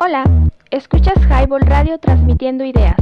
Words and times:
Hola, 0.00 0.22
escuchas 0.70 1.16
Highball 1.28 1.62
Radio 1.62 1.98
transmitiendo 1.98 2.64
ideas. 2.64 2.94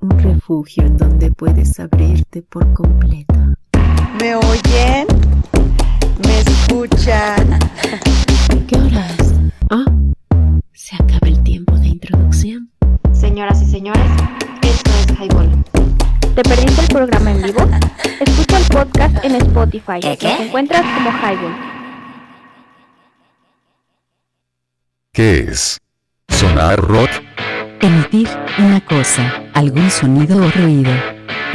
Un 0.00 0.18
refugio 0.18 0.84
en 0.84 0.98
donde 0.98 1.30
puedes 1.30 1.80
abrirte 1.80 2.42
por 2.42 2.70
completo. 2.74 3.32
¿Me 4.20 4.34
oyen? 4.34 5.06
¿Me 6.26 6.40
escuchan? 6.40 7.58
¿Qué 8.68 8.78
horas? 8.78 9.34
Ah, 9.70 9.86
se 10.74 10.94
acaba 10.96 11.26
el 11.26 11.42
tiempo 11.42 11.74
de 11.78 11.88
introducción. 11.88 12.70
Señoras 13.14 13.62
y 13.62 13.70
señores, 13.70 14.04
esto 14.60 14.90
es 14.90 15.18
Highball. 15.18 15.64
¿Te 16.34 16.42
perdiste 16.42 16.82
el 16.82 16.88
programa 16.88 17.30
en 17.30 17.42
vivo? 17.44 17.60
Escucha 18.20 18.58
el 18.58 18.66
podcast 18.66 19.24
en 19.24 19.36
Spotify. 19.36 20.00
Nos 20.02 20.40
encuentras 20.40 20.82
como 20.82 21.10
Highball. 21.12 21.56
¿Qué 25.12 25.38
es? 25.48 25.80
¿Sonar 26.30 26.80
rock? 26.80 27.10
Emitir 27.80 28.28
una 28.58 28.80
cosa, 28.80 29.32
algún 29.54 29.90
sonido 29.90 30.36
o 30.36 30.50
ruido. 30.50 30.90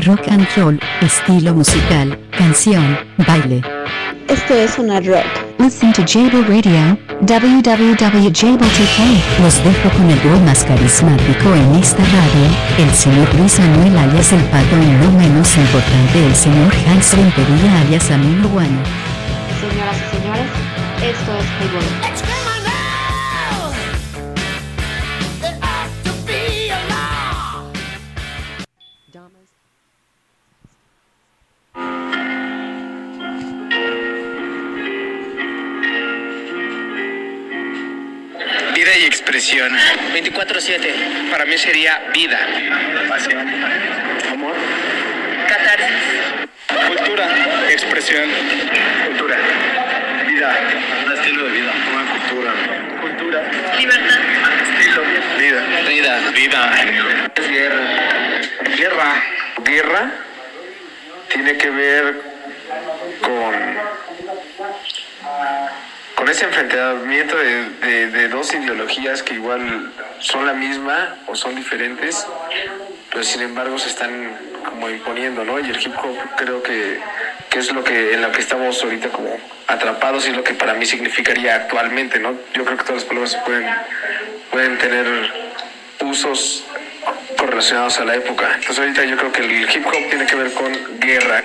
Rock 0.06 0.28
and 0.30 0.48
roll, 0.56 0.80
estilo 1.02 1.54
musical, 1.54 2.18
canción, 2.38 2.98
baile. 3.28 3.62
Esto 4.28 4.54
es 4.56 4.78
una 4.78 5.00
rock. 5.00 5.26
Listen 5.60 5.94
to 5.94 6.04
Jable 6.06 6.44
Radio, 6.44 6.98
www.jable.tk. 7.22 9.00
Los 9.42 9.64
dejo 9.64 9.90
con 9.98 10.10
el 10.10 10.22
dúo 10.22 10.40
más 10.42 10.64
carismático 10.64 11.54
en 11.54 11.76
esta 11.76 12.04
radio, 12.04 12.50
el 12.78 12.92
señor 12.94 13.34
Luis 13.36 13.60
Manuel 13.60 13.98
alias 13.98 14.34
El 14.34 14.42
Pato 14.44 14.76
y 14.76 14.86
no 14.86 15.12
menos 15.12 15.56
importante 15.56 16.26
el 16.26 16.36
señor 16.36 16.74
Hans 16.88 17.14
Rentería 17.16 17.82
alias 17.82 18.12
Amino 18.12 18.48
One. 18.50 18.84
Señoras 19.60 19.98
y 19.98 20.18
señores, 20.18 20.48
esto 21.02 21.32
es 21.40 21.46
Highball. 21.62 22.35
Expresión. 39.36 39.72
24-7. 40.14 41.30
Para 41.30 41.46
mí 41.46 41.58
sería 41.58 42.10
vida. 42.14 42.40
Pasión. 43.10 43.46
Amor. 44.32 44.56
Catarsis. 45.48 45.88
Cultura. 46.88 47.28
Expresión. 47.70 48.30
Cultura. 49.08 49.38
Vida. 50.26 50.58
Estilo 51.16 51.46
de 51.46 51.52
vida. 51.52 51.72
Una 51.94 52.12
cultura. 52.12 52.54
Cultura. 53.02 53.44
Libertad. 53.78 54.20
Estilo. 54.80 55.04
Vida. 55.38 55.64
Vida. 55.86 56.20
Vida. 56.32 56.62
Guerra. 57.50 57.82
Guerra. 58.78 59.24
Guerra 59.64 60.12
tiene 61.28 61.58
que 61.58 61.70
ver 61.70 62.22
con 63.22 63.76
con 66.16 66.30
ese 66.30 66.46
enfrentamiento 66.46 67.38
de, 67.38 67.70
de- 67.82 68.08
de 68.08 68.28
dos 68.30 68.54
ideologías 68.54 69.22
que 69.24 69.34
igual 69.36 69.92
son 70.20 70.46
la 70.46 70.54
misma 70.54 71.16
o 71.28 71.36
son 71.36 71.56
diferentes, 71.56 72.26
pero 73.12 73.24
sin 73.24 73.42
embargo 73.42 73.78
se 73.78 73.90
están 73.90 74.12
como 74.66 74.90
imponiendo, 74.90 75.44
¿no? 75.44 75.60
Y 75.60 75.70
el 75.70 75.80
hip 75.82 75.94
hop 76.04 76.18
creo 76.38 76.64
que, 76.64 77.00
que 77.50 77.60
es 77.60 77.72
lo 77.72 77.84
que 77.84 78.14
en 78.14 78.22
lo 78.22 78.32
que 78.32 78.42
estamos 78.42 78.82
ahorita 78.84 79.10
como 79.10 79.38
atrapados 79.68 80.28
y 80.28 80.32
lo 80.32 80.44
que 80.44 80.54
para 80.54 80.74
mí 80.74 80.86
significaría 80.86 81.56
actualmente, 81.56 82.20
¿no? 82.20 82.34
Yo 82.54 82.66
creo 82.66 82.78
que 82.78 82.84
todas 82.84 83.02
las 83.02 83.06
palabras 83.06 83.36
pueden, 83.46 83.66
pueden 84.52 84.78
tener 84.78 85.06
usos 86.02 86.64
correlacionados 87.38 88.00
a 88.00 88.06
la 88.06 88.16
época. 88.16 88.48
Entonces 88.56 88.80
ahorita 88.80 89.04
yo 89.06 89.18
creo 89.18 89.32
que 89.32 89.42
el 89.42 89.70
hip 89.70 89.86
hop 89.86 90.10
tiene 90.10 90.26
que 90.26 90.36
ver 90.36 90.52
con 90.54 91.00
guerra. 91.00 91.44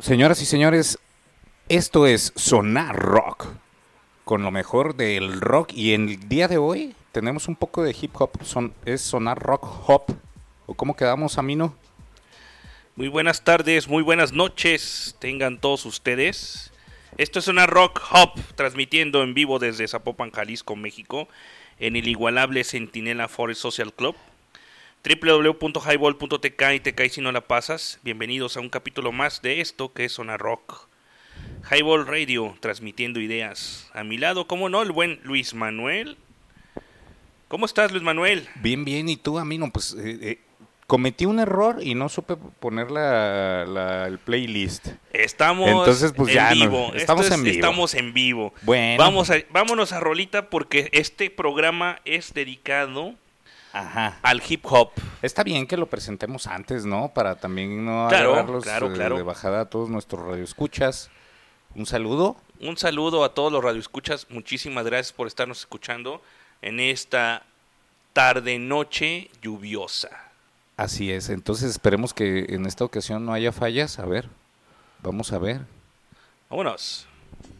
Señoras 0.00 0.40
y 0.40 0.46
señores, 0.46 0.96
esto 1.68 2.06
es 2.06 2.32
Sonar 2.36 2.94
Rock, 2.94 3.48
con 4.24 4.44
lo 4.44 4.52
mejor 4.52 4.94
del 4.94 5.40
rock. 5.40 5.72
Y 5.72 5.92
en 5.92 6.08
el 6.08 6.28
día 6.28 6.46
de 6.46 6.56
hoy 6.56 6.94
tenemos 7.10 7.48
un 7.48 7.56
poco 7.56 7.82
de 7.82 7.96
hip 8.00 8.12
hop, 8.14 8.30
son, 8.44 8.72
es 8.84 9.00
Sonar 9.00 9.40
Rock 9.40 9.66
Hop. 9.88 10.04
¿O 10.66 10.74
cómo 10.74 10.94
quedamos, 10.94 11.36
Amino? 11.36 11.74
Muy 12.94 13.08
buenas 13.08 13.42
tardes, 13.42 13.88
muy 13.88 14.04
buenas 14.04 14.32
noches, 14.32 15.16
tengan 15.18 15.58
todos 15.58 15.84
ustedes. 15.84 16.70
Esto 17.16 17.40
es 17.40 17.48
una 17.48 17.66
Rock 17.66 18.00
Hop, 18.12 18.38
transmitiendo 18.54 19.24
en 19.24 19.34
vivo 19.34 19.58
desde 19.58 19.88
Zapopan, 19.88 20.30
Jalisco, 20.30 20.76
México, 20.76 21.26
en 21.80 21.96
el 21.96 22.06
igualable 22.06 22.62
Centinela 22.62 23.26
Forest 23.26 23.62
Social 23.62 23.92
Club. 23.92 24.14
www.highball.tk 25.08 26.62
y 26.74 26.80
te 26.80 26.94
caes 26.94 27.14
si 27.14 27.20
no 27.22 27.32
la 27.32 27.40
pasas. 27.40 27.98
Bienvenidos 28.02 28.56
a 28.56 28.60
un 28.60 28.68
capítulo 28.68 29.10
más 29.12 29.40
de 29.40 29.60
esto 29.62 29.92
que 29.92 30.04
es 30.04 30.12
Zona 30.12 30.36
Rock. 30.36 30.86
Highball 31.70 32.06
Radio, 32.06 32.56
transmitiendo 32.60 33.18
ideas. 33.20 33.90
A 33.94 34.04
mi 34.04 34.18
lado, 34.18 34.46
como 34.46 34.68
no, 34.68 34.82
el 34.82 34.92
buen 34.92 35.20
Luis 35.24 35.54
Manuel. 35.54 36.18
¿Cómo 37.48 37.64
estás, 37.64 37.90
Luis 37.90 38.02
Manuel? 38.04 38.46
Bien, 38.56 38.84
bien. 38.84 39.08
¿Y 39.08 39.16
tú, 39.16 39.38
Amino? 39.38 39.70
Pues 39.72 39.94
eh, 39.98 40.18
eh, 40.20 40.38
cometí 40.86 41.24
un 41.24 41.38
error 41.38 41.78
y 41.80 41.94
no 41.94 42.10
supe 42.10 42.36
poner 42.36 42.90
la, 42.90 43.64
la- 43.66 44.06
el 44.08 44.18
playlist. 44.18 44.88
Estamos 45.14 45.68
Entonces, 45.70 46.12
pues, 46.14 46.28
en 46.30 46.34
ya 46.34 46.50
no- 46.50 46.54
vivo. 46.54 46.92
estamos 46.94 47.26
es- 47.26 47.32
en 47.32 47.42
vivo. 47.44 47.54
Estamos 47.54 47.94
en 47.94 48.12
vivo. 48.12 48.54
Bueno. 48.62 49.02
Vamos 49.02 49.30
a, 49.30 49.36
vámonos 49.50 49.92
a 49.92 50.00
Rolita 50.00 50.50
porque 50.50 50.90
este 50.92 51.30
programa 51.30 52.00
es 52.04 52.34
dedicado 52.34 53.14
Ajá. 53.78 54.18
al 54.22 54.42
hip 54.46 54.64
hop. 54.66 54.90
Está 55.22 55.42
bien 55.44 55.66
que 55.66 55.76
lo 55.76 55.86
presentemos 55.86 56.46
antes, 56.46 56.84
¿no? 56.84 57.08
Para 57.14 57.36
también 57.36 57.84
no 57.84 58.06
Claro, 58.08 58.32
agarrarlos 58.32 58.64
claro, 58.64 58.90
eh, 58.90 58.94
claro. 58.94 59.16
de 59.16 59.22
bajada 59.22 59.60
a 59.62 59.64
todos 59.66 59.88
nuestros 59.88 60.26
radioescuchas. 60.26 61.10
Un 61.74 61.86
saludo. 61.86 62.36
Un 62.60 62.76
saludo 62.76 63.22
a 63.24 63.34
todos 63.34 63.52
los 63.52 63.62
radioescuchas. 63.62 64.26
Muchísimas 64.30 64.84
gracias 64.84 65.12
por 65.12 65.26
estarnos 65.26 65.60
escuchando 65.60 66.20
en 66.62 66.80
esta 66.80 67.44
tarde 68.12 68.58
noche 68.58 69.30
lluviosa. 69.42 70.08
Así 70.76 71.10
es, 71.12 71.28
entonces 71.28 71.70
esperemos 71.70 72.14
que 72.14 72.46
en 72.50 72.66
esta 72.66 72.84
ocasión 72.84 73.24
no 73.24 73.32
haya 73.32 73.52
fallas. 73.52 73.98
A 73.98 74.06
ver, 74.06 74.28
vamos 75.02 75.32
a 75.32 75.38
ver. 75.38 75.60
Vámonos. 76.50 77.06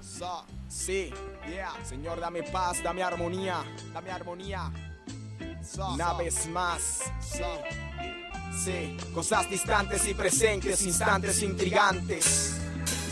So, 0.01 0.45
sí, 0.69 1.13
yeah, 1.49 1.73
Señor, 1.85 2.19
dame 2.19 2.43
paz, 2.43 2.83
dame 2.83 3.03
armonía, 3.03 3.63
dame 3.93 4.11
armonía. 4.11 4.71
Una 5.77 6.15
vez 6.15 6.49
más, 6.49 7.03
sí, 8.65 8.97
cosas 9.15 9.49
distantes 9.51 10.09
y 10.09 10.15
presentes, 10.15 10.83
instantes 10.83 11.43
intrigantes. 11.43 12.61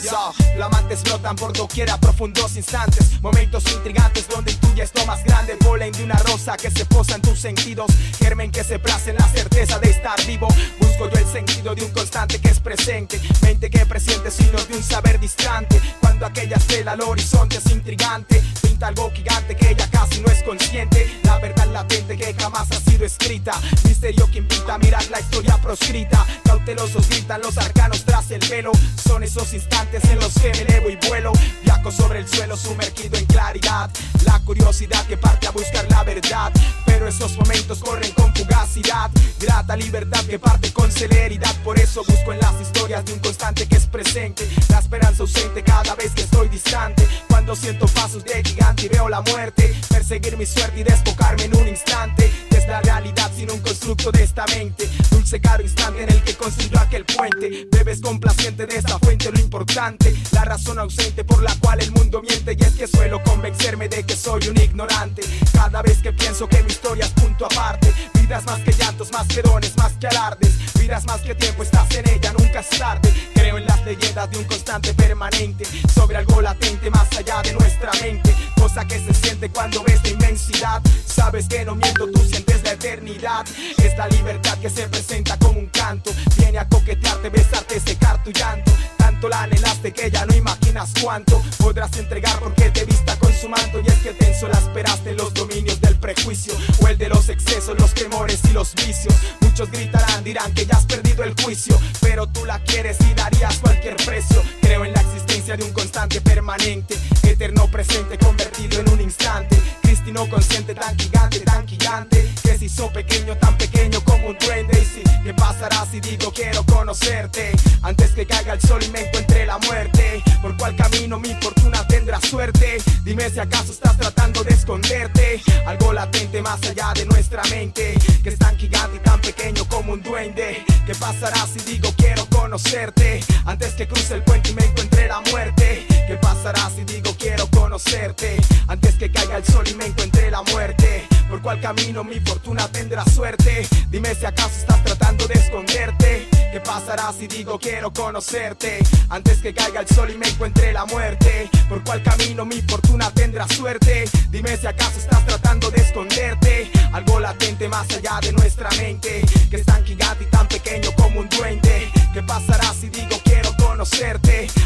So, 0.00 0.32
flamantes 0.54 1.00
flotan 1.02 1.36
por 1.36 1.52
doquiera, 1.52 1.98
profundos 1.98 2.56
instantes, 2.56 3.20
momentos 3.22 3.64
intrigantes 3.72 4.28
donde 4.28 4.52
intuyes 4.52 4.92
lo 4.94 5.06
más 5.06 5.24
grande, 5.24 5.56
polen 5.56 5.90
de 5.92 6.04
una 6.04 6.16
rosa 6.16 6.56
que 6.56 6.70
se 6.70 6.84
posa 6.84 7.16
en 7.16 7.22
tus 7.22 7.40
sentidos, 7.40 7.86
germen 8.18 8.50
que 8.50 8.62
se 8.62 8.78
place 8.78 9.10
en 9.10 9.16
la 9.16 9.28
certeza 9.28 9.78
de 9.78 9.90
estar 9.90 10.24
vivo. 10.26 10.48
Busco 10.78 11.10
yo 11.10 11.18
el 11.18 11.26
sentido 11.26 11.74
de 11.74 11.84
un 11.84 11.90
constante 11.92 12.38
que 12.40 12.48
es 12.48 12.60
presente, 12.60 13.20
mente 13.42 13.70
que 13.70 13.86
presiente 13.86 14.30
signos 14.30 14.68
de 14.68 14.76
un 14.76 14.82
saber 14.82 15.18
distante. 15.18 15.80
Cuando 16.00 16.26
aquella 16.26 16.56
estela 16.56 16.92
al 16.92 17.00
horizonte 17.00 17.56
es 17.56 17.66
intrigante, 17.70 18.42
pinta 18.62 18.88
algo 18.88 19.10
gigante 19.12 19.56
que 19.56 19.70
ella 19.70 19.88
casi 19.90 20.20
no 20.20 20.30
es 20.30 20.42
consciente. 20.42 21.20
La 21.24 21.38
verdad 21.38 21.66
latente 21.72 22.16
que 22.16 22.34
jamás 22.34 22.70
ha 22.70 22.90
sido 22.90 23.04
escrita, 23.04 23.52
misterio 23.84 24.30
que 24.30 24.38
invita 24.38 24.74
a 24.74 24.78
mirar 24.78 25.04
la 25.10 25.20
historia 25.20 25.56
proscrita. 25.58 26.24
Cautelosos 26.44 27.08
gritan 27.08 27.40
los 27.40 27.56
arcanos 27.58 28.04
tras 28.04 28.30
el 28.30 28.40
velo, 28.48 28.72
son 28.96 29.22
esos 29.22 29.52
instantes 29.54 29.85
en 29.92 30.18
los 30.18 30.34
que 30.34 30.50
me 30.50 30.62
elevo 30.62 30.90
y 30.90 30.96
vuelo. 31.08 31.32
Viajo 31.62 31.90
sobre 31.90 32.18
el 32.20 32.28
suelo 32.28 32.56
sumergido 32.56 33.16
en 33.16 33.24
claridad, 33.26 33.90
la 34.24 34.38
curiosidad 34.40 35.06
que 35.06 35.16
parte 35.16 35.46
a 35.46 35.50
buscar 35.50 35.86
la 35.90 36.02
verdad. 36.02 36.52
Pero 36.84 37.06
esos 37.06 37.36
momentos 37.36 37.78
corren 37.78 38.10
con 38.12 38.34
fugacidad, 38.34 39.10
grata 39.38 39.76
libertad 39.76 40.24
que 40.24 40.38
parte 40.38 40.72
con 40.72 40.90
celeridad. 40.90 41.54
Por 41.62 41.78
eso 41.78 42.02
busco 42.06 42.32
en 42.32 42.40
las 42.40 42.60
historias 42.60 43.04
de 43.04 43.12
un 43.12 43.20
constante 43.20 43.66
que 43.66 43.76
es 43.76 43.86
presente, 43.86 44.48
la 44.68 44.78
esperanza 44.78 45.22
ausente 45.22 45.62
cada 45.62 45.94
vez 45.94 46.12
que 46.12 46.22
estoy 46.22 46.48
distante. 46.48 47.06
Cuando 47.28 47.54
siento 47.54 47.86
pasos 47.86 48.24
de 48.24 48.42
gigante 48.42 48.86
y 48.86 48.88
veo 48.88 49.08
la 49.08 49.20
muerte, 49.20 49.74
perseguir 49.88 50.36
mi 50.36 50.46
suerte 50.46 50.80
y 50.80 50.82
desbocarme 50.82 51.44
en 51.44 51.56
un 51.56 51.68
instante. 51.68 52.30
La 52.68 52.80
realidad 52.80 53.30
sin 53.34 53.50
un 53.50 53.60
constructo 53.60 54.10
de 54.10 54.24
esta 54.24 54.44
mente, 54.46 54.88
dulce 55.10 55.40
caro 55.40 55.62
instante 55.62 56.02
en 56.02 56.10
el 56.10 56.22
que 56.22 56.34
construyó 56.34 56.78
aquel 56.80 57.04
puente. 57.04 57.66
Bebes 57.70 58.00
complaciente 58.00 58.66
de 58.66 58.76
esta 58.76 58.98
fuente 58.98 59.30
lo 59.30 59.38
importante, 59.38 60.14
la 60.32 60.44
razón 60.44 60.78
ausente 60.78 61.24
por 61.24 61.42
la 61.42 61.54
cual 61.60 61.80
el 61.80 61.92
mundo 61.92 62.22
miente. 62.22 62.56
Y 62.58 62.62
es 62.62 62.74
que 62.74 62.86
suelo 62.86 63.22
convencerme 63.22 63.88
de 63.88 64.04
que 64.04 64.16
soy 64.16 64.48
un 64.48 64.56
ignorante. 64.56 65.22
Cada 65.52 65.82
vez 65.82 65.98
que 65.98 66.12
pienso 66.12 66.48
que 66.48 66.62
mi 66.62 66.70
historia 66.70 67.04
es 67.04 67.12
punto 67.12 67.46
aparte, 67.46 67.92
vida 68.14 68.22
Vidas 68.22 68.44
más 68.46 68.60
que 68.60 68.72
llantos, 68.72 69.12
más 69.12 69.28
que 69.28 69.42
dones, 69.42 69.76
más 69.76 69.92
que 69.94 70.08
alardes. 70.08 70.74
Vidas 70.74 71.04
más 71.06 71.20
que 71.20 71.34
tiempo, 71.34 71.62
estás 71.62 71.88
en 71.94 72.08
ella, 72.08 72.32
nunca 72.36 72.60
es 72.60 72.70
tarde. 72.70 73.35
Creo 73.46 73.58
en 73.58 73.66
las 73.66 73.84
leyendas 73.84 74.28
de 74.28 74.38
un 74.38 74.44
constante 74.44 74.92
permanente. 74.94 75.64
Sobre 75.94 76.16
algo 76.16 76.40
latente, 76.40 76.90
más 76.90 77.06
allá 77.16 77.42
de 77.42 77.52
nuestra 77.52 77.92
mente. 78.02 78.34
Cosa 78.56 78.84
que 78.84 78.98
se 78.98 79.14
siente 79.14 79.48
cuando 79.50 79.84
ves 79.84 80.02
la 80.02 80.08
inmensidad. 80.08 80.82
Sabes 81.06 81.46
que 81.46 81.64
no 81.64 81.76
miento, 81.76 82.10
tú 82.10 82.18
sientes 82.24 82.64
la 82.64 82.72
eternidad. 82.72 83.46
Es 83.76 83.96
la 83.96 84.08
libertad 84.08 84.58
que 84.58 84.68
se 84.68 84.88
presenta 84.88 85.38
como 85.38 85.60
un 85.60 85.66
canto. 85.66 86.10
Viene 86.36 86.58
a 86.58 86.68
coquetearte, 86.68 87.28
besarte, 87.28 87.78
secar 87.78 88.20
tu 88.24 88.32
llanto. 88.32 88.72
Tanto 89.16 89.28
la 89.30 89.44
anhelaste 89.44 89.94
que 89.94 90.10
ya 90.10 90.26
no 90.26 90.34
imaginas 90.34 90.92
cuánto 91.00 91.42
podrás 91.56 91.96
entregar 91.96 92.38
porque 92.38 92.68
te 92.68 92.84
vista 92.84 93.18
con 93.18 93.32
su 93.32 93.48
manto. 93.48 93.80
Y 93.80 93.86
es 93.88 93.94
que 94.00 94.12
tenso 94.12 94.46
la 94.46 94.58
esperaste 94.58 95.14
los 95.14 95.32
dominios 95.32 95.80
del 95.80 95.96
prejuicio 95.96 96.52
o 96.82 96.88
el 96.88 96.98
de 96.98 97.08
los 97.08 97.30
excesos, 97.30 97.80
los 97.80 97.94
temores 97.94 98.40
y 98.44 98.52
los 98.52 98.74
vicios. 98.74 99.14
Muchos 99.40 99.70
gritarán, 99.70 100.22
dirán 100.22 100.52
que 100.52 100.66
ya 100.66 100.76
has 100.76 100.84
perdido 100.84 101.24
el 101.24 101.32
juicio, 101.42 101.78
pero 102.02 102.26
tú 102.26 102.44
la 102.44 102.58
quieres 102.64 102.98
y 103.10 103.14
darías 103.14 103.58
cualquier 103.60 103.96
precio. 103.96 104.42
Creo 104.60 104.84
en 104.84 104.92
la 104.92 105.00
existencia 105.00 105.56
de 105.56 105.64
un 105.64 105.72
constante 105.72 106.20
permanente, 106.20 106.94
eterno 107.22 107.70
presente 107.70 108.18
convertido 108.18 108.80
en 108.80 108.90
un 108.90 109.00
instante. 109.00 109.56
Cristino 109.96 110.28
consciente 110.28 110.74
tan 110.74 110.94
gigante, 110.98 111.40
tan 111.40 111.66
gigante, 111.66 112.30
que 112.42 112.58
se 112.58 112.66
hizo 112.66 112.92
pequeño, 112.92 113.34
tan 113.38 113.56
pequeño 113.56 113.98
como 114.04 114.28
un 114.28 114.36
duende. 114.38 114.86
Y 114.96 115.24
¿qué 115.24 115.32
pasará 115.32 115.86
si 115.90 116.00
digo 116.00 116.30
quiero 116.34 116.62
conocerte? 116.64 117.52
Antes 117.80 118.10
que 118.12 118.26
caiga 118.26 118.52
el 118.52 118.60
sol 118.60 118.82
y 118.82 118.90
me 118.90 119.06
encuentre 119.06 119.46
la 119.46 119.56
muerte. 119.56 120.22
¿Por 120.42 120.54
cuál 120.58 120.76
camino 120.76 121.18
mi 121.18 121.34
fortuna 121.40 121.86
tendrá 121.88 122.20
suerte? 122.20 122.76
Dime 123.04 123.30
si 123.30 123.40
acaso 123.40 123.72
estás 123.72 123.96
tratando 123.96 124.44
de 124.44 124.52
esconderte. 124.52 125.40
Algo 125.66 125.94
latente 125.94 126.42
más 126.42 126.60
allá 126.62 126.92
de 126.94 127.06
nuestra 127.06 127.42
mente, 127.44 127.94
que 128.22 128.28
es 128.28 128.38
tan 128.38 128.54
gigante 128.58 128.96
y 128.96 129.00
tan 129.00 129.18
pequeño 129.22 129.66
como 129.66 129.94
un 129.94 130.02
duende. 130.02 130.62
¿Qué 130.84 130.94
pasará 130.94 131.46
si 131.46 131.60
digo 131.60 131.88
quiero 131.96 132.26
conocerte? 132.26 133.24
Antes 133.46 133.72
que 133.72 133.88
cruce 133.88 134.14
el 134.14 134.22
puente 134.24 134.50
y 134.50 134.54
me 134.54 134.64
encuentre 134.66 135.08
la 135.08 135.22
muerte. 135.30 135.86
¿Qué 136.06 136.16
pasará 136.20 136.70
si 136.70 136.84
digo 136.84 137.16
quiero 137.18 137.48
conocerte? 137.50 138.36
Antes 138.68 138.94
que 138.96 139.10
caiga 139.10 139.38
el 139.38 139.44
sol 139.44 139.66
y 139.68 139.74
me 139.74 139.85
encuentre 139.86 140.30
la 140.30 140.42
muerte. 140.42 141.06
¿Por 141.28 141.40
cuál 141.42 141.60
camino 141.60 142.04
mi 142.04 142.20
fortuna 142.20 142.68
tendrá 142.68 143.04
suerte? 143.04 143.66
Dime 143.88 144.14
si 144.14 144.26
acaso 144.26 144.58
estás 144.58 144.82
tratando 144.84 145.26
de 145.26 145.34
esconderte. 145.34 146.28
¿Qué 146.52 146.60
pasará 146.60 147.12
si 147.12 147.26
digo 147.26 147.58
quiero 147.58 147.92
conocerte? 147.92 148.78
Antes 149.08 149.40
que 149.40 149.52
caiga 149.52 149.80
el 149.80 149.88
sol 149.88 150.10
y 150.10 150.18
me 150.18 150.28
encuentre 150.28 150.72
la 150.72 150.84
muerte. 150.86 151.50
¿Por 151.68 151.82
cuál 151.84 152.02
camino 152.02 152.44
mi 152.44 152.60
fortuna 152.62 153.10
tendrá 153.10 153.46
suerte? 153.48 154.08
Dime 154.30 154.56
si 154.56 154.66
acaso 154.66 154.98
estás 154.98 155.24
tratando 155.26 155.70
de 155.70 155.82
esconderte. 155.82 156.70
Algo 156.92 157.20
latente 157.20 157.68
más 157.68 157.88
allá 157.90 158.18
de 158.22 158.32
nuestra 158.32 158.70
mente. 158.78 159.22
Que 159.50 159.56
es 159.56 159.64
tan 159.64 159.84
gigante 159.84 160.24
y 160.24 160.26
tan 160.28 160.48
pequeño 160.48 160.90
como 160.96 161.20
un 161.20 161.28
duende. 161.28 161.90
¿Qué 162.12 162.22
pasará 162.22 162.72
si 162.72 162.88
digo 162.88 163.16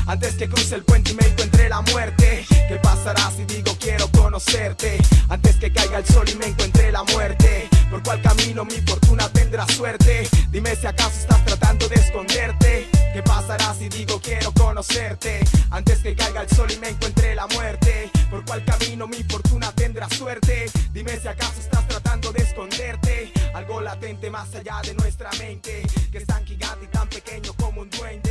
Antes 0.07 0.35
que 0.35 0.49
cruce 0.49 0.75
el 0.75 0.83
puente 0.83 1.13
y 1.13 1.15
me 1.15 1.27
encuentre 1.27 1.69
la 1.69 1.83
muerte. 1.83 2.45
¿Qué 2.49 2.77
pasará 2.83 3.31
si 3.31 3.45
digo 3.45 3.77
quiero 3.79 4.09
conocerte? 4.09 4.99
Antes 5.29 5.57
que 5.57 5.73
caiga 5.73 5.99
el 5.99 6.07
sol 6.07 6.29
y 6.29 6.35
me 6.35 6.47
encuentre 6.47 6.91
la 6.91 7.05
muerte. 7.05 7.69
¿Por 7.91 8.03
cuál 8.03 8.21
camino 8.23 8.65
mi 8.65 8.81
fortuna 8.81 9.29
tendrá 9.29 9.67
suerte? 9.69 10.29
Dime 10.51 10.75
si 10.75 10.87
acaso 10.87 11.21
estás 11.21 11.45
tratando 11.45 11.89
de 11.89 11.95
esconderte. 11.97 12.89
¿Qué 13.13 13.23
pasará 13.23 13.73
si 13.75 13.89
digo 13.89 14.21
quiero 14.21 14.53
conocerte? 14.53 15.41
Antes 15.71 15.99
que 15.99 16.17
caiga 16.17 16.43
el 16.43 16.49
sol 16.49 16.71
y 16.73 16.79
me 16.79 16.89
encuentre 16.89 17.35
la 17.35 17.47
muerte. 17.47 18.11
¿Por 18.31 18.45
cuál 18.45 18.65
camino 18.65 19.07
mi 19.07 19.23
fortuna 19.23 19.71
tendrá 19.73 20.09
suerte? 20.09 20.71
Dime 20.93 21.21
si 21.21 21.29
acaso 21.29 21.61
estás 21.61 21.87
tratando 21.87 22.33
de 22.33 22.43
esconderte. 22.43 23.33
Algo 23.55 23.81
latente 23.81 24.29
más 24.31 24.53
allá 24.55 24.81
de 24.83 24.95
nuestra 24.95 25.31
mente. 25.39 25.83
Que 26.11 26.19
es 26.19 26.27
tan 26.27 26.45
gigante 26.45 26.87
y 26.87 26.89
tan 26.89 27.09
pequeño 27.09 27.53
como 27.55 27.83
un 27.83 27.91
duende. 27.91 28.30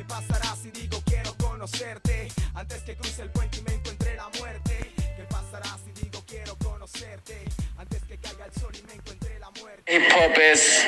¿Qué 0.00 0.06
pasará 0.06 0.56
si 0.56 0.70
digo 0.70 0.98
quiero 1.04 1.34
conocerte? 1.36 2.28
Antes 2.54 2.80
que 2.84 2.96
cruce 2.96 3.20
el 3.20 3.28
puente 3.32 3.58
y 3.58 3.62
me 3.68 3.74
encuentre 3.74 4.16
la 4.16 4.30
muerte. 4.38 4.92
¿Qué 4.96 5.24
pasará 5.28 5.76
si 5.84 5.92
digo 6.02 6.24
quiero 6.26 6.56
conocerte? 6.56 7.36
Antes 7.76 8.02
que 8.04 8.16
caiga 8.16 8.46
el 8.46 8.52
sol 8.58 8.72
y 8.74 8.82
me 8.86 8.94
encuentre 8.94 9.38
la 9.38 9.50
muerte. 9.60 9.94
Hip 9.94 10.04
hop 10.16 10.38
es, 10.40 10.86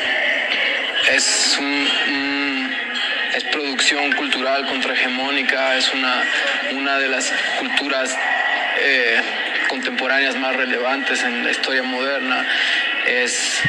es, 1.10 1.56
un- 1.60 1.88
un- 2.08 2.74
es 3.36 3.44
producción 3.52 4.12
cultural 4.12 4.66
contrahegemónica, 4.66 5.76
es 5.76 5.92
una, 5.92 6.24
una 6.72 6.96
de 6.96 7.08
las 7.10 7.30
culturas 7.60 8.16
eh, 8.80 9.20
contemporáneas 9.68 10.36
más 10.36 10.56
relevantes 10.56 11.22
en 11.22 11.44
la 11.44 11.50
historia 11.50 11.82
moderna. 11.82 12.46
Es, 13.06 13.60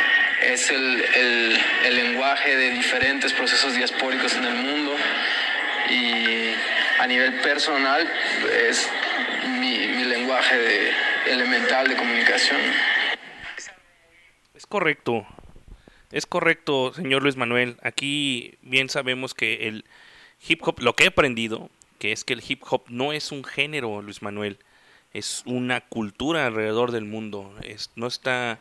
es 0.41 0.69
el, 0.71 1.05
el- 1.15 1.95
lenguaje 1.95 2.55
de 2.55 2.71
diferentes 2.71 3.33
procesos 3.33 3.75
diaspóricos 3.75 4.33
en 4.35 4.45
el 4.45 4.53
mundo 4.55 4.95
y 5.89 6.53
a 6.99 7.07
nivel 7.07 7.33
personal 7.41 8.09
es 8.69 8.89
mi, 9.59 9.77
mi 9.87 10.05
lenguaje 10.05 10.57
de- 10.57 10.91
elemental 11.27 11.87
de 11.87 11.95
comunicación. 11.95 12.59
Es 14.55 14.65
correcto. 14.65 15.25
Es 16.11 16.25
correcto, 16.25 16.93
señor 16.93 17.23
Luis 17.23 17.35
Manuel. 17.37 17.77
Aquí 17.81 18.55
bien 18.61 18.89
sabemos 18.89 19.33
que 19.33 19.67
el 19.67 19.85
hip 20.47 20.61
hop, 20.67 20.79
lo 20.79 20.95
que 20.95 21.05
he 21.05 21.07
aprendido, 21.07 21.69
que 21.99 22.11
es 22.11 22.23
que 22.23 22.33
el 22.33 22.43
hip 22.47 22.61
hop 22.69 22.83
no 22.89 23.13
es 23.13 23.31
un 23.31 23.43
género, 23.43 24.01
Luis 24.01 24.21
Manuel, 24.21 24.57
es 25.13 25.41
una 25.45 25.81
cultura 25.81 26.45
alrededor 26.45 26.91
del 26.91 27.05
mundo. 27.05 27.55
Es, 27.63 27.89
no 27.95 28.07
está, 28.07 28.59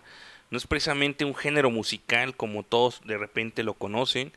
no 0.53 0.59
es 0.59 0.67
precisamente 0.67 1.25
un 1.25 1.35
género 1.35 1.71
musical 1.71 2.37
como 2.37 2.63
todos 2.63 3.01
de 3.07 3.17
repente 3.17 3.63
lo 3.63 3.73
conocen. 3.73 4.33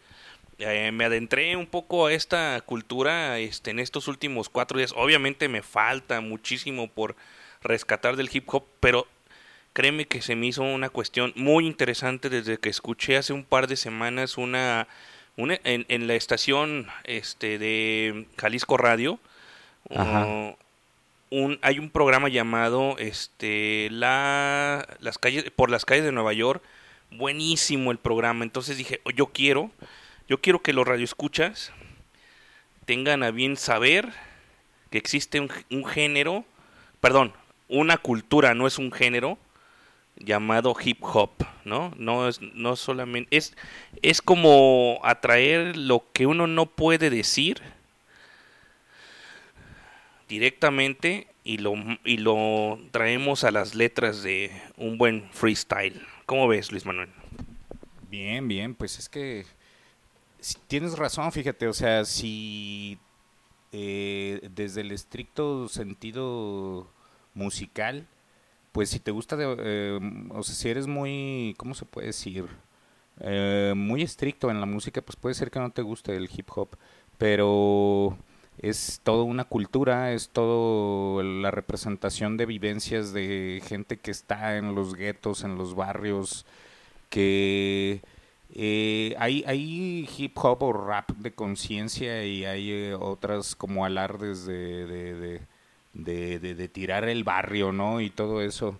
Eh, 0.59 0.93
me 0.93 1.03
adentré 1.03 1.57
un 1.57 1.65
poco 1.65 2.05
a 2.05 2.13
esta 2.13 2.61
cultura 2.61 3.37
este, 3.37 3.71
en 3.71 3.79
estos 3.79 4.07
últimos 4.07 4.47
cuatro 4.47 4.77
días. 4.77 4.93
Obviamente 4.95 5.49
me 5.49 5.61
falta 5.61 6.21
muchísimo 6.21 6.87
por 6.87 7.17
rescatar 7.61 8.15
del 8.15 8.29
hip 8.31 8.45
hop, 8.47 8.63
pero 8.79 9.07
créeme 9.73 10.05
que 10.05 10.21
se 10.21 10.37
me 10.37 10.47
hizo 10.47 10.63
una 10.63 10.87
cuestión 10.87 11.33
muy 11.35 11.67
interesante 11.67 12.29
desde 12.29 12.59
que 12.59 12.69
escuché 12.69 13.17
hace 13.17 13.33
un 13.33 13.43
par 13.43 13.67
de 13.67 13.75
semanas 13.75 14.37
una, 14.37 14.87
una 15.35 15.59
en, 15.65 15.85
en 15.89 16.07
la 16.07 16.15
estación 16.15 16.87
este 17.03 17.59
de 17.59 18.25
Jalisco 18.37 18.77
Radio 18.77 19.19
Ajá. 19.93 20.27
uh, 20.27 20.55
hay 21.61 21.79
un 21.79 21.89
programa 21.89 22.29
llamado 22.29 22.95
este 22.97 23.89
la 23.91 24.87
las 24.99 25.17
calles 25.17 25.49
por 25.51 25.69
las 25.69 25.85
calles 25.85 26.05
de 26.05 26.11
Nueva 26.11 26.33
York 26.33 26.63
buenísimo 27.11 27.91
el 27.91 27.97
programa 27.97 28.43
entonces 28.43 28.77
dije 28.77 29.01
"Oh, 29.03 29.11
yo 29.11 29.27
quiero 29.27 29.71
yo 30.27 30.39
quiero 30.41 30.61
que 30.61 30.73
los 30.73 30.87
radioescuchas 30.87 31.71
tengan 32.85 33.23
a 33.23 33.31
bien 33.31 33.57
saber 33.57 34.13
que 34.91 34.97
existe 34.97 35.39
un, 35.39 35.49
un 35.71 35.85
género 35.85 36.45
perdón 37.01 37.33
una 37.67 37.97
cultura 37.97 38.53
no 38.53 38.67
es 38.67 38.77
un 38.77 38.91
género 38.91 39.37
llamado 40.17 40.75
hip 40.81 40.99
hop, 41.01 41.31
¿no? 41.65 41.91
No 41.97 42.27
es 42.27 42.41
no 42.41 42.75
solamente 42.75 43.35
es 43.35 43.55
es 44.01 44.21
como 44.21 44.99
atraer 45.03 45.75
lo 45.75 46.05
que 46.13 46.25
uno 46.25 46.47
no 46.47 46.67
puede 46.67 47.09
decir 47.09 47.61
directamente 50.27 51.27
y 51.43 51.57
lo 51.57 51.73
y 52.03 52.17
lo 52.17 52.79
traemos 52.91 53.43
a 53.43 53.51
las 53.51 53.75
letras 53.75 54.23
de 54.23 54.51
un 54.77 54.97
buen 54.97 55.29
freestyle. 55.31 56.01
¿Cómo 56.25 56.47
ves, 56.47 56.71
Luis 56.71 56.85
Manuel? 56.85 57.09
Bien, 58.09 58.47
bien, 58.47 58.75
pues 58.75 58.97
es 58.97 59.09
que 59.09 59.45
tienes 60.67 60.97
razón, 60.97 61.31
fíjate, 61.31 61.67
o 61.67 61.73
sea, 61.73 62.05
si 62.05 62.97
eh, 63.71 64.47
desde 64.53 64.81
el 64.81 64.91
estricto 64.91 65.67
sentido 65.67 66.89
musical, 67.33 68.07
pues 68.71 68.89
si 68.89 68.99
te 68.99 69.11
gusta, 69.11 69.35
de, 69.35 69.55
eh, 69.59 69.99
o 70.29 70.43
sea, 70.43 70.55
si 70.55 70.69
eres 70.69 70.87
muy, 70.87 71.55
¿cómo 71.57 71.73
se 71.73 71.85
puede 71.85 72.07
decir? 72.07 72.45
Eh, 73.19 73.73
muy 73.75 74.01
estricto 74.01 74.51
en 74.51 74.59
la 74.59 74.65
música, 74.65 75.01
pues 75.01 75.15
puede 75.15 75.35
ser 75.35 75.51
que 75.51 75.59
no 75.59 75.71
te 75.71 75.81
guste 75.81 76.15
el 76.15 76.29
hip 76.33 76.49
hop, 76.55 76.77
pero 77.17 78.17
es 78.59 79.01
toda 79.03 79.23
una 79.23 79.45
cultura, 79.45 80.13
es 80.13 80.29
todo 80.29 81.21
la 81.23 81.51
representación 81.51 82.37
de 82.37 82.45
vivencias 82.45 83.13
de 83.13 83.61
gente 83.65 83.97
que 83.97 84.11
está 84.11 84.57
en 84.57 84.75
los 84.75 84.95
guetos, 84.95 85.43
en 85.43 85.57
los 85.57 85.75
barrios, 85.75 86.45
que 87.09 88.01
eh, 88.53 89.15
hay, 89.19 89.43
hay 89.47 90.09
hip 90.17 90.37
hop 90.37 90.63
o 90.63 90.73
rap 90.73 91.11
de 91.11 91.33
conciencia 91.33 92.25
y 92.25 92.45
hay 92.45 92.71
eh, 92.71 92.95
otras 92.95 93.55
como 93.55 93.85
alardes 93.85 94.45
de, 94.45 94.85
de, 94.87 95.41
de, 95.93 96.39
de- 96.39 96.55
de- 96.55 96.67
tirar 96.69 97.07
el 97.07 97.23
barrio, 97.23 97.71
¿no? 97.71 98.01
Y 98.01 98.09
todo 98.09 98.41
eso. 98.41 98.79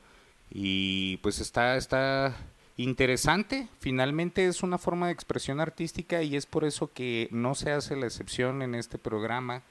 Y 0.52 1.18
pues 1.18 1.40
está, 1.40 1.78
está 1.78 2.36
interesante. 2.78 3.68
Finalmente 3.80 4.46
es 4.48 4.64
una 4.64 4.78
forma 4.78 5.08
de 5.08 5.14
expresión 5.14 5.60
artística 5.60 6.22
y 6.24 6.36
es 6.36 6.46
por 6.46 6.66
eso 6.66 6.92
que 6.94 7.28
no 7.32 7.56
se 7.56 7.72
hace 7.72 7.96
la 7.96 8.06
excepción 8.06 8.62
en 8.62 8.76
este 8.76 8.98
programa. 8.98 9.62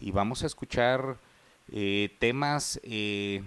Y 0.00 0.10
vamos 0.12 0.42
a 0.42 0.46
escuchar 0.46 1.16
eh, 1.72 2.10
temas 2.18 2.80
eh, 2.84 3.42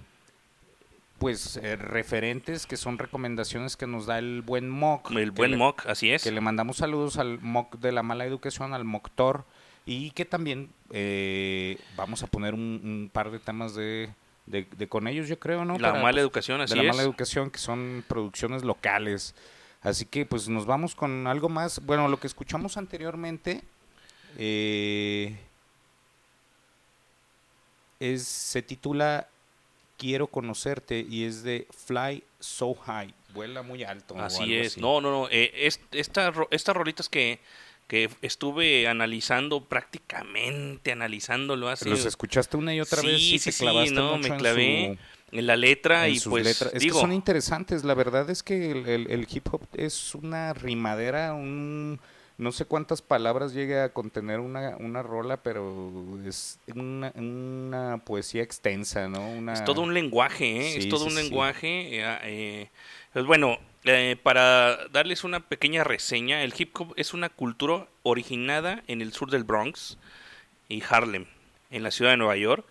pues 1.17 1.57
eh, 1.57 1.75
referentes 1.75 2.65
que 2.65 2.77
son 2.77 2.97
recomendaciones 2.97 3.77
que 3.77 3.87
nos 3.87 4.05
da 4.05 4.19
el 4.19 4.41
buen 4.41 4.69
Mock. 4.69 5.11
El 5.11 5.31
buen 5.31 5.51
le- 5.51 5.57
Mock, 5.57 5.85
así 5.87 6.11
es. 6.11 6.23
Que 6.23 6.31
le 6.31 6.41
mandamos 6.41 6.77
saludos 6.77 7.17
al 7.17 7.39
Mock 7.39 7.77
de 7.77 7.91
la 7.91 8.03
mala 8.03 8.25
educación, 8.25 8.73
al 8.73 8.85
Moctor, 8.85 9.45
y 9.85 10.11
que 10.11 10.25
también 10.25 10.69
eh, 10.91 11.77
vamos 11.95 12.23
a 12.23 12.27
poner 12.27 12.53
un, 12.53 12.81
un 12.83 13.09
par 13.13 13.31
de 13.31 13.39
temas 13.39 13.75
de, 13.75 14.09
de, 14.51 14.67
de 14.77 14.87
con 14.87 15.07
ellos, 15.07 15.27
yo 15.27 15.39
creo, 15.39 15.65
¿no? 15.65 15.79
La 15.79 15.93
mala 15.93 16.21
educación, 16.21 16.59
de 16.59 16.65
así 16.65 16.75
la 16.75 16.83
es. 16.83 16.87
mala 16.89 17.01
educación, 17.03 17.49
que 17.49 17.57
son 17.59 18.03
producciones 18.07 18.63
locales. 18.63 19.33
Así 19.81 20.05
que 20.05 20.25
pues 20.27 20.47
nos 20.47 20.65
vamos 20.67 20.93
con 20.93 21.25
algo 21.25 21.49
más. 21.49 21.83
Bueno, 21.85 22.07
lo 22.07 22.19
que 22.19 22.27
escuchamos 22.27 22.77
anteriormente 22.77 23.63
eh, 24.37 25.35
es, 27.99 28.23
se 28.23 28.61
titula 28.61 29.27
Quiero 29.97 30.25
conocerte 30.27 31.05
y 31.07 31.25
es 31.25 31.43
de 31.43 31.67
Fly 31.85 32.23
So 32.39 32.73
High. 32.73 33.13
Vuela 33.35 33.61
muy 33.61 33.83
alto. 33.83 34.19
Así 34.19 34.55
es. 34.55 34.77
No, 34.79 34.99
no, 34.99 35.11
no. 35.11 35.27
eh, 35.29 35.51
es- 35.55 35.79
esta 35.91 36.33
estas 36.49 36.75
rolitas 36.75 37.07
que, 37.07 37.39
que 37.91 38.09
estuve 38.21 38.87
analizando 38.87 39.65
prácticamente, 39.65 40.93
analizándolo 40.93 41.67
hace... 41.67 41.89
Los 41.89 42.05
escuchaste 42.05 42.55
una 42.55 42.73
y 42.73 42.79
otra 42.79 43.01
Sí, 43.01 43.07
vez 43.07 43.21
y 43.21 43.37
sí, 43.37 43.39
te 43.39 43.51
sí, 43.51 43.63
clavaste 43.65 43.95
no, 43.95 44.15
mucho 44.15 44.29
me 44.29 44.33
en 44.35 44.39
clavé 44.39 44.97
su- 45.31 45.37
en 45.37 45.45
la 45.47 45.55
letra 45.57 46.07
en 46.07 46.13
y 46.15 46.19
sus 46.19 46.31
pues 46.31 46.45
letras. 46.45 46.73
Es 46.73 46.81
digo... 46.83 46.95
que 46.95 47.01
son 47.01 47.11
interesantes. 47.11 47.83
La 47.83 47.93
verdad 47.93 48.29
es 48.29 48.43
que 48.43 48.71
el, 48.71 48.87
el- 48.87 49.11
el 49.11 49.27
hip 49.29 49.53
hop 49.53 49.61
es 49.75 50.15
una 50.15 50.53
rimadera, 50.53 51.33
un 51.33 51.99
no 52.37 52.53
sé 52.53 52.63
cuántas 52.63 53.01
palabras 53.01 53.53
llegue 53.53 53.81
a 53.81 53.89
contener 53.93 54.39
una, 54.39 54.77
una 54.77 55.03
rola, 55.03 55.43
pero 55.43 56.17
es 56.25 56.59
una, 56.73 57.11
una 57.15 58.01
poesía 58.05 58.41
extensa, 58.41 59.09
¿no? 59.09 59.29
Una... 59.29 59.53
Es 59.53 59.63
todo 59.65 59.81
un 59.81 59.93
lenguaje, 59.93 60.45
¿eh? 60.45 60.77
es 60.77 60.83
Sí, 60.83 60.89
todo 60.89 61.03
sí, 61.03 61.09
un 61.09 61.15
sí. 61.15 61.23
lenguaje. 61.23 61.99
eh, 61.99 62.17
eh, 62.23 62.69
pues 63.13 63.25
bueno, 63.25 63.59
eh, 63.83 64.15
para 64.21 64.87
darles 64.89 65.23
una 65.23 65.39
pequeña 65.39 65.83
reseña, 65.83 66.43
el 66.43 66.53
hip 66.57 66.75
hop 66.79 66.93
es 66.97 67.13
una 67.13 67.29
cultura 67.29 67.87
originada 68.03 68.83
en 68.87 69.01
el 69.01 69.11
sur 69.13 69.31
del 69.31 69.43
Bronx 69.43 69.97
y 70.69 70.83
Harlem, 70.87 71.25
en 71.71 71.83
la 71.83 71.91
ciudad 71.91 72.11
de 72.11 72.17
Nueva 72.17 72.37
York, 72.37 72.65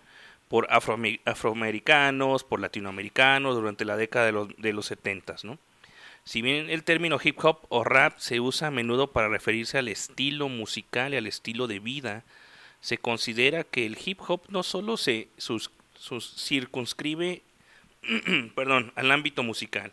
por 0.47 0.67
afroame- 0.69 1.19
afroamericanos, 1.25 2.43
por 2.43 2.59
latinoamericanos 2.59 3.55
durante 3.55 3.85
la 3.85 3.97
década 3.97 4.25
de 4.25 4.31
los, 4.31 4.47
de 4.57 4.73
los 4.73 4.85
70, 4.85 5.35
¿no? 5.43 5.57
Si 6.23 6.41
bien 6.43 6.69
el 6.69 6.83
término 6.83 7.17
hip 7.23 7.43
hop 7.43 7.65
o 7.69 7.83
rap 7.83 8.19
se 8.19 8.39
usa 8.39 8.67
a 8.67 8.71
menudo 8.71 9.07
para 9.11 9.27
referirse 9.27 9.79
al 9.79 9.87
estilo 9.87 10.49
musical 10.49 11.13
y 11.13 11.17
al 11.17 11.25
estilo 11.25 11.65
de 11.67 11.79
vida, 11.79 12.23
se 12.79 12.99
considera 12.99 13.63
que 13.63 13.85
el 13.87 13.97
hip 14.03 14.19
hop 14.27 14.41
no 14.49 14.61
solo 14.61 14.97
se 14.97 15.29
sus- 15.37 15.71
sus- 15.95 16.35
circunscribe 16.37 17.41
perdón, 18.55 18.91
al 18.95 19.11
ámbito 19.11 19.41
musical 19.43 19.91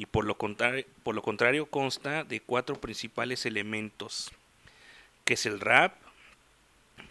y 0.00 0.06
por 0.06 0.24
lo, 0.24 0.38
contrario, 0.38 0.86
por 1.02 1.14
lo 1.14 1.20
contrario 1.20 1.66
consta 1.66 2.24
de 2.24 2.40
cuatro 2.40 2.80
principales 2.80 3.44
elementos, 3.44 4.32
que 5.26 5.34
es 5.34 5.44
el 5.44 5.60
rap, 5.60 5.94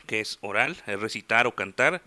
que 0.07 0.21
es 0.21 0.39
oral, 0.41 0.75
es 0.87 0.99
recitar 0.99 1.45
o 1.45 1.53
cantar, 1.53 2.01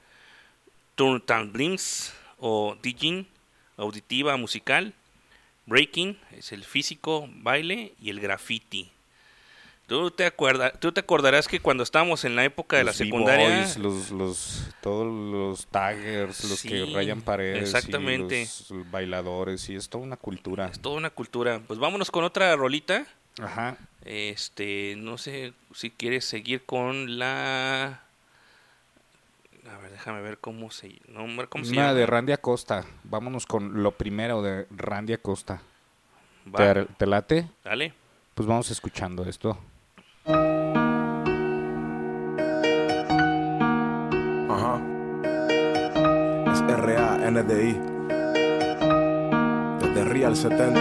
turntablims 0.97 2.13
o 2.41 2.77
DJing, 2.83 3.29
auditiva 3.77 4.37
musical, 4.37 4.93
breaking, 5.67 6.19
es 6.33 6.51
el 6.51 6.65
físico, 6.65 7.29
baile 7.31 7.95
y 8.03 8.11
el 8.11 8.19
graffiti. 8.19 8.91
¿Tú 9.93 10.11
te, 10.11 10.25
acuerdas, 10.25 10.73
tú 10.81 10.91
te 10.91 11.01
acordarás 11.01 11.47
que 11.47 11.61
cuando 11.61 11.83
estábamos 11.83 12.25
en 12.25 12.35
la 12.35 12.47
época 12.47 12.79
de 12.79 12.85
la 12.85 12.95
secundaria... 12.95 13.71
los, 13.77 14.11
los, 14.11 14.67
todos 14.81 15.07
los 15.07 15.67
taggers, 15.67 16.45
los 16.49 16.63
que 16.63 16.87
rayan 16.95 17.21
paredes, 17.21 17.59
y 17.59 17.63
exactamente. 17.65 18.41
los 18.71 18.91
bailadores, 18.91 19.69
y 19.69 19.75
es 19.75 19.91
toda 19.91 20.03
una 20.03 20.17
cultura. 20.17 20.69
Es 20.69 20.81
toda 20.81 20.97
una 20.97 21.11
cultura. 21.11 21.61
Pues 21.67 21.79
vámonos 21.79 22.11
con 22.11 22.25
otra 22.25 22.57
rolita. 22.57 23.05
Ajá. 23.39 23.77
Este, 24.03 24.95
no 24.97 25.19
sé 25.19 25.53
si 25.75 25.91
quieres 25.91 26.25
seguir 26.25 26.65
con 26.65 27.19
la... 27.19 28.01
A 29.71 29.77
ver, 29.77 29.91
déjame 29.91 30.23
ver 30.23 30.39
cómo 30.39 30.71
se, 30.71 31.03
nombra, 31.09 31.49
cómo 31.49 31.67
se 31.67 31.73
Una 31.73 31.89
llama. 31.89 31.95
de 31.95 32.07
Randy 32.07 32.33
Acosta. 32.33 32.87
Vámonos 33.05 33.45
con 33.45 33.83
lo 33.83 33.93
primero 33.93 34.41
de 34.41 34.67
Randy 34.71 35.13
Acosta. 35.13 35.61
Va. 36.47 36.73
¿Te, 36.73 36.87
te 36.87 37.07
late? 37.07 37.47
Dale. 37.63 37.93
Pues 38.35 38.49
vamos 38.49 38.71
escuchando 38.71 39.27
esto. 39.27 39.59
R-A-N-D-I. 47.43 47.81
Desde 49.81 50.05
Real 50.05 50.37
70. 50.37 50.81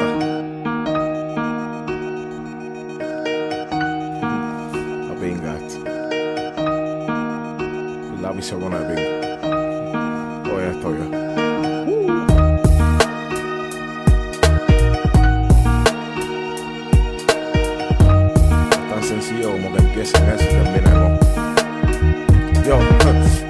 Abingat. 5.11 5.61
La 8.21 8.41
segunda 8.41 8.77
Abing. 8.77 8.99
Oye, 10.53 10.71
esto 10.71 10.95
yo. 10.95 11.05
Tan 18.89 19.03
sencillo 19.03 19.51
como 19.51 19.73
que 19.73 19.79
empiecen 19.79 20.29
eso 20.29 20.43
y 20.43 20.47
terminemos. 20.47 21.19
Yo, 22.65 22.77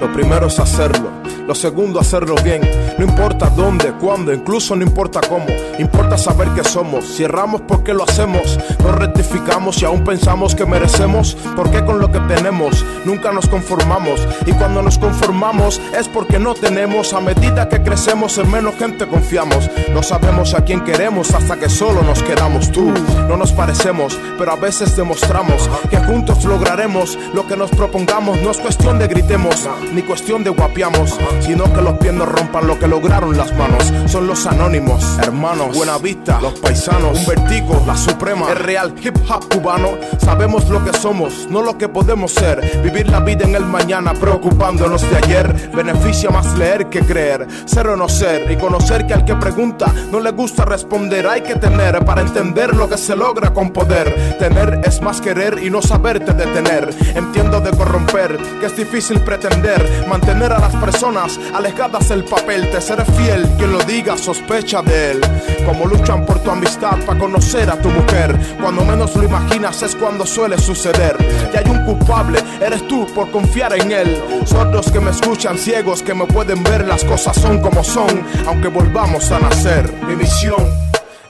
lo 0.00 0.12
primero 0.12 0.46
es 0.46 0.58
hacerlo, 0.58 1.21
lo 1.46 1.54
segundo 1.54 2.00
hacerlo 2.00 2.34
bien. 2.42 2.62
No 2.98 3.04
importa 3.04 3.50
dónde, 3.50 3.92
cuándo, 3.92 4.32
incluso 4.32 4.76
no 4.76 4.82
importa 4.82 5.20
cómo. 5.28 5.46
Importa 5.78 6.16
saber 6.18 6.48
que 6.50 6.64
somos. 6.64 7.04
Si 7.04 7.24
erramos, 7.24 7.62
¿por 7.62 7.82
qué 7.82 7.94
lo 7.94 8.04
hacemos? 8.04 8.58
Nos 8.82 8.94
rectificamos 8.96 9.80
y 9.82 9.84
aún 9.84 10.04
pensamos 10.04 10.54
que 10.54 10.66
merecemos. 10.66 11.36
¿Por 11.56 11.70
qué 11.70 11.84
con 11.84 11.98
lo 11.98 12.10
que 12.10 12.20
tenemos 12.20 12.84
nunca 13.04 13.32
nos 13.32 13.48
conformamos? 13.48 14.26
Y 14.46 14.52
cuando 14.52 14.82
nos 14.82 14.98
conformamos 14.98 15.80
es 15.98 16.08
porque 16.08 16.38
no 16.38 16.54
tenemos. 16.54 17.12
A 17.12 17.20
medida 17.20 17.68
que 17.68 17.82
crecemos, 17.82 18.38
en 18.38 18.50
menos 18.50 18.76
gente 18.76 19.06
confiamos. 19.06 19.70
No 19.92 20.02
sabemos 20.02 20.54
a 20.54 20.64
quién 20.64 20.82
queremos 20.84 21.34
hasta 21.34 21.56
que 21.56 21.68
solo 21.68 22.02
nos 22.02 22.22
quedamos 22.22 22.70
tú. 22.70 22.92
No 23.28 23.36
nos 23.36 23.52
parecemos, 23.52 24.18
pero 24.38 24.52
a 24.52 24.56
veces 24.56 24.96
demostramos 24.96 25.68
que 25.90 25.96
juntos 25.96 26.44
lograremos 26.44 27.18
lo 27.34 27.46
que 27.46 27.56
nos 27.56 27.70
propongamos. 27.70 28.40
No 28.42 28.50
es 28.50 28.58
cuestión 28.58 28.98
de 28.98 29.08
gritemos, 29.08 29.68
ni 29.92 30.02
cuestión 30.02 30.44
de 30.44 30.50
guapiamos, 30.50 31.18
sino 31.40 31.64
que 31.72 31.82
los 31.82 31.98
pies 31.98 32.12
nos 32.12 32.28
rompan 32.28 32.66
lo 32.66 32.78
que 32.78 32.88
lograron 32.88 33.36
las 33.36 33.56
manos. 33.56 33.92
Son 34.06 34.26
los 34.26 34.46
anónimos, 34.46 35.18
hermanos, 35.18 35.76
buena 35.76 35.98
vista, 35.98 36.40
los 36.40 36.58
paisanos, 36.58 37.18
un 37.18 37.26
vertigo, 37.26 37.82
la 37.86 37.96
suprema, 37.96 38.50
el 38.50 38.56
real 38.56 38.94
hip 39.02 39.16
hop 39.28 39.52
cubano. 39.52 39.90
Sabemos 40.18 40.68
lo 40.68 40.84
que 40.84 40.92
somos, 40.92 41.46
no 41.48 41.62
lo 41.62 41.78
que 41.78 41.88
podemos 41.88 42.32
ser. 42.32 42.82
Vivir 42.82 43.08
la 43.08 43.20
vida 43.20 43.44
en 43.44 43.54
el 43.54 43.64
mañana, 43.64 44.14
preocupándonos 44.14 45.02
de 45.08 45.16
ayer. 45.16 45.70
Beneficia 45.74 46.30
más 46.30 46.56
leer 46.58 46.86
que 46.86 47.00
creer, 47.00 47.46
ser 47.64 47.88
o 47.88 47.96
no 47.96 48.08
ser, 48.08 48.50
y 48.50 48.56
conocer 48.56 49.06
que 49.06 49.14
al 49.14 49.24
que 49.24 49.34
pregunta 49.36 49.92
no 50.10 50.20
le 50.20 50.30
gusta 50.30 50.64
responder. 50.64 51.26
Hay 51.26 51.42
que 51.42 51.56
tener 51.56 52.04
para 52.04 52.22
entender 52.22 52.74
lo 52.74 52.88
que 52.88 52.98
se 52.98 53.16
logra 53.16 53.52
con 53.52 53.70
poder. 53.70 54.36
Tener 54.38 54.80
es 54.84 55.00
más 55.00 55.20
querer 55.20 55.58
y 55.62 55.70
no 55.70 55.82
saberte 55.82 56.32
detener. 56.32 56.94
Entiendo 57.14 57.60
de 57.60 57.70
corromper, 57.70 58.38
que 58.60 58.66
es 58.66 58.76
difícil 58.76 59.20
pretender 59.20 60.06
mantener 60.08 60.52
a 60.52 60.58
las 60.58 60.74
personas 60.76 61.21
alejadas 61.54 62.08
del 62.08 62.24
papel. 62.24 62.70
Te 62.70 62.80
seré 62.80 63.04
fiel, 63.04 63.48
quien 63.56 63.72
lo 63.72 63.78
diga 63.80 64.16
sospecha 64.16 64.82
de 64.82 65.12
él. 65.12 65.20
Como 65.66 65.86
luchan 65.86 66.24
por 66.26 66.38
tu 66.40 66.50
amistad 66.50 66.98
para 67.06 67.18
conocer 67.18 67.70
a 67.70 67.80
tu 67.80 67.88
mujer. 67.88 68.38
Cuando 68.60 68.84
menos 68.84 69.14
lo 69.16 69.24
imaginas 69.24 69.82
es 69.82 69.94
cuando 69.96 70.26
suele 70.26 70.58
suceder. 70.58 71.16
Y 71.52 71.56
hay 71.56 71.70
un 71.70 71.84
culpable, 71.84 72.42
eres 72.60 72.86
tú 72.88 73.06
por 73.14 73.30
confiar 73.30 73.72
en 73.74 73.92
él. 73.92 74.42
Sordos 74.44 74.90
que 74.90 75.00
me 75.00 75.10
escuchan, 75.10 75.58
ciegos 75.58 76.02
que 76.02 76.14
me 76.14 76.26
pueden 76.26 76.62
ver, 76.62 76.86
las 76.86 77.04
cosas 77.04 77.36
son 77.36 77.60
como 77.60 77.84
son, 77.84 78.24
aunque 78.46 78.68
volvamos 78.68 79.30
a 79.30 79.38
nacer. 79.38 79.92
Mi 80.06 80.16
misión 80.16 80.66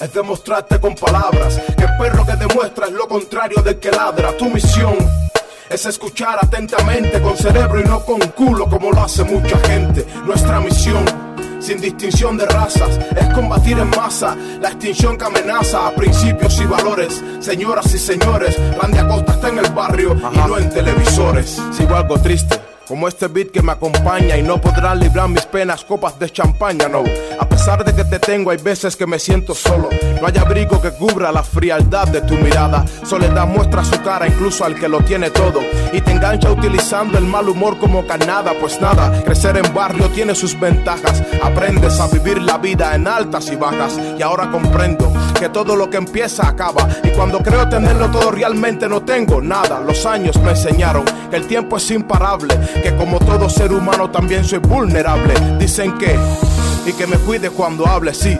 es 0.00 0.12
demostrarte 0.12 0.80
con 0.80 0.94
palabras 0.94 1.60
que 1.76 1.84
el 1.84 1.96
perro 1.98 2.26
que 2.26 2.36
demuestra 2.36 2.86
es 2.86 2.92
lo 2.92 3.06
contrario 3.06 3.62
del 3.62 3.78
que 3.78 3.90
ladra. 3.90 4.36
Tu 4.36 4.46
misión 4.46 4.96
es 5.68 5.86
escuchar 5.86 6.38
atentamente 6.40 7.20
con 7.20 7.36
cerebro 7.36 7.80
y 7.80 7.84
no 7.84 8.04
con 8.04 8.20
culo 8.30 8.68
como 8.68 8.90
lo 8.90 9.02
hace 9.02 9.24
mucha 9.24 9.58
gente. 9.58 10.06
Nuestra 10.26 10.60
misión, 10.60 11.04
sin 11.60 11.80
distinción 11.80 12.36
de 12.36 12.46
razas, 12.46 12.98
es 13.16 13.34
combatir 13.34 13.78
en 13.78 13.90
masa 13.90 14.36
la 14.60 14.68
extinción 14.68 15.16
que 15.16 15.24
amenaza 15.24 15.86
a 15.86 15.94
principios 15.94 16.60
y 16.60 16.64
valores. 16.64 17.22
Señoras 17.40 17.94
y 17.94 17.98
señores, 17.98 18.56
Randy 18.80 18.98
Acosta 18.98 19.32
está 19.32 19.48
en 19.48 19.58
el 19.58 19.70
barrio 19.72 20.14
y 20.14 20.36
no 20.36 20.58
en 20.58 20.70
televisores. 20.70 21.60
Sigo 21.72 21.94
algo 21.96 22.18
triste 22.18 22.71
como 22.92 23.08
este 23.08 23.26
beat 23.26 23.50
que 23.50 23.62
me 23.62 23.72
acompaña 23.72 24.36
y 24.36 24.42
no 24.42 24.60
podrán 24.60 25.00
librar 25.00 25.26
mis 25.26 25.46
penas 25.46 25.82
copas 25.82 26.18
de 26.18 26.28
champaña, 26.28 26.88
no. 26.88 27.02
A 27.40 27.48
pesar 27.48 27.82
de 27.86 27.94
que 27.94 28.04
te 28.04 28.18
tengo, 28.18 28.50
hay 28.50 28.58
veces 28.58 28.96
que 28.96 29.06
me 29.06 29.18
siento 29.18 29.54
solo. 29.54 29.88
No 30.20 30.26
hay 30.26 30.36
abrigo 30.36 30.78
que 30.78 30.90
cubra 30.90 31.32
la 31.32 31.42
frialdad 31.42 32.06
de 32.08 32.20
tu 32.20 32.34
mirada. 32.34 32.84
Soledad 33.02 33.46
muestra 33.46 33.82
su 33.82 33.98
cara 34.02 34.26
incluso 34.26 34.66
al 34.66 34.78
que 34.78 34.90
lo 34.90 35.00
tiene 35.00 35.30
todo 35.30 35.60
y 35.90 36.02
te 36.02 36.10
engancha 36.10 36.50
utilizando 36.50 37.16
el 37.16 37.24
mal 37.24 37.48
humor 37.48 37.78
como 37.78 38.06
carnada. 38.06 38.52
Pues 38.60 38.78
nada, 38.78 39.22
crecer 39.24 39.56
en 39.56 39.72
barrio 39.72 40.10
tiene 40.10 40.34
sus 40.34 40.60
ventajas. 40.60 41.22
Aprendes 41.42 41.98
a 41.98 42.08
vivir 42.08 42.42
la 42.42 42.58
vida 42.58 42.94
en 42.94 43.08
altas 43.08 43.50
y 43.50 43.56
bajas 43.56 43.98
y 44.18 44.20
ahora 44.20 44.50
comprendo 44.50 45.10
que 45.40 45.48
todo 45.48 45.74
lo 45.74 45.90
que 45.90 45.96
empieza 45.96 46.46
acaba 46.46 46.86
y 47.02 47.08
cuando 47.10 47.40
creo 47.40 47.68
tenerlo 47.68 48.10
todo 48.10 48.30
realmente 48.30 48.88
no 48.88 49.02
tengo 49.02 49.40
nada. 49.40 49.80
Los 49.80 50.06
años 50.06 50.36
me 50.40 50.50
enseñaron 50.50 51.04
que 51.30 51.36
el 51.36 51.48
tiempo 51.48 51.78
es 51.78 51.90
imparable, 51.90 52.54
que 52.82 52.94
como 52.96 53.18
todo 53.18 53.48
ser 53.48 53.72
humano 53.72 54.10
también 54.10 54.44
soy 54.44 54.58
vulnerable. 54.58 55.34
Dicen 55.58 55.96
que 55.98 56.18
y 56.86 56.92
que 56.92 57.06
me 57.06 57.16
cuide 57.18 57.50
cuando 57.50 57.86
hable, 57.86 58.14
sí. 58.14 58.38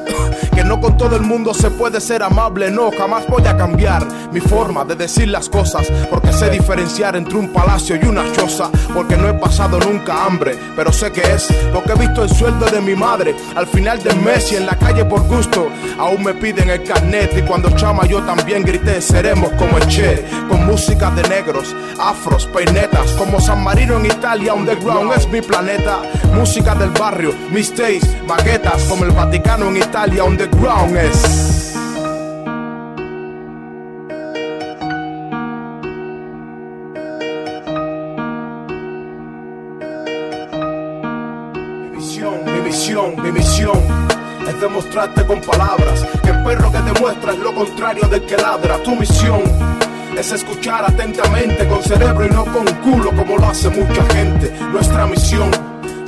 Que 0.54 0.64
no 0.64 0.80
con 0.80 0.96
todo 0.96 1.16
el 1.16 1.22
mundo 1.22 1.54
se 1.54 1.70
puede 1.70 2.00
ser 2.00 2.22
amable, 2.22 2.70
no, 2.70 2.90
jamás 2.90 3.26
voy 3.26 3.46
a 3.46 3.56
cambiar 3.56 4.06
mi 4.32 4.40
forma 4.40 4.84
de 4.84 4.94
decir 4.94 5.28
las 5.28 5.48
cosas, 5.48 5.90
porque 6.10 6.32
sé 6.32 6.50
diferenciar 6.50 7.16
entre 7.16 7.36
un 7.36 7.52
palacio 7.52 7.96
y 7.96 8.06
una 8.06 8.30
choza, 8.32 8.70
porque 8.94 9.16
no 9.16 9.28
he 9.28 9.34
pasado 9.34 9.78
nunca 9.78 10.24
hambre, 10.24 10.58
pero 10.76 10.92
sé 10.92 11.10
que 11.12 11.22
es 11.22 11.48
porque 11.72 11.92
he 11.92 12.06
visto 12.06 12.22
el 12.22 12.30
sueldo 12.30 12.66
de 12.66 12.80
mi 12.80 12.94
madre 12.94 13.34
al 13.56 13.66
final 13.66 14.02
del 14.02 14.16
mes 14.20 14.52
y 14.52 14.56
en 14.56 14.66
la 14.66 14.76
calle 14.76 15.04
por 15.04 15.22
gusto, 15.22 15.68
aún 15.98 16.22
me 16.22 16.34
piden 16.34 16.70
el 16.70 16.82
carnet 16.84 17.36
y 17.36 17.42
cuando 17.42 17.70
chama 17.70 18.06
yo 18.06 18.22
también 18.22 18.62
grité, 18.62 19.00
seremos 19.00 19.50
como 19.52 19.78
el 19.78 19.86
Che, 19.86 20.24
con 20.48 20.64
música 20.66 21.10
de 21.10 21.22
negros, 21.28 21.74
afros, 21.98 22.46
peinetas, 22.46 23.12
como 23.12 23.40
San 23.40 23.62
Marino 23.62 23.96
en 23.96 24.06
Italia, 24.06 24.54
underground 24.54 25.12
es 25.16 25.28
mi 25.28 25.42
planeta, 25.42 26.00
música 26.34 26.74
del 26.74 26.90
barrio, 26.90 27.34
mis 27.50 27.76
days, 27.76 28.04
baguetas 28.36 28.84
como 28.84 29.04
el 29.04 29.10
Vaticano 29.10 29.68
en 29.68 29.76
Italia, 29.76 30.24
underground 30.24 30.96
es. 30.96 31.68
Mi 43.22 43.30
misión 43.30 43.78
es 44.48 44.60
demostrarte 44.60 45.24
con 45.26 45.40
palabras 45.40 46.04
que 46.22 46.30
el 46.30 46.42
perro 46.42 46.70
que 46.72 46.78
te 46.78 47.00
muestra 47.00 47.32
es 47.32 47.38
lo 47.38 47.54
contrario 47.54 48.08
del 48.08 48.24
que 48.26 48.36
ladra. 48.36 48.82
Tu 48.82 48.94
misión 48.96 49.42
es 50.16 50.32
escuchar 50.32 50.84
atentamente 50.84 51.66
con 51.68 51.82
cerebro 51.82 52.26
y 52.26 52.30
no 52.30 52.44
con 52.44 52.66
culo 52.82 53.10
como 53.16 53.38
lo 53.38 53.46
hace 53.46 53.68
mucha 53.70 54.04
gente. 54.14 54.52
Nuestra 54.72 55.06
misión 55.06 55.50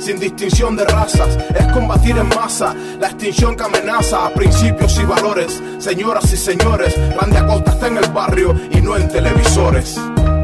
sin 0.05 0.19
distinción 0.19 0.75
de 0.75 0.85
razas, 0.85 1.35
es 1.55 1.65
combatir 1.73 2.15
en 2.17 2.29
masa 2.29 2.75
la 2.99 3.07
extinción 3.07 3.55
que 3.55 3.63
amenaza 3.63 4.27
a 4.27 4.29
principios 4.29 4.99
y 4.99 5.03
valores. 5.05 5.61
Señoras 5.79 6.31
y 6.31 6.37
señores, 6.37 6.95
Randy 7.19 7.37
Acosta 7.37 7.71
está 7.71 7.87
en 7.87 7.97
el 7.97 8.11
barrio 8.11 8.53
y 8.71 8.81
no 8.81 8.95
en 8.95 9.07
televisores. 9.07 9.95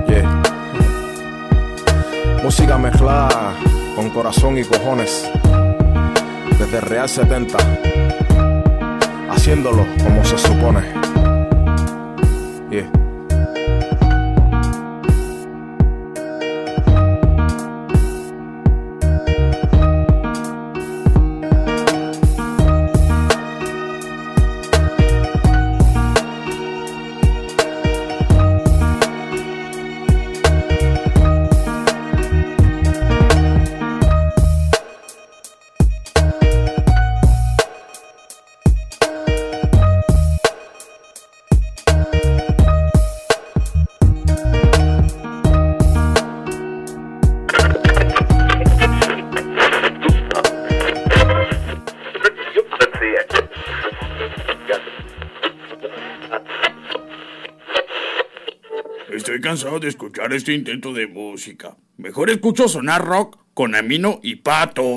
Yeah. 0.07 0.41
Música 2.41 2.79
mezclada 2.79 3.53
con 3.95 4.09
corazón 4.09 4.57
y 4.57 4.63
cojones. 4.63 5.29
Desde 6.57 6.81
Real 6.81 7.07
70, 7.07 7.57
haciéndolo 9.29 9.85
como 10.03 10.25
se 10.25 10.39
supone. 10.39 10.81
Yeah. 12.71 13.00
Cansado 59.51 59.81
de 59.81 59.90
escuchar 59.90 60.31
este 60.31 60.53
intento 60.53 60.94
de 60.94 61.07
música. 61.07 61.75
Mejor 61.98 62.29
escucho 62.29 62.70
sonar 62.70 63.03
rock 63.03 63.37
con 63.53 63.75
Amino 63.75 64.22
y 64.24 64.37
Pato. 64.37 64.96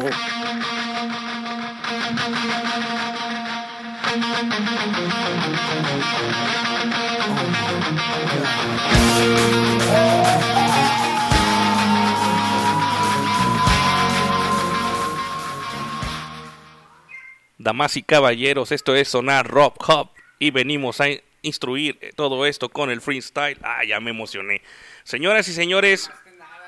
Damas 17.58 17.96
y 17.96 18.04
caballeros, 18.04 18.70
esto 18.70 18.94
es 18.94 19.08
Sonar 19.08 19.48
Rock 19.48 19.84
Hop 19.88 20.10
y 20.38 20.52
venimos 20.52 21.00
a 21.00 21.06
instruir 21.44 21.98
todo 22.16 22.46
esto 22.46 22.68
con 22.68 22.90
el 22.90 23.00
freestyle. 23.00 23.58
Ah, 23.62 23.84
ya 23.84 24.00
me 24.00 24.10
emocioné. 24.10 24.62
Señoras 25.04 25.46
y 25.48 25.52
señores, 25.52 26.10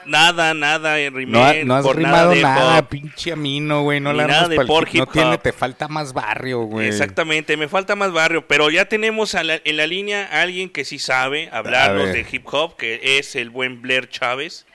nada, 0.04 0.54
nada 0.54 1.00
en 1.00 1.12
No, 1.12 1.18
Rimel, 1.18 1.66
no 1.66 1.74
has 1.74 1.84
por 1.84 1.96
rimado 1.96 2.30
de 2.30 2.42
nada, 2.42 2.82
pop. 2.82 2.90
pinche 2.90 3.32
amino, 3.32 3.82
güey. 3.82 3.98
No 3.98 4.12
la 4.12 4.26
nada 4.26 4.48
de 4.48 4.56
por 4.64 4.86
hip- 4.88 4.94
No 4.98 5.02
hip 5.04 5.10
tiene, 5.12 5.34
hop. 5.34 5.42
te 5.42 5.52
falta 5.52 5.88
más 5.88 6.12
barrio, 6.12 6.60
güey. 6.60 6.86
Exactamente, 6.86 7.56
me 7.56 7.68
falta 7.68 7.96
más 7.96 8.12
barrio, 8.12 8.46
pero 8.46 8.70
ya 8.70 8.84
tenemos 8.84 9.34
a 9.34 9.42
la- 9.42 9.60
en 9.64 9.76
la 9.76 9.86
línea 9.86 10.28
a 10.30 10.42
alguien 10.42 10.68
que 10.70 10.84
sí 10.84 10.98
sabe 11.00 11.48
hablarnos 11.52 12.12
de 12.12 12.24
hip 12.30 12.46
hop, 12.52 12.76
que 12.76 13.18
es 13.18 13.34
el 13.34 13.50
buen 13.50 13.82
Blair 13.82 14.08
Chávez. 14.08 14.66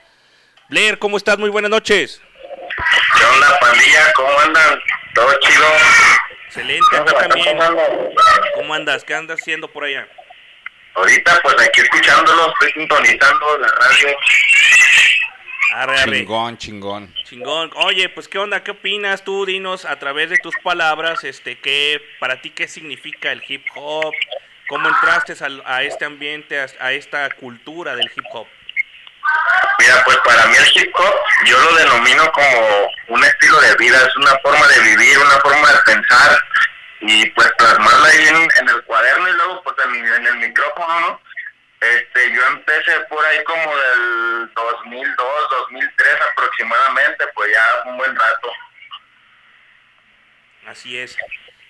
Blair, 0.68 0.98
¿cómo 0.98 1.16
estás? 1.16 1.38
Muy 1.38 1.50
buenas 1.50 1.70
noches. 1.70 2.20
¿Qué 3.18 3.24
onda, 3.24 3.58
pandilla? 3.60 4.12
¿Cómo 4.16 4.38
andan? 4.40 4.78
¿Todo 5.14 5.28
chido? 5.40 5.64
Excelente, 6.54 6.84
acá 6.96 7.04
¿Cómo 7.14 7.28
también. 7.28 7.58
¿Cómo 8.54 8.74
andas? 8.74 9.04
¿Qué 9.04 9.14
andas 9.14 9.40
haciendo 9.40 9.68
por 9.72 9.84
allá? 9.84 10.06
Ahorita, 10.94 11.40
pues 11.42 11.56
aquí 11.58 11.80
escuchándolo, 11.80 12.52
estoy 12.52 12.72
sintonizando 12.72 13.56
la 13.58 13.68
radio. 13.68 14.16
Arre, 15.74 15.98
arre. 16.00 16.18
Chingón, 16.18 16.58
chingón. 16.58 17.14
Chingón. 17.24 17.70
Oye, 17.76 18.10
pues 18.10 18.28
qué 18.28 18.38
onda, 18.38 18.62
qué 18.62 18.72
opinas 18.72 19.24
tú? 19.24 19.46
Dinos 19.46 19.86
a 19.86 19.98
través 19.98 20.28
de 20.28 20.36
tus 20.36 20.54
palabras, 20.62 21.24
este, 21.24 21.58
qué 21.58 22.02
para 22.20 22.42
ti 22.42 22.50
qué 22.50 22.68
significa 22.68 23.32
el 23.32 23.42
hip 23.48 23.64
hop, 23.74 24.12
cómo 24.68 24.86
entraste 24.88 25.32
al- 25.42 25.62
a, 25.64 25.82
este 25.84 26.04
ambiente, 26.04 26.60
a, 26.60 26.66
a 26.80 26.92
esta 26.92 27.30
cultura 27.30 27.96
del 27.96 28.10
hip 28.14 28.24
hop. 28.32 28.46
Mira, 29.82 30.00
pues 30.04 30.16
para 30.18 30.46
mí 30.46 30.54
el 30.56 30.76
hip 30.76 30.94
hop 30.94 31.14
yo 31.44 31.58
lo 31.58 31.74
denomino 31.74 32.30
como 32.30 32.88
un 33.08 33.24
estilo 33.24 33.60
de 33.62 33.74
vida, 33.78 33.98
es 34.06 34.16
una 34.16 34.38
forma 34.38 34.64
de 34.68 34.80
vivir, 34.80 35.18
una 35.18 35.40
forma 35.40 35.72
de 35.72 35.78
pensar 35.84 36.38
y 37.00 37.28
pues 37.30 37.50
plasmarla 37.58 38.06
ahí 38.06 38.28
en, 38.60 38.68
el 38.68 38.84
cuaderno 38.84 39.28
y 39.28 39.32
luego 39.32 39.62
pues 39.64 39.74
en, 39.84 40.24
el 40.24 40.36
micrófono, 40.36 41.00
¿no? 41.00 41.20
Este, 41.80 42.32
yo 42.32 42.46
empecé 42.46 42.92
por 43.08 43.24
ahí 43.24 43.42
como 43.42 43.76
del 43.76 44.54
2002, 44.54 45.50
2003 45.50 46.14
aproximadamente, 46.30 47.26
pues 47.34 47.50
ya 47.52 47.90
un 47.90 47.96
buen 47.96 48.14
rato. 48.14 48.52
Así 50.68 50.96
es. 50.96 51.16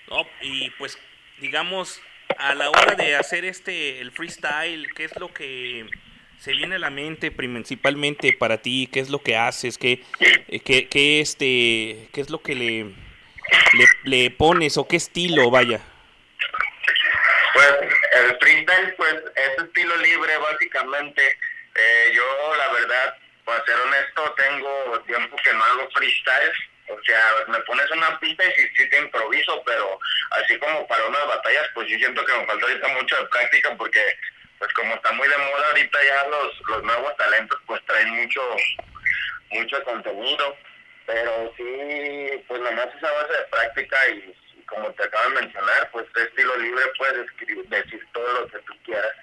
No, 0.08 0.28
y 0.42 0.68
pues, 0.72 0.98
digamos, 1.38 2.02
a 2.36 2.54
la 2.54 2.68
hora 2.68 2.94
de 2.94 3.16
hacer 3.16 3.46
este, 3.46 4.02
el 4.02 4.12
freestyle, 4.12 4.92
¿qué 4.94 5.04
es 5.04 5.16
lo 5.16 5.32
que 5.32 5.88
se 6.42 6.54
viene 6.54 6.74
a 6.74 6.80
la 6.80 6.90
mente 6.90 7.30
principalmente 7.30 8.32
para 8.32 8.58
ti? 8.58 8.88
¿Qué 8.92 8.98
es 8.98 9.10
lo 9.10 9.20
que 9.22 9.36
haces? 9.36 9.78
¿Qué, 9.78 10.02
eh, 10.48 10.58
qué, 10.58 10.88
qué, 10.88 11.20
este, 11.20 12.08
qué 12.12 12.20
es 12.20 12.30
lo 12.30 12.42
que 12.42 12.56
le, 14.04 14.30
pones 14.30 14.76
o 14.76 14.88
qué 14.88 14.96
estilo, 14.96 15.52
vaya? 15.52 15.80
Pues 17.54 17.68
el 18.24 18.36
freestyle, 18.40 18.92
pues 18.96 19.14
es 19.36 19.64
estilo 19.64 19.96
libre 19.98 20.36
básicamente. 20.38 21.22
Eh, 21.76 22.12
yo, 22.12 22.24
la 22.56 22.72
verdad, 22.72 23.16
para 23.44 23.64
ser 23.64 23.76
honesto, 23.76 24.34
tengo 24.36 25.00
tiempo 25.06 25.36
que 25.44 25.52
no 25.52 25.62
hago 25.62 25.88
freestyle. 25.94 26.52
O 26.88 26.98
sea, 27.04 27.34
me 27.46 27.60
pones 27.60 27.88
una 27.92 28.18
pista 28.18 28.42
y 28.44 28.76
sí 28.76 28.90
te 28.90 28.98
improviso, 28.98 29.62
pero 29.64 29.96
así 30.32 30.58
como 30.58 30.88
para 30.88 31.06
unas 31.06 31.24
batallas, 31.24 31.68
pues 31.72 31.88
yo 31.88 31.96
siento 31.98 32.24
que 32.24 32.32
me 32.32 32.46
falta 32.46 32.66
ahorita 32.66 32.88
mucho 32.88 33.16
de 33.16 33.26
práctica 33.26 33.76
porque, 33.76 34.00
pues 34.62 34.72
como 34.74 34.94
está 34.94 35.10
muy 35.10 35.26
de 35.26 35.36
moda 35.38 35.66
ahorita 35.70 35.98
ya 36.04 36.28
los, 36.28 36.68
los 36.68 36.84
nuevos 36.84 37.16
talentos, 37.16 37.58
pues 37.66 37.84
traen 37.84 38.10
mucho 38.10 38.40
mucho 39.50 39.82
contenido, 39.82 40.56
pero 41.04 41.52
sí, 41.56 42.44
pues 42.46 42.60
nomás 42.60 42.86
es 42.96 43.02
a 43.02 43.10
base 43.10 43.32
de 43.32 43.48
práctica 43.50 43.96
y, 44.10 44.34
como 44.66 44.88
te 44.92 45.02
acabo 45.02 45.30
de 45.30 45.40
mencionar, 45.42 45.90
pues 45.90 46.06
estilo 46.14 46.56
libre 46.58 46.80
puedes 46.96 47.26
escribir, 47.26 47.68
decir 47.70 48.06
todo 48.12 48.40
lo 48.40 48.46
que 48.46 48.58
tú 48.60 48.72
quieras. 48.84 49.16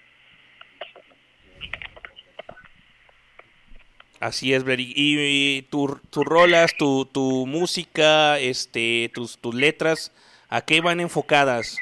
Así 4.19 4.53
es, 4.53 4.65
Blair. 4.65 4.81
Y, 4.81 4.93
y 4.97 5.61
tu, 5.71 6.01
tus 6.09 6.25
rolas, 6.25 6.75
tu, 6.75 7.05
tu 7.05 7.45
música, 7.47 8.37
este, 8.39 9.09
tus, 9.13 9.37
tus 9.39 9.55
letras, 9.55 10.11
¿a 10.49 10.65
qué 10.65 10.81
van 10.81 10.99
enfocadas? 10.99 11.77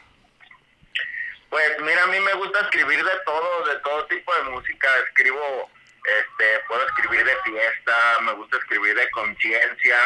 Pues 1.49 1.81
mira, 1.81 2.03
a 2.03 2.07
mí 2.07 2.19
me 2.19 2.33
gusta 2.33 2.59
escribir 2.61 3.03
de 3.03 3.11
todo, 3.25 3.65
de 3.67 3.75
todo 3.79 4.05
tipo 4.07 4.33
de 4.35 4.43
música. 4.49 4.87
Escribo, 5.07 5.69
este, 6.03 6.59
puedo 6.67 6.85
escribir 6.87 7.23
de 7.25 7.35
fiesta, 7.45 7.95
me 8.23 8.33
gusta 8.33 8.57
escribir 8.57 8.95
de 8.95 9.09
conciencia, 9.11 9.97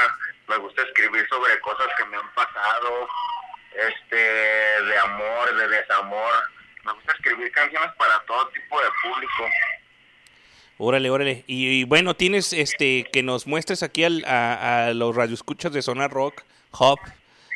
me 0.48 0.58
gusta 0.58 0.84
escribir 0.84 1.28
sobre 1.30 1.60
cosas 1.62 1.88
que 1.98 2.06
me 2.06 2.18
han 2.18 2.34
pasado, 2.34 3.08
este, 3.74 4.16
de 4.16 4.98
amor, 5.00 5.56
de 5.56 5.68
desamor. 5.68 6.34
Me 6.86 6.94
gusta 6.94 7.14
escribir 7.14 7.52
canciones 7.52 7.92
para 7.98 8.20
todo 8.26 8.48
tipo 8.50 8.80
de 8.82 8.88
público. 9.04 9.46
Órale, 10.78 11.10
órale. 11.12 11.44
Y, 11.48 11.84
bueno, 11.86 12.16
tienes 12.16 12.54
este 12.54 13.04
que 13.12 13.22
nos 13.24 13.46
muestres 13.46 13.84
aquí 13.84 14.04
al- 14.04 14.26
a, 14.26 14.88
a 14.88 14.94
los 14.94 15.16
radioescuchas 15.16 15.72
de 15.74 15.82
Zona 15.84 16.08
Rock, 16.08 16.42
Hop, 16.72 17.00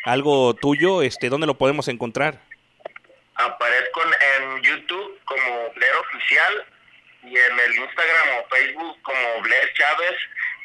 algo 0.03 0.53
tuyo, 0.55 1.01
este, 1.01 1.29
¿dónde 1.29 1.47
lo 1.47 1.57
podemos 1.57 1.87
encontrar? 1.87 2.41
Aparezco 3.35 4.01
en- 4.03 4.61
YouTube 4.63 5.19
como 5.25 5.71
Blair 5.75 5.93
Oficial 5.95 6.65
y 7.23 7.37
en 7.37 7.59
el 7.59 7.75
Instagram 7.75 8.27
o 8.39 8.47
Facebook 8.55 9.01
como 9.01 9.41
Blair 9.41 9.73
Chávez 9.73 10.13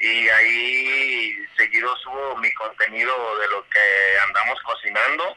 y 0.00 0.28
ahí 0.28 1.35
seguido 1.56 1.94
subo 1.98 2.37
mi 2.37 2.52
contenido 2.54 3.38
de 3.38 3.48
lo 3.48 3.66
que 3.68 3.80
andamos 4.26 4.61
cocinando 4.62 5.37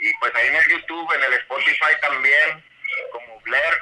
y 0.00 0.12
pues 0.20 0.34
ahí 0.34 0.48
en 0.48 0.54
el 0.56 0.68
YouTube, 0.68 1.12
en 1.14 1.22
el 1.24 1.32
Spotify 1.34 1.94
también 2.00 2.64
como 3.12 3.40
Blair 3.40 3.74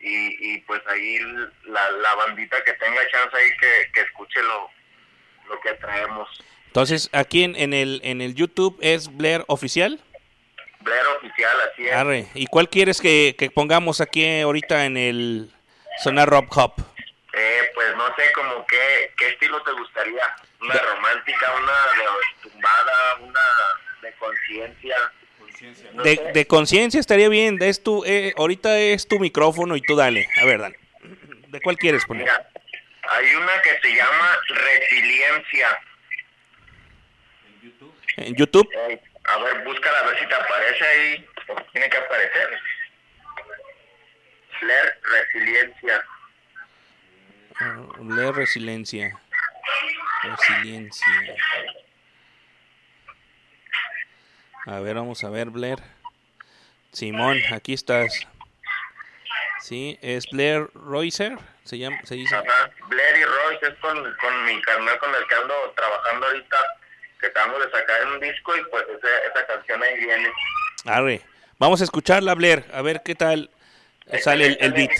y, 0.00 0.54
y 0.54 0.58
pues 0.62 0.80
ahí 0.88 1.18
la, 1.64 1.90
la 1.90 2.14
bandita 2.14 2.62
que 2.64 2.72
tenga 2.74 3.06
chance 3.10 3.36
ahí 3.36 3.50
que, 3.58 3.90
que 3.92 4.00
escuche 4.00 4.42
lo, 4.42 4.70
lo 5.48 5.60
que 5.60 5.72
traemos. 5.74 6.28
Entonces, 6.66 7.08
aquí 7.12 7.44
en, 7.44 7.54
en 7.56 7.72
el 7.72 8.00
en 8.02 8.20
el 8.20 8.34
YouTube 8.34 8.76
es 8.82 9.14
Blair 9.16 9.44
Oficial. 9.46 10.00
Blair 10.84 11.06
Oficial, 11.18 11.56
así 11.72 11.86
es. 11.86 11.92
Arre. 11.92 12.26
¿Y 12.34 12.46
cuál 12.46 12.68
quieres 12.68 13.00
que, 13.00 13.34
que 13.38 13.50
pongamos 13.50 14.00
aquí 14.00 14.40
ahorita 14.40 14.84
en 14.84 14.96
el 14.96 15.50
Zona 16.02 16.26
Rock 16.26 16.56
Hop? 16.56 16.74
Eh, 17.32 17.60
pues 17.74 17.96
no 17.96 18.06
sé, 18.14 18.30
como 18.32 18.64
qué, 18.66 19.12
qué 19.16 19.28
estilo 19.28 19.60
te 19.62 19.72
gustaría. 19.72 20.22
Una 20.60 20.74
romántica, 20.74 21.52
una 21.60 21.72
de 21.72 22.50
tumbada, 22.50 23.16
una 23.20 23.40
de 24.02 24.12
conciencia. 24.14 24.96
No 25.94 26.02
De, 26.02 26.16
sé. 26.16 26.32
de 26.32 26.46
conciencia 26.46 27.00
estaría 27.00 27.28
bien. 27.28 27.58
Es 27.60 27.82
tu, 27.82 28.04
eh, 28.04 28.34
ahorita 28.36 28.78
es 28.78 29.08
tu 29.08 29.18
micrófono 29.18 29.76
y 29.76 29.80
tú 29.80 29.96
dale. 29.96 30.28
A 30.40 30.44
ver, 30.44 30.60
dale. 30.60 30.78
¿De 31.48 31.60
cuál 31.60 31.76
quieres 31.76 32.04
poner? 32.04 32.24
Mira, 32.24 32.48
hay 33.08 33.34
una 33.34 33.62
que 33.62 33.78
se 33.82 33.94
llama 33.94 34.38
Resiliencia. 34.48 35.78
En 38.16 38.34
YouTube. 38.36 38.68
Eh, 38.88 39.00
a 39.24 39.38
ver, 39.38 39.64
búscala 39.64 39.98
a 39.98 40.06
ver 40.06 40.18
si 40.18 40.26
te 40.26 40.34
aparece 40.34 40.84
ahí. 40.84 41.28
porque 41.46 41.64
Tiene 41.72 41.88
que 41.90 41.96
aparecer. 41.96 42.60
Flair 44.58 44.98
Resiliencia. 45.02 46.04
Ah, 47.56 47.76
Blair 47.98 48.34
Resiliencia. 48.34 49.18
Resiliencia. 50.22 51.06
A 54.66 54.78
ver, 54.80 54.94
vamos 54.94 55.22
a 55.24 55.30
ver, 55.30 55.50
Blair. 55.50 55.78
Simón, 56.92 57.38
aquí 57.52 57.74
estás. 57.74 58.26
Sí, 59.60 59.98
es 60.02 60.26
Blair 60.30 60.68
Roycer. 60.74 61.38
Se 61.64 61.78
llama, 61.78 61.98
se 62.04 62.14
dice. 62.14 62.34
Ajá. 62.34 62.70
Blair 62.88 63.16
y 63.16 63.24
Royce 63.24 63.66
es 63.68 63.74
con, 63.80 63.96
con 64.16 64.44
mi 64.44 64.60
carnal 64.62 64.98
con 64.98 65.14
el 65.14 65.26
que 65.26 65.34
ando 65.34 65.54
trabajando 65.76 66.26
ahorita. 66.26 66.56
Que 67.24 67.30
acabamos 67.30 67.58
de 67.64 67.70
sacar 67.70 68.06
un 68.06 68.20
disco 68.20 68.54
y 68.54 68.62
pues 68.70 68.82
ese- 68.84 69.26
esa 69.32 69.46
canción 69.46 69.82
ahí 69.82 69.96
viene. 69.98 70.28
Arre. 70.84 71.22
Vamos 71.58 71.80
a 71.80 71.84
escucharla, 71.84 72.34
Blair. 72.34 72.66
A 72.74 72.82
ver 72.82 73.00
qué 73.02 73.14
tal 73.14 73.50
sale 74.22 74.46
el, 74.46 74.58
el 74.60 74.72
beat. 74.74 74.90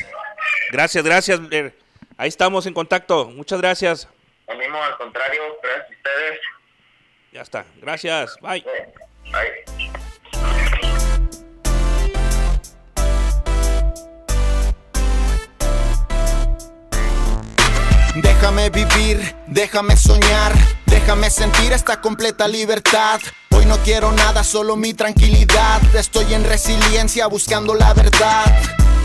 Gracias, 0.70 1.04
gracias, 1.04 1.46
Blair. 1.46 1.74
Ahí 2.16 2.28
estamos 2.28 2.64
en 2.66 2.72
contacto. 2.72 3.26
Muchas 3.26 3.60
gracias. 3.60 4.08
Lo 4.48 4.56
mismo, 4.56 4.82
al 4.82 4.96
contrario, 4.96 5.42
gracias 5.62 5.86
a 5.86 5.92
ustedes. 5.92 6.40
Ya 7.32 7.42
está. 7.42 7.64
Gracias. 7.82 8.36
Bye. 8.40 8.64
Bye. 9.24 9.64
Déjame 18.16 18.70
vivir, 18.70 19.34
déjame 19.48 19.96
soñar, 19.96 20.52
déjame 21.04 21.28
sentir 21.28 21.70
esta 21.74 22.00
completa 22.00 22.48
libertad. 22.48 23.20
Hoy 23.50 23.66
no 23.66 23.76
quiero 23.84 24.10
nada, 24.12 24.42
solo 24.42 24.74
mi 24.74 24.94
tranquilidad. 24.94 25.82
Estoy 25.94 26.32
en 26.32 26.44
resiliencia 26.44 27.26
buscando 27.26 27.74
la 27.74 27.92
verdad. 27.92 28.46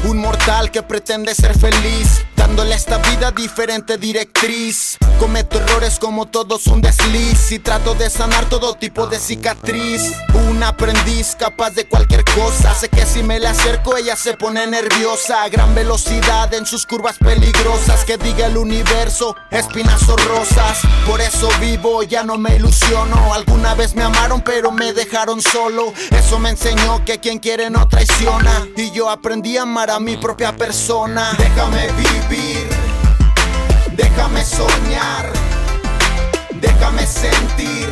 Un 0.06 0.18
mortal 0.20 0.72
que 0.72 0.82
pretende 0.82 1.36
ser 1.36 1.60
feliz, 1.60 2.24
dándole 2.50 2.76
esta 2.76 2.98
vida 2.98 3.32
diferente 3.32 3.98
directriz. 3.98 4.98
Cometo 5.20 5.60
errores 5.60 6.00
como 6.00 6.26
todos 6.26 6.66
un 6.68 6.82
desliz 6.82 7.52
y 7.52 7.60
trato 7.60 7.94
de 7.94 8.10
sanar 8.10 8.46
todo 8.50 8.74
tipo 8.74 9.06
de 9.06 9.20
cicatriz. 9.20 10.14
Un 10.50 10.64
aprendiz 10.64 11.36
capaz 11.38 11.72
de 11.72 11.88
cualquier 11.88 12.24
cosa. 12.26 12.74
Sé 12.74 12.90
que 12.90 13.06
si 13.06 13.22
me 13.22 13.40
le 13.40 13.48
acerco 13.48 13.98
ella 13.98 14.16
se 14.16 14.34
pone 14.34 14.66
nerviosa. 14.66 15.44
A 15.44 15.50
gran 15.50 15.76
velocidad 15.76 16.52
en 16.54 16.66
sus 16.66 16.86
curvas 16.86 17.18
peligrosas. 17.20 18.04
Que 18.06 18.18
diga 18.18 18.48
el 18.48 18.58
universo, 18.58 19.36
espinas 19.52 20.08
o 20.10 20.16
rosas. 20.16 20.80
Por 21.06 21.22
eso 21.22 21.50
vivo, 21.60 22.02
ya 22.04 22.24
no 22.24 22.38
me 22.38 22.56
ilusiono. 22.56 23.34
Alguna 23.34 23.76
vez 23.76 23.94
me 23.94 24.04
amaron 24.04 24.42
pero 24.42 24.72
me 24.72 24.94
dejaron 24.94 25.42
solo. 25.42 25.94
Eso 26.12 26.40
me 26.40 26.50
enseñó 26.50 27.06
que 27.06 27.20
quien 27.20 27.38
quiere 27.40 27.70
no 27.70 27.88
traiciona. 27.88 28.66
Y 28.76 28.92
yo 28.92 29.10
aprendí 29.10 29.58
a 29.58 29.64
amar 29.64 29.92
a 29.92 30.00
mi 30.00 30.18
propia 30.18 30.56
persona. 30.56 31.36
Déjame 31.38 31.88
vivir, 31.92 32.24
déjame 34.20 34.44
soñar, 34.44 35.32
déjame 36.60 37.08
sentir 37.08 37.88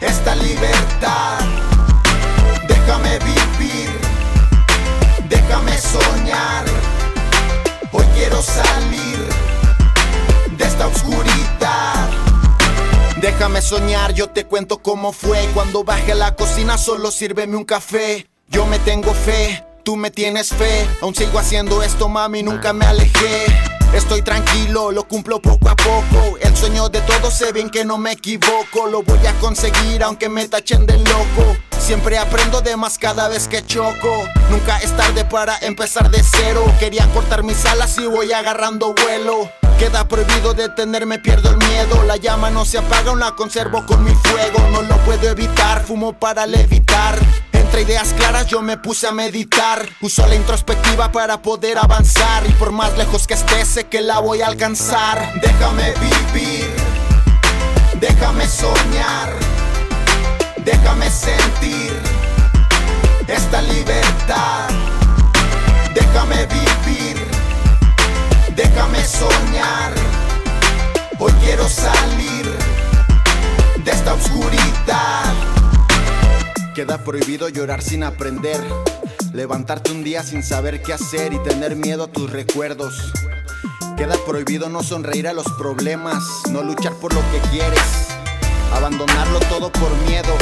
esta 0.00 0.34
libertad. 0.36 1.38
Déjame 2.66 3.18
vivir, 3.18 3.90
déjame 5.28 5.76
soñar. 5.76 6.64
Hoy 7.92 8.06
quiero 8.14 8.40
salir 8.40 9.18
de 10.56 10.64
esta 10.64 10.86
oscuridad. 10.86 12.08
Déjame 13.20 13.60
soñar, 13.60 14.14
yo 14.14 14.30
te 14.30 14.46
cuento 14.46 14.78
cómo 14.78 15.12
fue. 15.12 15.46
Cuando 15.52 15.84
bajé 15.84 16.12
a 16.12 16.14
la 16.14 16.34
cocina, 16.36 16.78
solo 16.78 17.10
sírveme 17.10 17.54
un 17.54 17.64
café. 17.64 18.26
Yo 18.48 18.64
me 18.64 18.78
tengo 18.78 19.12
fe, 19.12 19.62
tú 19.84 19.96
me 19.96 20.10
tienes 20.10 20.54
fe. 20.54 20.88
Aún 21.02 21.14
sigo 21.14 21.38
haciendo 21.38 21.82
esto, 21.82 22.08
mami, 22.08 22.42
nunca 22.42 22.72
me 22.72 22.86
alejé. 22.86 23.75
Estoy 23.92 24.22
tranquilo, 24.22 24.92
lo 24.92 25.04
cumplo 25.04 25.40
poco 25.40 25.68
a 25.68 25.76
poco. 25.76 26.36
El 26.40 26.56
sueño 26.56 26.88
de 26.88 27.00
todos 27.02 27.34
sé 27.34 27.52
bien 27.52 27.70
que 27.70 27.84
no 27.84 27.98
me 27.98 28.12
equivoco. 28.12 28.86
Lo 28.90 29.02
voy 29.02 29.26
a 29.26 29.32
conseguir 29.34 30.02
aunque 30.02 30.28
me 30.28 30.46
tachen 30.48 30.86
de 30.86 30.98
loco. 30.98 31.56
Siempre 31.78 32.18
aprendo 32.18 32.60
de 32.62 32.76
más 32.76 32.98
cada 32.98 33.28
vez 33.28 33.48
que 33.48 33.64
choco. 33.64 34.28
Nunca 34.50 34.78
es 34.78 34.96
tarde 34.96 35.24
para 35.24 35.56
empezar 35.58 36.10
de 36.10 36.22
cero. 36.22 36.64
Querían 36.78 37.10
cortar 37.10 37.42
mis 37.42 37.64
alas 37.64 37.96
y 37.98 38.06
voy 38.06 38.32
agarrando 38.32 38.94
vuelo. 38.94 39.50
Queda 39.78 40.08
prohibido 40.08 40.54
detenerme, 40.54 41.18
pierdo 41.18 41.50
el 41.50 41.58
miedo. 41.58 42.02
La 42.04 42.16
llama 42.16 42.50
no 42.50 42.64
se 42.64 42.78
apaga, 42.78 43.10
aún 43.10 43.20
la 43.20 43.32
conservo 43.32 43.84
con 43.86 44.02
mi 44.02 44.14
fuego. 44.14 44.58
No 44.72 44.82
lo 44.82 44.96
puedo 45.04 45.28
evitar, 45.28 45.84
fumo 45.84 46.12
para 46.12 46.46
levitar. 46.46 47.18
Ideas 47.78 48.14
claras 48.14 48.46
yo 48.46 48.62
me 48.62 48.78
puse 48.78 49.06
a 49.06 49.12
meditar. 49.12 49.86
Uso 50.00 50.26
la 50.26 50.34
introspectiva 50.34 51.12
para 51.12 51.42
poder 51.42 51.76
avanzar. 51.76 52.42
Y 52.48 52.52
por 52.52 52.72
más 52.72 52.96
lejos 52.96 53.26
que 53.26 53.34
esté, 53.34 53.64
sé 53.66 53.84
que 53.84 54.00
la 54.00 54.18
voy 54.18 54.40
a 54.40 54.46
alcanzar. 54.46 55.34
Déjame 55.42 55.92
vivir, 55.92 56.70
déjame 58.00 58.48
soñar, 58.48 59.34
déjame 60.64 61.10
sentir 61.10 61.92
esta 63.28 63.60
libertad. 63.60 64.68
Déjame 65.94 66.46
vivir, 66.46 67.28
déjame 68.56 69.04
soñar. 69.04 69.92
Hoy 71.18 71.32
quiero 71.44 71.68
salir 71.68 72.50
de 73.84 73.90
esta 73.90 74.14
oscuridad. 74.14 75.55
Queda 76.76 76.98
prohibido 76.98 77.48
llorar 77.48 77.80
sin 77.80 78.04
aprender. 78.04 78.60
Levantarte 79.32 79.92
un 79.92 80.04
día 80.04 80.22
sin 80.22 80.42
saber 80.42 80.82
qué 80.82 80.92
hacer 80.92 81.32
y 81.32 81.38
tener 81.38 81.74
miedo 81.74 82.04
a 82.04 82.06
tus 82.06 82.30
recuerdos. 82.30 83.14
Queda 83.96 84.14
prohibido 84.26 84.68
no 84.68 84.82
sonreír 84.82 85.26
a 85.26 85.32
los 85.32 85.46
problemas, 85.56 86.22
no 86.50 86.62
luchar 86.62 86.92
por 86.96 87.14
lo 87.14 87.20
que 87.32 87.38
quieres, 87.50 87.80
abandonarlo 88.74 89.40
todo 89.48 89.72
por 89.72 89.90
miedo, 90.06 90.36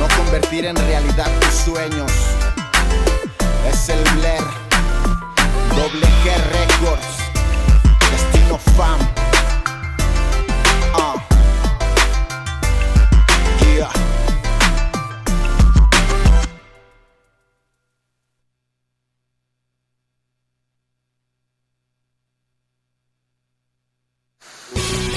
no 0.00 0.08
convertir 0.16 0.64
en 0.64 0.74
realidad 0.74 1.30
tus 1.42 1.72
sueños. 1.72 2.10
Es 3.70 3.88
el 3.90 4.02
Blair, 4.16 4.42
doble 5.76 6.08
G 6.24 6.34
Records, 6.50 7.06
Destino 8.10 8.58
Fam. 8.76 9.23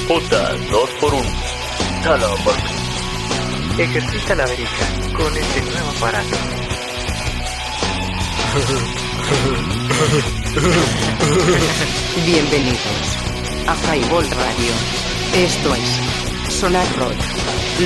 Puta 0.08 0.56
2x1. 0.72 1.22
Solo 2.02 2.36
por 2.46 2.56
mí. 2.56 3.84
Ejercita 3.84 4.36
la 4.36 4.46
derecha 4.46 4.88
con 5.14 5.36
este 5.36 5.62
nuevo 5.64 5.90
aparato. 5.98 6.38
Bienvenidos 12.26 13.18
a 13.68 13.76
Highball 13.76 14.30
Radio. 14.32 14.72
Esto 15.36 15.76
es 15.76 16.54
Sonar 16.54 16.88
Rock. 16.98 17.18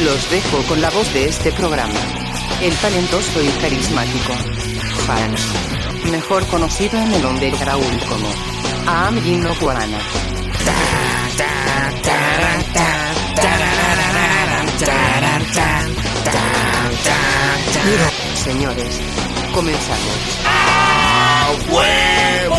Los 0.06 0.30
dejo 0.30 0.62
con 0.68 0.80
la 0.80 0.92
voz 0.92 1.12
de 1.16 1.26
este 1.26 1.52
programa. 1.54 2.00
El 2.62 2.76
talentoso 2.76 3.42
y 3.42 3.48
carismático 3.60 4.34
Hans, 5.10 5.42
mejor 6.12 6.46
conocido 6.46 7.02
en 7.02 7.14
el 7.14 7.26
underground 7.26 8.06
como 8.08 8.30
Am 8.86 9.20
Gino 9.24 9.56
Guarana. 9.60 9.98
Señores, 18.36 19.02
comenzamos. 19.56 20.40
¡A 20.46 21.52
huevo! 21.72 22.56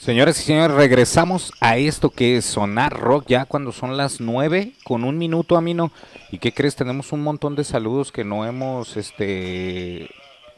Señoras 0.00 0.40
y 0.40 0.42
señores, 0.42 0.76
regresamos 0.76 1.52
a 1.60 1.76
esto 1.76 2.10
que 2.10 2.38
es 2.38 2.44
Sonar 2.44 2.98
Rock 2.98 3.26
ya 3.28 3.44
cuando 3.44 3.70
son 3.70 3.96
las 3.96 4.20
9 4.20 4.72
con 4.82 5.04
un 5.04 5.16
minuto, 5.16 5.56
Amino. 5.56 5.92
¿Y 6.32 6.38
qué 6.38 6.52
crees? 6.52 6.74
Tenemos 6.74 7.12
un 7.12 7.22
montón 7.22 7.54
de 7.54 7.62
saludos 7.62 8.10
que 8.10 8.24
no 8.24 8.44
hemos 8.44 8.96
este 8.96 10.10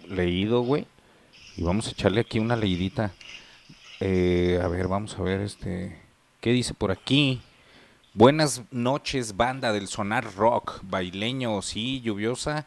leído, 0.08 0.62
güey. 0.62 0.86
Y 1.58 1.62
vamos 1.62 1.88
a 1.88 1.90
echarle 1.90 2.22
aquí 2.22 2.38
una 2.38 2.56
leidita. 2.56 3.12
Eh, 4.00 4.58
a 4.62 4.68
ver, 4.68 4.88
vamos 4.88 5.18
a 5.18 5.22
ver 5.22 5.42
este. 5.42 6.01
¿Qué 6.42 6.50
dice 6.50 6.74
por 6.74 6.90
aquí? 6.90 7.40
Buenas 8.14 8.62
noches, 8.72 9.36
banda 9.36 9.72
del 9.72 9.86
Sonar 9.86 10.34
Rock, 10.34 10.80
baileño, 10.82 11.62
sí, 11.62 12.00
lluviosa, 12.00 12.66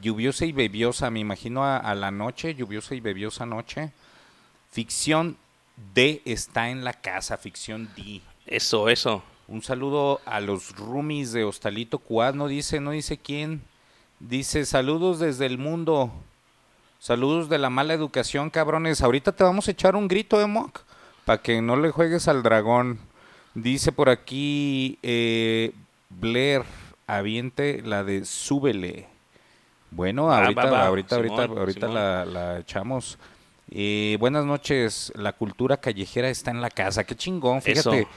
lluviosa 0.00 0.46
y 0.46 0.52
bebiosa, 0.52 1.10
me 1.10 1.20
imagino 1.20 1.64
a, 1.64 1.76
a 1.76 1.94
la 1.94 2.10
noche, 2.10 2.54
lluviosa 2.54 2.94
y 2.94 3.00
bebiosa 3.00 3.44
noche. 3.44 3.92
Ficción 4.70 5.36
D 5.92 6.22
está 6.24 6.70
en 6.70 6.82
la 6.82 6.94
casa, 6.94 7.36
ficción 7.36 7.90
D. 7.94 8.22
Eso, 8.46 8.88
eso. 8.88 9.22
Un 9.48 9.60
saludo 9.60 10.22
a 10.24 10.40
los 10.40 10.74
roomies 10.74 11.32
de 11.32 11.44
Hostalito 11.44 11.98
Cuad, 11.98 12.32
no 12.32 12.48
dice, 12.48 12.80
no 12.80 12.92
dice 12.92 13.18
quién. 13.18 13.60
Dice, 14.18 14.64
saludos 14.64 15.18
desde 15.18 15.44
el 15.44 15.58
mundo. 15.58 16.10
Saludos 17.00 17.50
de 17.50 17.58
la 17.58 17.68
mala 17.68 17.92
educación, 17.92 18.48
cabrones. 18.48 19.02
Ahorita 19.02 19.32
te 19.32 19.44
vamos 19.44 19.68
a 19.68 19.72
echar 19.72 19.94
un 19.94 20.08
grito, 20.08 20.40
eh, 20.40 20.46
Mock, 20.46 20.80
para 21.28 21.42
que 21.42 21.60
no 21.60 21.76
le 21.76 21.90
juegues 21.90 22.26
al 22.26 22.42
dragón. 22.42 22.98
Dice 23.54 23.92
por 23.92 24.08
aquí 24.08 24.98
eh, 25.02 25.72
Blair, 26.08 26.62
aviente 27.06 27.82
la 27.84 28.02
de 28.02 28.24
súbele. 28.24 29.08
Bueno, 29.90 30.24
Va, 30.24 30.38
ahorita, 30.38 30.64
va, 30.64 30.70
va. 30.70 30.86
ahorita, 30.86 31.16
ahorita, 31.16 31.42
Simón, 31.42 31.58
ahorita 31.58 31.80
Simón. 31.80 31.94
la, 31.94 32.24
la 32.24 32.58
echamos. 32.60 33.18
Eh, 33.70 34.16
buenas 34.18 34.46
noches, 34.46 35.12
la 35.16 35.34
cultura 35.34 35.76
callejera 35.76 36.30
está 36.30 36.50
en 36.50 36.62
la 36.62 36.70
casa. 36.70 37.04
Qué 37.04 37.14
chingón, 37.14 37.60
fíjate. 37.60 38.00
Eso. 38.00 38.08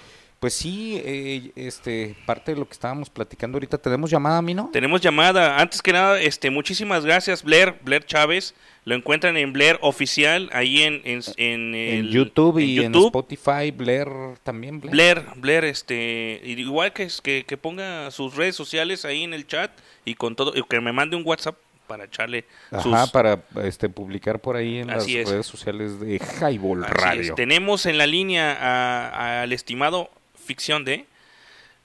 Pues 0.41 0.56
sí, 0.56 0.99
eh, 1.06 1.51
este, 1.56 2.15
parte 2.25 2.54
de 2.56 2.60
lo 2.60 2.65
que 2.65 2.73
estábamos 2.73 3.12
platicando 3.12 3.58
ahorita. 3.58 3.77
¿Tenemos 3.77 4.10
llamada, 4.10 4.41
Mino? 4.41 4.71
Tenemos 4.73 4.99
llamada. 4.99 5.60
Antes 5.60 5.84
que 5.84 5.93
nada, 5.93 6.19
este, 6.19 6.49
muchísimas 6.49 7.06
gracias, 7.06 7.43
Blair, 7.43 7.75
Blair 7.84 8.04
Chávez. 8.04 8.56
Lo 8.84 8.95
encuentran 8.95 9.38
en 9.38 9.54
Blair 9.54 9.77
Oficial, 9.82 10.49
ahí 10.51 10.82
en, 10.82 11.01
en, 11.06 11.21
en 11.38 11.75
En 11.75 12.08
YouTube 12.08 12.58
y 12.58 12.80
en, 12.80 12.91
YouTube. 12.91 13.06
Spotify, 13.06 13.69
Blair 13.69 14.08
también. 14.41 14.82
Blair. 14.82 14.95
Blair, 14.95 15.23
Blair, 15.36 15.65
este, 15.65 16.41
igual 16.43 16.91
que, 16.91 17.08
que, 17.21 17.43
que 17.45 17.58
ponga 17.58 18.10
sus 18.10 18.36
redes 18.36 18.56
sociales 18.56 19.06
ahí 19.06 19.23
en 19.23 19.36
el 19.36 19.45
chat 19.45 19.69
y 20.06 20.15
con 20.15 20.36
todo, 20.36 20.54
y 20.58 20.63
que 20.63 20.82
me 20.82 20.91
mande 20.91 21.15
un 21.15 21.21
WhatsApp 21.23 21.56
para 21.86 22.06
echarle 22.06 22.45
sus... 22.82 22.91
Ajá, 22.91 23.06
para 23.12 23.43
este, 23.63 23.89
publicar 23.89 24.39
por 24.39 24.56
ahí 24.56 24.80
en 24.80 24.89
Así 24.89 25.13
las 25.13 25.25
es. 25.25 25.30
redes 25.30 25.45
sociales 25.45 25.99
de 25.99 26.19
Highball 26.41 26.84
Radio. 26.86 27.36
Tenemos 27.36 27.86
en 27.86 27.99
la 27.99 28.08
línea 28.08 28.58
a- 28.60 29.41
al 29.43 29.54
estimado 29.54 30.10
Ficción 30.45 30.84
de... 30.86 31.06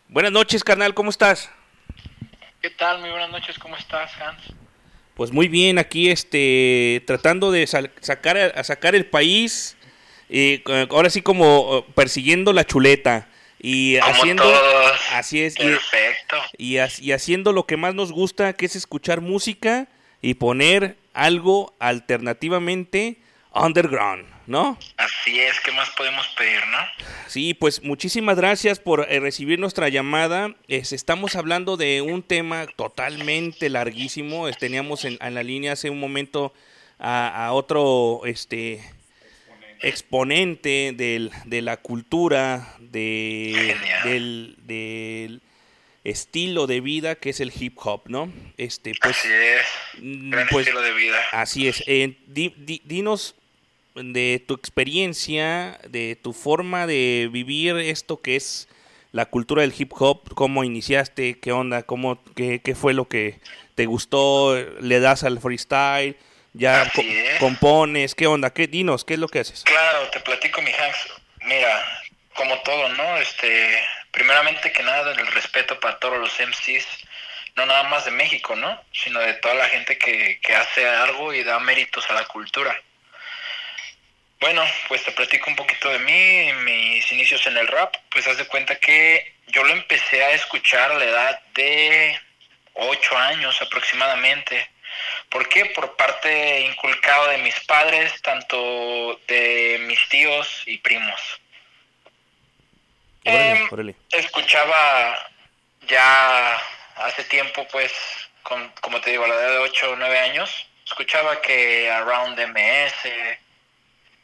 Buenas 0.09 0.33
noches, 0.33 0.63
carnal, 0.63 0.95
¿cómo 0.95 1.11
estás? 1.11 1.51
¿Qué 2.63 2.71
tal? 2.71 3.01
Muy 3.01 3.11
buenas 3.11 3.31
noches, 3.31 3.59
¿cómo 3.59 3.77
estás, 3.77 4.11
Hans? 4.21 4.41
Pues 5.15 5.33
muy 5.33 5.49
bien, 5.49 5.79
aquí 5.79 6.11
este 6.11 7.03
tratando 7.07 7.51
de 7.51 7.67
sal- 7.67 7.91
sacar 8.01 8.37
a 8.37 8.63
sacar 8.65 8.95
el 8.95 9.07
país, 9.07 9.77
eh, 10.29 10.63
eh, 10.69 10.87
ahora 10.91 11.11
sí 11.11 11.23
como 11.23 11.79
eh, 11.89 11.93
persiguiendo 11.95 12.53
la 12.53 12.65
chuleta 12.65 13.29
y 13.59 13.99
Como 13.99 14.13
haciendo 14.13 14.43
todos. 14.45 15.01
así 15.13 15.43
es 15.43 15.55
y- 15.55 15.63
Perfecto. 15.63 16.37
y, 16.59 16.79
ha- 16.79 16.89
y 17.01 17.13
haciendo 17.13 17.53
lo 17.53 17.67
que 17.67 17.77
más 17.77 17.95
nos 17.95 18.13
gusta, 18.13 18.53
que 18.53 18.67
es 18.67 18.77
escuchar 18.77 19.21
música 19.23 19.89
y 20.23 20.35
poner 20.35 20.97
algo 21.15 21.75
alternativamente 21.81 23.17
underground, 23.57 24.25
¿no? 24.47 24.79
Así 24.97 25.41
es, 25.41 25.59
¿qué 25.61 25.73
más 25.73 25.89
podemos 25.91 26.27
pedir, 26.37 26.61
no? 26.71 26.79
Sí, 27.27 27.55
pues 27.55 27.83
muchísimas 27.83 28.37
gracias 28.37 28.79
por 28.79 29.07
eh, 29.11 29.19
recibir 29.21 29.59
nuestra 29.59 29.89
llamada. 29.89 30.55
Es- 30.69 30.93
estamos 30.93 31.35
hablando 31.37 31.77
de 31.77 32.03
un 32.03 32.23
tema 32.23 32.67
totalmente 32.77 33.69
larguísimo. 33.71 34.49
Es- 34.49 34.59
teníamos 34.59 35.05
en, 35.05 35.19
en 35.21 35.35
la 35.35 35.43
línea 35.43 35.73
hace 35.73 35.91
un 35.91 35.99
momento 36.01 36.53
a, 36.99 37.47
a 37.47 37.53
otro 37.53 38.23
este 38.25 38.83
exponente 39.83 40.93
del- 40.97 41.31
de 41.45 41.63
la 41.63 41.77
cultura, 41.77 42.75
de, 42.79 43.77
del, 44.05 44.57
del 44.63 45.43
estilo 46.05 46.67
de 46.67 46.81
vida 46.81 47.17
que 47.17 47.31
es 47.31 47.41
el 47.41 47.53
hip 47.59 47.77
hop, 47.85 48.03
¿no? 48.07 48.33
Este, 48.57 48.93
pues, 49.03 49.19
Así 49.19 49.29
es, 49.29 50.03
mm, 50.03 50.31
gran 50.31 50.47
pues, 50.49 50.67
estilo 50.67 50.83
de 50.83 50.93
vida. 50.95 51.17
Así 51.33 51.69
es. 51.69 51.83
Eh, 51.87 52.17
di- 52.27 52.55
di- 52.57 52.81
dinos 52.85 53.35
de 53.97 54.45
tu 54.47 54.55
experiencia, 54.55 55.79
de 55.89 56.17
tu 56.17 56.33
forma 56.33 56.87
de 56.87 57.29
vivir 57.33 57.77
esto 57.77 58.21
que 58.21 58.37
es 58.37 58.69
la 59.13 59.27
cultura 59.27 59.63
del 59.63 59.75
hip 59.77 59.93
hop, 59.99 60.35
cómo 60.35 60.65
iniciaste, 60.65 61.41
qué 61.41 61.53
onda, 61.53 61.83
cómo, 61.83 62.23
qué, 62.35 62.61
qué 62.63 62.75
fue 62.75 62.93
lo 62.93 63.09
que 63.09 63.41
te 63.75 63.87
gustó, 63.87 64.55
le 64.81 65.01
das 65.01 65.25
al 65.25 65.41
freestyle, 65.41 66.17
ya 66.53 66.83
Así 66.83 67.25
compones, 67.39 68.15
qué 68.15 68.27
onda, 68.27 68.53
qué 68.53 68.67
dinos, 68.67 69.05
qué 69.05 69.15
es 69.15 69.21
lo 69.21 69.29
que 69.29 69.41
haces. 69.41 69.63
Claro, 69.65 70.09
te 70.11 70.21
platico, 70.21 70.61
mi 70.63 70.71
Hans. 70.71 70.97
Mira, 71.43 71.85
como 72.35 72.59
todo, 72.61 72.89
¿no? 72.91 73.17
Este, 73.19 73.79
primeramente 74.11 74.73
que 74.73 74.83
nada, 74.83 75.13
el 75.13 75.27
respeto 75.29 75.79
para 75.81 75.99
todos 75.99 76.19
los 76.19 76.33
MCs, 76.39 76.87
no 77.57 77.65
nada 77.65 77.85
más 77.85 78.05
de 78.05 78.11
México, 78.11 78.55
¿no? 78.57 78.83
Sino 78.93 79.21
de 79.21 79.35
toda 79.35 79.55
la 79.55 79.69
gente 79.69 79.97
que, 79.97 80.39
que 80.43 80.55
hace 80.55 80.87
algo 80.87 81.33
y 81.33 81.43
da 81.43 81.59
méritos 81.61 82.05
a 82.11 82.15
la 82.15 82.27
cultura. 82.27 82.77
Bueno, 84.41 84.63
pues 84.89 85.03
te 85.05 85.13
platico 85.13 85.49
un 85.51 85.57
poquito 85.57 85.89
de 85.91 85.99
mí, 86.01 86.53
mis 86.65 87.11
inicios 87.13 87.47
en 87.47 87.57
el 87.57 87.67
rap. 87.69 87.95
Pues 88.11 88.27
haz 88.27 88.37
de 88.37 88.47
cuenta 88.47 88.77
que 88.77 89.35
yo 89.49 89.65
lo 89.65 89.73
empecé 89.73 90.23
a 90.25 90.33
escuchar 90.33 90.93
a 90.93 90.99
la 90.99 91.05
edad 91.05 91.41
de 91.55 92.21
8 92.75 93.17
años 93.19 93.61
aproximadamente. 93.63 94.69
¿Por 95.31 95.49
qué? 95.49 95.67
Por 95.67 95.97
parte 95.97 96.61
inculcado 96.61 97.29
de 97.29 97.39
mis 97.39 97.59
padres, 97.61 98.21
tanto 98.23 99.21
de 99.27 99.79
mis 99.87 100.07
tíos 100.09 100.63
y 100.67 100.79
primos. 100.79 101.21
Órale, 103.25 103.51
Em, 103.53 103.69
órale. 103.71 103.95
escuchaba 104.13 105.31
ya 105.89 106.61
hace 106.97 107.25
tiempo, 107.25 107.67
pues, 107.73 107.93
con, 108.43 108.69
como 108.81 109.01
te 109.01 109.11
digo, 109.11 109.25
a 109.25 109.29
la 109.29 109.35
edad 109.35 109.51
de 109.51 109.59
8 109.59 109.91
o 109.93 109.97
9 109.97 110.19
años, 110.19 110.69
escuchaba 110.87 111.41
que 111.43 111.91
Around 111.91 112.39
MS, 112.39 113.39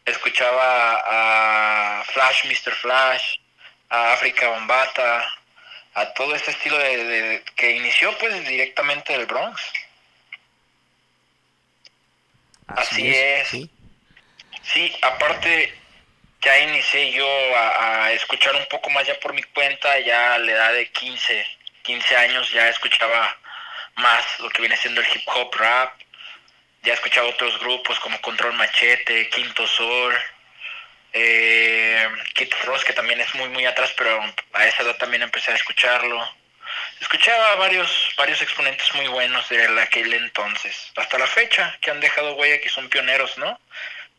escuchaba 0.05 1.03
a 2.01 2.05
Flash, 2.05 2.45
Mr. 2.47 2.73
Flash, 2.75 3.37
a 3.91 4.13
África 4.15 4.49
Bombata, 4.49 5.25
a 5.95 6.07
todo 6.15 6.35
ese 6.35 6.51
estilo 6.51 6.79
de, 6.79 7.05
de- 7.05 7.45
que 7.57 7.73
inició 7.73 8.17
pues 8.19 8.47
directamente 8.47 9.13
del 9.13 9.27
Bronx. 9.27 9.61
Así, 12.69 13.09
es. 13.15 13.49
¿sí? 13.49 13.71
Sí, 14.63 14.97
aparte 15.03 15.75
ya 16.41 16.59
inicié 16.61 17.13
yo 17.13 17.27
a, 17.57 18.05
a 18.07 18.13
escuchar 18.13 18.55
un 18.57 18.67
poco 18.67 18.91
más 18.91 19.07
ya 19.07 19.19
por 19.21 19.33
mi 19.35 19.43
cuenta, 19.43 19.99
ya 20.01 20.35
a 20.35 20.39
la 20.39 20.53
edad 20.53 20.73
de 20.73 20.91
15, 20.91 21.47
15 21.83 22.17
años 22.17 22.51
ya 22.53 22.69
escuchaba 22.69 23.37
más 23.97 24.25
lo 24.41 24.49
que 24.51 24.63
viene 24.63 24.77
siendo 24.77 25.01
el 25.01 25.07
hip 25.15 25.23
hop 25.29 25.55
rap, 25.57 26.01
ya 26.83 26.95
escuchaba 26.95 27.29
otros 27.29 27.59
grupos 27.61 27.99
como 28.01 28.21
Control 28.21 28.55
Machete, 28.55 29.29
Quinto 29.29 29.67
Sol, 29.67 30.15
eh, 31.13 32.09
Kid 32.35 32.53
Ross 32.65 32.85
que 32.85 32.93
también 32.93 33.21
es 33.21 33.35
muy 33.35 33.49
muy 33.51 33.67
atrás, 33.67 33.93
pero 33.97 34.21
a 34.53 34.67
esa 34.67 34.83
edad 34.83 34.97
también 34.97 35.23
empecé 35.23 35.53
a 35.53 35.57
escucharlo. 35.57 36.21
Escuchaba 37.01 37.57
varios 37.57 37.91
varios 38.17 38.41
exponentes 38.43 38.93
muy 38.95 39.07
buenos 39.09 39.49
de 39.49 39.81
aquel 39.81 40.15
entonces, 40.15 40.93
hasta 40.97 41.19
la 41.19 41.27
fecha, 41.27 41.77
que 41.81 41.91
han 41.91 42.01
dejado 42.01 42.35
huella 42.35 42.61
que 42.61 42.69
son 42.69 42.89
pioneros, 42.89 43.37
¿no? 43.39 43.61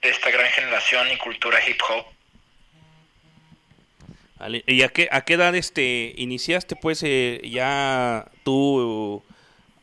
De 0.01 0.09
esta 0.09 0.29
gran 0.31 0.49
generación 0.51 1.11
y 1.11 1.17
cultura 1.17 1.59
hip 1.67 1.81
hop. 1.89 2.05
¿Y 4.67 4.83
a 4.83 4.89
qué, 4.89 5.07
a 5.09 5.23
qué 5.23 5.35
edad 5.35 5.55
este, 5.55 6.13
iniciaste 6.17 6.75
pues 6.75 7.01
eh, 7.03 7.39
ya 7.45 8.25
tú 8.43 9.23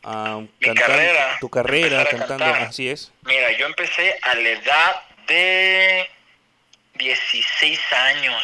ah, 0.03 0.39
Mi 0.59 0.67
cantar- 0.67 0.87
carrera, 0.87 1.37
tu 1.39 1.49
carrera 1.49 2.01
a 2.01 2.05
cantando? 2.05 2.45
cantar. 2.45 2.61
Así 2.67 2.89
es. 2.89 3.11
Mira, 3.23 3.51
yo 3.51 3.65
empecé 3.65 4.17
a 4.21 4.35
la 4.35 4.49
edad 4.49 5.01
de 5.27 6.09
16 6.95 7.79
años. 7.93 8.43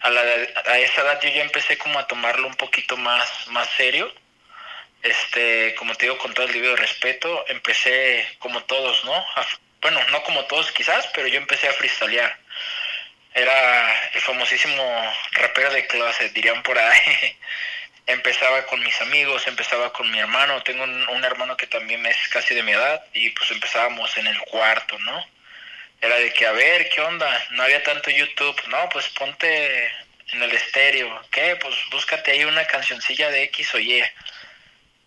A, 0.00 0.10
la, 0.10 0.20
a 0.20 0.78
esa 0.78 1.02
edad 1.02 1.20
yo 1.22 1.28
ya 1.30 1.42
empecé 1.42 1.78
como 1.78 1.98
a 1.98 2.06
tomarlo 2.06 2.46
un 2.48 2.54
poquito 2.56 2.96
más, 2.96 3.30
más 3.48 3.68
serio. 3.76 4.12
Este, 5.02 5.74
como 5.76 5.94
te 5.94 6.06
digo, 6.06 6.18
con 6.18 6.32
todo 6.34 6.46
el 6.46 6.52
debido 6.52 6.76
respeto, 6.76 7.44
empecé 7.48 8.26
como 8.38 8.62
todos, 8.64 9.04
¿no? 9.04 9.14
A- 9.14 9.46
bueno, 9.80 10.00
no 10.10 10.22
como 10.22 10.44
todos 10.44 10.70
quizás, 10.72 11.08
pero 11.14 11.26
yo 11.26 11.38
empecé 11.38 11.68
a 11.68 11.72
freestylear. 11.72 12.36
Era 13.34 14.10
el 14.10 14.20
famosísimo 14.20 15.14
rapero 15.32 15.70
de 15.72 15.86
clase, 15.86 16.28
dirían 16.30 16.62
por 16.62 16.78
ahí. 16.78 17.00
empezaba 18.06 18.66
con 18.66 18.80
mis 18.80 19.00
amigos, 19.00 19.46
empezaba 19.46 19.92
con 19.92 20.10
mi 20.10 20.18
hermano. 20.18 20.62
Tengo 20.62 20.84
un, 20.84 21.24
hermano 21.24 21.56
que 21.56 21.66
también 21.66 22.04
es 22.06 22.16
casi 22.28 22.54
de 22.54 22.62
mi 22.62 22.72
edad 22.72 23.04
y 23.12 23.30
pues 23.30 23.50
empezábamos 23.50 24.16
en 24.16 24.26
el 24.26 24.38
cuarto, 24.40 24.98
¿no? 25.00 25.24
Era 26.00 26.16
de 26.16 26.32
que, 26.32 26.46
a 26.46 26.52
ver, 26.52 26.88
¿qué 26.88 27.00
onda? 27.00 27.46
No 27.50 27.62
había 27.62 27.82
tanto 27.82 28.10
YouTube. 28.10 28.60
No, 28.68 28.88
pues 28.88 29.08
ponte 29.10 29.86
en 30.32 30.42
el 30.42 30.50
estéreo. 30.52 31.22
¿Qué? 31.30 31.56
Pues 31.56 31.74
búscate 31.90 32.32
ahí 32.32 32.44
una 32.44 32.66
cancioncilla 32.66 33.30
de 33.30 33.44
X 33.44 33.74
o 33.74 33.78
Y. 33.78 34.02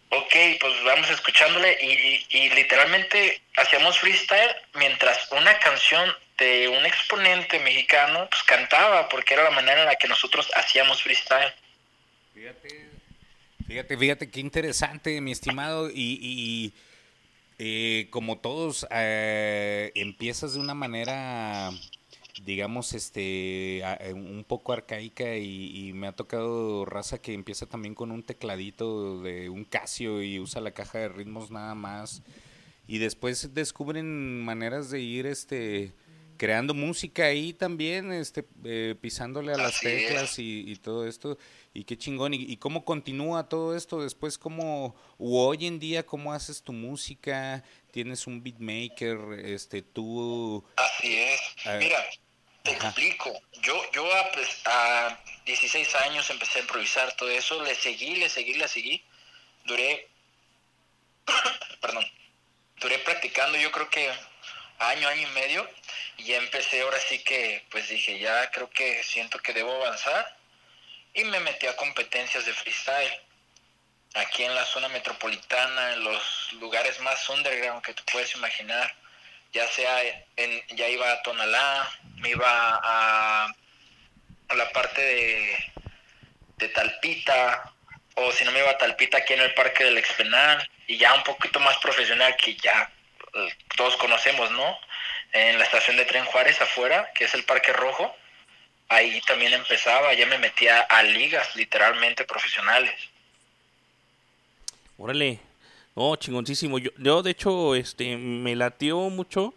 Ok, 0.10 0.36
pues 0.62 0.84
vamos 0.84 1.10
escuchándole 1.10 1.78
y, 1.82 1.92
y- 1.92 2.26
y 2.30 2.50
literalmente 2.52 3.42
hacíamos 3.58 4.00
freestyle 4.00 4.56
mientras 4.74 5.30
una 5.32 5.58
canción 5.60 6.16
de 6.38 6.68
un 6.70 6.86
exponente 6.86 7.60
mexicano 7.60 8.28
pues 8.30 8.44
cantaba 8.44 9.10
porque 9.10 9.34
era 9.34 9.44
la 9.44 9.50
manera 9.52 9.82
en 9.82 9.88
la 9.88 9.96
que 9.96 10.08
nosotros 10.08 10.50
hacíamos 10.56 11.02
freestyle. 11.02 11.54
Fíjate, 13.68 13.98
fíjate 13.98 14.30
qué 14.30 14.40
interesante, 14.42 15.20
mi 15.22 15.32
estimado. 15.32 15.90
Y, 15.90 16.20
y, 16.22 16.74
eh, 17.58 18.08
como 18.10 18.38
todos, 18.40 18.86
eh, 18.92 19.92
empiezas 19.96 20.54
de 20.54 20.60
una 20.60 20.74
manera, 20.74 21.72
digamos, 22.44 22.94
este, 22.94 23.82
a- 23.86 23.96
eh, 23.96 24.14
un 24.14 24.44
poco 24.46 24.74
arcaica 24.74 25.38
y, 25.38 25.88
y 25.88 25.94
me 25.94 26.08
ha 26.08 26.12
tocado 26.12 26.86
raza 26.86 27.18
que 27.20 27.34
empieza 27.34 27.66
también 27.66 27.96
con 27.96 28.12
un 28.12 28.24
tecladito 28.24 29.22
de 29.22 29.50
un 29.50 29.64
Casio 29.64 30.22
y 30.22 30.40
usa 30.40 30.62
la 30.62 30.72
caja 30.72 31.00
de 31.00 31.10
ritmos 31.10 31.50
nada 31.52 31.74
más. 31.74 32.22
Y 32.88 33.00
después 33.00 33.54
descubren 33.56 34.44
maneras 34.44 34.92
de 34.92 35.00
ir, 35.02 35.26
este, 35.26 35.92
creando 36.38 36.74
música 36.76 37.24
ahí 37.26 37.54
también, 37.54 38.12
este, 38.12 38.46
eh, 38.64 38.94
pisándole 39.00 39.54
a 39.54 39.58
las 39.58 39.78
Así 39.78 39.88
teclas 39.88 40.38
y, 40.38 40.66
y 40.70 40.76
todo 40.76 41.08
esto. 41.08 41.38
Y 41.76 41.84
qué 41.84 41.98
chingón. 41.98 42.34
¿Y, 42.34 42.38
y 42.38 42.56
cómo 42.56 42.86
continúa 42.86 43.50
todo 43.50 43.76
esto 43.76 44.02
después? 44.02 44.38
¿Cómo, 44.38 44.96
u 45.18 45.38
hoy 45.38 45.68
en 45.68 45.78
día, 45.78 46.06
cómo 46.06 46.32
haces 46.32 46.64
tu 46.64 46.72
música? 46.72 47.64
¿Tienes 47.92 48.28
un 48.28 48.42
beatmaker? 48.42 49.18
Este, 49.44 49.82
tú... 49.82 50.66
Así 50.78 51.18
es. 51.18 51.42
Mira, 51.78 52.02
te 52.64 52.72
ajá. 52.72 52.88
explico. 52.88 53.30
Yo, 53.62 53.76
yo 53.92 54.06
a, 54.16 54.32
pues, 54.32 54.62
a 54.64 55.20
16 55.46 55.96
años 55.96 56.30
empecé 56.30 56.60
a 56.60 56.62
improvisar 56.62 57.14
todo 57.18 57.30
eso. 57.30 57.62
Le 57.62 57.76
seguí, 57.76 58.16
le 58.16 58.30
seguí, 58.30 58.54
le 58.54 58.70
seguí. 58.70 59.04
Duré, 59.66 60.08
perdón, 61.82 62.06
duré 62.80 63.00
practicando 63.00 63.58
yo 63.58 63.70
creo 63.74 63.90
que 63.90 64.10
año, 64.80 65.10
año 65.10 65.28
y 65.28 65.32
medio. 65.34 65.70
Y 66.20 66.24
ya 66.24 66.38
empecé 66.38 66.84
ahora 66.84 67.00
sí 67.00 67.20
que, 67.20 67.66
pues 67.70 67.90
dije, 67.90 68.18
ya 68.18 68.50
creo 68.52 68.70
que 68.70 69.04
siento 69.04 69.40
que 69.40 69.52
debo 69.52 69.74
avanzar. 69.74 70.38
Y 71.16 71.24
me 71.24 71.40
metí 71.40 71.66
a 71.66 71.76
competencias 71.76 72.46
de 72.46 72.54
freestyle. 72.54 73.20
Aquí 74.14 74.44
en 74.44 74.56
la 74.56 74.64
zona 74.66 74.88
metropolitana, 74.90 75.94
en 75.94 76.04
los 76.04 76.54
lugares 76.54 77.00
más 77.02 77.28
underground 77.30 77.84
que 77.84 77.94
tú 77.94 78.04
puedes 78.12 78.34
imaginar 78.36 78.96
ya 79.56 79.68
sea 79.70 80.02
en, 80.36 80.62
ya 80.76 80.88
iba 80.90 81.10
a 81.10 81.24
Tonalá, 81.24 81.90
me 82.18 82.30
iba 82.30 82.46
a, 82.84 83.48
a 84.50 84.56
la 84.56 84.70
parte 84.72 85.02
de, 85.02 85.74
de 86.58 86.70
Talpita, 86.70 87.72
o 88.16 88.32
si 88.34 88.44
no 88.44 88.52
me 88.52 88.60
iba 88.60 88.70
a 88.70 88.78
Talpita 88.78 89.20
aquí 89.20 89.34
en 89.34 89.40
el 89.40 89.54
Parque 89.54 89.86
del 89.86 89.98
Expenal, 89.98 90.70
y 90.88 90.98
ya 90.98 91.14
un 91.14 91.24
poquito 91.24 91.62
más 91.62 91.78
profesional 91.78 92.36
que 92.36 92.56
ya 92.58 92.92
eh, 93.34 93.54
todos 93.78 93.96
conocemos, 93.96 94.52
¿no? 94.52 94.78
En 95.32 95.58
la 95.58 95.64
estación 95.64 95.96
de 95.96 96.06
Tren 96.06 96.26
Juárez 96.26 96.60
afuera, 96.62 97.10
que 97.16 97.24
es 97.24 97.34
el 97.34 97.46
Parque 97.46 97.72
Rojo, 97.72 98.14
ahí 98.90 99.20
también 99.28 99.54
empezaba, 99.54 100.14
ya 100.14 100.26
me 100.28 100.38
metía 100.38 100.82
a 100.82 101.04
ligas 101.04 101.56
literalmente 101.56 102.24
profesionales. 102.26 102.94
Órale. 104.98 105.40
No, 105.96 106.16
chingoncísimo. 106.18 106.78
Yo, 106.80 106.92
yo 106.98 107.24
de 107.24 107.32
hecho, 107.32 107.74
este, 107.76 108.18
me 108.18 108.56
latió 108.56 108.98
mucho, 109.10 109.54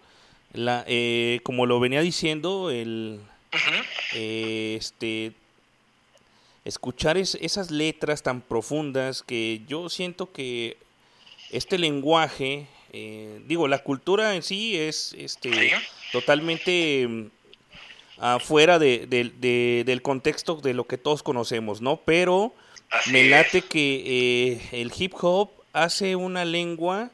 la, 0.52 0.84
eh, 0.86 1.40
como 1.42 1.66
lo 1.66 1.80
venía 1.80 2.00
diciendo, 2.00 2.70
el, 2.70 3.20
eh, 4.14 4.76
este, 4.78 5.32
escuchar 6.64 7.16
es- 7.18 7.36
esas 7.40 7.70
letras 7.70 8.22
tan 8.22 8.40
profundas 8.40 9.22
que 9.22 9.62
yo 9.66 9.88
siento 9.88 10.32
que 10.32 10.76
este 11.50 11.78
lenguaje, 11.78 12.66
eh, 12.92 13.40
digo, 13.46 13.66
la 13.68 13.78
cultura 13.82 14.34
en 14.34 14.42
sí 14.42 14.76
es, 14.78 15.14
este, 15.18 15.72
totalmente 16.12 17.28
afuera 18.20 18.78
de, 18.78 19.06
de- 19.06 19.32
de- 19.38 19.82
del 19.86 20.02
contexto 20.02 20.56
de 20.56 20.74
lo 20.74 20.86
que 20.86 20.98
todos 20.98 21.22
conocemos, 21.22 21.80
¿no? 21.80 21.96
Pero 21.98 22.54
me 23.10 23.24
late 23.28 23.62
que 23.62 24.02
eh, 24.52 24.60
el 24.72 24.92
hip 24.96 25.12
hop 25.20 25.50
hace 25.72 26.16
una 26.16 26.44
lengua 26.44 27.10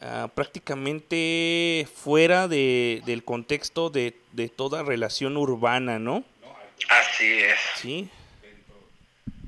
ah, 0.00 0.28
prácticamente 0.34 1.86
fuera 1.94 2.48
de, 2.48 3.02
del 3.06 3.22
contexto 3.24 3.90
de, 3.90 4.16
de 4.32 4.48
toda 4.48 4.82
relación 4.82 5.36
urbana, 5.36 5.98
¿no? 5.98 6.24
Así 6.88 7.24
es. 7.26 7.58
Sí. 7.76 8.08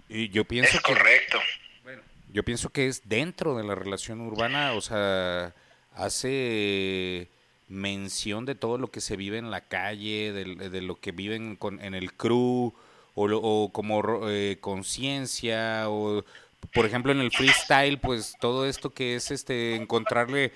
Y 0.08 0.28
yo 0.28 0.44
pienso 0.44 0.76
Es 0.76 0.82
que... 0.82 0.92
correcto. 0.94 1.38
Yo 2.32 2.42
pienso 2.44 2.68
que 2.68 2.86
es 2.86 3.08
dentro 3.08 3.56
de 3.56 3.64
la 3.64 3.74
relación 3.74 4.20
urbana, 4.20 4.74
o 4.74 4.80
sea, 4.82 5.54
hace 5.94 7.28
mención 7.68 8.44
de 8.46 8.54
todo 8.54 8.78
lo 8.78 8.90
que 8.90 9.00
se 9.00 9.16
vive 9.16 9.38
en 9.38 9.50
la 9.50 9.62
calle, 9.62 10.32
de, 10.32 10.80
lo 10.82 11.00
que 11.00 11.12
viven 11.12 11.56
con, 11.56 11.80
en 11.82 11.94
el 11.94 12.12
crew, 12.12 12.72
o, 13.14 13.24
o 13.24 13.72
como 13.72 14.28
eh, 14.28 14.58
conciencia, 14.60 15.88
o 15.88 16.24
por 16.72 16.86
ejemplo 16.86 17.12
en 17.12 17.20
el 17.20 17.30
freestyle, 17.30 17.98
pues 17.98 18.34
todo 18.40 18.66
esto 18.66 18.90
que 18.90 19.16
es 19.16 19.30
este 19.30 19.74
encontrarle, 19.76 20.52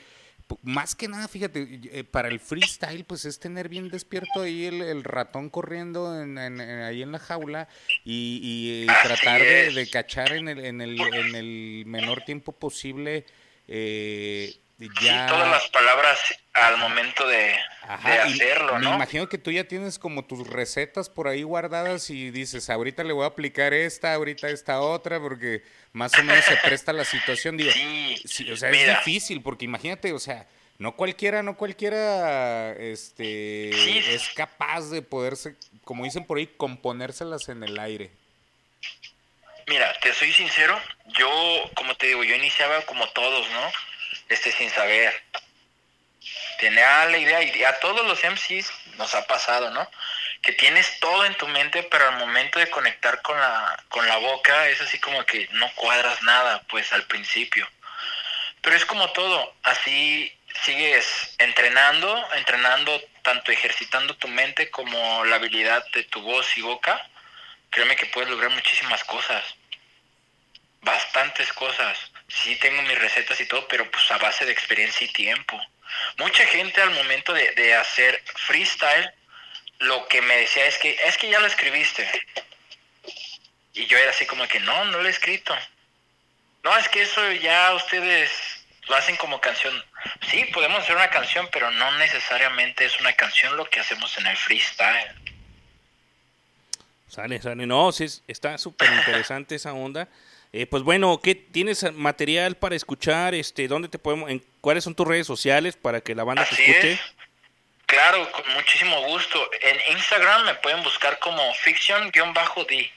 más 0.63 0.95
que 0.95 1.09
nada, 1.09 1.29
fíjate, 1.29 1.81
eh, 1.93 2.05
para 2.05 2.29
el 2.29 2.41
freestyle, 2.41 3.05
pues 3.05 3.25
es 3.25 3.39
tener 3.39 3.69
bien 3.69 3.89
despierto 3.89 4.43
ahí 4.43 4.67
el, 4.67 5.05
ratón 5.05 5.49
corriendo 5.49 6.21
en- 6.21 6.39
ahí 6.39 7.03
en 7.03 7.13
la 7.13 7.19
jaula 7.19 7.69
y, 8.05 8.85
eh, 8.85 8.87
tratar 9.03 9.41
de, 9.41 9.73
de 9.73 9.89
cachar 9.89 10.33
en 10.33 10.49
el, 10.49 10.65
en 10.65 10.81
el, 10.81 11.01
en 11.01 11.35
el 11.35 11.85
menor 11.87 12.23
tiempo 12.23 12.53
posible 12.53 13.25
eh, 13.69 14.55
ya... 15.01 15.27
Todas 15.27 15.49
las 15.51 15.69
palabras 15.69 16.19
al 16.55 16.79
momento 16.79 17.27
de, 17.27 17.55
Ajá, 17.83 18.25
de 18.25 18.31
y 18.31 18.33
hacerlo, 18.35 18.79
Me 18.79 18.85
¿no? 18.85 18.95
imagino 18.95 19.29
que 19.29 19.39
tú 19.39 19.51
ya 19.51 19.65
tienes 19.65 19.99
como 19.99 20.25
tus 20.25 20.47
recetas 20.47 21.09
por 21.09 21.29
ahí 21.29 21.43
guardadas 21.43 22.11
y 22.11 22.31
dices, 22.31 22.71
ahorita 22.71 23.05
le 23.05 23.13
voy 23.13 23.25
a 23.25 23.29
aplicar 23.29 23.75
esta, 23.75 24.15
ahorita 24.15 24.49
esta 24.49 24.81
otra, 24.81 25.21
porque 25.21 25.63
más 25.93 26.13
o 26.19 26.23
menos 26.23 26.45
se 26.45 26.57
presta 26.65 26.93
la 26.93 27.05
situación. 27.05 27.57
Digo, 27.57 27.71
sí, 27.73 28.51
o 28.51 28.57
sea, 28.57 28.71
es 28.71 28.99
difícil, 28.99 29.43
porque 29.43 29.65
imagínate, 29.65 30.13
o 30.13 30.19
sea, 30.19 30.47
no 30.79 30.97
cualquiera, 30.97 31.43
no 31.43 31.57
cualquiera 31.57 32.73
este, 32.73 34.15
es 34.15 34.31
capaz 34.31 34.91
de 34.91 35.03
poderse, 35.03 35.57
como 35.85 36.05
dicen 36.05 36.25
por 36.25 36.39
ahí, 36.39 36.47
componérselas 36.47 37.49
en 37.51 37.63
el 37.63 37.79
aire. 37.79 38.11
Mira, 39.67 39.95
te 40.01 40.13
soy 40.15 40.33
sincero, 40.33 40.81
yo, 41.19 41.29
como 41.77 41.95
te 41.97 42.09
digo, 42.09 42.25
yo 42.25 42.35
iniciaba 42.35 42.81
como 42.87 43.07
todos, 43.11 43.47
¿no? 43.51 43.61
Este, 44.31 44.53
sin 44.53 44.71
saber. 44.71 45.23
tenía 46.61 47.05
la 47.07 47.19
idea 47.19 47.43
y 47.43 47.65
a 47.65 47.81
todos 47.81 48.07
los 48.07 48.23
MCs 48.23 48.71
nos 48.97 49.15
ha 49.15 49.27
pasado, 49.27 49.71
¿no? 49.71 49.91
Que 50.41 50.53
tienes 50.53 51.01
todo 51.01 51.25
en 51.27 51.35
tu 51.35 51.49
mente, 51.49 51.83
pero 51.83 52.09
al 52.09 52.19
momento 52.19 52.59
de 52.59 52.71
conectar 52.71 53.21
con 53.23 53.39
la, 53.39 53.85
con 53.89 54.07
la 54.07 54.19
boca 54.19 54.69
es 54.69 54.81
así 54.81 54.99
como 55.01 55.27
que 55.27 55.49
no 55.53 55.71
cuadras 55.75 56.23
nada, 56.23 56.63
pues 56.69 56.93
al 56.93 57.03
principio. 57.05 57.69
Pero 58.63 58.77
es 58.77 58.85
como 58.87 59.11
todo, 59.11 59.55
así 59.65 60.33
sigues 60.65 61.35
entrenando, 61.39 62.25
entrenando 62.35 63.03
tanto 63.23 63.51
ejercitando 63.51 64.17
tu 64.17 64.29
mente 64.29 64.71
como 64.71 65.25
la 65.25 65.37
habilidad 65.37 65.85
de 65.93 66.05
tu 66.05 66.23
voz 66.23 66.47
y 66.57 66.63
boca, 66.63 67.05
créeme 67.71 67.97
que 67.97 68.07
puedes 68.07 68.31
lograr 68.31 68.51
muchísimas 68.51 69.03
cosas. 69.05 69.43
Bastantes 70.83 71.53
cosas. 71.53 72.10
Sí 72.31 72.57
tengo 72.57 72.83
mis 72.83 72.99
recetas 72.99 73.41
y 73.41 73.47
todo, 73.47 73.67
pero 73.69 73.91
pues 73.91 74.11
a 74.11 74.19
base 74.19 74.47
de 74.47 74.53
experiencia 74.53 75.05
y 75.05 75.13
tiempo. 75.13 75.61
Mucha 76.19 76.47
gente 76.47 76.81
al 76.81 76.91
momento 76.91 77.33
de, 77.33 77.51
de 77.53 77.75
hacer 77.75 78.23
freestyle, 78.47 79.13
lo 79.81 80.07
que 80.09 80.23
me 80.23 80.37
decía 80.37 80.67
es 80.67 80.79
que, 80.79 80.97
es 81.05 81.17
que 81.17 81.29
ya 81.29 81.41
lo 81.41 81.47
escribiste. 81.47 82.09
Y 83.73 83.87
yo 83.87 83.99
era 83.99 84.11
así 84.11 84.27
como 84.27 84.47
que, 84.47 84.61
no, 84.61 84.85
no 84.87 85.01
lo 85.01 85.09
he 85.09 85.11
escrito. 85.11 85.57
No, 86.63 86.77
es 86.77 86.89
que 86.89 87.03
eso 87.03 87.33
ya 87.33 87.75
ustedes 87.75 88.31
lo 88.89 88.97
hacen 88.97 89.17
como 89.17 89.41
canción. 89.41 89.73
Sí, 90.31 90.45
podemos 90.53 90.81
hacer 90.81 90.97
una 90.97 91.11
canción, 91.11 91.49
pero 91.53 91.71
no 91.71 91.91
necesariamente 91.99 92.85
es 92.85 93.01
una 93.01 93.13
canción 93.15 93.57
lo 93.57 93.65
que 93.65 93.81
hacemos 93.81 94.17
en 94.19 94.27
el 94.27 94.37
freestyle. 94.37 95.15
Sale, 97.09 97.41
sale. 97.41 97.67
No, 97.67 97.91
sí, 97.93 98.07
está 98.29 98.59
súper 98.59 98.93
interesante 98.93 99.55
esa 99.55 99.73
onda. 99.73 100.09
Eh, 100.53 100.67
pues 100.67 100.83
bueno, 100.83 101.21
¿qué 101.23 101.35
tienes 101.35 101.93
material 101.93 102.57
para 102.57 102.75
escuchar? 102.75 103.35
Este, 103.35 103.69
¿dónde 103.69 103.89
te 103.89 103.99
podemos, 103.99 104.31
en, 104.31 104.45
cuáles 104.61 104.85
son 104.85 104.95
tus 104.95 105.07
redes 105.07 105.27
sociales 105.27 105.77
para 105.77 106.01
que 106.01 106.15
la 106.15 106.25
banda 106.25 106.45
te 106.45 106.55
escuche? 106.55 107.01
Claro, 107.87 108.31
con 108.33 108.53
muchísimo 108.55 109.01
gusto. 109.03 109.51
En 109.63 109.97
Instagram 109.97 110.47
me 110.47 110.55
pueden 110.57 110.83
buscar 110.83 111.19
como 111.21 111.43
fiction-d. 111.55 112.91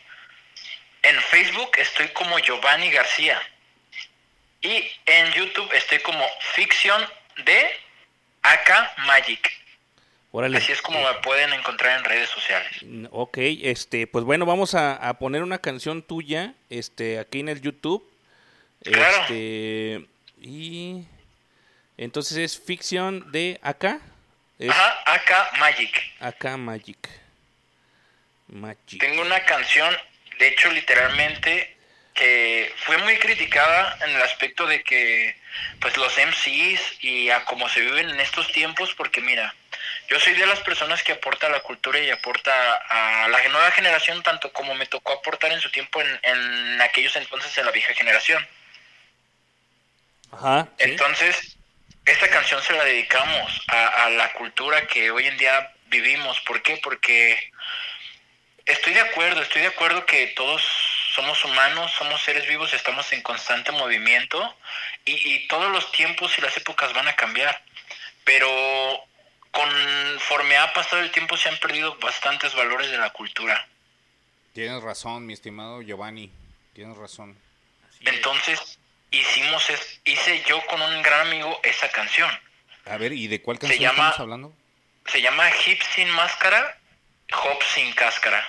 En 1.04 1.22
Facebook 1.22 1.72
estoy 1.78 2.08
como 2.10 2.40
Giovanni 2.40 2.90
García. 2.90 3.42
Y 4.62 4.90
en 5.06 5.32
YouTube 5.34 5.70
estoy 5.74 6.00
como 6.00 6.26
Fiction 6.56 7.06
de 7.44 7.70
AK 8.44 8.98
Magic. 9.00 9.63
Así 10.42 10.72
es 10.72 10.82
como 10.82 11.00
me 11.00 11.14
pueden 11.22 11.54
encontrar 11.54 12.00
en 12.00 12.06
redes 12.06 12.28
sociales. 12.30 12.72
Ok, 13.12 13.38
este, 13.38 14.08
pues 14.08 14.26
bueno, 14.26 14.48
vamos 14.48 14.74
a, 14.74 14.96
a 14.96 15.20
poner 15.20 15.44
una 15.44 15.60
canción 15.60 16.02
tuya, 16.02 16.56
este, 16.72 17.20
aquí 17.20 17.40
en 17.40 17.50
el 17.50 17.62
YouTube. 17.62 18.04
Claro. 18.84 19.22
Este, 19.22 20.08
y 20.42 21.06
entonces 21.98 22.38
es 22.40 22.60
ficción 22.60 23.32
de 23.32 23.60
acá. 23.62 24.00
Ajá, 24.68 25.04
AK 25.06 25.60
Magic. 25.60 26.02
AK 26.20 26.46
Magic. 26.58 27.10
Magic. 28.48 29.00
Tengo 29.00 29.22
una 29.22 29.44
canción, 29.46 29.96
de 30.40 30.48
hecho, 30.48 30.72
literalmente 30.72 31.78
que 32.16 32.72
fue 32.78 32.98
muy 33.00 33.18
criticada 33.18 33.98
en 34.06 34.16
el 34.16 34.22
aspecto 34.22 34.66
de 34.68 34.84
que 34.84 35.36
pues 35.80 35.96
los 35.98 36.14
MCs 36.16 37.04
y 37.04 37.30
a 37.30 37.44
cómo 37.46 37.68
se 37.70 37.82
viven 37.82 38.10
en 38.10 38.20
estos 38.20 38.52
tiempos 38.52 38.94
porque 38.96 39.22
mira 39.22 39.54
yo 40.08 40.20
soy 40.20 40.34
de 40.34 40.46
las 40.46 40.60
personas 40.60 41.04
que 41.04 41.14
aporta 41.14 41.48
a 41.48 41.50
la 41.50 41.62
cultura 41.62 42.00
y 42.00 42.10
aporta 42.10 42.52
a 42.90 43.28
la 43.28 43.48
nueva 43.50 43.72
generación 43.72 44.22
tanto 44.24 44.52
como 44.52 44.76
me 44.76 44.86
tocó 44.86 45.14
aportar 45.14 45.52
en 45.52 45.62
su 45.62 45.72
tiempo 45.72 46.02
en, 46.02 46.20
en 46.24 46.82
aquellos 46.82 47.16
entonces 47.16 47.58
en 47.58 47.66
la 47.66 47.72
vieja 47.72 47.94
generación 47.94 48.48
Ajá, 50.32 50.68
entonces 50.78 51.58
esta 52.06 52.30
canción 52.30 52.62
se 52.62 52.74
la 52.74 52.84
dedicamos 52.84 53.62
a, 53.68 54.06
a 54.06 54.10
la 54.10 54.34
cultura 54.34 54.88
que 54.88 55.12
hoy 55.12 55.28
en 55.28 55.38
día 55.38 55.72
vivimos 55.88 56.40
¿por 56.42 56.62
qué? 56.62 56.80
porque 56.84 57.52
estoy 58.66 58.94
de 58.94 59.02
acuerdo 59.02 59.42
estoy 59.42 59.62
de 59.62 59.68
acuerdo 59.68 60.06
que 60.06 60.28
todos 60.28 60.64
somos 61.14 61.44
humanos, 61.46 61.92
somos 61.98 62.22
seres 62.24 62.48
vivos, 62.48 62.74
estamos 62.74 63.12
en 63.14 63.22
constante 63.22 63.72
movimiento 63.72 64.58
y, 65.06 65.34
y, 65.34 65.48
todos 65.48 65.72
los 65.72 65.92
tiempos 65.92 66.36
y 66.38 66.42
las 66.42 66.58
épocas 66.58 66.92
van 66.94 67.08
a 67.08 67.16
cambiar. 67.16 67.62
Pero 68.24 69.06
conforme 69.54 70.58
ha 70.58 70.74
pasado 70.74 71.02
el 71.02 71.12
tiempo 71.12 71.38
se 71.38 71.48
han 71.48 71.58
perdido 71.60 71.98
bastantes 72.00 72.54
valores 72.54 72.92
de 72.92 72.98
la 72.98 73.12
cultura. 73.12 73.66
Tienes 74.54 74.84
razón, 74.84 75.26
mi 75.26 75.34
estimado 75.34 75.82
Giovanni, 75.82 76.30
tienes 76.74 76.98
razón. 76.98 77.38
Entonces 78.02 78.78
hicimos, 79.12 79.70
es, 79.70 80.02
hice 80.04 80.44
yo 80.46 80.60
con 80.66 80.82
un 80.82 81.02
gran 81.02 81.28
amigo 81.28 81.58
esa 81.64 81.90
canción. 81.90 82.30
A 82.86 82.98
ver, 82.98 83.14
¿y 83.14 83.28
de 83.28 83.42
cuál 83.42 83.60
canción 83.60 83.78
se 83.78 83.84
llama, 83.84 84.10
estamos 84.10 84.20
hablando? 84.20 84.54
Se 85.06 85.22
llama 85.22 85.50
Hip 85.66 85.80
sin 85.96 86.10
máscara, 86.10 86.78
Hop 87.32 87.64
sin 87.74 87.94
cáscara. 87.94 88.44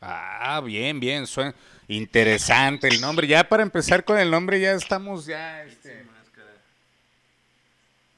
Ah, 0.00 0.60
bien, 0.64 1.00
bien, 1.00 1.26
suena 1.26 1.54
interesante 1.88 2.88
el 2.88 3.00
nombre. 3.00 3.26
Ya 3.26 3.48
para 3.48 3.62
empezar 3.62 4.04
con 4.04 4.18
el 4.18 4.30
nombre 4.30 4.60
ya 4.60 4.72
estamos 4.72 5.26
ya 5.26 5.62
este... 5.62 6.04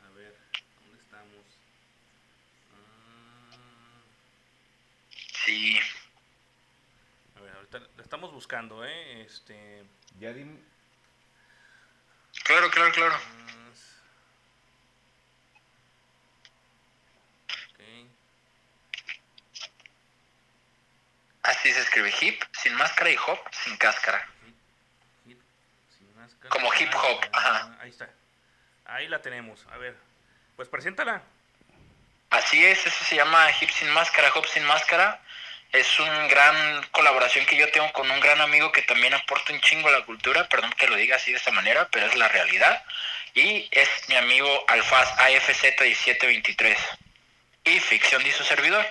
A 0.03 0.11
ver, 0.17 0.35
¿dónde 0.81 1.01
estamos? 1.01 1.45
Sí. 5.45 5.79
A 7.37 7.41
ver, 7.41 7.55
ahorita 7.57 7.79
lo 7.79 8.03
estamos 8.03 8.33
buscando, 8.33 8.85
¿eh? 8.85 9.23
Este... 9.23 9.85
Ya 10.19 10.33
dime... 10.33 10.59
Claro, 12.45 12.71
claro, 12.71 12.93
claro. 12.93 13.15
Así 21.45 21.71
se 21.73 21.81
escribe 21.81 22.13
hip, 22.23 22.43
sin 22.53 22.75
máscara 22.75 23.11
y 23.11 23.17
hop, 23.17 23.39
sin 23.53 23.77
cáscara. 23.77 24.27
Hip, 25.27 25.39
sin 25.97 26.17
máscara. 26.17 26.49
Como 26.49 26.73
hip 26.73 26.91
hop, 26.95 27.21
ajá. 27.33 27.77
Ahí 27.81 27.91
está. 27.91 28.09
Ahí 28.87 29.09
la 29.09 29.21
tenemos. 29.21 29.67
A 29.71 29.77
ver, 29.77 29.95
pues 30.57 30.69
preséntala. 30.69 31.23
Así 32.31 32.65
es, 32.65 32.87
eso 32.87 33.05
se 33.05 33.17
llama 33.17 33.47
hip 33.61 33.69
sin 33.71 33.91
máscara, 33.91 34.33
hop 34.35 34.47
sin 34.47 34.65
máscara. 34.65 35.23
Es 35.75 35.99
una 35.99 36.29
gran 36.29 36.85
colaboración 36.93 37.45
que 37.47 37.57
yo 37.57 37.69
tengo 37.73 37.93
con 37.93 38.09
un 38.09 38.21
gran 38.21 38.41
amigo 38.41 38.71
que 38.71 38.83
también 38.83 39.13
aporta 39.13 39.53
un 39.53 39.61
chingo 39.61 39.89
a 39.89 39.91
la 39.91 40.05
cultura, 40.05 40.49
perdón 40.49 40.71
que 40.79 40.87
lo 40.87 40.95
diga 40.95 41.17
así 41.17 41.33
de 41.33 41.39
esta 41.39 41.51
manera, 41.51 41.89
pero 41.91 42.07
es 42.07 42.15
la 42.15 42.29
realidad. 42.29 42.85
Y 43.35 43.69
es 43.73 43.89
mi 44.09 44.15
amigo 44.15 44.47
Alfaz 44.69 45.09
AFZ1723. 45.17 46.77
Y 47.65 47.81
ficción 47.81 48.23
de 48.23 48.31
su 48.31 48.45
servidor. 48.45 48.87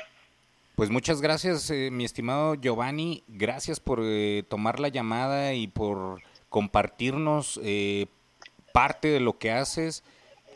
Pues 0.76 0.90
muchas 0.90 1.22
gracias, 1.22 1.70
eh, 1.70 1.88
mi 1.90 2.04
estimado 2.04 2.56
Giovanni. 2.56 3.24
Gracias 3.30 3.80
por 3.80 4.02
eh, 4.04 4.44
tomar 4.50 4.82
la 4.82 4.90
llamada 4.90 5.54
y 5.54 5.68
por 5.68 6.22
compartirnos 6.50 7.62
eh, 7.64 8.08
parte 8.74 9.08
de 9.08 9.22
lo 9.22 9.38
que 9.38 9.52
haces. 9.52 10.04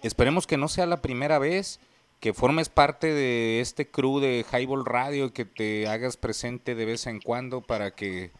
Esperemos 0.03 0.45
que 0.45 0.57
no 0.57 0.67
sea 0.67 0.87
la 0.87 1.01
primera 1.01 1.39
vez 1.39 1.79
que 2.19 2.33
formes 2.33 2.69
parte 2.69 3.13
de 3.13 3.61
este 3.61 3.89
crew 3.89 4.19
de 4.19 4.45
Highball 4.51 4.85
Radio, 4.85 5.33
que 5.33 5.45
te 5.45 5.87
hagas 5.87 6.17
presente 6.17 6.75
de 6.75 6.85
vez 6.85 7.05
en 7.07 7.19
cuando 7.19 7.61
para 7.61 7.91
que 7.91 8.31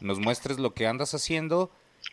nos 0.00 0.20
muestres 0.20 0.58
lo 0.58 0.74
que 0.74 0.86
andas 0.86 1.14
haciendo. 1.14 1.70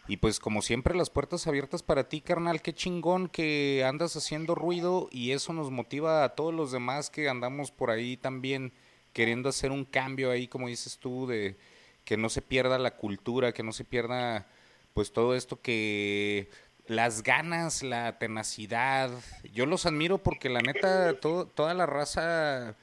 Y 0.07 0.17
pues 0.17 0.39
como 0.39 0.61
siempre 0.61 0.95
las 0.95 1.09
puertas 1.09 1.47
abiertas 1.47 1.83
para 1.83 2.07
ti, 2.07 2.21
carnal, 2.21 2.61
qué 2.61 2.73
chingón 2.73 3.27
que 3.27 3.83
andas 3.85 4.15
haciendo 4.15 4.55
ruido 4.55 5.09
y 5.11 5.31
eso 5.31 5.53
nos 5.53 5.69
motiva 5.69 6.23
a 6.23 6.29
todos 6.29 6.53
los 6.53 6.71
demás 6.71 7.09
que 7.09 7.27
andamos 7.27 7.71
por 7.71 7.91
ahí 7.91 8.15
también 8.15 8.73
queriendo 9.13 9.49
hacer 9.49 9.71
un 9.71 9.83
cambio 9.83 10.31
ahí, 10.31 10.47
como 10.47 10.69
dices 10.69 10.97
tú, 10.97 11.27
de 11.27 11.57
que 12.05 12.15
no 12.17 12.29
se 12.29 12.41
pierda 12.41 12.79
la 12.79 12.95
cultura, 12.95 13.51
que 13.51 13.63
no 13.63 13.73
se 13.73 13.83
pierda 13.83 14.47
pues 14.93 15.11
todo 15.11 15.35
esto 15.35 15.61
que 15.61 16.49
las 16.91 17.23
ganas, 17.23 17.83
la 17.83 18.17
tenacidad, 18.19 19.09
yo 19.53 19.65
los 19.65 19.85
admiro 19.85 20.17
porque 20.17 20.49
la 20.49 20.59
neta 20.59 21.13
todo, 21.21 21.47
toda 21.47 21.73
la 21.73 21.85
raza 21.85 22.75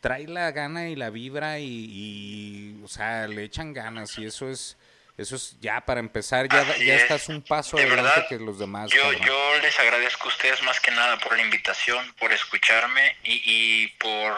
trae 0.00 0.26
la 0.26 0.50
gana 0.50 0.88
y 0.88 0.96
la 0.96 1.10
vibra 1.10 1.60
y, 1.60 1.66
y, 1.68 2.80
o 2.82 2.88
sea, 2.88 3.28
le 3.28 3.44
echan 3.44 3.72
ganas 3.72 4.18
y 4.18 4.26
eso 4.26 4.50
es 4.50 4.76
eso 5.16 5.36
es 5.36 5.60
ya 5.60 5.80
para 5.84 6.00
empezar, 6.00 6.48
ya, 6.48 6.62
Así 6.62 6.86
ya 6.86 6.96
es. 6.96 7.02
estás 7.02 7.28
un 7.28 7.40
paso 7.40 7.76
De 7.76 7.84
adelante 7.84 8.10
verdad, 8.10 8.28
que 8.28 8.38
los 8.38 8.58
demás. 8.58 8.90
Yo, 8.90 9.00
cabrón. 9.00 9.20
yo 9.24 9.58
les 9.62 9.78
agradezco 9.78 10.24
a 10.24 10.28
ustedes 10.32 10.60
más 10.64 10.80
que 10.80 10.90
nada 10.90 11.18
por 11.18 11.36
la 11.36 11.42
invitación, 11.42 12.12
por 12.14 12.32
escucharme 12.32 13.14
y, 13.22 13.42
y 13.44 13.88
por, 13.98 14.34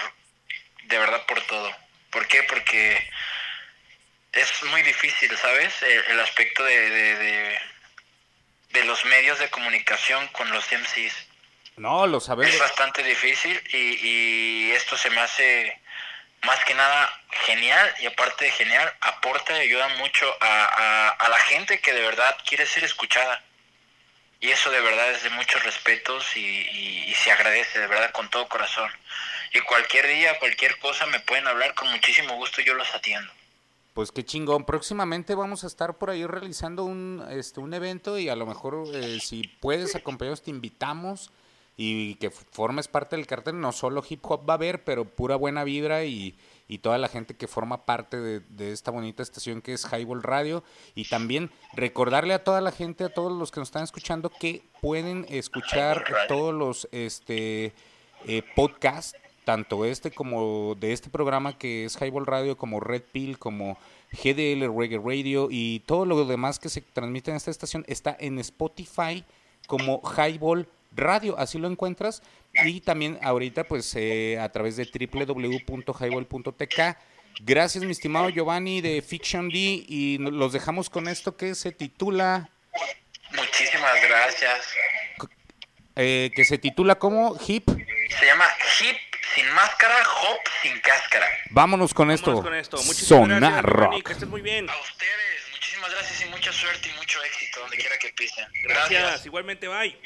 de 0.85 0.99
verdad, 0.99 1.25
por 1.27 1.41
todo. 1.47 1.71
¿Por 2.11 2.27
qué? 2.29 2.43
Porque 2.43 2.99
es 4.33 4.53
muy 4.71 4.83
difícil, 4.83 5.35
¿sabes? 5.39 5.73
El, 5.83 6.13
el 6.13 6.21
aspecto 6.21 6.63
de, 6.65 6.91
de, 6.91 7.17
de, 7.17 7.59
de 8.75 8.85
los 8.85 9.03
medios 9.07 9.39
de 9.39 9.49
comunicación 9.49 10.27
con 10.29 10.51
los 10.53 10.65
MCs. 10.71 11.15
No, 11.77 12.07
lo 12.07 12.21
sabes. 12.21 12.53
Es 12.53 12.61
bastante 12.61 13.03
difícil 13.03 13.61
y, 13.73 13.79
y 14.07 14.73
esto 14.73 14.97
se 14.99 15.09
me 15.11 15.21
hace 15.21 15.81
más 16.43 16.63
que 16.67 16.75
nada 16.75 17.21
genial 17.47 17.95
y 18.01 18.07
aparte 18.07 18.45
de 18.45 18.51
genial, 18.53 18.93
aporta 19.01 19.57
y 19.57 19.63
ayuda 19.63 19.89
mucho 19.97 20.27
a, 20.41 20.65
a, 20.67 21.09
a 21.09 21.29
la 21.31 21.39
gente 21.39 21.81
que 21.81 21.93
de 21.95 22.03
verdad 22.03 22.37
quiere 22.47 22.67
ser 22.67 22.85
escuchada. 22.85 23.43
y 24.41 24.51
eso 24.51 24.71
de 24.71 24.81
verdad 24.83 25.11
es 25.13 25.23
de 25.23 25.31
muchos 25.31 25.63
respetos 25.65 26.37
y, 26.37 26.41
y- 26.45 27.05
y 27.11 27.15
se 27.15 27.33
agradece 27.33 27.79
de 27.81 27.87
verdad 27.87 28.11
con 28.13 28.29
todo 28.29 28.47
corazón. 28.49 28.91
Y 29.55 29.61
cualquier 29.61 30.07
día, 30.07 30.39
cualquier 30.39 30.77
cosa 30.79 31.07
me 31.07 31.21
pueden 31.21 31.47
hablar 31.47 31.73
con 31.75 31.89
muchísimo 31.91 32.35
gusto, 32.35 32.61
yo 32.61 32.75
los 32.75 32.93
atiendo. 32.95 33.33
Pues 33.95 34.11
qué 34.11 34.25
chingón. 34.25 34.65
Próximamente 34.65 35.37
vamos 35.37 35.63
a 35.63 35.69
estar 35.69 35.99
por 35.99 36.11
ahí 36.11 36.27
realizando 36.27 36.85
un, 36.85 37.25
este, 37.31 37.61
un 37.61 37.73
evento 37.75 38.19
y 38.19 38.29
a 38.29 38.35
lo 38.35 38.45
mejor 38.45 38.89
eh, 38.93 39.21
si 39.21 39.45
puedes 39.61 39.95
acompañarnos 39.95 40.43
te 40.43 40.51
invitamos 40.51 41.31
y 41.77 42.17
que 42.17 42.31
formes 42.31 42.89
parte 42.89 43.15
del 43.15 43.29
cartel. 43.29 43.61
No 43.61 43.71
solo 43.71 44.03
hip 44.09 44.21
hop 44.25 44.49
va 44.49 44.55
a 44.55 44.57
haber, 44.57 44.83
pero 44.83 45.05
pura 45.05 45.37
buena 45.37 45.63
vibra 45.63 46.05
y, 46.05 46.37
y 46.67 46.79
toda 46.79 46.99
la 46.99 47.07
gente 47.07 47.37
que 47.37 47.47
forma 47.47 47.87
parte 47.87 48.17
de, 48.17 48.41
de 48.41 48.73
esta 48.73 48.91
bonita 48.91 49.23
estación 49.23 49.63
que 49.63 49.75
es 49.75 49.85
Highball 49.85 50.25
Radio. 50.25 50.65
Y 50.97 51.09
también 51.09 51.53
recordarle 51.75 52.35
a 52.35 52.43
toda 52.43 52.61
la 52.61 52.73
gente, 52.73 53.05
a 53.05 53.15
todos 53.15 53.33
los 53.33 53.53
que 53.53 53.61
nos 53.61 53.69
están 53.69 53.85
escuchando, 53.85 54.29
que 54.29 54.65
pueden 54.81 55.25
escuchar 55.29 56.05
todos 56.27 56.53
los 56.53 56.89
este 56.91 57.73
eh, 58.27 58.43
podcasts, 58.57 59.17
tanto 59.45 59.85
este 59.85 60.11
como 60.11 60.75
de 60.75 60.93
este 60.93 61.11
programa 61.11 61.57
que 61.59 61.85
es 61.85 61.97
Highball 62.01 62.27
Radio, 62.27 62.57
como 62.57 62.81
Red 62.81 63.03
Pill, 63.13 63.39
como 63.39 63.79
GDL 64.13 64.73
Reggae 64.77 64.99
Radio 65.05 65.49
y 65.51 65.81
todo 65.87 66.05
lo 66.07 66.25
demás 66.25 66.59
que 66.59 66.69
se 66.69 66.81
transmite 66.81 67.31
en 67.31 67.37
esta 67.37 67.51
estación 67.51 67.85
está 67.89 68.17
en 68.19 68.39
Spotify 68.39 69.25
como 69.67 70.01
Highball 70.17 70.69
Radio, 70.95 71.39
así 71.39 71.59
lo 71.59 71.69
encuentras. 71.69 72.23
Y 72.65 72.81
también 72.81 73.19
ahorita 73.23 73.65
pues 73.65 73.93
eh, 73.97 74.39
a 74.41 74.49
través 74.51 74.77
de 74.77 74.85
www.highball.tk. 74.85 76.81
Gracias 77.41 77.83
mi 77.85 77.91
estimado 77.91 78.29
Giovanni 78.29 78.81
de 78.81 79.03
Fiction 79.03 79.49
D 79.49 79.59
y 79.89 80.19
los 80.19 80.53
dejamos 80.53 80.89
con 80.89 81.09
esto 81.09 81.37
que 81.37 81.55
se 81.57 81.73
titula, 81.73 82.49
Muchísimas 83.37 83.95
gracias. 84.09 84.67
eh, 85.97 86.31
que 86.35 86.45
se 86.45 86.59
titula 86.59 86.95
como 86.95 87.37
Hip. 87.47 87.69
Se 87.69 88.27
llama 88.27 88.45
Hip 88.81 88.97
sin 89.35 89.49
máscara, 89.53 89.97
Hop 90.23 90.39
sin 90.63 90.79
cáscara. 90.81 91.27
Vámonos 91.51 91.95
con 91.95 92.11
esto. 92.11 92.27
Vámonos 92.43 92.45
con 92.45 92.55
esto. 92.55 92.77
Sonar 92.79 93.41
gracias, 93.41 93.63
Rock. 93.65 94.03
que 94.07 94.13
estés 94.13 94.29
muy 94.29 94.41
bien. 94.43 94.69
A 94.69 94.77
ustedes, 94.81 95.43
muchísimas 95.53 95.91
gracias 95.91 96.23
y 96.23 96.25
mucha 96.31 96.53
suerte 96.53 96.89
y 96.89 96.93
mucho 96.99 97.23
éxito 97.25 97.61
donde 97.61 97.77
quiera 97.77 97.99
que 97.99 98.09
pisen. 98.11 98.47
Gracias, 98.69 99.27
igualmente, 99.27 99.69
bye. 99.69 99.97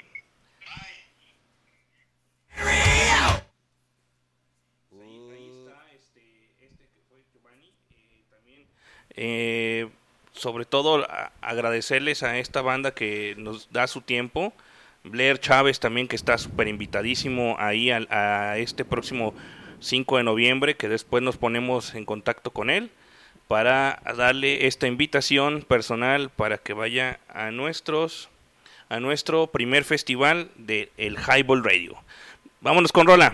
Eh, 9.11 9.89
sobre 10.33 10.65
todo 10.65 11.05
a- 11.11 11.33
agradecerles 11.41 12.23
a 12.23 12.39
esta 12.39 12.63
banda 12.63 12.93
que 12.95 13.35
nos 13.37 13.71
da 13.73 13.87
su 13.87 14.01
tiempo. 14.03 14.53
Blair 15.11 15.39
Chávez 15.41 15.81
también 15.81 16.09
que 16.09 16.17
está 16.17 16.39
súper 16.39 16.69
invitadísimo 16.69 17.57
ahí 17.59 17.91
al- 17.91 18.09
a, 18.11 18.59
este 18.59 18.85
próximo 18.85 19.35
5 19.81 20.17
de 20.19 20.25
noviembre 20.25 20.77
que 20.77 20.89
después 20.89 21.23
nos 21.23 21.37
ponemos 21.37 21.95
en 21.95 22.05
contacto 22.05 22.51
con 22.51 22.71
él 22.71 22.91
para 23.47 24.03
darle 24.17 24.67
esta 24.67 24.87
invitación 24.87 25.63
personal 25.63 26.31
para 26.31 26.59
que 26.59 26.73
vaya 26.75 27.19
a 27.29 27.51
nuestros 27.51 28.29
a 28.91 29.01
nuestro 29.01 29.49
primer 29.49 29.85
festival 29.85 30.51
de 30.57 30.91
el 30.97 31.17
Highball 31.19 31.63
Radio. 31.63 31.97
Vámonos 32.63 32.91
con 32.91 33.07
Rola. 33.07 33.33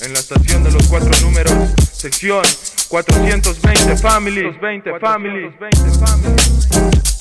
En 0.00 0.12
la 0.12 0.18
estación 0.18 0.64
de 0.64 0.70
los 0.72 0.86
cuatro 0.88 1.10
números, 1.22 1.52
sección 1.92 2.42
420 3.02 3.96
families, 3.96 4.56
20 4.60 4.98
families, 5.00 5.52
20 5.58 5.90
families. 5.98 7.13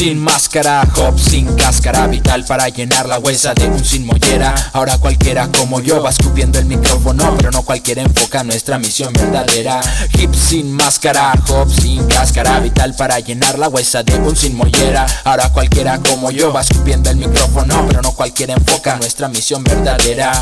Sin 0.00 0.18
máscara, 0.18 0.80
hop 0.96 1.20
sin 1.20 1.44
cáscara, 1.56 2.06
vital 2.06 2.46
para 2.46 2.70
llenar 2.70 3.06
la 3.06 3.18
huesa 3.18 3.52
de 3.52 3.66
un 3.66 3.84
sin 3.84 4.06
mollera. 4.06 4.54
Ahora 4.72 4.96
cualquiera 4.96 5.48
como 5.48 5.80
yo 5.80 6.02
va 6.02 6.08
escupiendo 6.08 6.58
el 6.58 6.64
micrófono, 6.64 7.34
pero 7.36 7.50
no 7.50 7.60
cualquiera 7.60 8.00
enfoca 8.00 8.42
nuestra 8.42 8.78
misión 8.78 9.12
verdadera. 9.12 9.78
Hip 10.14 10.32
sin 10.32 10.72
máscara, 10.72 11.34
hop 11.48 11.70
sin 11.70 12.06
cáscara, 12.06 12.60
vital 12.60 12.94
para 12.96 13.20
llenar 13.20 13.58
la 13.58 13.68
huesa 13.68 14.02
de 14.02 14.14
un 14.14 14.34
sin 14.34 14.56
mollera. 14.56 15.04
Ahora 15.24 15.52
cualquiera 15.52 15.98
como 15.98 16.30
yo 16.30 16.50
va 16.50 16.62
escupiendo 16.62 17.10
el 17.10 17.16
micrófono, 17.16 17.84
pero 17.86 18.00
no 18.00 18.12
cualquiera 18.12 18.54
enfoca 18.54 18.96
nuestra 18.96 19.28
misión 19.28 19.62
verdadera. 19.64 20.32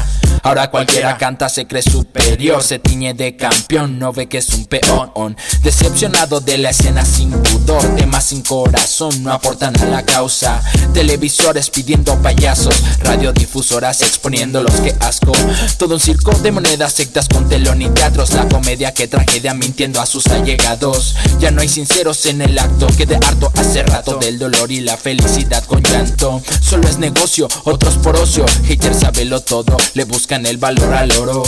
Ahora 0.45 0.71
cualquiera 0.71 1.19
canta, 1.19 1.49
se 1.49 1.67
cree 1.67 1.83
superior, 1.83 2.63
se 2.63 2.79
tiñe 2.79 3.13
de 3.13 3.37
campeón, 3.37 3.99
no 3.99 4.13
ve 4.13 4.29
que 4.29 4.39
es 4.39 4.51
un 4.51 4.67
peón. 4.67 5.11
on. 5.15 5.37
Decepcionado 5.65 6.41
de 6.41 6.59
la 6.59 6.71
escena 6.71 7.05
sin 7.05 7.33
pudor, 7.33 7.83
temas 7.97 8.27
sin 8.27 8.43
corazón, 8.43 9.25
no 9.25 9.33
a 9.61 9.87
la 9.87 10.05
causa. 10.05 10.63
Televisores 10.93 11.71
pidiendo 11.71 12.15
payasos, 12.21 12.75
radiodifusoras 13.01 14.03
exponiéndolos, 14.03 14.73
que 14.81 14.95
asco. 15.01 15.33
Todo 15.79 15.95
un 15.95 16.01
circo 16.01 16.33
de 16.33 16.53
monedas, 16.53 16.93
sectas 16.93 17.29
con 17.29 17.49
telón 17.49 17.81
y 17.81 17.89
teatros, 17.89 18.35
la 18.35 18.47
comedia 18.47 18.93
que 18.93 19.09
tragedia 19.09 19.55
mintiendo 19.55 20.01
a 20.01 20.07
sus 20.07 20.27
allegados. 20.27 21.15
Ya 21.41 21.51
no 21.51 21.63
hay 21.63 21.69
sinceros 21.69 22.27
en 22.27 22.43
el 22.43 22.59
acto, 22.59 22.87
quedé 22.89 23.17
harto 23.17 23.51
hace 23.57 23.83
rato 23.85 24.19
del 24.19 24.39
dolor 24.39 24.71
y 24.71 24.81
la 24.81 24.97
felicidad 24.97 25.65
con 25.65 25.83
llanto. 25.83 26.43
Solo 26.61 26.87
es 26.87 26.99
negocio, 26.99 27.49
otros 27.65 27.97
por 27.97 28.17
ocio, 28.17 28.45
haters 28.67 29.01
sabelo 29.01 29.41
todo, 29.41 29.77
le 29.95 30.05
buscan 30.05 30.45
el 30.47 30.59
valor 30.59 30.93
al 30.95 31.11
oro. 31.13 31.43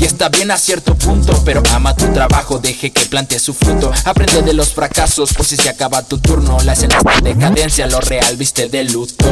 Y 0.00 0.06
está 0.06 0.30
bien 0.30 0.50
a 0.50 0.56
cierto 0.56 0.94
punto, 0.94 1.42
pero 1.44 1.62
ama 1.74 1.94
tu 1.94 2.10
trabajo, 2.14 2.58
deje 2.58 2.90
que 2.90 3.04
plante 3.04 3.38
su 3.38 3.52
fruto. 3.52 3.92
Aprende 4.04 4.40
de 4.40 4.54
los 4.54 4.70
fracasos, 4.70 5.34
por 5.34 5.44
si 5.44 5.56
se 5.56 5.68
acaba 5.68 6.02
tu 6.02 6.16
turno. 6.16 6.56
La 6.64 6.72
escena 6.72 6.98
en 7.22 7.29
decadencia, 7.34 7.86
lo 7.86 8.00
real 8.00 8.36
viste 8.36 8.68
de 8.68 8.84
luto. 8.84 9.24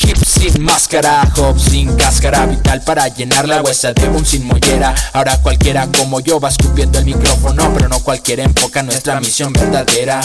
Hip 0.00 0.16
sin 0.16 0.62
máscara, 0.62 1.32
hop 1.36 1.58
sin 1.58 1.94
cáscara, 1.96 2.46
vital 2.46 2.82
para 2.82 3.08
llenar 3.08 3.46
la 3.48 3.62
huesa 3.62 3.92
de 3.92 4.08
un 4.08 4.24
sin 4.26 4.46
mollera. 4.46 4.94
Ahora 5.12 5.40
cualquiera 5.40 5.86
como 5.96 6.20
yo 6.20 6.40
va 6.40 6.48
escupiendo 6.48 6.98
el 6.98 7.04
micrófono, 7.04 7.72
pero 7.74 7.88
no 7.88 8.00
cualquiera 8.00 8.42
enfoca 8.42 8.82
nuestra 8.82 9.20
misión 9.20 9.52
verdadera. 9.52 10.20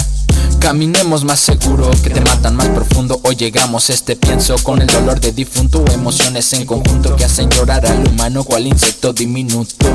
Caminemos 0.60 1.24
más 1.24 1.40
seguro, 1.40 1.90
que 2.04 2.10
te 2.10 2.22
matan 2.22 2.56
más 2.56 2.68
profundo. 2.68 3.20
Hoy 3.24 3.36
llegamos 3.36 3.90
este 3.90 4.16
pienso 4.16 4.56
con 4.62 4.82
el 4.82 4.88
dolor 4.88 5.20
de 5.20 5.32
difunto. 5.32 5.86
Emociones 5.94 6.52
en 6.54 6.66
conjunto 6.66 7.16
que 7.16 7.24
hacen 7.24 7.50
llorar 7.50 7.86
al 7.86 8.06
humano 8.06 8.44
cual 8.44 8.68
insecto 8.68 9.14
diminuto. 9.14 9.88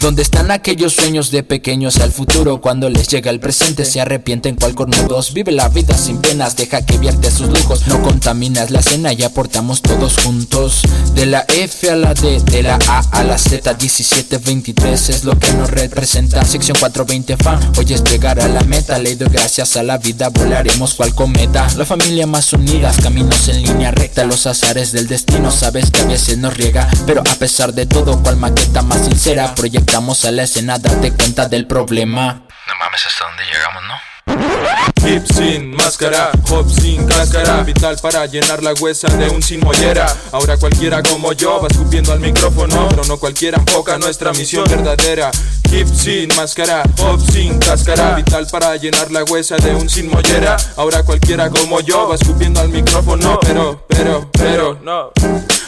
Donde 0.00 0.22
están 0.22 0.50
aquellos 0.50 0.92
sueños 0.92 1.30
de 1.30 1.42
pequeños 1.42 1.98
al 1.98 2.12
futuro? 2.12 2.60
Cuando 2.60 2.90
les 2.90 3.08
llega 3.08 3.30
el 3.30 3.40
presente 3.40 3.86
se 3.86 4.00
arrepienten 4.00 4.56
cual 4.56 4.74
cornudos. 4.74 5.32
Vive 5.32 5.52
la 5.52 5.68
vida 5.68 5.96
sin 5.96 6.20
deja 6.32 6.84
que 6.84 6.96
vierte 6.98 7.30
sus 7.30 7.48
lujos. 7.48 7.86
No 7.86 8.02
contaminas 8.02 8.70
la 8.70 8.80
cena 8.80 9.12
y 9.12 9.22
aportamos 9.22 9.82
todos 9.82 10.16
juntos. 10.16 10.82
De 11.14 11.26
la 11.26 11.44
F 11.48 11.90
a 11.90 11.96
la 11.96 12.14
D, 12.14 12.40
de 12.40 12.62
la 12.62 12.78
A 12.88 13.00
a 13.12 13.22
la 13.22 13.36
Z, 13.36 13.74
1723 13.74 15.10
es 15.10 15.24
lo 15.24 15.38
que 15.38 15.52
nos 15.52 15.70
representa. 15.70 16.42
Sección 16.44 16.76
420 16.80 17.36
fan, 17.36 17.60
hoy 17.76 17.92
es 17.92 18.02
llegar 18.04 18.40
a 18.40 18.48
la 18.48 18.62
meta. 18.62 18.98
Le 18.98 19.14
gracias 19.16 19.76
a 19.76 19.82
la 19.82 19.98
vida, 19.98 20.30
volaremos 20.30 20.94
cual 20.94 21.14
cometa. 21.14 21.68
La 21.76 21.84
familia 21.84 22.26
más 22.26 22.52
unida, 22.52 22.90
caminos 23.02 23.48
en 23.48 23.62
línea 23.62 23.90
recta. 23.90 24.24
Los 24.24 24.46
azares 24.46 24.92
del 24.92 25.08
destino, 25.08 25.50
sabes 25.50 25.90
que 25.90 26.00
a 26.00 26.06
veces 26.06 26.38
nos 26.38 26.56
riega. 26.56 26.88
Pero 27.06 27.20
a 27.20 27.34
pesar 27.34 27.74
de 27.74 27.86
todo, 27.86 28.22
cual 28.22 28.36
maqueta 28.36 28.82
más 28.82 29.04
sincera, 29.04 29.54
proyectamos 29.54 30.24
a 30.24 30.30
la 30.30 30.44
escena, 30.44 30.78
date 30.78 31.12
cuenta 31.12 31.48
del 31.48 31.66
problema. 31.66 32.46
Mames, 32.84 33.06
hasta 33.06 33.26
dónde 33.26 33.44
llegamos, 33.44 33.82
¿no? 33.84 35.08
Hip 35.08 35.24
sin 35.24 35.76
máscara, 35.76 36.32
hop 36.50 36.68
sin 36.68 37.06
cáscara, 37.06 37.62
vital 37.62 37.96
para 38.02 38.26
llenar 38.26 38.60
la 38.60 38.72
huesa 38.74 39.06
de 39.06 39.28
un 39.30 39.40
sin 39.40 39.60
mollera. 39.60 40.06
Ahora 40.32 40.56
cualquiera 40.56 41.00
como 41.00 41.32
yo 41.32 41.60
va 41.60 41.68
escupiendo 41.68 42.12
al 42.12 42.18
micrófono, 42.18 42.88
pero 42.88 43.04
no 43.04 43.18
cualquiera 43.18 43.58
enfoca 43.58 43.98
nuestra 43.98 44.32
misión 44.32 44.64
verdadera. 44.68 45.30
Hip 45.70 45.86
sin 45.94 46.34
máscara, 46.34 46.82
hop 46.98 47.20
sin 47.30 47.56
cáscara, 47.60 48.16
vital 48.16 48.48
para 48.50 48.74
llenar 48.74 49.12
la 49.12 49.22
huesa 49.24 49.56
de 49.58 49.76
un 49.76 49.88
sin 49.88 50.10
mollera. 50.10 50.56
Ahora 50.76 51.04
cualquiera 51.04 51.50
como 51.50 51.78
yo 51.80 52.08
va 52.08 52.16
escupiendo 52.16 52.60
al 52.60 52.70
micrófono, 52.70 53.38
pero, 53.42 53.84
pero, 53.86 54.28
pero, 54.32 54.80
no. 54.82 55.12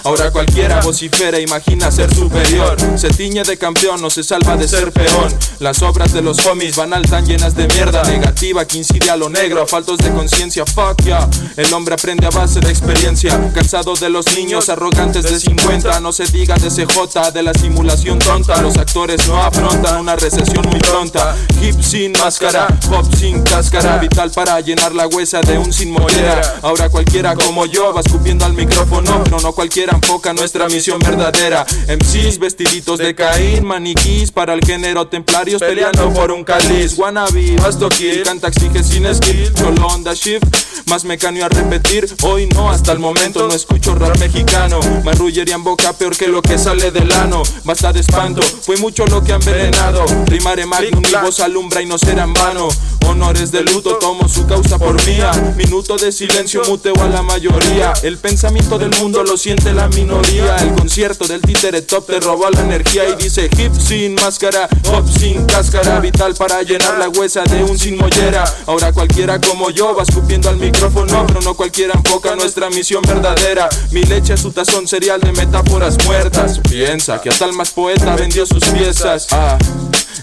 Ahora 0.04 0.30
cualquiera 0.30 0.80
vocifera, 0.82 1.40
imagina 1.40 1.90
ser 1.90 2.14
superior. 2.14 2.76
Se 2.96 3.08
tiñe 3.08 3.42
de 3.42 3.56
campeón, 3.56 4.02
no 4.02 4.10
se 4.10 4.22
salva 4.22 4.54
de 4.54 4.68
ser 4.68 4.92
peón. 4.92 5.34
Las 5.60 5.80
obras 5.80 6.12
de 6.12 6.20
los 6.20 6.44
homies 6.44 6.76
van 6.76 6.92
al 6.92 7.08
tan 7.08 7.24
llenas 7.24 7.56
de 7.56 7.66
mierda 7.68 8.02
negativa 8.02 8.66
que 8.66 8.76
incide 8.76 9.08
a 9.08 9.16
lo 9.16 9.30
negro, 9.30 9.66
faltos 9.66 9.96
de 9.96 10.10
conciencia. 10.10 10.66
Fuck 10.66 11.04
yeah. 11.04 11.26
El 11.56 11.72
hombre 11.72 11.94
aprende 11.94 12.26
a 12.26 12.30
base 12.30 12.60
de 12.60 12.68
experiencia. 12.68 13.50
Cansado 13.54 13.94
de 13.94 14.10
los 14.10 14.26
niños 14.36 14.68
arrogantes 14.68 15.24
de 15.24 15.40
50. 15.40 15.98
No 16.00 16.12
se 16.12 16.26
diga 16.26 16.56
de 16.56 16.68
CJ, 16.68 17.32
de 17.32 17.42
la 17.42 17.54
simulación 17.54 18.18
tonta. 18.18 18.60
Los 18.60 18.76
actores 18.76 19.26
no 19.26 19.42
afrontan 19.42 20.00
una 20.00 20.16
recesión 20.16 20.68
muy 20.68 20.80
pronta. 20.80 21.34
Hip 21.62 21.80
sin 21.80 22.12
máscara, 22.12 22.66
hop 22.90 23.08
sin 23.16 23.40
cáscara. 23.42 23.96
Vital 23.96 24.30
para 24.32 24.60
llenar 24.60 24.94
la 24.94 25.06
huesa 25.06 25.40
de 25.40 25.56
un 25.56 25.72
sin 25.72 25.92
mollera. 25.92 26.42
Ahora 26.60 26.90
cualquiera 26.90 27.34
como 27.34 27.64
yo 27.64 27.94
va 27.94 28.02
escupiendo 28.02 28.44
al 28.44 28.52
micrófono, 28.52 29.24
pero 29.24 29.40
no 29.40 29.52
cualquiera 29.52 29.93
cualquiera 29.94 30.14
enfoca 30.14 30.32
nuestra 30.32 30.68
misión 30.68 30.98
verdadera. 30.98 31.64
MCs 31.88 32.38
vestiditos 32.38 32.98
de 32.98 33.14
Caín, 33.14 33.64
maniquís 33.64 34.30
para 34.30 34.54
el 34.54 34.60
género 34.64 35.06
templarios 35.06 35.60
peleando 35.60 36.12
por 36.12 36.32
un 36.32 36.44
cáliz. 36.44 36.96
Wannabe, 36.98 37.56
basto 37.56 37.88
kill, 37.88 38.22
canta 38.22 38.48
exige 38.48 38.82
sin 38.82 39.12
skill, 39.14 39.52
solo 39.56 39.86
onda 39.86 40.14
shift. 40.14 40.44
Más 40.86 41.04
mecánico 41.04 41.46
a 41.46 41.48
repetir, 41.48 42.06
hoy 42.22 42.46
no, 42.48 42.70
hasta 42.70 42.92
el 42.92 42.98
momento 42.98 43.46
no 43.48 43.54
escucho 43.54 43.94
rap 43.94 44.18
mexicano. 44.18 44.80
Marrullería 45.02 45.54
en 45.54 45.64
boca 45.64 45.92
peor 45.94 46.16
que 46.16 46.28
lo 46.28 46.42
que 46.42 46.58
sale 46.58 46.90
del 46.90 47.10
ano. 47.12 47.42
Basta 47.64 47.92
de 47.92 48.00
espanto, 48.00 48.42
fue 48.42 48.76
mucho 48.76 49.06
lo 49.06 49.22
que 49.22 49.32
han 49.32 49.42
envenenado. 49.42 50.04
Rimare 50.26 50.66
magnum, 50.66 51.02
mi 51.02 51.20
voz 51.22 51.40
alumbra 51.40 51.80
y 51.80 51.86
no 51.86 51.98
será 51.98 52.24
en 52.24 52.34
vano. 52.34 52.68
Honores 53.06 53.50
de 53.50 53.62
luto, 53.62 53.96
tomo 53.98 54.28
su 54.28 54.46
causa 54.46 54.78
por 54.78 55.02
mía. 55.06 55.30
Minuto 55.56 55.96
de 55.96 56.10
silencio, 56.10 56.62
muteo 56.66 56.94
a 57.02 57.08
la 57.08 57.22
mayoría. 57.22 57.92
El 58.02 58.18
pensamiento 58.18 58.78
del 58.78 58.90
mundo 58.98 59.22
lo 59.22 59.36
siente 59.36 59.72
la 59.72 59.83
minoría. 59.88 60.56
El 60.56 60.72
concierto 60.72 61.26
del 61.26 61.40
títere 61.40 61.82
top 61.82 62.06
te 62.06 62.20
robó 62.20 62.50
la 62.50 62.60
energía 62.60 63.08
y 63.08 63.16
dice 63.16 63.48
hip 63.58 63.72
sin 63.78 64.14
máscara, 64.14 64.68
hop 64.92 65.04
sin 65.18 65.44
cáscara. 65.46 66.00
Vital 66.00 66.34
para 66.34 66.62
llenar 66.62 66.98
la 66.98 67.08
huesa 67.08 67.42
de 67.44 67.62
un 67.64 67.78
sin 67.78 67.96
mollera. 67.96 68.44
Ahora 68.66 68.92
cualquiera 68.92 69.40
como 69.40 69.70
yo 69.70 69.94
va 69.94 70.02
escupiendo 70.02 70.48
al 70.48 70.56
micrófono, 70.56 71.26
pero 71.26 71.40
no 71.40 71.54
cualquiera 71.54 71.94
enfoca 71.94 72.34
nuestra 72.36 72.70
misión 72.70 73.02
verdadera. 73.02 73.68
Mi 73.90 74.02
leche, 74.02 74.36
su 74.36 74.52
tazón 74.52 74.86
cereal 74.86 75.20
de 75.20 75.32
metáforas 75.32 75.96
muertas. 76.04 76.60
Piensa 76.68 77.20
que 77.20 77.28
hasta 77.28 77.44
el 77.44 77.52
más 77.52 77.70
poeta 77.70 78.16
vendió 78.16 78.46
sus 78.46 78.64
piezas. 78.64 79.28
Ah. 79.32 79.58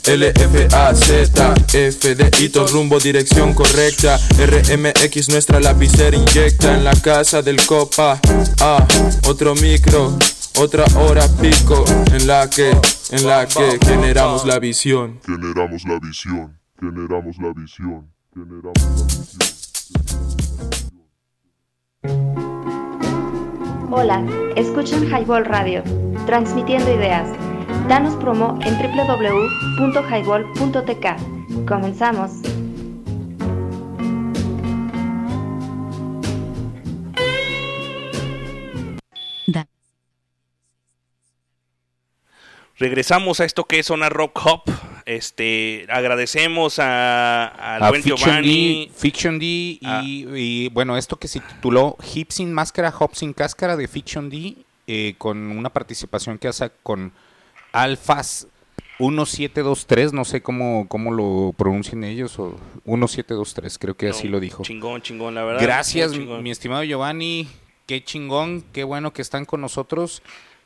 L, 0.05 0.28
F, 0.30 0.68
A, 0.74 0.95
Z, 0.95 1.53
F, 1.74 2.16
D, 2.16 2.32
hito, 2.39 2.66
rumbo, 2.68 2.99
dirección 2.99 3.53
correcta 3.53 4.20
RMX, 4.36 5.30
nuestra 5.30 5.59
lapicera 5.59 6.18
inyecta 6.18 6.74
en 6.74 6.84
la 6.84 6.93
casa 6.93 7.43
del 7.43 7.64
copa 7.68 8.20
Ah, 8.59 8.86
otro 9.28 9.51
micro, 9.56 10.18
otra 10.60 10.84
hora 10.95 11.26
pico 11.41 11.84
En 12.14 12.28
la 12.28 12.49
que, 12.49 12.72
en 13.12 13.26
la 13.26 13.47
que 13.47 13.80
generamos 13.86 14.45
la 14.45 14.60
visión 14.60 15.20
Generamos 15.26 15.84
la 15.86 15.99
visión, 15.99 16.60
generamos 16.80 17.38
la 17.38 17.54
visión, 17.54 18.12
generamos 18.34 18.84
la 18.84 19.06
visión. 19.06 19.22
Hola, 23.93 24.24
escuchan 24.56 25.04
Highball 25.04 25.43
Radio, 25.43 25.84
transmitiendo 26.26 26.89
ideas. 26.93 27.28
Danos 27.89 28.16
promo 28.16 28.58
en 28.64 28.76
www.highball.tk. 28.76 31.66
Comenzamos. 31.68 32.32
Regresamos 42.82 43.40
a 43.40 43.46
esto 43.46 43.66
que 43.66 43.78
es 43.78 43.86
Zona 43.86 44.10
Rock 44.10 44.42
Hop. 44.44 44.64
Este, 45.06 45.86
agradecemos 45.88 46.80
a, 46.80 47.46
al 47.76 47.84
A 47.84 47.90
buen 47.90 48.02
Fiction 48.02 48.18
Giovanni. 48.18 48.88
D, 48.88 48.92
Fiction 48.96 49.38
D 49.38 49.46
y, 49.46 49.80
y, 50.34 50.70
bueno, 50.70 50.98
esto 50.98 51.18
que 51.18 51.28
se 51.28 51.42
tituló 51.42 51.96
Hip 52.12 52.32
sin 52.32 52.52
máscara, 52.52 52.92
Hop 52.98 53.14
sin 53.14 53.34
cáscara 53.34 53.78
de 53.78 53.88
Fiction 53.88 54.32
D, 54.32 54.56
eh, 54.88 55.14
con 55.20 55.56
una 55.56 55.70
participación 55.70 56.40
que 56.40 56.48
hace 56.48 56.72
con 56.82 57.12
Alfas 57.72 58.48
1723, 58.98 60.12
no 60.12 60.26
sé 60.26 60.42
cómo, 60.42 60.88
cómo 60.88 61.12
lo 61.12 61.54
pronuncian 61.56 62.04
ellos, 62.04 62.40
o 62.40 62.58
1723, 62.86 63.78
creo 63.78 63.96
que 63.96 64.10
así 64.10 64.28
lo 64.28 64.40
dijo. 64.40 64.64
Chingón, 64.64 65.04
chingón, 65.04 65.36
la 65.36 65.44
verdad. 65.44 65.62
Gracias, 65.62 66.14
chingón. 66.14 66.42
mi 66.42 66.50
estimado 66.50 66.84
Giovanni, 66.84 67.48
qué 67.86 68.04
chingón, 68.04 68.64
qué 68.74 68.84
bueno 68.84 69.14
que 69.14 69.22
están 69.22 69.46
con 69.46 69.62
nosotros. 69.62 70.24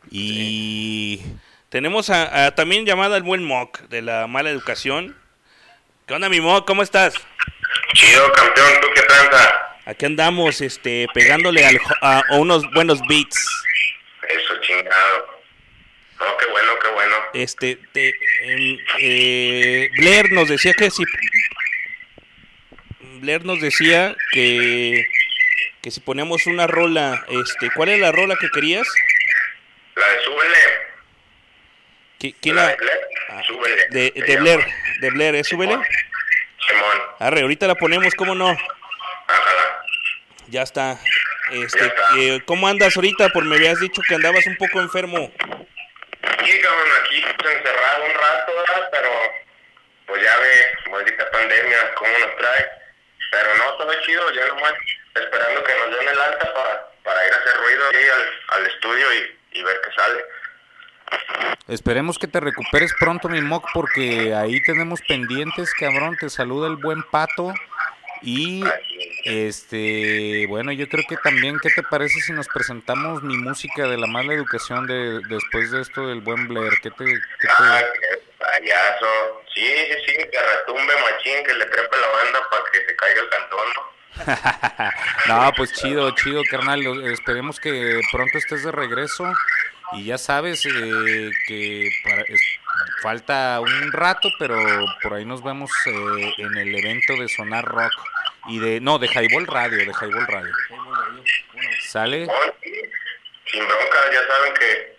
Y 0.10 1.20
Tenemos 1.76 2.10
a, 2.10 2.46
a 2.46 2.56
también 2.56 2.86
llamada 2.86 3.18
el 3.18 3.24
buen 3.24 3.44
Mock 3.44 3.82
de 3.90 4.02
la 4.02 4.28
mala 4.28 4.50
educación. 4.50 5.14
¿Qué 6.08 6.14
onda, 6.14 6.30
mi 6.30 6.40
Mock? 6.40 6.66
¿Cómo 6.66 6.82
estás? 6.82 7.16
Chido, 7.94 8.32
campeón, 8.32 8.70
¿tú 8.82 8.88
qué 8.96 9.02
tranza? 9.02 9.76
Aquí 9.86 10.06
andamos, 10.06 10.62
este, 10.62 11.06
pegándole 11.14 11.66
al, 11.66 11.78
a, 12.02 12.20
a 12.30 12.36
unos 12.38 12.64
buenos 12.72 13.02
beats. 13.10 13.46
Eso, 14.30 14.54
chingado. 14.62 15.42
No, 16.18 16.38
qué 16.38 16.46
bueno, 16.50 16.72
qué 16.82 16.88
bueno. 16.94 17.16
Este, 17.34 17.76
te- 17.92 18.14
em, 18.44 18.78
eh, 19.00 19.90
Blair 19.98 20.32
nos 20.32 20.48
decía 20.48 20.74
que 20.76 20.90
si 20.90 21.04
Blair 23.20 23.44
nos 23.44 23.60
decía 23.60 24.16
que 24.32 25.06
que 25.82 25.92
si 25.92 26.00
poníamos 26.00 26.46
una 26.48 26.68
rola, 26.68 27.26
este, 27.28 27.70
¿cuál 27.76 27.90
es 27.90 28.00
la 28.00 28.14
rola 28.14 28.38
que 28.40 28.50
querías? 28.50 28.88
La 29.94 30.08
de 30.08 30.24
súbele. 30.24 30.85
¿Qui- 32.26 32.36
¿Quién 32.42 32.56
la, 32.56 32.76
Ah, 33.30 33.42
súbele. 33.46 33.86
de, 33.90 34.14
Se 34.16 34.22
de. 34.24 34.38
Blair, 34.38 34.66
de 35.02 35.10
Blair, 35.12 35.36
¿es 35.36 35.48
súbele? 35.48 35.74
Simón. 35.74 37.02
Arre, 37.20 37.42
ahorita 37.42 37.68
la 37.68 37.76
ponemos, 37.76 38.16
¿cómo 38.16 38.34
no? 38.34 38.58
Ya 40.48 40.64
está. 40.64 40.98
Este, 41.52 41.94
eh, 42.18 42.42
¿cómo 42.46 42.68
andas 42.68 42.96
ahorita? 42.96 43.30
Por 43.30 43.46
me 43.46 43.56
habías 43.58 43.80
dicho 43.80 44.02
que 44.08 44.16
andabas 44.16 44.46
un 44.48 44.56
poco 44.58 44.80
enfermo. 44.82 45.32
Sí, 45.40 46.60
cabrón, 46.62 46.90
aquí 47.04 47.18
encerrado 47.24 48.06
un 48.06 48.14
rato, 48.14 48.52
¿verdad? 48.56 48.90
pero 48.92 49.10
pues 50.08 50.24
ya 50.24 50.36
ve, 50.38 50.92
maldita 50.92 51.30
pandemia, 51.32 51.94
cómo 51.96 52.12
nos 52.18 52.36
trae. 52.38 52.66
Pero 53.32 53.56
no, 53.58 53.74
todo 53.76 53.94
chido, 54.02 54.32
ya 54.34 54.48
nomás 54.48 54.74
esperando 55.14 55.64
que 55.64 55.74
nos 55.76 56.00
den 56.00 56.08
el 56.10 56.20
alta 56.22 56.54
para, 56.54 56.88
para 57.04 57.28
ir 57.28 57.34
a 57.34 57.38
hacer 57.38 57.58
ruido 57.58 57.84
ahí 57.90 58.08
al, 58.10 58.60
al 58.60 58.66
estudio 58.68 59.14
y, 59.14 59.38
y 59.60 59.64
ver 59.64 59.80
qué 59.84 59.92
sale. 60.02 60.26
Esperemos 61.68 62.18
que 62.20 62.28
te 62.28 62.40
recuperes 62.40 62.94
pronto, 63.00 63.30
mi 63.30 63.42
Mock, 63.42 63.68
porque 63.74 64.34
ahí 64.34 64.62
tenemos 64.62 65.02
pendientes, 65.02 65.74
cabrón. 65.74 66.18
Te 66.20 66.30
saluda 66.30 66.68
el 66.68 66.76
buen 66.78 67.04
pato. 67.04 67.54
Y 68.22 68.64
este, 69.26 70.46
bueno, 70.48 70.72
yo 70.72 70.88
creo 70.88 71.04
que 71.08 71.18
también, 71.18 71.60
¿qué 71.62 71.70
te 71.70 71.84
parece 71.84 72.22
si 72.22 72.32
nos 72.34 72.48
presentamos 72.48 73.22
mi 73.24 73.38
música 73.38 73.88
de 73.88 73.98
la 73.98 74.08
mala 74.08 74.34
educación 74.34 74.88
de 74.88 75.20
después 75.28 75.72
de 75.72 75.82
esto 75.82 76.08
del 76.08 76.22
buen 76.22 76.48
Blair? 76.48 76.74
¿Qué 76.82 76.90
te, 76.92 77.06
qué 77.06 77.14
te- 77.42 77.48
Ah, 77.60 77.82
payaso. 78.40 79.08
Sí, 79.54 79.66
sí, 79.66 79.94
sí, 80.08 80.14
que 80.14 80.40
retumbe 80.58 80.94
machín, 81.02 81.44
que 81.46 81.54
le 81.54 81.66
trepe 81.66 81.98
la 81.98 82.08
banda 82.08 82.40
para 82.50 82.64
que 82.72 82.80
se 82.86 82.96
caiga 82.96 83.22
el 83.22 83.30
cantón, 83.30 83.68
¿no? 83.76 83.86
no, 85.46 85.54
pues 85.56 85.74
chido, 85.74 86.12
chido, 86.12 86.42
carnal. 86.50 86.82
Esperemos 87.12 87.60
que 87.60 88.00
pronto 88.12 88.38
estés 88.38 88.64
de 88.64 88.72
regreso. 88.72 89.26
Y 89.98 90.06
ya 90.06 90.18
sabes 90.18 90.66
eh, 90.66 91.32
que 91.48 91.90
para- 92.04 92.22
es- 92.24 92.60
falta 93.02 93.60
un 93.62 93.92
rato, 93.92 94.30
pero 94.40 94.58
por 95.02 95.14
ahí 95.14 95.26
nos 95.26 95.44
vemos 95.44 95.72
eh, 95.88 96.34
en 96.38 96.58
el 96.58 96.76
evento 96.76 97.14
de 97.16 97.28
Sonar 97.30 97.64
Rock. 97.66 97.92
Y 98.48 98.60
de, 98.60 98.80
no, 98.80 99.00
de 99.00 99.08
Highball 99.08 99.48
Radio, 99.48 99.78
de 99.80 99.86
Highball 99.94 100.28
Radio. 100.28 100.54
¿Sale? 101.82 102.28
Sin 103.52 103.68
bronca, 103.68 103.98
ya 104.14 104.22
saben 104.28 104.54
que, 104.54 104.98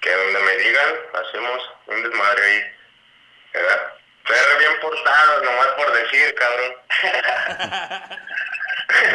que 0.00 0.10
donde 0.10 0.40
me 0.40 0.56
digan, 0.64 0.94
hacemos 1.12 1.60
un 1.88 2.02
desmadre 2.02 2.44
ahí. 2.44 2.60
¿Verdad? 3.52 3.92
Ser 4.26 4.58
bien 4.58 4.72
portado, 4.80 5.44
nomás 5.44 5.66
por 5.76 5.92
decir, 5.92 6.34
cabrón. 6.34 6.72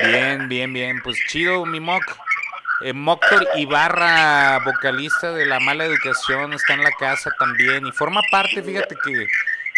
Bien, 0.04 0.50
bien, 0.50 0.74
bien. 0.74 1.02
Pues 1.02 1.18
chido, 1.28 1.66
mi 1.66 1.80
Mock. 1.80 2.04
Eh, 2.82 2.94
Ibarra, 3.58 4.60
vocalista 4.64 5.32
de 5.34 5.46
La 5.46 5.60
Mala 5.60 5.86
Educación, 5.86 6.54
está 6.54 6.74
en 6.74 6.84
la 6.84 6.92
casa 6.92 7.30
también 7.38 7.86
y 7.86 7.92
forma 7.92 8.22
parte, 8.32 8.62
fíjate 8.64 8.96
que 9.04 9.28